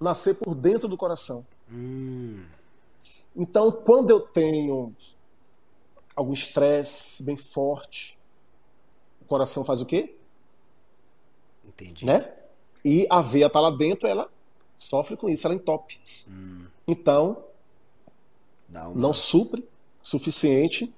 nascer 0.00 0.36
por 0.36 0.54
dentro 0.54 0.88
do 0.88 0.96
coração. 0.96 1.44
Hum. 1.70 2.42
Então, 3.36 3.70
quando 3.70 4.10
eu 4.10 4.20
tenho 4.20 4.94
algum 6.14 6.32
estresse 6.32 7.22
bem 7.24 7.36
forte, 7.36 8.18
o 9.20 9.24
coração 9.24 9.64
faz 9.64 9.80
o 9.80 9.86
quê? 9.86 10.14
Entendi. 11.64 12.04
Né? 12.04 12.32
E 12.84 13.06
a 13.10 13.20
veia 13.20 13.46
está 13.46 13.60
lá 13.60 13.70
dentro, 13.70 14.08
ela 14.08 14.30
sofre 14.78 15.16
com 15.16 15.28
isso, 15.28 15.46
ela 15.46 15.54
entope. 15.54 16.00
Hum. 16.28 16.66
Então, 16.86 17.44
uma... 18.68 18.90
não 18.90 19.14
supre 19.14 19.66
suficiente 20.02 20.94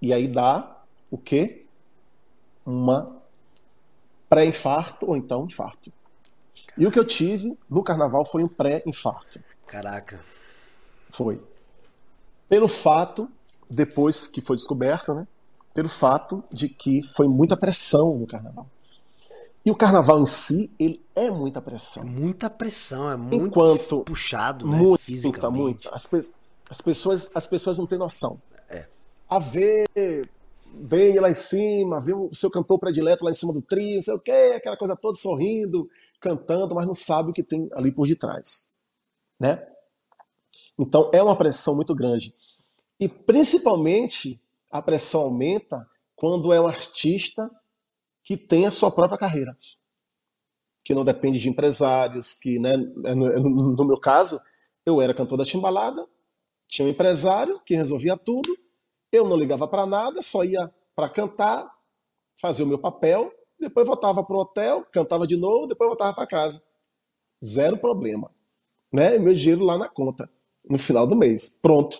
e 0.00 0.12
aí 0.12 0.28
dá 0.28 0.82
o 1.10 1.18
quê? 1.18 1.60
Uma 2.64 3.06
pré-infarto 4.28 5.06
ou 5.06 5.16
então 5.16 5.46
infarto. 5.46 5.90
E 6.76 6.86
o 6.86 6.90
que 6.90 6.98
eu 6.98 7.04
tive 7.04 7.56
no 7.68 7.82
carnaval 7.82 8.24
foi 8.24 8.44
um 8.44 8.48
pré-infarto. 8.48 9.42
Caraca. 9.66 10.24
Foi. 11.10 11.42
Pelo 12.48 12.68
fato, 12.68 13.30
depois 13.70 14.26
que 14.26 14.40
foi 14.40 14.56
descoberto, 14.56 15.14
né? 15.14 15.26
Pelo 15.74 15.88
fato 15.88 16.42
de 16.52 16.68
que 16.68 17.02
foi 17.16 17.28
muita 17.28 17.56
pressão 17.56 18.18
no 18.18 18.26
carnaval. 18.26 18.66
E 19.64 19.70
o 19.70 19.76
carnaval 19.76 20.18
em 20.20 20.24
si, 20.24 20.74
ele 20.78 21.04
é 21.14 21.30
muita 21.30 21.60
pressão. 21.60 22.04
Muita 22.06 22.48
pressão, 22.48 23.10
é 23.10 23.16
muito 23.16 23.46
Enquanto 23.46 24.00
puxado, 24.00 24.66
né? 24.66 24.78
Muita, 24.78 25.04
fisicamente. 25.04 25.62
muita. 25.62 25.90
As, 25.90 26.06
pe- 26.06 26.30
as 26.70 26.80
pessoas, 26.80 27.36
as 27.36 27.46
pessoas 27.46 27.76
não 27.78 27.86
têm 27.86 27.98
noção. 27.98 28.40
É. 28.68 28.86
A 29.28 29.38
ver 29.38 29.86
bem 30.74 31.18
lá 31.18 31.28
em 31.30 31.34
cima, 31.34 32.00
ver 32.00 32.14
o 32.14 32.34
seu 32.34 32.50
cantor 32.50 32.78
predileto 32.78 33.24
lá 33.24 33.30
em 33.30 33.34
cima 33.34 33.52
do 33.52 33.62
trio, 33.62 33.96
não 33.96 34.02
sei 34.02 34.14
o 34.14 34.20
quê, 34.20 34.54
aquela 34.56 34.76
coisa 34.76 34.96
toda 34.96 35.16
sorrindo, 35.16 35.88
cantando, 36.20 36.74
mas 36.74 36.86
não 36.86 36.94
sabe 36.94 37.30
o 37.30 37.32
que 37.32 37.42
tem 37.42 37.68
ali 37.72 37.90
por 37.90 38.06
detrás. 38.06 38.72
Né? 39.38 39.66
Então 40.78 41.10
é 41.12 41.22
uma 41.22 41.36
pressão 41.36 41.74
muito 41.74 41.94
grande. 41.94 42.34
E 43.00 43.08
principalmente 43.08 44.40
a 44.70 44.82
pressão 44.82 45.22
aumenta 45.22 45.88
quando 46.16 46.52
é 46.52 46.60
um 46.60 46.66
artista 46.66 47.50
que 48.24 48.36
tem 48.36 48.66
a 48.66 48.70
sua 48.70 48.90
própria 48.90 49.18
carreira. 49.18 49.56
Que 50.82 50.94
não 50.94 51.04
depende 51.04 51.38
de 51.38 51.48
empresários, 51.48 52.34
que, 52.34 52.58
né, 52.58 52.76
no, 52.76 53.76
no 53.76 53.84
meu 53.84 53.98
caso, 53.98 54.40
eu 54.84 55.00
era 55.00 55.14
cantor 55.14 55.38
da 55.38 55.44
Timbalada, 55.44 56.06
tinha 56.66 56.86
um 56.86 56.90
empresário 56.90 57.60
que 57.64 57.74
resolvia 57.74 58.16
tudo, 58.16 58.56
eu 59.10 59.26
não 59.26 59.36
ligava 59.36 59.66
para 59.66 59.86
nada, 59.86 60.22
só 60.22 60.44
ia 60.44 60.72
para 60.94 61.08
cantar, 61.08 61.70
fazer 62.40 62.64
o 62.64 62.66
meu 62.66 62.78
papel, 62.78 63.32
depois 63.58 63.86
voltava 63.86 64.22
para 64.22 64.36
o 64.36 64.40
hotel, 64.40 64.84
cantava 64.92 65.26
de 65.26 65.36
novo, 65.36 65.66
depois 65.66 65.88
voltava 65.88 66.14
para 66.14 66.26
casa. 66.26 66.62
Zero 67.44 67.78
problema. 67.78 68.30
Né? 68.92 69.18
Meu 69.18 69.34
dinheiro 69.34 69.64
lá 69.64 69.78
na 69.78 69.88
conta, 69.88 70.30
no 70.68 70.78
final 70.78 71.06
do 71.06 71.16
mês. 71.16 71.58
Pronto. 71.60 71.98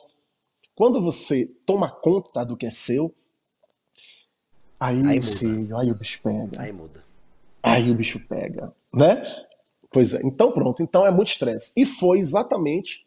Quando 0.79 1.03
você 1.03 1.45
toma 1.67 1.91
conta 1.91 2.47
do 2.47 2.57
que 2.57 2.65
é 2.65 2.71
seu, 2.71 3.13
aí, 4.79 5.05
Aí 5.05 5.21
filho, 5.21 5.77
aí 5.77 5.91
o 5.91 5.95
bicho 5.97 6.23
pega. 6.23 6.63
Aí 6.63 6.71
muda. 6.71 7.01
Aí 7.61 7.91
o 7.91 7.95
bicho 7.97 8.21
pega, 8.29 8.73
né? 8.95 9.21
Pois 9.91 10.15
é, 10.15 10.21
então 10.25 10.53
pronto, 10.53 10.81
então 10.81 11.05
é 11.05 11.11
muito 11.11 11.33
estresse. 11.33 11.73
E 11.77 11.85
foi 11.85 12.21
exatamente 12.21 13.05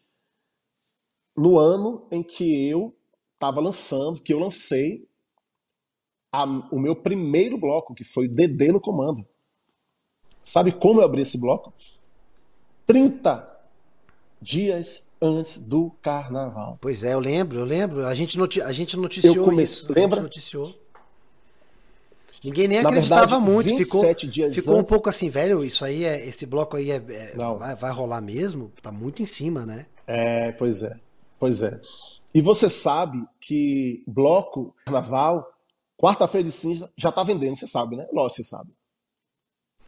no 1.33 1.57
ano 1.57 2.05
em 2.11 2.21
que 2.21 2.67
eu 2.67 2.93
estava 3.35 3.61
lançando, 3.61 4.21
que 4.21 4.33
eu 4.33 4.39
lancei 4.39 5.07
a- 6.29 6.43
o 6.73 6.77
meu 6.77 6.93
primeiro 6.93 7.57
bloco, 7.57 7.95
que 7.95 8.03
foi 8.03 8.27
DD 8.27 8.73
no 8.73 8.81
Comando. 8.81 9.25
Sabe 10.43 10.73
como 10.73 10.99
eu 10.99 11.05
abri 11.05 11.21
esse 11.21 11.37
bloco? 11.39 11.71
30 12.85 13.45
dias 14.41 15.10
antes 15.21 15.65
do 15.67 15.91
carnaval. 16.01 16.77
Pois 16.81 17.03
é, 17.03 17.13
eu 17.13 17.19
lembro, 17.19 17.59
eu 17.59 17.65
lembro. 17.65 18.05
A 18.05 18.15
gente, 18.15 18.37
noti 18.37 18.61
a 18.61 18.71
gente 18.71 18.97
noticiou 18.97 19.35
Eu 19.35 19.43
come- 19.45 19.63
isso. 19.63 19.91
A 19.91 19.95
lembra? 19.95 20.15
gente 20.17 20.23
noticiou. 20.23 20.73
Ninguém 22.43 22.67
nem 22.67 22.81
Na 22.81 22.89
acreditava 22.89 23.21
verdade, 23.37 23.43
muito. 23.51 23.77
Ficou, 23.77 24.01
27 24.01 24.27
dias 24.27 24.55
ficou 24.55 24.75
um 24.75 24.79
antes- 24.79 24.89
pouco 24.89 25.07
assim, 25.09 25.29
velho. 25.29 25.63
Isso 25.63 25.85
aí 25.85 26.03
é. 26.03 26.25
Esse 26.27 26.45
bloco 26.47 26.75
aí 26.75 26.89
é, 26.89 26.95
é- 26.95 27.35
Não. 27.35 27.55
vai, 27.57 27.75
vai 27.75 27.91
rolar 27.91 28.19
mesmo? 28.19 28.71
Tá 28.81 28.91
muito 28.91 29.21
em 29.21 29.25
cima, 29.25 29.63
né? 29.65 29.85
É, 30.07 30.51
pois 30.53 30.81
é, 30.81 30.97
pois 31.39 31.61
é. 31.61 31.79
E 32.33 32.41
você 32.41 32.67
sabe 32.67 33.23
que 33.39 34.03
bloco 34.07 34.73
carnaval, 34.85 35.47
quarta-feira 35.97 36.43
de 36.45 36.51
cinza, 36.51 36.91
já 36.97 37.11
tá 37.11 37.23
vendendo, 37.23 37.55
você 37.55 37.67
sabe, 37.67 37.95
né? 37.95 38.07
Lógico, 38.11 38.37
você 38.37 38.43
sabe. 38.43 38.71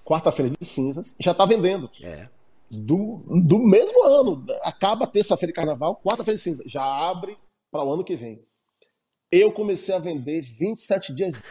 Quarta-feira 0.05 0.51
de 0.51 0.65
cinzas 0.68 1.15
já 1.19 1.34
tá 1.34 1.45
vendendo. 1.45 1.89
É. 2.03 2.30
Do, 2.75 3.23
do 3.47 3.59
mesmo 3.59 4.03
ano. 4.03 4.45
Acaba 4.63 5.07
terça-feira 5.07 5.51
de 5.51 5.55
carnaval, 5.55 5.99
quarta-feira 6.03 6.35
de 6.35 6.41
cinza. 6.41 6.63
Já 6.65 6.83
abre 6.83 7.37
para 7.71 7.83
o 7.83 7.93
ano 7.93 8.03
que 8.03 8.15
vem. 8.15 8.41
Eu 9.31 9.51
comecei 9.51 9.95
a 9.95 9.99
vender 9.99 10.41
27 10.59 11.13
dias 11.13 11.41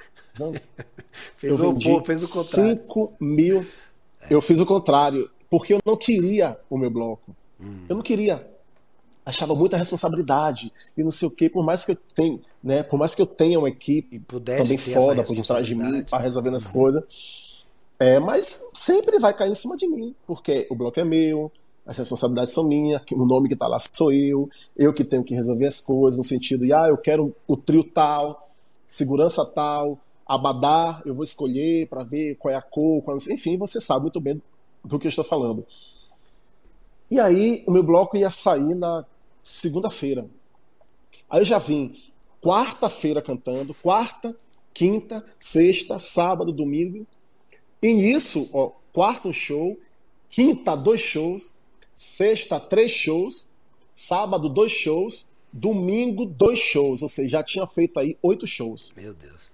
antes. 0.41 0.63
Fez, 1.37 1.59
Eu 1.59 1.71
o, 1.71 1.79
pô, 1.79 2.03
fez 2.03 2.25
o 2.25 2.33
contrário. 2.33 2.77
5 2.77 3.13
mil. 3.21 3.67
Eu 4.31 4.41
fiz 4.41 4.61
o 4.61 4.65
contrário, 4.65 5.31
porque 5.51 5.75
eu 5.75 5.79
não 5.85 5.95
queria 5.95 6.59
o 6.71 6.79
meu 6.79 6.91
bloco. 6.91 7.37
Hum. 7.61 7.85
Eu 7.87 7.97
não 7.97 8.03
queria. 8.03 8.51
Achava 9.27 9.55
muita 9.55 9.77
responsabilidade 9.77 10.73
e 10.97 11.03
não 11.03 11.11
sei 11.11 11.29
o 11.29 11.37
quê, 11.37 11.51
por 11.51 11.63
mais 11.63 11.85
que 11.85 11.93
eu 11.93 11.97
tenha, 12.15 12.41
né, 12.63 12.83
por 12.83 12.99
mais 12.99 13.15
que 13.15 13.23
eu 13.23 13.27
tenha 13.27 13.59
uma 13.59 13.69
equipe 13.69 14.19
Pudesse 14.21 14.63
também 14.63 14.79
foda 14.79 15.23
por 15.23 15.37
detrás 15.37 15.67
de 15.67 15.75
mim 15.75 16.03
para 16.05 16.23
resolver 16.23 16.55
as 16.55 16.67
coisas. 16.67 17.05
É, 18.03 18.19
mas 18.19 18.69
sempre 18.75 19.21
vai 19.21 19.33
cair 19.33 19.53
em 19.53 19.55
cima 19.55 19.77
de 19.77 19.87
mim, 19.87 20.13
porque 20.27 20.67
o 20.69 20.75
bloco 20.75 20.99
é 20.99 21.05
meu, 21.05 21.53
as 21.87 21.97
responsabilidades 21.97 22.53
são 22.53 22.67
minhas, 22.67 23.01
o 23.13 23.25
nome 23.25 23.49
que 23.49 23.55
tá 23.55 23.69
lá 23.69 23.79
sou 23.79 24.13
eu, 24.13 24.51
eu 24.77 24.93
que 24.93 25.05
tenho 25.05 25.23
que 25.23 25.37
resolver 25.37 25.67
as 25.67 25.79
coisas, 25.79 26.19
no 26.19 26.25
sentido 26.25 26.67
de, 26.67 26.73
ah, 26.73 26.89
eu 26.89 26.99
quero 26.99 27.33
o 27.47 27.57
trio 27.57 27.85
tal, 27.85 28.43
segurança 28.89 29.47
tal, 29.55 30.01
abadá, 30.27 31.01
eu 31.07 31.15
vou 31.15 31.23
escolher 31.23 31.87
para 31.87 32.03
ver 32.03 32.35
qual 32.41 32.53
é 32.53 32.57
a 32.57 32.61
cor, 32.61 33.03
qual... 33.03 33.17
enfim, 33.31 33.57
você 33.57 33.81
sabe 33.81 34.03
muito 34.03 34.21
bem 34.21 34.43
do 34.85 34.99
que 34.99 35.07
eu 35.07 35.11
estou 35.11 35.25
falando. 35.25 35.65
E 37.09 37.21
aí, 37.21 37.63
o 37.69 37.71
meu 37.71 37.85
bloco 37.85 38.17
ia 38.17 38.31
sair 38.31 38.75
na 38.75 39.05
segunda-feira. 39.45 40.27
Aí 41.31 41.41
eu 41.41 41.45
já 41.45 41.61
vim 41.61 41.95
quarta-feira 42.41 43.23
cantando, 43.23 43.73
quarta, 43.75 44.35
quinta, 44.75 45.25
sexta, 45.39 46.01
sábado, 46.01 46.51
domingo. 46.51 47.07
E 47.83 47.93
nisso, 47.93 48.49
ó, 48.55 48.71
quarta 48.93 49.29
um 49.29 49.33
show, 49.33 49.77
quinta 50.31 50.77
dois 50.77 51.01
shows, 51.01 51.61
sexta 51.95 52.61
três 52.61 52.91
shows, 52.93 53.51
sábado 53.95 54.49
dois 54.49 54.71
shows, 54.73 55.31
domingo 55.53 56.25
dois 56.25 56.59
shows, 56.59 57.03
ou 57.03 57.09
seja, 57.09 57.29
já 57.29 57.43
tinha 57.43 57.67
feito 57.67 57.99
aí 57.99 58.17
oito 58.23 58.47
shows. 58.47 58.93
Meu 58.97 59.13
Deus. 59.15 59.51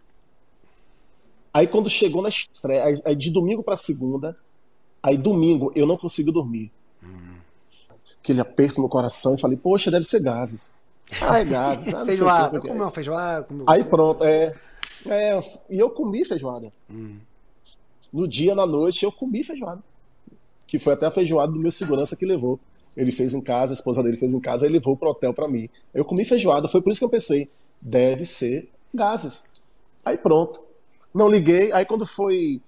Aí 1.52 1.66
quando 1.66 1.88
chegou 1.88 2.22
na 2.22 2.28
estreia, 2.28 2.84
aí- 3.04 3.16
de 3.16 3.30
domingo 3.30 3.62
para 3.62 3.76
segunda, 3.76 4.36
aí 5.02 5.16
domingo 5.16 5.72
eu 5.74 5.86
não 5.86 5.96
consegui 5.96 6.30
dormir. 6.32 6.70
Aquele 8.22 8.40
aperto 8.42 8.82
no 8.82 8.88
coração 8.90 9.34
e 9.34 9.40
falei, 9.40 9.56
poxa, 9.56 9.90
deve 9.90 10.04
ser 10.04 10.20
gases. 10.22 10.70
Ah, 11.22 11.38
é 11.40 11.44
gases. 11.44 11.94
Ah, 11.94 12.04
Feijoada. 12.04 12.60
Comeu 12.60 12.76
uma 12.76 12.90
feijoada? 12.90 13.44
Comeu... 13.44 13.64
Aí 13.66 13.82
pronto, 13.82 14.22
é, 14.22 14.54
é. 15.06 15.40
E 15.70 15.78
eu 15.78 15.88
comi 15.88 16.24
feijoada. 16.26 16.70
No 18.12 18.26
dia, 18.26 18.54
na 18.54 18.66
noite, 18.66 19.04
eu 19.04 19.12
comi 19.12 19.42
feijoada. 19.42 19.82
Que 20.66 20.78
foi 20.78 20.94
até 20.94 21.06
a 21.06 21.10
feijoada 21.10 21.52
do 21.52 21.60
meu 21.60 21.70
segurança 21.70 22.16
que 22.16 22.26
levou. 22.26 22.58
Ele 22.96 23.12
fez 23.12 23.34
em 23.34 23.40
casa, 23.40 23.72
a 23.72 23.74
esposa 23.74 24.02
dele 24.02 24.16
fez 24.16 24.34
em 24.34 24.40
casa, 24.40 24.66
ele 24.66 24.74
levou 24.74 24.96
pro 24.96 25.10
hotel 25.10 25.32
pra 25.32 25.48
mim. 25.48 25.68
Eu 25.94 26.04
comi 26.04 26.24
feijoada, 26.24 26.68
foi 26.68 26.82
por 26.82 26.90
isso 26.90 27.00
que 27.00 27.04
eu 27.04 27.10
pensei, 27.10 27.48
deve 27.80 28.24
ser 28.24 28.68
gases. 28.92 29.52
Aí 30.04 30.16
pronto. 30.16 30.60
Não 31.14 31.28
liguei, 31.28 31.72
aí 31.72 31.84
quando 31.84 32.06
foi 32.06 32.60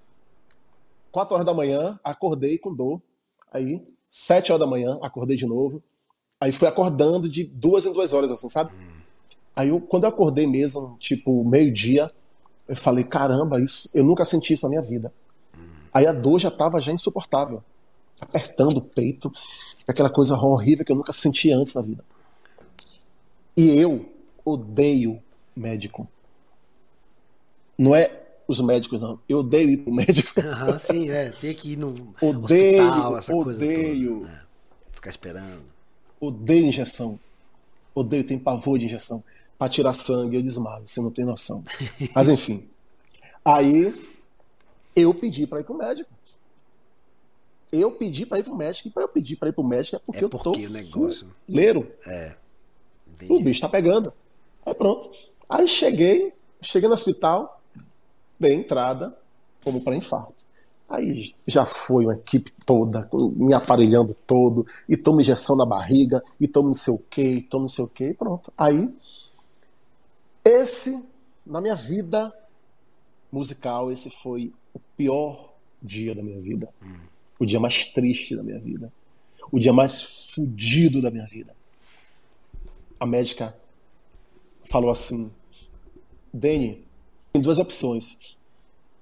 4 1.11 1.33
horas 1.33 1.45
da 1.45 1.53
manhã, 1.53 1.99
acordei 2.03 2.57
com 2.57 2.73
dor. 2.73 3.01
Aí, 3.51 3.83
7 4.09 4.51
horas 4.51 4.59
da 4.61 4.67
manhã, 4.67 4.97
acordei 5.01 5.35
de 5.35 5.45
novo. 5.45 5.81
Aí 6.39 6.51
fui 6.51 6.67
acordando 6.67 7.29
de 7.29 7.43
duas 7.43 7.85
em 7.85 7.93
duas 7.93 8.13
horas, 8.13 8.31
assim, 8.31 8.49
sabe? 8.49 8.71
Aí 9.55 9.69
eu, 9.69 9.79
quando 9.81 10.05
eu 10.05 10.09
acordei 10.09 10.47
mesmo, 10.47 10.97
tipo, 10.99 11.43
meio-dia, 11.43 12.09
eu 12.67 12.75
falei, 12.75 13.03
caramba, 13.03 13.61
isso, 13.61 13.89
eu 13.93 14.03
nunca 14.03 14.23
senti 14.23 14.53
isso 14.53 14.63
na 14.63 14.69
minha 14.69 14.81
vida. 14.81 15.13
Aí 15.93 16.05
a 16.07 16.13
dor 16.13 16.39
já 16.39 16.49
tava 16.51 16.79
já 16.79 16.91
insuportável. 16.91 17.63
Apertando 18.19 18.77
o 18.77 18.81
peito, 18.81 19.31
aquela 19.87 20.09
coisa 20.09 20.35
horrível 20.37 20.85
que 20.85 20.91
eu 20.91 20.95
nunca 20.95 21.11
senti 21.11 21.51
antes 21.51 21.73
na 21.73 21.81
vida. 21.81 22.05
E 23.57 23.69
eu 23.79 24.05
odeio 24.45 25.21
médico. 25.55 26.07
Não 27.77 27.95
é 27.95 28.19
os 28.47 28.61
médicos, 28.61 28.99
não. 28.99 29.19
Eu 29.27 29.39
odeio 29.39 29.69
ir 29.69 29.77
pro 29.77 29.93
médico. 29.93 30.39
Aham, 30.39 30.77
sim, 30.79 31.09
é. 31.09 31.31
Tem 31.31 31.53
que 31.55 31.73
ir 31.73 31.77
no 31.77 31.93
Odeio, 32.21 32.83
hospital, 32.83 33.17
essa 33.17 33.33
coisa 33.33 33.63
odeio. 33.63 34.19
toda. 34.19 34.27
né? 34.31 34.41
Ficar 34.93 35.09
esperando. 35.09 35.63
Odeio 36.19 36.65
injeção. 36.65 37.19
Odeio, 37.95 38.23
tenho 38.23 38.39
pavor 38.39 38.77
de 38.77 38.85
injeção. 38.85 39.23
Pra 39.57 39.67
tirar 39.69 39.93
sangue, 39.93 40.35
eu 40.35 40.41
desmaio, 40.41 40.83
você 40.85 41.01
não 41.01 41.11
tem 41.11 41.25
noção. 41.25 41.63
Mas 42.13 42.29
enfim. 42.29 42.67
Aí 43.43 43.93
eu 44.95 45.13
pedi 45.13 45.47
pra 45.47 45.59
ir 45.59 45.63
pro 45.63 45.77
médico. 45.77 46.09
eu 47.71 47.91
pedi 47.91 48.25
para 48.25 48.39
ir 48.39 48.43
pro 48.43 48.55
médico, 48.55 48.87
e 48.87 48.91
para 48.91 49.03
eu 49.03 49.07
pedir 49.09 49.35
para 49.37 49.49
ir 49.49 49.53
pro 49.53 49.63
médico 49.63 49.95
é 49.95 49.99
porque, 49.99 50.25
é 50.25 50.27
porque 50.27 50.47
eu 50.47 50.53
tô 50.53 50.59
o 50.59 50.69
negócio. 50.69 51.27
fuleiro. 51.45 51.89
É. 52.05 52.35
O 53.29 53.41
bicho 53.41 53.61
tá 53.61 53.69
pegando. 53.69 54.11
Aí 54.65 54.73
pronto. 54.73 55.09
Aí 55.49 55.67
cheguei, 55.67 56.33
cheguei 56.61 56.87
no 56.87 56.93
hospital, 56.93 57.61
dei 58.39 58.53
entrada, 58.53 59.15
como 59.63 59.81
para 59.81 59.95
infarto. 59.95 60.45
Aí 60.89 61.33
já 61.47 61.65
foi 61.65 62.05
uma 62.05 62.15
equipe 62.15 62.51
toda, 62.65 63.09
me 63.35 63.53
aparelhando 63.53 64.13
todo, 64.27 64.65
e 64.89 64.97
toma 64.97 65.21
injeção 65.21 65.55
na 65.55 65.65
barriga, 65.65 66.21
e 66.39 66.47
toma 66.47 66.67
não 66.67 66.73
sei 66.73 66.93
o 66.93 66.99
que, 67.09 67.21
e 67.21 67.41
toma 67.41 67.63
não 67.63 67.69
sei 67.69 67.85
o 67.85 67.87
que, 67.87 68.05
e 68.09 68.13
pronto. 68.13 68.51
Aí, 68.57 68.89
esse, 70.43 71.09
na 71.45 71.61
minha 71.61 71.75
vida 71.75 72.33
musical, 73.31 73.89
esse 73.89 74.09
foi 74.09 74.53
o 74.73 74.79
pior 74.97 75.53
dia 75.81 76.13
da 76.15 76.21
minha 76.21 76.39
vida. 76.39 76.69
O 77.39 77.45
dia 77.45 77.59
mais 77.59 77.87
triste 77.87 78.35
da 78.35 78.43
minha 78.43 78.59
vida. 78.59 78.91
O 79.51 79.59
dia 79.59 79.73
mais 79.73 80.01
fudido 80.33 81.01
da 81.01 81.09
minha 81.09 81.25
vida. 81.25 81.55
A 82.99 83.05
médica 83.05 83.55
falou 84.69 84.91
assim: 84.91 85.31
Dani, 86.33 86.83
tem 87.31 87.41
duas 87.41 87.57
opções 87.57 88.19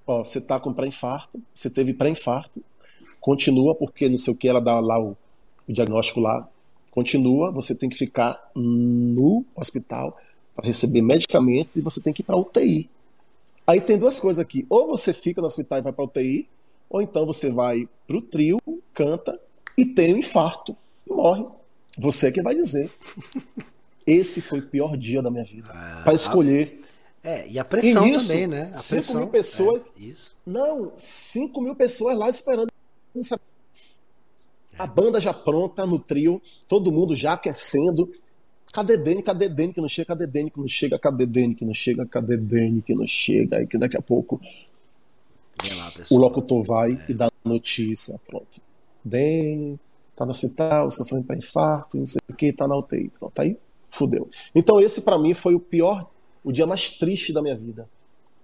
ó, 0.10 0.24
você 0.24 0.42
tá 0.42 0.60
com 0.60 0.74
pré-infarto, 0.74 1.40
você 1.54 1.70
teve 1.70 1.94
pré-infarto, 1.94 2.64
continua, 3.22 3.76
porque 3.76 4.10
não 4.10 4.18
sei 4.18 4.34
o 4.34 4.38
que, 4.38 4.48
ela 4.48 4.60
dá 4.60 4.80
lá 4.80 5.00
o, 5.00 5.10
o 5.68 5.72
diagnóstico 5.72 6.20
lá, 6.20 6.50
continua, 6.90 7.52
você 7.52 7.76
tem 7.76 7.88
que 7.88 7.96
ficar 7.96 8.52
no 8.56 9.46
hospital 9.56 10.18
para 10.56 10.66
receber 10.66 11.02
medicamento 11.02 11.78
e 11.78 11.82
você 11.82 12.02
tem 12.02 12.12
que 12.12 12.22
ir 12.22 12.26
para 12.26 12.36
UTI. 12.36 12.90
Aí 13.70 13.80
tem 13.80 14.00
duas 14.00 14.20
coisas 14.20 14.40
aqui, 14.40 14.66
ou 14.68 14.88
você 14.88 15.14
fica 15.14 15.40
no 15.42 15.46
hospital 15.46 15.78
e 15.78 15.82
vai 15.84 15.94
para 15.94 16.04
UTI, 16.04 16.50
ou 16.90 17.04
então 17.04 17.24
você 17.24 17.52
vai 17.52 17.88
pro 18.08 18.20
trio, 18.20 18.60
canta 18.96 19.40
e 19.78 19.86
tem 19.86 20.16
um 20.16 20.18
infarto 20.18 20.76
e 21.06 21.14
morre. 21.14 21.46
Você 21.96 22.32
que 22.32 22.42
vai 22.42 22.56
dizer. 22.56 22.90
Esse 24.08 24.42
foi 24.42 24.58
o 24.58 24.68
pior 24.68 24.98
dia 24.98 25.22
da 25.22 25.30
minha 25.30 25.44
vida. 25.44 25.70
Ah, 25.72 26.02
para 26.04 26.14
escolher 26.14 26.82
é, 27.24 27.48
e 27.48 27.60
a 27.60 27.64
pressão 27.64 28.08
e 28.08 28.18
também, 28.18 28.48
né? 28.48 28.72
A 28.74 28.74
5 28.74 28.90
pressão, 28.90 29.22
mil 29.22 29.30
pessoas. 29.30 29.84
É. 30.02 30.14
Não, 30.48 30.92
5 30.96 31.62
mil 31.62 31.76
pessoas 31.76 32.18
lá 32.18 32.28
esperando. 32.28 32.72
A 34.80 34.88
banda 34.88 35.22
já 35.22 35.32
pronta 35.32 35.86
no 35.86 36.00
trio, 36.00 36.42
todo 36.68 36.92
mundo 36.92 37.16
já 37.16 37.34
aquecendo. 37.34 38.12
Cadê 38.74 38.98
Dene? 38.98 39.24
Cadê 39.24 39.50
Dene 39.50 39.74
que 39.74 39.82
não 39.82 39.90
chega? 39.90 40.08
Cadê 40.08 40.28
Dene 40.28 40.52
que 40.52 40.60
não 40.60 40.68
chega? 40.68 41.00
Cadê 41.00 41.26
Dene 41.26 41.56
que 41.56 41.66
não 41.66 41.74
chega? 41.74 42.06
Cadê 42.06 42.38
Dene 42.38 42.82
que 42.82 42.94
não 42.94 43.08
chega? 43.08 43.58
Aí 43.58 43.68
que 43.68 43.78
daqui 43.78 43.98
a 43.98 44.02
pouco 44.02 44.40
lá, 45.78 45.92
o 46.10 46.18
locutor 46.18 46.64
vai 46.64 46.94
é. 46.94 47.06
e 47.10 47.14
dá 47.14 47.32
notícia. 47.44 48.20
Pronto. 48.28 48.62
Dene 49.04 49.80
tá 50.16 50.26
no 50.26 50.32
hospital, 50.32 50.92
sofrendo 50.92 51.24
para 51.24 51.38
infarto, 51.38 51.98
não 51.98 52.06
sei 52.06 52.20
o 52.30 52.36
que, 52.36 52.52
tá 52.52 52.68
na 52.68 52.76
UTI. 52.76 53.10
Pronto, 53.18 53.40
aí 53.40 53.58
fudeu. 53.90 54.30
Então 54.54 54.80
esse 54.80 55.02
para 55.02 55.18
mim 55.18 55.34
foi 55.34 55.56
o 55.56 55.60
pior 55.60 56.10
o 56.44 56.52
dia 56.52 56.68
mais 56.68 56.92
triste 56.92 57.34
da 57.34 57.42
minha 57.42 57.56
vida. 57.56 57.90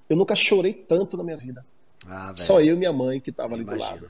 Eu 0.10 0.16
nunca 0.18 0.36
chorei 0.36 0.74
tanto 0.74 1.18
na 1.18 1.24
minha 1.24 1.38
vida. 1.38 1.66
Ah, 2.06 2.34
Só 2.36 2.62
eu 2.62 2.76
e 2.76 2.78
minha 2.78 2.94
mãe 2.94 3.20
que 3.20 3.32
tava 3.32 3.56
ali 3.56 3.66
do 3.66 3.76
lado. 3.76 4.10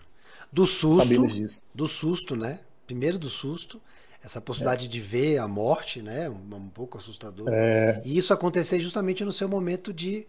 Do 0.51 0.67
susto. 0.67 0.99
Sabemos 0.99 1.33
disso. 1.33 1.67
Do 1.73 1.87
susto, 1.87 2.35
né? 2.35 2.61
Primeiro 2.85 3.17
do 3.17 3.29
susto. 3.29 3.81
Essa 4.26 4.41
possibilidade 4.41 4.85
é. 4.85 4.89
de 4.89 4.99
ver 4.99 5.38
a 5.38 5.47
morte, 5.47 6.02
né? 6.02 6.27
Um, 6.27 6.56
um 6.56 6.69
pouco 6.69 6.97
assustador. 6.97 7.47
É. 7.47 8.02
E 8.03 8.18
isso 8.18 8.34
acontecer 8.34 8.80
justamente 8.80 9.23
no 9.23 9.31
seu 9.31 9.47
momento 9.47 9.93
de. 9.93 10.26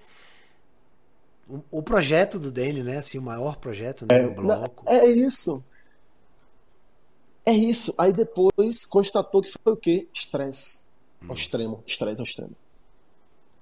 O, 1.48 1.78
o 1.78 1.82
projeto 1.82 2.38
do 2.38 2.50
Danny, 2.50 2.82
né? 2.82 2.98
Assim, 2.98 3.16
o 3.16 3.22
maior 3.22 3.56
projeto, 3.56 4.04
né? 4.06 4.20
É, 4.20 4.28
bloco. 4.28 4.84
É 4.86 5.06
isso. 5.06 5.64
É 7.46 7.52
isso. 7.52 7.94
Aí 7.96 8.12
depois 8.12 8.84
constatou 8.84 9.40
que 9.40 9.50
foi 9.50 9.72
o 9.72 9.76
quê? 9.76 10.06
Estresse. 10.12 10.90
Hum. 11.22 11.28
Ao 11.30 11.34
extremo. 11.34 11.82
Estresse 11.86 12.20
ao 12.20 12.26
extremo. 12.26 12.52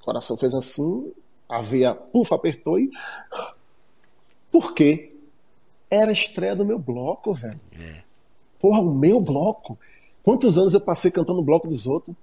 O 0.00 0.04
coração 0.04 0.36
fez 0.36 0.52
assim, 0.52 1.12
a 1.48 1.60
veia, 1.60 1.94
puf, 1.94 2.34
apertou 2.34 2.80
e. 2.80 2.90
Por 4.50 4.74
quê? 4.74 5.14
Era 5.88 6.10
a 6.10 6.12
estreia 6.12 6.56
do 6.56 6.64
meu 6.64 6.78
bloco, 6.78 7.32
velho. 7.34 7.60
É. 7.78 8.02
Porra, 8.58 8.80
o 8.80 8.92
meu 8.92 9.22
bloco. 9.22 9.78
Quantos 10.24 10.56
anos 10.56 10.72
eu 10.72 10.80
passei 10.80 11.10
cantando 11.10 11.38
no 11.38 11.44
bloco 11.44 11.68
dos 11.68 11.86
outros? 11.86 12.16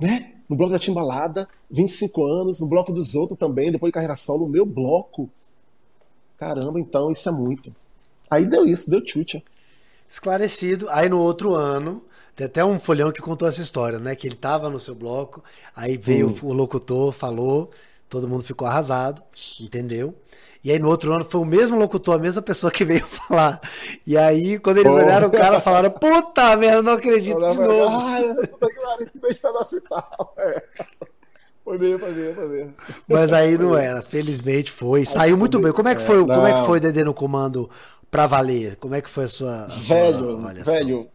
Né? 0.00 0.32
No 0.48 0.56
bloco 0.56 0.72
da 0.72 0.78
Timbalada, 0.78 1.46
25 1.70 2.24
anos, 2.24 2.60
no 2.60 2.68
bloco 2.68 2.90
dos 2.92 3.14
outros 3.14 3.38
também, 3.38 3.70
depois 3.70 3.90
de 3.90 3.94
carreira 3.94 4.14
solo, 4.14 4.46
no 4.46 4.52
meu 4.52 4.64
bloco. 4.64 5.28
Caramba, 6.38 6.80
então 6.80 7.10
isso 7.10 7.28
é 7.28 7.32
muito. 7.32 7.74
Aí 8.30 8.46
deu 8.46 8.64
isso, 8.64 8.88
deu 8.88 9.06
chute. 9.06 9.44
Esclarecido. 10.08 10.88
Aí 10.88 11.10
no 11.10 11.18
outro 11.18 11.54
ano, 11.54 12.02
tem 12.34 12.46
até 12.46 12.64
um 12.64 12.80
folhão 12.80 13.12
que 13.12 13.20
contou 13.20 13.46
essa 13.46 13.60
história, 13.60 13.98
né? 13.98 14.14
Que 14.14 14.26
ele 14.26 14.36
tava 14.36 14.70
no 14.70 14.80
seu 14.80 14.94
bloco, 14.94 15.44
aí 15.76 15.98
veio 15.98 16.28
hum. 16.28 16.38
o 16.42 16.52
locutor, 16.54 17.12
falou, 17.12 17.70
todo 18.08 18.26
mundo 18.26 18.42
ficou 18.42 18.66
arrasado, 18.66 19.22
entendeu? 19.60 20.14
E 20.62 20.72
aí 20.72 20.78
no 20.78 20.88
outro 20.88 21.12
ano 21.12 21.24
foi 21.24 21.40
o 21.40 21.44
mesmo 21.44 21.78
locutor, 21.78 22.16
a 22.16 22.18
mesma 22.18 22.42
pessoa 22.42 22.70
que 22.70 22.84
veio 22.84 23.06
falar. 23.06 23.60
E 24.06 24.16
aí, 24.16 24.58
quando 24.58 24.78
eles 24.78 24.92
olharam 24.92 25.28
o 25.28 25.30
cara, 25.30 25.60
falaram: 25.60 25.90
Puta 25.90 26.56
merda, 26.56 26.82
não 26.82 26.92
acredito 26.92 27.38
de 27.38 27.58
novo. 27.60 27.96
Ah, 27.96 28.98
deixa 29.22 29.48
eu 29.48 29.64
citar. 29.64 30.08
É. 30.38 30.62
Foi 31.64 31.78
mesmo, 31.78 31.98
foi 31.98 32.12
mesmo, 32.12 32.34
foi 32.34 32.48
mesmo. 32.48 32.74
Mas 33.06 33.32
aí 33.32 33.58
não 33.58 33.76
era, 33.76 34.00
felizmente 34.00 34.70
foi. 34.70 35.04
Saiu 35.04 35.36
muito 35.36 35.60
bem. 35.60 35.70
Como 35.70 35.88
é 35.88 35.94
que 35.94 36.00
foi, 36.00 36.22
é, 36.22 36.26
como 36.26 36.46
é 36.46 36.60
que 36.60 36.66
foi 36.66 36.80
Dedê 36.80 37.04
no 37.04 37.12
comando 37.12 37.68
pra 38.10 38.26
valer? 38.26 38.76
Como 38.76 38.94
é 38.94 39.02
que 39.02 39.10
foi 39.10 39.24
a 39.24 39.28
sua. 39.28 39.64
A 39.64 39.66
velho, 39.66 40.40
sua 40.40 40.54
velho, 40.54 41.08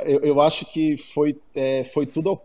eu, 0.00 0.20
eu 0.20 0.40
acho 0.40 0.66
que 0.66 0.96
foi, 0.98 1.38
é, 1.54 1.84
foi 1.84 2.04
tudo. 2.04 2.40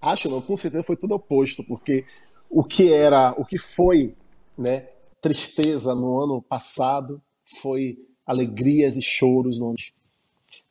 Acho 0.00 0.30
não, 0.30 0.40
com 0.40 0.56
certeza 0.56 0.84
foi 0.84 0.96
tudo 0.96 1.14
oposto, 1.14 1.64
porque 1.64 2.04
o 2.48 2.64
que 2.64 2.92
era, 2.92 3.34
o 3.36 3.44
que 3.44 3.58
foi, 3.58 4.14
né, 4.56 4.84
tristeza 5.20 5.94
no 5.94 6.20
ano 6.20 6.42
passado 6.42 7.20
foi 7.42 7.98
alegrias 8.26 8.96
e 8.96 9.02
choros 9.02 9.58
no 9.58 9.74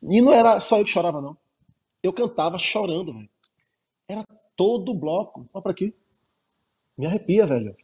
E 0.04 0.22
não 0.22 0.34
era 0.34 0.60
só 0.60 0.80
eu 0.80 0.86
que 0.86 0.92
chorava, 0.92 1.22
não. 1.22 1.38
Eu 2.02 2.14
cantava 2.14 2.58
chorando, 2.58 3.14
velho. 3.14 3.30
Era 4.08 4.26
todo 4.56 4.92
o 4.92 4.96
bloco. 4.96 5.48
Olha 5.54 5.62
pra 5.62 5.72
aqui. 5.72 5.94
Me 6.98 7.06
arrepia, 7.06 7.46
velho. 7.46 7.76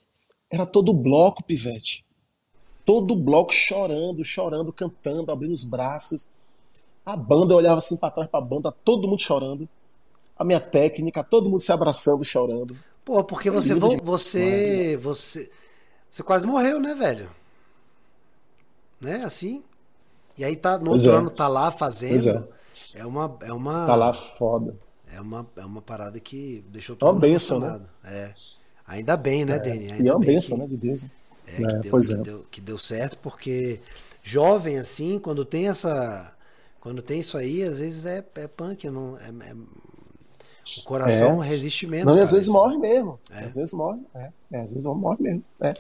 Era 0.50 0.66
todo 0.66 0.90
o 0.90 0.94
bloco, 0.94 1.44
pivete. 1.44 2.06
Todo 2.86 3.14
o 3.14 3.18
bloco 3.18 3.54
chorando, 3.54 4.24
chorando, 4.24 4.72
cantando, 4.72 5.32
abrindo 5.32 5.54
os 5.54 5.64
braços. 5.64 6.30
A 7.06 7.16
banda, 7.16 7.54
eu 7.54 7.58
olhava 7.58 7.78
assim 7.78 7.98
pra 7.98 8.12
trás 8.12 8.30
pra 8.30 8.42
banda, 8.42 8.72
todo 8.72 9.08
mundo 9.08 9.22
chorando. 9.22 9.68
A 10.38 10.44
minha 10.44 10.60
técnica, 10.60 11.24
todo 11.24 11.50
mundo 11.50 11.60
se 11.60 11.72
abraçando, 11.72 12.24
chorando. 12.26 12.78
Pô, 13.04 13.24
porque 13.24 13.52
você, 13.52 13.74
vo, 13.76 13.96
você, 14.04 14.98
você, 14.98 15.52
você 16.16 16.24
quase 16.24 16.48
morreu, 16.48 16.80
né, 16.80 16.96
velho? 16.96 17.30
Né, 19.02 19.16
assim? 19.26 19.62
E 20.38 20.46
aí 20.46 20.56
tá, 20.56 20.78
no 20.78 20.92
pois 20.92 21.06
outro 21.06 21.18
é. 21.18 21.22
ano 21.22 21.30
tá 21.30 21.46
lá 21.50 21.72
fazendo. 21.72 22.48
É. 22.94 23.02
é. 23.02 23.06
uma, 23.06 23.38
é 23.42 23.52
uma. 23.52 23.86
Tá 23.86 23.96
lá 23.96 24.14
foda. 24.14 24.78
É 25.12 25.20
uma, 25.20 25.46
é 25.58 25.66
uma 25.66 25.82
parada 25.82 26.18
que 26.18 26.64
deixou 26.70 26.96
todo 26.96 27.10
é 27.10 27.12
uma 27.12 27.20
benção, 27.20 27.60
né? 27.60 27.82
É. 28.06 28.34
Ainda 28.88 29.18
bem, 29.18 29.44
né, 29.44 29.58
é. 29.58 29.60
Dani? 29.60 29.88
Ainda 29.92 30.04
e 30.04 30.08
é 30.08 30.14
uma 30.14 30.26
benção, 30.26 30.56
que, 30.56 30.64
né, 30.64 30.70
de 30.70 30.78
Deus. 30.78 31.04
É, 31.48 31.56
que, 31.58 31.70
é, 31.70 31.74
deu, 31.80 31.92
pois 31.92 32.10
é. 32.10 32.16
Que 32.16 32.24
deu, 32.24 32.46
que 32.50 32.62
deu 32.62 32.78
certo, 32.78 33.18
porque 33.18 33.82
jovem 34.24 34.80
assim, 34.80 35.20
quando 35.20 35.44
tem 35.44 35.68
essa 35.68 36.34
quando 36.80 37.02
tem 37.02 37.20
isso 37.20 37.38
aí, 37.38 37.62
às 37.62 37.80
vezes 37.80 38.06
é, 38.06 38.24
é 38.36 38.48
punk, 38.48 38.90
não, 38.90 39.18
é, 39.18 39.50
é 39.50 39.54
o 40.80 40.84
coração 40.86 41.44
é. 41.44 41.48
resiste 41.48 41.86
menos. 41.86 42.14
Não, 42.14 42.20
e 42.20 42.24
às 42.24 42.32
vezes 42.32 42.48
morre 42.48 42.78
mesmo. 42.78 43.20
É. 43.30 43.44
Às 43.44 43.56
vezes 43.56 43.74
morre. 43.74 44.00
É. 44.16 44.30
é 44.54 44.62
às 44.62 44.72
vezes 44.72 44.86
morre 44.86 45.22
mesmo. 45.22 45.44
É. 45.60 45.74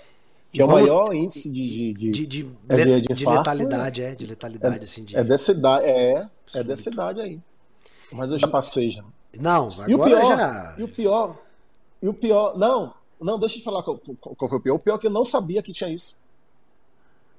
Que 0.55 0.61
é 0.61 0.65
o 0.65 0.69
maior 0.69 1.13
índice 1.13 1.51
de, 1.51 1.93
de, 1.93 2.11
de, 2.11 2.25
de, 2.25 2.43
de, 2.43 3.13
de 3.13 3.25
letalidade, 3.25 4.01
é. 4.01 4.15
De 4.15 4.25
letalidade, 4.25 4.85
assim. 4.85 5.03
De... 5.03 5.13
É 5.17 5.21
dessa 5.21 5.51
idade, 5.51 5.85
é. 5.85 6.29
É 6.53 6.63
dessa 6.63 6.89
idade 6.89 7.19
aí. 7.19 7.41
Mas 8.09 8.31
eu 8.31 8.39
já 8.39 8.47
passei 8.47 8.89
já. 8.89 9.03
Não, 9.37 9.67
agora 9.67 9.91
e 9.91 9.95
o 9.95 10.01
pior, 10.01 10.25
já. 10.25 10.75
E 10.77 10.83
o 10.83 10.87
pior, 10.87 11.37
e 12.01 12.07
o 12.07 12.13
pior, 12.13 12.57
não, 12.57 12.93
não, 13.19 13.37
deixa 13.37 13.57
eu 13.57 13.63
falar 13.63 13.83
qual, 13.83 13.97
qual, 13.97 14.49
foi 14.49 14.57
o 14.57 14.61
pior. 14.61 14.75
O 14.75 14.79
pior 14.79 14.95
é 14.95 14.97
que 14.97 15.07
eu 15.07 15.11
não 15.11 15.25
sabia 15.25 15.61
que 15.61 15.73
tinha 15.73 15.89
isso. 15.89 16.17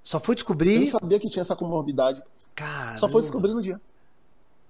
Só 0.05 0.21
foi 0.21 0.35
descobrir. 0.35 0.75
Eu 0.75 0.81
não 0.81 0.87
sabia 0.87 1.19
que 1.19 1.31
tinha 1.31 1.41
essa 1.41 1.57
comorbidade. 1.57 2.23
Caramba. 2.55 2.99
Só 2.99 3.09
foi 3.09 3.23
descobrir 3.23 3.55
no 3.55 3.63
dia. 3.63 3.81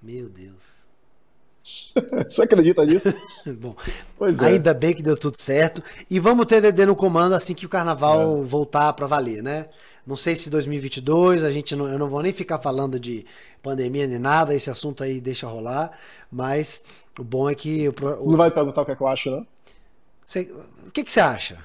Meu 0.01 0.29
Deus. 0.29 0.76
Você 2.29 2.43
acredita 2.43 2.85
nisso? 2.85 3.13
Bom, 3.59 3.75
pois 4.17 4.41
é. 4.41 4.47
ainda 4.47 4.73
bem 4.73 4.95
que 4.95 5.03
deu 5.03 5.17
tudo 5.17 5.41
certo. 5.41 5.83
E 6.09 6.21
vamos 6.21 6.47
ter 6.47 6.61
DD 6.61 6.87
no 6.87 6.97
comando 6.97 7.35
assim 7.35 7.55
que 7.55 7.67
o 7.67 7.69
carnaval 7.69 8.43
é. 8.43 8.45
voltar 8.45 8.93
para 8.93 9.07
valer, 9.07 9.43
né? 9.43 9.69
Não 10.07 10.15
sei 10.15 10.37
se 10.37 10.49
2022, 10.49 11.43
a 11.43 11.51
gente 11.51 11.75
não, 11.75 11.89
eu 11.89 11.99
não 11.99 12.09
vou 12.09 12.23
nem 12.23 12.33
ficar 12.33 12.61
falando 12.61 13.01
de 13.01 13.27
pandemia 13.61 14.07
nem 14.07 14.21
nada, 14.21 14.55
esse 14.55 14.71
assunto 14.71 15.03
aí 15.03 15.21
deixa 15.21 15.49
rolar, 15.49 15.91
mas 16.31 16.85
o 17.19 17.25
bom 17.25 17.51
é 17.51 17.55
que. 17.55 17.89
O, 17.89 17.93
você 17.93 18.31
não 18.31 18.37
vai 18.37 18.51
perguntar 18.51 18.83
o 18.83 18.85
que, 18.85 18.93
é 18.93 18.97
que 18.97 19.03
eu 19.03 19.09
acho, 19.09 19.31
não? 19.31 19.47
Você, 20.25 20.43
o 20.87 20.91
que, 20.93 21.03
que 21.03 21.11
você 21.11 21.19
acha? 21.19 21.59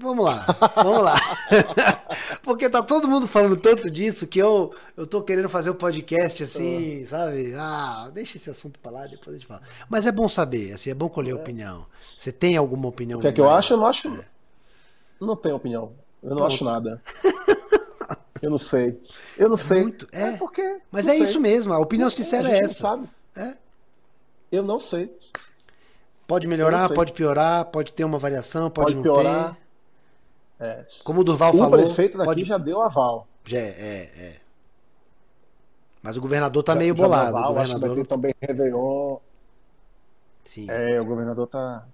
Vamos 0.00 0.24
lá, 0.30 0.46
vamos 0.76 1.02
lá. 1.02 1.14
Porque 2.42 2.68
tá 2.68 2.82
todo 2.82 3.08
mundo 3.08 3.26
falando 3.26 3.56
tanto 3.56 3.90
disso 3.90 4.26
que 4.26 4.38
eu, 4.38 4.72
eu 4.96 5.06
tô 5.06 5.22
querendo 5.22 5.48
fazer 5.48 5.70
o 5.70 5.72
um 5.72 5.76
podcast 5.76 6.42
assim, 6.42 7.04
sabe? 7.04 7.54
Ah, 7.56 8.10
deixa 8.12 8.36
esse 8.36 8.48
assunto 8.48 8.78
pra 8.78 8.92
lá, 8.92 9.06
depois 9.06 9.28
a 9.28 9.38
gente 9.38 9.46
fala. 9.46 9.62
Mas 9.88 10.06
é 10.06 10.12
bom 10.12 10.28
saber, 10.28 10.72
assim, 10.72 10.90
é 10.90 10.94
bom 10.94 11.08
colher 11.08 11.32
é. 11.32 11.34
opinião. 11.34 11.86
Você 12.16 12.30
tem 12.32 12.56
alguma 12.56 12.88
opinião? 12.88 13.18
O 13.18 13.22
que 13.22 13.28
é 13.28 13.32
que 13.32 13.40
eu 13.40 13.50
acho? 13.50 13.74
Eu 13.74 13.78
não 13.78 13.86
acho. 13.86 14.08
É. 14.08 14.24
Não 15.20 15.36
tenho 15.36 15.56
opinião. 15.56 15.92
Eu 16.22 16.30
não 16.30 16.36
Pronto. 16.38 16.52
acho 16.52 16.64
nada. 16.64 17.02
Eu 18.40 18.50
não 18.50 18.58
sei. 18.58 19.02
Eu 19.36 19.48
não 19.48 19.54
é 19.54 19.58
sei. 19.58 19.82
Muito, 19.82 20.08
é. 20.12 20.28
é 20.28 20.36
porque. 20.36 20.78
Mas 20.92 21.08
é 21.08 21.10
sei. 21.10 21.24
isso 21.24 21.40
mesmo, 21.40 21.72
a 21.72 21.78
opinião 21.80 22.08
sincera 22.08 22.48
é 22.48 22.58
essa. 22.58 22.96
Não 22.96 22.96
sabe. 22.96 23.10
É. 23.34 23.54
Eu 24.52 24.62
não 24.62 24.78
sei. 24.78 25.10
Pode 26.24 26.46
melhorar, 26.46 26.88
pode 26.90 27.12
piorar, 27.12 27.64
pode 27.64 27.92
ter 27.92 28.04
uma 28.04 28.18
variação, 28.18 28.70
pode, 28.70 28.92
pode 28.92 29.02
piorar. 29.02 29.54
Ter. 29.54 29.67
É. 30.60 30.84
Como 31.04 31.20
o 31.20 31.24
Durval 31.24 31.54
o 31.54 31.58
falou. 31.58 31.78
O 31.78 31.82
prefeito 31.82 32.18
daqui 32.18 32.28
pode... 32.28 32.44
já 32.44 32.58
deu 32.58 32.80
aval. 32.82 33.26
Já 33.44 33.58
é, 33.58 34.10
é. 34.16 34.36
Mas 36.02 36.16
o 36.16 36.20
governador 36.20 36.62
tá 36.62 36.72
já, 36.72 36.78
meio 36.78 36.94
bolado. 36.94 37.36
Aval, 37.36 37.52
o 37.52 37.54
governador 37.54 37.96
não... 37.96 38.04
também 38.04 38.34
Réveillon. 38.40 39.18
Sim. 40.44 40.66
É, 40.70 41.00
o 41.00 41.04
governador 41.04 41.46
tá, 41.46 41.84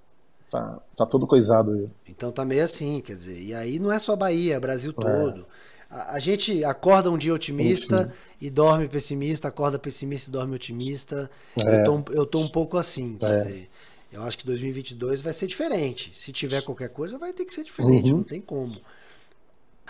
tá, 0.51 0.81
tá 0.97 1.07
todo 1.07 1.27
coisado. 1.27 1.91
Então 2.09 2.31
tá 2.31 2.45
meio 2.45 2.62
assim, 2.62 3.01
quer 3.01 3.16
dizer. 3.16 3.43
E 3.43 3.55
aí 3.55 3.78
não 3.78 3.91
é 3.91 3.99
só 3.99 4.15
Bahia, 4.15 4.55
é 4.55 4.61
Brasil 4.61 4.93
é. 4.97 5.03
todo. 5.03 5.47
A, 5.91 6.15
a, 6.15 6.19
gente 6.19 6.65
acorda 6.65 7.11
um 7.11 7.19
dia 7.19 7.35
otimista 7.35 8.12
e 8.41 8.49
dorme 8.51 8.89
pessimista, 8.89 9.49
acorda 9.49 9.78
pessimista 9.78 10.31
e 10.31 10.32
dorme 10.32 10.55
otimista. 10.55 11.31
É. 11.65 11.81
Eu, 11.81 11.85
tô, 11.85 12.12
eu 12.12 12.27
tô 12.27 12.39
um 12.41 12.49
pouco 12.49 12.78
assim, 12.78 13.16
quer 13.16 13.31
é. 13.31 13.43
dizer. 13.43 13.70
Eu 14.15 14.23
acho 14.23 14.39
que 14.39 14.47
2022 14.47 15.20
vai 15.20 15.32
ser 15.35 15.49
diferente. 15.49 16.12
Se 16.16 16.32
tiver 16.32 16.62
qualquer 16.62 16.89
coisa, 16.89 17.19
vai 17.19 17.32
ter 17.32 17.45
que 17.45 17.53
ser 17.53 17.65
diferente, 17.65 18.11
uhum. 18.11 18.19
não 18.19 18.24
tem 18.24 18.41
como. 18.41 18.74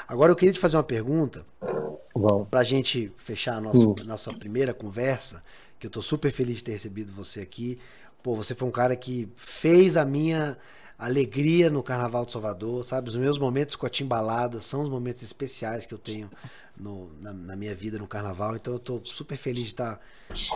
Agora 0.09 0.33
eu 0.33 0.37
queria 0.37 0.53
te 0.53 0.59
fazer 0.59 0.77
uma 0.77 0.83
pergunta 0.83 1.45
para 2.51 2.61
a 2.61 2.65
gente 2.65 3.13
fechar 3.19 3.57
a 3.57 3.61
nossa, 3.61 3.79
uhum. 3.79 3.95
nossa 4.07 4.35
primeira 4.35 4.73
conversa, 4.73 5.45
que 5.79 5.87
eu 5.87 5.89
estou 5.89 6.03
super 6.03 6.33
feliz 6.33 6.57
de 6.59 6.65
ter 6.65 6.73
recebido 6.73 7.13
você 7.13 7.41
aqui. 7.41 7.79
Pô, 8.23 8.35
você 8.35 8.55
foi 8.55 8.67
um 8.67 8.73
cara 8.73 8.97
que 8.97 9.29
fez 9.37 9.97
a 9.99 10.07
minha 10.07 10.57
alegria 10.99 11.69
no 11.69 11.83
Carnaval 11.83 12.25
de 12.25 12.33
Salvador, 12.33 12.83
sabe? 12.83 13.11
Os 13.11 13.17
meus 13.17 13.39
momentos 13.39 13.77
com 13.77 13.85
a 13.85 13.91
timbalada 13.91 14.59
são 14.59 14.83
os 14.83 14.89
momentos 14.89 15.23
especiais 15.23 15.85
que 15.85 15.93
eu 15.93 15.99
tenho 15.99 16.31
no, 16.79 17.11
na, 17.21 17.33
na, 17.33 17.57
minha 17.57 17.75
vida 17.75 17.99
no 17.99 18.07
Carnaval. 18.07 18.57
Então 18.57 18.75
eu 18.75 18.79
estou 18.79 19.05
super 19.05 19.37
feliz 19.37 19.65
de 19.65 19.71
estar 19.71 20.01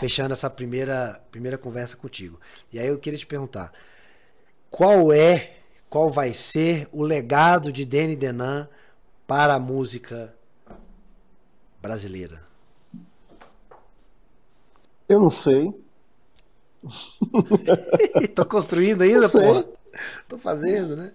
fechando 0.01 0.33
essa 0.33 0.51
primeira, 0.51 1.23
primeira 1.31 1.59
conversa 1.59 1.97
contigo. 1.97 2.41
E 2.73 2.79
aí 2.79 2.89
eu 2.89 2.99
queria 2.99 3.19
te 3.19 3.27
perguntar, 3.27 3.73
qual 4.71 5.13
é, 5.13 5.57
qual 5.89 6.11
vai 6.11 6.33
ser 6.33 6.89
o 6.93 7.03
legado 7.03 7.73
de 7.73 7.85
Danny 7.85 8.17
Denan 8.17 8.69
para 9.27 9.55
a 9.55 9.61
música 9.61 10.35
brasileira? 11.81 12.41
Eu 15.09 15.21
não 15.21 15.31
sei. 15.31 15.75
Tô 18.35 18.45
construindo 18.45 19.03
ainda, 19.03 19.29
pô. 19.29 19.65
Tô 20.29 20.39
fazendo, 20.39 20.97
né? 20.97 21.13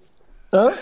Hã? 0.52 0.74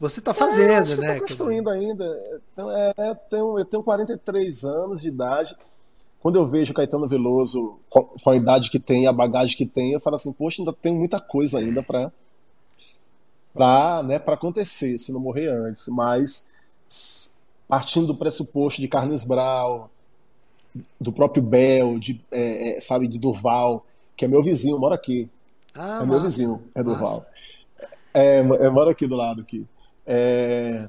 Você 0.00 0.20
tá 0.20 0.32
fazendo, 0.32 0.70
é, 0.70 0.80
né? 0.80 1.16
Eu 1.16 1.20
tô 1.20 1.26
construindo 1.26 1.68
ainda. 1.68 2.40
Então, 2.52 2.70
é, 2.70 2.92
é, 2.96 3.14
tenho, 3.14 3.58
eu 3.58 3.64
tenho 3.64 3.82
43 3.82 4.64
anos 4.64 5.02
de 5.02 5.08
idade. 5.08 5.56
Quando 6.20 6.36
eu 6.36 6.46
vejo 6.46 6.74
Caetano 6.74 7.08
Veloso 7.08 7.80
com, 7.88 8.30
a 8.30 8.36
idade 8.36 8.70
que 8.70 8.78
tem, 8.78 9.06
a 9.06 9.12
bagagem 9.12 9.56
que 9.56 9.66
tem, 9.66 9.92
eu 9.92 10.00
falo 10.00 10.16
assim, 10.16 10.32
poxa, 10.32 10.60
ainda 10.60 10.72
tem 10.72 10.94
muita 10.94 11.20
coisa 11.20 11.58
ainda 11.58 11.82
para 11.82 12.12
para 13.54 14.02
né, 14.04 14.18
pra 14.18 14.34
acontecer, 14.34 14.98
se 14.98 15.12
não 15.12 15.20
morrer 15.20 15.48
antes. 15.48 15.88
Mas 15.88 16.52
partindo 17.68 18.06
do 18.06 18.14
pressuposto 18.14 18.80
de 18.80 18.88
Carlos 18.88 19.24
Brau, 19.24 19.90
do 21.00 21.12
próprio 21.12 21.42
Bel, 21.42 21.98
de, 21.98 22.20
é, 22.30 22.76
é, 22.76 22.80
sabe, 22.80 23.06
de 23.06 23.18
Durval, 23.18 23.84
que 24.16 24.24
é 24.24 24.28
meu 24.28 24.42
vizinho, 24.42 24.78
mora 24.78 24.94
aqui. 24.94 25.30
Ah, 25.74 25.80
é 25.80 25.88
massa. 25.88 26.06
meu 26.06 26.20
vizinho, 26.22 26.62
é 26.74 26.82
Durval. 26.82 27.26
É, 28.14 28.38
é, 28.38 28.70
mora 28.70 28.90
aqui 28.90 29.06
do 29.06 29.16
lado 29.16 29.42
aqui. 29.42 29.66
É, 30.10 30.88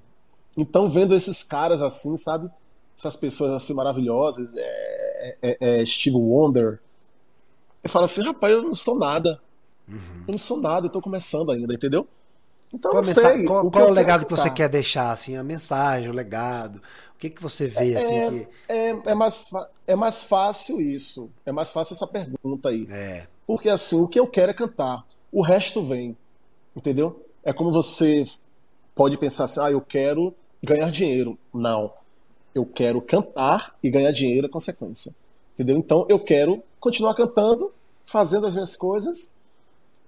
então, 0.56 0.90
vendo 0.90 1.14
esses 1.14 1.44
caras 1.44 1.82
assim, 1.82 2.16
sabe? 2.16 2.50
Essas 2.98 3.18
pessoas 3.18 3.52
assim 3.52 3.74
maravilhosas, 3.74 4.54
é, 4.56 5.38
é, 5.42 5.58
é, 5.82 5.86
Steve 5.86 6.16
Wonder, 6.16 6.80
eu 7.84 7.90
falo 7.90 8.06
assim, 8.06 8.22
rapaz, 8.22 8.54
eu 8.54 8.64
não 8.64 8.74
sou 8.74 8.98
nada. 8.98 9.42
Uhum. 9.88 10.24
Eu 10.28 10.32
não 10.32 10.38
sou 10.38 10.62
nada, 10.62 10.88
eu 10.88 10.92
tô 10.92 11.02
começando 11.02 11.52
ainda, 11.52 11.74
entendeu? 11.74 12.08
Então, 12.74 12.92
qual, 12.92 13.04
sei, 13.04 13.46
qual, 13.46 13.66
o, 13.66 13.72
qual 13.72 13.88
é 13.88 13.90
o 13.90 13.94
legado 13.94 14.26
que 14.26 14.32
você 14.32 14.50
quer 14.50 14.70
deixar, 14.70 15.12
assim, 15.12 15.36
a 15.36 15.44
mensagem, 15.44 16.10
o 16.10 16.14
legado? 16.14 16.78
O 17.16 17.18
que, 17.18 17.30
que 17.30 17.42
você 17.42 17.68
vê, 17.68 17.98
assim, 17.98 18.14
é, 18.14 18.30
que... 18.30 18.48
é, 18.68 18.90
é, 19.12 19.16
mais, 19.16 19.50
é 19.86 19.96
mais 19.96 20.24
fácil 20.24 20.80
isso, 20.80 21.30
é 21.46 21.52
mais 21.52 21.72
fácil 21.72 21.94
essa 21.96 22.08
pergunta 22.08 22.70
aí. 22.70 22.88
É. 22.90 23.28
Porque, 23.46 23.68
assim, 23.68 24.00
o 24.00 24.08
que 24.08 24.20
eu 24.20 24.28
quero 24.28 24.52
é 24.52 24.54
cantar, 24.54 25.06
o 25.32 25.42
resto 25.42 25.84
vem, 25.84 26.16
entendeu? 26.76 27.26
É 27.44 27.52
como 27.52 27.72
você 27.72 28.26
pode 29.00 29.18
pensar 29.18 29.46
assim, 29.46 29.62
ah, 29.62 29.72
eu 29.72 29.80
quero 29.80 30.36
ganhar 30.62 30.92
dinheiro. 30.92 31.40
Não. 31.54 31.94
Eu 32.54 32.66
quero 32.66 33.02
cantar 33.02 33.74
e 33.82 33.90
ganhar 33.90 34.12
dinheiro 34.12 34.48
é 34.48 34.50
consequência. 34.50 35.16
Entendeu? 35.54 35.78
Então 35.78 36.06
eu 36.10 36.20
quero 36.20 36.62
continuar 36.82 37.14
cantando, 37.14 37.72
fazendo 38.06 38.46
as 38.46 38.56
minhas 38.56 38.76
coisas, 38.76 39.36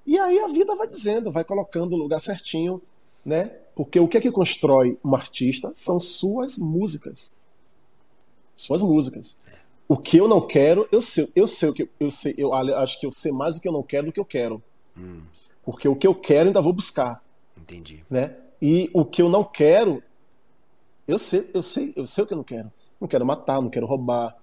e 0.05 0.19
aí 0.19 0.39
a 0.39 0.47
vida 0.49 0.76
vai 0.76 0.88
dizendo, 0.88 1.31
vai 1.31 1.45
colocando 1.45 1.93
o 1.93 1.97
lugar 1.97 2.19
certinho, 2.19 2.81
né? 3.23 3.45
Porque 3.77 3.97
o 3.97 4.09
que 4.09 4.18
é 4.18 4.22
que 4.22 4.30
constrói 4.30 4.99
um 5.05 5.15
artista 5.15 5.72
são 5.73 5.97
suas 5.97 6.57
músicas. 6.57 7.34
Suas 8.53 8.81
músicas. 8.81 9.38
O 9.88 9.95
que 9.95 10.18
eu 10.18 10.27
não 10.27 10.45
quero, 10.45 10.85
eu 10.91 11.01
sei, 11.01 11.30
eu 11.34 11.47
sei 11.47 11.69
o 11.69 11.73
que 11.73 11.89
eu 11.97 12.11
sei, 12.11 12.35
eu 12.38 12.53
acho 12.53 12.99
que 12.99 13.05
eu 13.05 13.11
sei 13.13 13.31
mais 13.31 13.55
o 13.55 13.61
que 13.61 13.69
eu 13.69 13.73
não 13.73 13.84
quero 13.84 14.07
do 14.07 14.11
que 14.11 14.19
eu 14.19 14.26
quero. 14.26 14.61
Hum. 14.97 15.22
Porque 15.63 15.88
o 15.88 15.95
que 15.95 16.05
eu 16.05 16.13
quero 16.13 16.47
ainda 16.47 16.61
vou 16.61 16.73
buscar. 16.73 17.23
Entendi. 17.55 18.03
Né? 18.09 18.35
E 18.61 18.89
o 18.93 19.03
que 19.03 19.21
eu 19.21 19.29
não 19.29 19.43
quero, 19.43 20.03
eu 21.07 21.17
sei, 21.17 21.49
eu 21.53 21.63
sei, 21.63 21.93
eu 21.95 22.05
sei 22.05 22.23
o 22.23 22.27
que 22.27 22.33
eu 22.33 22.38
não 22.38 22.43
quero. 22.43 22.71
Não 22.99 23.07
quero 23.07 23.25
matar, 23.25 23.59
não 23.59 23.69
quero 23.69 23.88
roubar, 23.88 24.38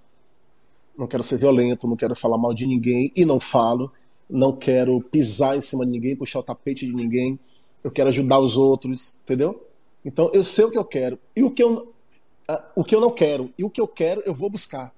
não 0.97 1.07
quero 1.07 1.23
ser 1.23 1.39
violento, 1.39 1.87
não 1.87 1.97
quero 1.97 2.17
falar 2.17 2.37
mal 2.37 2.53
de 2.53 2.67
ninguém 2.67 3.13
e 3.15 3.25
não 3.25 3.39
falo. 3.39 3.93
Não 4.29 4.53
quero 4.55 5.01
pisar 5.01 5.57
em 5.57 5.61
cima 5.61 5.87
de 5.87 5.93
ninguém, 5.93 6.17
puxar 6.17 6.41
o 6.41 6.43
tapete 6.43 6.85
de 6.85 6.93
ninguém. 6.93 7.39
Eu 7.83 7.91
quero 7.91 8.09
ajudar 8.09 8.41
os 8.41 8.57
outros, 8.57 9.21
entendeu? 9.23 9.65
Então 10.05 10.31
eu 10.35 10.43
sei 10.43 10.65
o 10.65 10.71
que 10.71 10.79
eu 10.79 10.85
quero 10.85 11.19
e 11.35 11.43
o 11.43 11.51
que 11.51 11.63
eu, 11.63 11.95
o 12.75 12.85
que 12.85 12.95
eu 12.95 13.01
não 13.01 13.13
quero 13.13 13.53
e 13.57 13.65
o 13.65 13.71
que 13.71 13.81
eu 13.81 13.87
quero 13.87 14.23
eu 14.27 14.35
vou 14.35 14.51
buscar. 14.51 14.93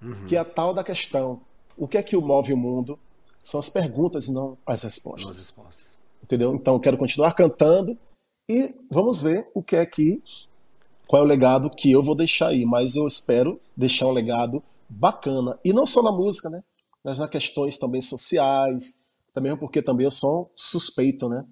Uhum. 0.00 0.26
Que 0.26 0.36
é 0.36 0.38
a 0.40 0.44
tal 0.44 0.72
da 0.72 0.82
questão. 0.82 1.40
O 1.76 1.86
que 1.86 1.98
é 1.98 2.02
que 2.02 2.16
move 2.16 2.52
o 2.52 2.56
mundo? 2.56 2.98
São 3.42 3.60
as 3.60 3.68
perguntas 3.68 4.28
e 4.28 4.32
não 4.32 4.56
as 4.66 4.82
respostas. 4.82 5.24
Não 5.24 5.30
as 5.30 5.36
respostas. 5.36 5.84
Entendeu? 6.22 6.54
Então 6.54 6.74
eu 6.74 6.80
quero 6.80 6.96
continuar 6.96 7.32
cantando 7.34 7.96
e 8.52 8.74
vamos 8.90 9.22
ver 9.22 9.48
o 9.54 9.62
que 9.62 9.76
é 9.76 9.86
que 9.86 10.22
qual 11.06 11.22
é 11.22 11.24
o 11.24 11.28
legado 11.28 11.70
que 11.70 11.90
eu 11.90 12.02
vou 12.02 12.14
deixar 12.14 12.48
aí, 12.48 12.66
mas 12.66 12.96
eu 12.96 13.06
espero 13.06 13.58
deixar 13.74 14.06
um 14.06 14.12
legado 14.12 14.62
bacana 14.88 15.58
e 15.64 15.72
não 15.72 15.86
só 15.86 16.02
na 16.02 16.12
música, 16.12 16.50
né? 16.50 16.62
Mas 17.02 17.18
nas 17.18 17.30
questões 17.30 17.78
também 17.78 18.02
sociais, 18.02 19.02
também 19.32 19.56
porque 19.56 19.80
também 19.80 20.04
eu 20.04 20.10
sou 20.10 20.50
suspeito, 20.54 21.28
né? 21.28 21.44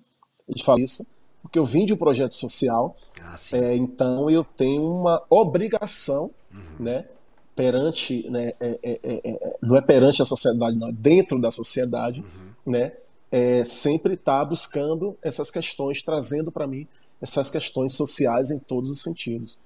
De 0.49 0.63
falar 0.63 0.81
isso, 0.81 1.07
porque 1.43 1.59
eu 1.59 1.65
vim 1.65 1.87
de 1.87 1.95
um 1.95 1.97
projeto 1.97 2.35
social, 2.35 2.97
ah, 3.23 3.37
é, 3.53 3.77
então 3.77 4.29
eu 4.29 4.45
tenho 4.45 4.83
uma 4.83 5.23
obrigação, 5.31 6.31
uhum. 6.53 6.85
né? 6.85 7.07
Perante, 7.57 8.29
né? 8.29 8.53
É, 8.61 8.79
é, 8.83 9.01
é, 9.03 9.31
é 9.31 9.57
não 9.63 9.77
é 9.77 9.81
perante 9.81 10.21
a 10.21 10.25
sociedade, 10.27 10.77
não, 10.77 10.89
é 10.89 10.93
dentro 10.93 11.41
da 11.41 11.51
sociedade, 11.51 12.21
uhum. 12.21 12.73
né? 12.73 12.93
É, 13.31 13.63
sempre 13.65 14.15
está 14.15 14.45
buscando 14.45 15.17
essas 15.23 15.51
questões, 15.51 16.03
trazendo 16.03 16.51
para 16.51 16.67
mim 16.67 16.87
essas 17.21 17.51
questões 17.51 17.95
sociais 17.95 18.51
em 18.51 18.59
todos 18.59 18.91
os 18.91 19.03
sentidos. 19.03 19.59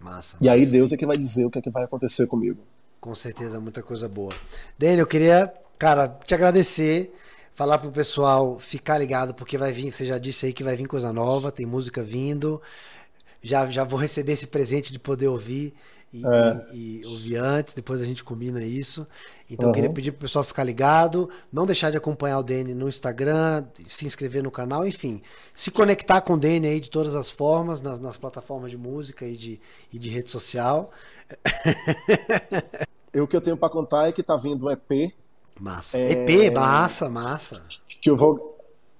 Massa. 0.00 0.36
E 0.40 0.48
aí 0.48 0.66
Deus 0.66 0.92
é 0.92 0.96
que 0.96 1.06
vai 1.06 1.16
dizer 1.16 1.44
o 1.44 1.50
que, 1.50 1.58
é 1.58 1.62
que 1.62 1.70
vai 1.70 1.84
acontecer 1.84 2.26
comigo. 2.26 2.60
Com 3.00 3.14
certeza, 3.14 3.60
muita 3.60 3.82
coisa 3.82 4.08
boa. 4.08 4.32
Daniel, 4.78 5.00
eu 5.00 5.06
queria, 5.06 5.52
cara, 5.78 6.08
te 6.08 6.34
agradecer, 6.34 7.14
falar 7.54 7.78
pro 7.78 7.92
pessoal 7.92 8.58
ficar 8.58 8.98
ligado, 8.98 9.34
porque 9.34 9.56
vai 9.56 9.72
vir, 9.72 9.92
você 9.92 10.04
já 10.04 10.18
disse 10.18 10.46
aí 10.46 10.52
que 10.52 10.64
vai 10.64 10.76
vir 10.76 10.86
coisa 10.86 11.12
nova, 11.12 11.52
tem 11.52 11.64
música 11.64 12.02
vindo. 12.02 12.60
Já, 13.42 13.66
já 13.66 13.84
vou 13.84 13.98
receber 13.98 14.32
esse 14.32 14.46
presente 14.46 14.92
de 14.92 14.98
poder 14.98 15.28
ouvir 15.28 15.72
e, 16.12 16.24
é. 16.24 16.66
e, 16.72 17.00
e, 17.00 17.06
ouvir 17.06 17.36
antes, 17.36 17.74
depois 17.74 18.00
a 18.00 18.04
gente 18.04 18.22
combina 18.22 18.62
isso. 18.62 19.06
Então 19.50 19.68
uhum. 19.68 19.74
queria 19.74 19.90
pedir 19.90 20.12
pro 20.12 20.22
pessoal 20.22 20.44
ficar 20.44 20.64
ligado, 20.64 21.28
não 21.52 21.66
deixar 21.66 21.90
de 21.90 21.96
acompanhar 21.96 22.38
o 22.38 22.42
Dene 22.42 22.74
no 22.74 22.88
Instagram, 22.88 23.64
se 23.86 24.06
inscrever 24.06 24.42
no 24.42 24.50
canal, 24.50 24.86
enfim, 24.86 25.20
se 25.54 25.70
conectar 25.70 26.20
com 26.20 26.34
o 26.34 26.38
Dene 26.38 26.68
aí 26.68 26.80
de 26.80 26.90
todas 26.90 27.14
as 27.14 27.30
formas, 27.30 27.80
nas, 27.80 28.00
nas 28.00 28.16
plataformas 28.16 28.70
de 28.70 28.78
música 28.78 29.26
e 29.26 29.36
de, 29.36 29.60
e 29.92 29.98
de 29.98 30.08
rede 30.08 30.30
social. 30.30 30.90
e 33.12 33.20
o 33.20 33.26
que 33.26 33.36
eu 33.36 33.40
tenho 33.40 33.56
para 33.56 33.68
contar 33.68 34.08
é 34.08 34.12
que 34.12 34.22
tá 34.22 34.36
vindo 34.36 34.66
um 34.66 34.70
EP. 34.70 35.12
Massa. 35.60 35.98
É... 35.98 36.12
EP, 36.12 36.54
massa, 36.54 37.08
massa. 37.08 37.62
Que 38.00 38.10
eu 38.10 38.16
vou 38.16 38.58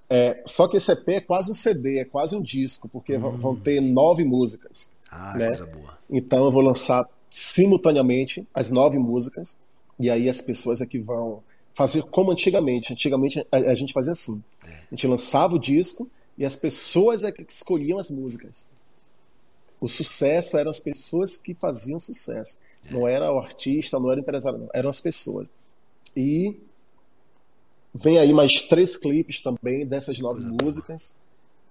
É, 0.09 0.41
só 0.45 0.67
que 0.67 0.77
esse 0.77 0.91
EP 0.91 1.07
é 1.09 1.21
quase 1.21 1.51
um 1.51 1.53
CD, 1.53 1.99
é 1.99 2.05
quase 2.05 2.35
um 2.35 2.41
disco, 2.41 2.89
porque 2.89 3.17
hum. 3.17 3.37
vão 3.37 3.55
ter 3.55 3.81
nove 3.81 4.23
músicas. 4.23 4.96
Ah, 5.09 5.37
né? 5.37 5.47
coisa 5.47 5.65
boa. 5.65 5.97
Então 6.09 6.45
eu 6.45 6.51
vou 6.51 6.61
lançar 6.61 7.05
simultaneamente 7.29 8.47
as 8.53 8.71
nove 8.71 8.97
músicas, 8.97 9.59
e 9.99 10.09
aí 10.09 10.29
as 10.29 10.41
pessoas 10.41 10.81
é 10.81 10.85
que 10.85 10.99
vão 10.99 11.43
fazer 11.73 12.03
como 12.03 12.31
antigamente. 12.31 12.93
Antigamente 12.93 13.45
a, 13.51 13.57
a 13.57 13.75
gente 13.75 13.93
fazia 13.93 14.11
assim: 14.11 14.43
é. 14.65 14.71
a 14.71 14.95
gente 14.95 15.07
lançava 15.07 15.55
o 15.55 15.59
disco 15.59 16.09
e 16.37 16.45
as 16.45 16.55
pessoas 16.55 17.23
é 17.23 17.31
que 17.31 17.45
escolhiam 17.47 17.97
as 17.97 18.09
músicas. 18.09 18.69
O 19.79 19.87
sucesso 19.87 20.57
eram 20.57 20.69
as 20.69 20.79
pessoas 20.79 21.37
que 21.37 21.53
faziam 21.53 21.99
sucesso. 21.99 22.59
É. 22.85 22.91
Não 22.91 23.07
era 23.07 23.31
o 23.31 23.37
artista, 23.37 23.99
não 23.99 24.09
era 24.11 24.19
o 24.19 24.23
empresário, 24.23 24.59
não. 24.59 24.69
Eram 24.73 24.89
as 24.89 25.01
pessoas. 25.01 25.49
E 26.15 26.55
vem 27.93 28.17
aí 28.17 28.33
mais 28.33 28.61
três 28.63 28.97
clipes 28.97 29.41
também 29.41 29.85
dessas 29.85 30.17
nove 30.19 30.43
músicas. 30.61 31.19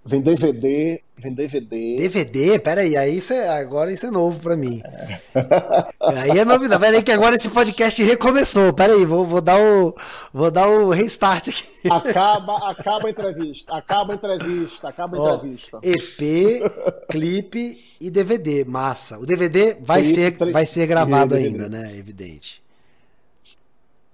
Vem 0.07 0.21
DVD, 0.21 1.01
vem 1.17 1.33
DVD. 1.33 1.97
DVD? 1.97 2.59
Peraí, 2.59 2.95
aí 2.95 3.17
isso 3.17 3.33
é, 3.33 3.49
agora 3.49 3.91
isso 3.91 4.05
é 4.05 4.09
novo 4.09 4.39
pra 4.39 4.55
mim. 4.55 4.81
É. 4.85 5.19
Aí 5.99 6.39
é 6.39 6.45
novidade. 6.45 6.81
Peraí 6.81 7.03
que 7.03 7.11
agora 7.11 7.35
esse 7.35 7.49
podcast 7.49 8.01
recomeçou. 8.01 8.71
Peraí, 8.71 9.03
vou, 9.03 9.25
vou, 9.25 9.41
dar 9.41 9.59
o, 9.59 9.93
vou 10.31 10.49
dar 10.49 10.69
o 10.69 10.91
restart 10.91 11.49
aqui. 11.49 11.67
Acaba, 11.89 12.69
acaba 12.69 13.07
a 13.07 13.11
entrevista. 13.11 13.75
Acaba 13.75 14.13
a 14.13 14.15
entrevista. 14.15 14.87
Acaba 14.87 15.17
a 15.17 15.21
Ó, 15.21 15.35
entrevista. 15.35 15.79
EP, 15.83 16.71
clipe 17.09 17.77
e 17.99 18.09
DVD. 18.09 18.63
Massa. 18.63 19.19
O 19.19 19.25
DVD 19.25 19.75
vai, 19.81 20.01
clipe, 20.03 20.15
ser, 20.15 20.51
vai 20.53 20.65
ser 20.65 20.87
gravado 20.87 21.35
ainda, 21.35 21.67
né? 21.67 21.97
Evidente. 21.97 22.63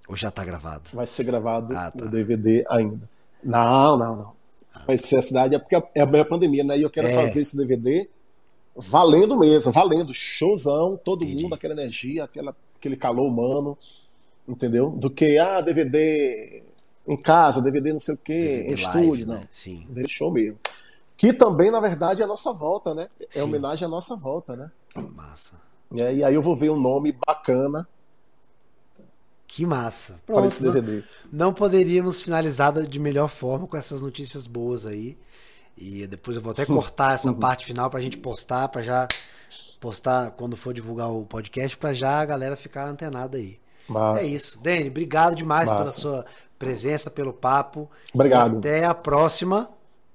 Ou 0.08 0.16
já 0.16 0.32
tá 0.32 0.44
gravado? 0.44 0.90
Vai 0.92 1.06
ser 1.06 1.22
gravado 1.22 1.76
ah, 1.76 1.92
tá. 1.92 2.04
o 2.04 2.08
DVD 2.08 2.64
ainda. 2.68 3.08
Não, 3.44 3.96
não, 3.96 4.16
não 4.16 4.33
vai 4.86 4.98
ser 4.98 5.18
a 5.18 5.22
cidade, 5.22 5.54
é 5.54 5.58
porque 5.58 5.76
é 5.94 6.00
a 6.00 6.24
pandemia, 6.24 6.64
né? 6.64 6.78
E 6.78 6.82
eu 6.82 6.90
quero 6.90 7.08
é. 7.08 7.12
fazer 7.12 7.40
esse 7.40 7.56
DVD 7.56 8.08
valendo 8.76 9.38
mesmo, 9.38 9.70
valendo, 9.70 10.12
showzão, 10.12 10.98
todo 11.02 11.24
Entendi. 11.24 11.44
mundo, 11.44 11.54
aquela 11.54 11.74
energia, 11.74 12.24
aquela, 12.24 12.54
aquele 12.76 12.96
calor 12.96 13.26
humano, 13.26 13.78
entendeu? 14.48 14.90
Do 14.90 15.08
que, 15.08 15.38
ah, 15.38 15.60
DVD 15.60 16.62
em 17.06 17.16
casa, 17.16 17.62
DVD 17.62 17.92
não 17.92 18.00
sei 18.00 18.14
o 18.14 18.18
quê, 18.18 18.40
DVD 18.40 18.70
em 18.70 18.74
estúdio, 18.74 19.08
live, 19.08 19.24
não. 19.26 19.34
Né? 19.34 19.48
Sim. 19.52 19.86
Show 20.08 20.30
mesmo. 20.30 20.58
Que 21.16 21.32
também, 21.32 21.70
na 21.70 21.80
verdade, 21.80 22.20
é 22.20 22.24
a 22.24 22.28
nossa 22.28 22.52
volta, 22.52 22.94
né? 22.94 23.08
É 23.20 23.26
Sim. 23.38 23.42
homenagem 23.42 23.86
à 23.86 23.88
nossa 23.88 24.16
volta, 24.16 24.56
né? 24.56 24.70
Massa. 25.14 25.52
É, 25.96 26.12
e 26.12 26.24
aí 26.24 26.34
eu 26.34 26.42
vou 26.42 26.56
ver 26.56 26.70
um 26.70 26.80
nome 26.80 27.16
bacana 27.26 27.86
que 29.46 29.66
massa. 29.66 30.16
Pronto, 30.26 30.46
esse 30.46 30.62
DVD. 30.62 31.04
Não, 31.30 31.46
não 31.46 31.54
poderíamos 31.54 32.22
finalizar 32.22 32.72
de 32.72 32.98
melhor 32.98 33.28
forma 33.28 33.66
com 33.66 33.76
essas 33.76 34.02
notícias 34.02 34.46
boas 34.46 34.86
aí. 34.86 35.18
E 35.76 36.06
depois 36.06 36.36
eu 36.36 36.42
vou 36.42 36.52
até 36.52 36.64
cortar 36.64 37.14
essa 37.14 37.30
uhum. 37.30 37.38
parte 37.38 37.66
final 37.66 37.90
pra 37.90 38.00
gente 38.00 38.16
postar, 38.16 38.68
pra 38.68 38.82
já 38.82 39.08
postar 39.80 40.30
quando 40.30 40.56
for 40.56 40.72
divulgar 40.72 41.10
o 41.10 41.24
podcast, 41.24 41.76
pra 41.76 41.92
já 41.92 42.20
a 42.20 42.24
galera 42.24 42.56
ficar 42.56 42.88
antenada 42.88 43.36
aí. 43.36 43.58
Massa. 43.88 44.24
É 44.24 44.26
isso. 44.26 44.58
Dani, 44.62 44.88
obrigado 44.88 45.34
demais 45.34 45.68
Massa. 45.68 45.74
pela 45.74 45.86
sua 45.86 46.26
presença, 46.58 47.10
pelo 47.10 47.32
papo. 47.32 47.90
Obrigado. 48.12 48.54
E 48.54 48.58
até 48.58 48.84
a 48.84 48.94
próxima, 48.94 49.70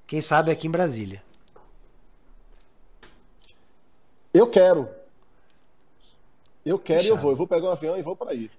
quem 0.08 0.22
sabe 0.22 0.50
aqui 0.50 0.68
em 0.68 0.72
Brasília. 0.72 1.22
Eu 4.34 4.48
quero. 4.48 4.88
Eu 6.70 6.78
quero 6.78 7.02
Fechado. 7.02 7.16
e 7.16 7.18
eu 7.18 7.22
vou. 7.22 7.32
Eu 7.32 7.36
vou 7.36 7.48
pegar 7.48 7.68
um 7.68 7.72
avião 7.72 7.98
e 7.98 8.04
vou 8.04 8.16
para 8.16 8.30
aí. 8.30 8.52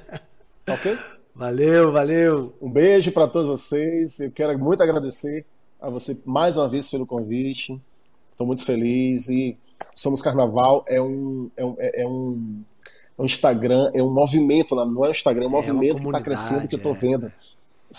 ok? 0.66 0.98
Valeu, 1.34 1.92
valeu. 1.92 2.54
Um 2.58 2.70
beijo 2.70 3.12
para 3.12 3.28
todos 3.28 3.50
vocês. 3.50 4.18
Eu 4.18 4.30
quero 4.30 4.58
muito 4.58 4.82
agradecer 4.82 5.44
a 5.78 5.90
você 5.90 6.22
mais 6.24 6.56
uma 6.56 6.66
vez 6.66 6.88
pelo 6.88 7.06
convite. 7.06 7.78
Estou 8.32 8.46
muito 8.46 8.64
feliz 8.64 9.28
e 9.28 9.58
Somos 9.94 10.22
Carnaval 10.22 10.86
é 10.88 11.02
um, 11.02 11.50
é 11.54 11.62
um, 11.62 11.76
é 11.78 12.06
um, 12.06 12.62
é 13.18 13.22
um 13.22 13.24
Instagram, 13.26 13.90
é 13.92 14.02
um 14.02 14.10
movimento, 14.10 14.74
não 14.74 15.04
é 15.04 15.08
um 15.08 15.10
Instagram, 15.10 15.44
é 15.44 15.48
um 15.48 15.50
é 15.50 15.52
movimento 15.52 16.00
que 16.00 16.06
está 16.06 16.20
crescendo 16.22 16.66
que 16.66 16.76
eu 16.76 16.78
estou 16.78 16.92
é. 16.92 16.94
vendo. 16.94 17.32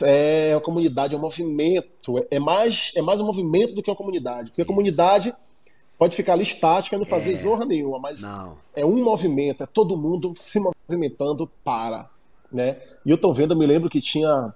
É 0.02 0.56
uma 0.56 0.62
comunidade, 0.62 1.14
é 1.14 1.18
um 1.20 1.22
movimento. 1.22 2.26
É 2.32 2.40
mais, 2.40 2.94
é 2.96 3.02
mais 3.04 3.22
um 3.22 3.28
movimento 3.28 3.76
do 3.76 3.84
que 3.84 3.92
uma 3.92 3.96
comunidade. 3.96 4.50
Porque 4.50 4.64
Isso. 4.64 4.72
a 4.72 4.74
comunidade 4.74 5.32
pode 6.02 6.16
ficar 6.16 6.34
ali 6.34 6.42
estática 6.42 6.96
e 6.96 7.00
não 7.00 7.06
fazer 7.06 7.32
é, 7.32 7.36
zorra 7.36 7.64
nenhuma, 7.64 8.00
mas 8.00 8.24
não. 8.24 8.58
é 8.76 8.84
um 8.84 9.04
movimento, 9.04 9.62
é 9.62 9.68
todo 9.68 9.96
mundo 9.96 10.34
se 10.36 10.60
movimentando 10.60 11.48
para. 11.64 12.10
Né? 12.52 12.78
E 13.06 13.12
eu 13.12 13.20
tô 13.20 13.32
vendo, 13.32 13.54
eu 13.54 13.58
me 13.58 13.68
lembro 13.68 13.88
que 13.88 14.02
tinha 14.02 14.52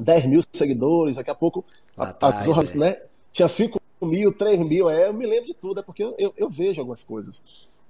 10 0.00 0.26
mil 0.26 0.40
seguidores, 0.52 1.14
daqui 1.14 1.30
a 1.30 1.36
pouco 1.36 1.64
a, 1.96 2.12
a 2.20 2.40
zorra, 2.40 2.64
é. 2.64 2.76
né? 2.76 2.96
tinha 3.30 3.46
5 3.46 3.80
mil, 4.02 4.36
3 4.36 4.58
mil, 4.58 4.90
é, 4.90 5.06
eu 5.06 5.14
me 5.14 5.24
lembro 5.24 5.46
de 5.46 5.54
tudo, 5.54 5.78
é 5.78 5.84
porque 5.84 6.02
eu, 6.02 6.16
eu, 6.18 6.34
eu 6.36 6.50
vejo 6.50 6.80
algumas 6.80 7.04
coisas. 7.04 7.44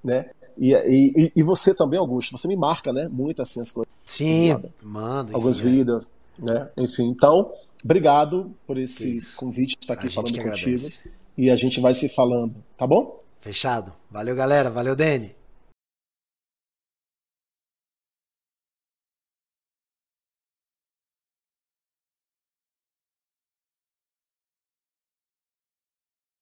Né? 0.04 0.28
E, 0.58 0.74
e, 0.74 1.32
e, 1.34 1.42
você 1.42 1.74
também, 1.74 1.98
Augusto, 1.98 2.36
você 2.36 2.46
me 2.46 2.56
marca 2.56 2.92
né? 2.92 3.08
muito 3.10 3.40
assim 3.40 3.62
as 3.62 3.72
coisas. 3.72 3.90
Sim, 4.04 4.62
manda. 4.82 5.32
Algumas 5.32 5.60
é. 5.60 5.62
vidas, 5.62 6.10
né? 6.38 6.68
Enfim, 6.76 7.04
então, 7.04 7.54
obrigado 7.82 8.52
por 8.66 8.76
esse 8.76 9.34
convite 9.34 9.78
de 9.78 9.84
estar 9.84 9.94
aqui 9.94 10.12
falando 10.12 10.36
contigo. 10.36 10.86
Agradece. 10.86 11.21
E 11.36 11.50
a 11.50 11.56
gente 11.56 11.80
vai 11.80 11.94
se 11.94 12.08
falando, 12.08 12.54
tá 12.76 12.86
bom? 12.86 13.22
Fechado. 13.40 13.92
Valeu, 14.10 14.36
galera. 14.36 14.70
Valeu, 14.70 14.94
Dani. 14.94 15.34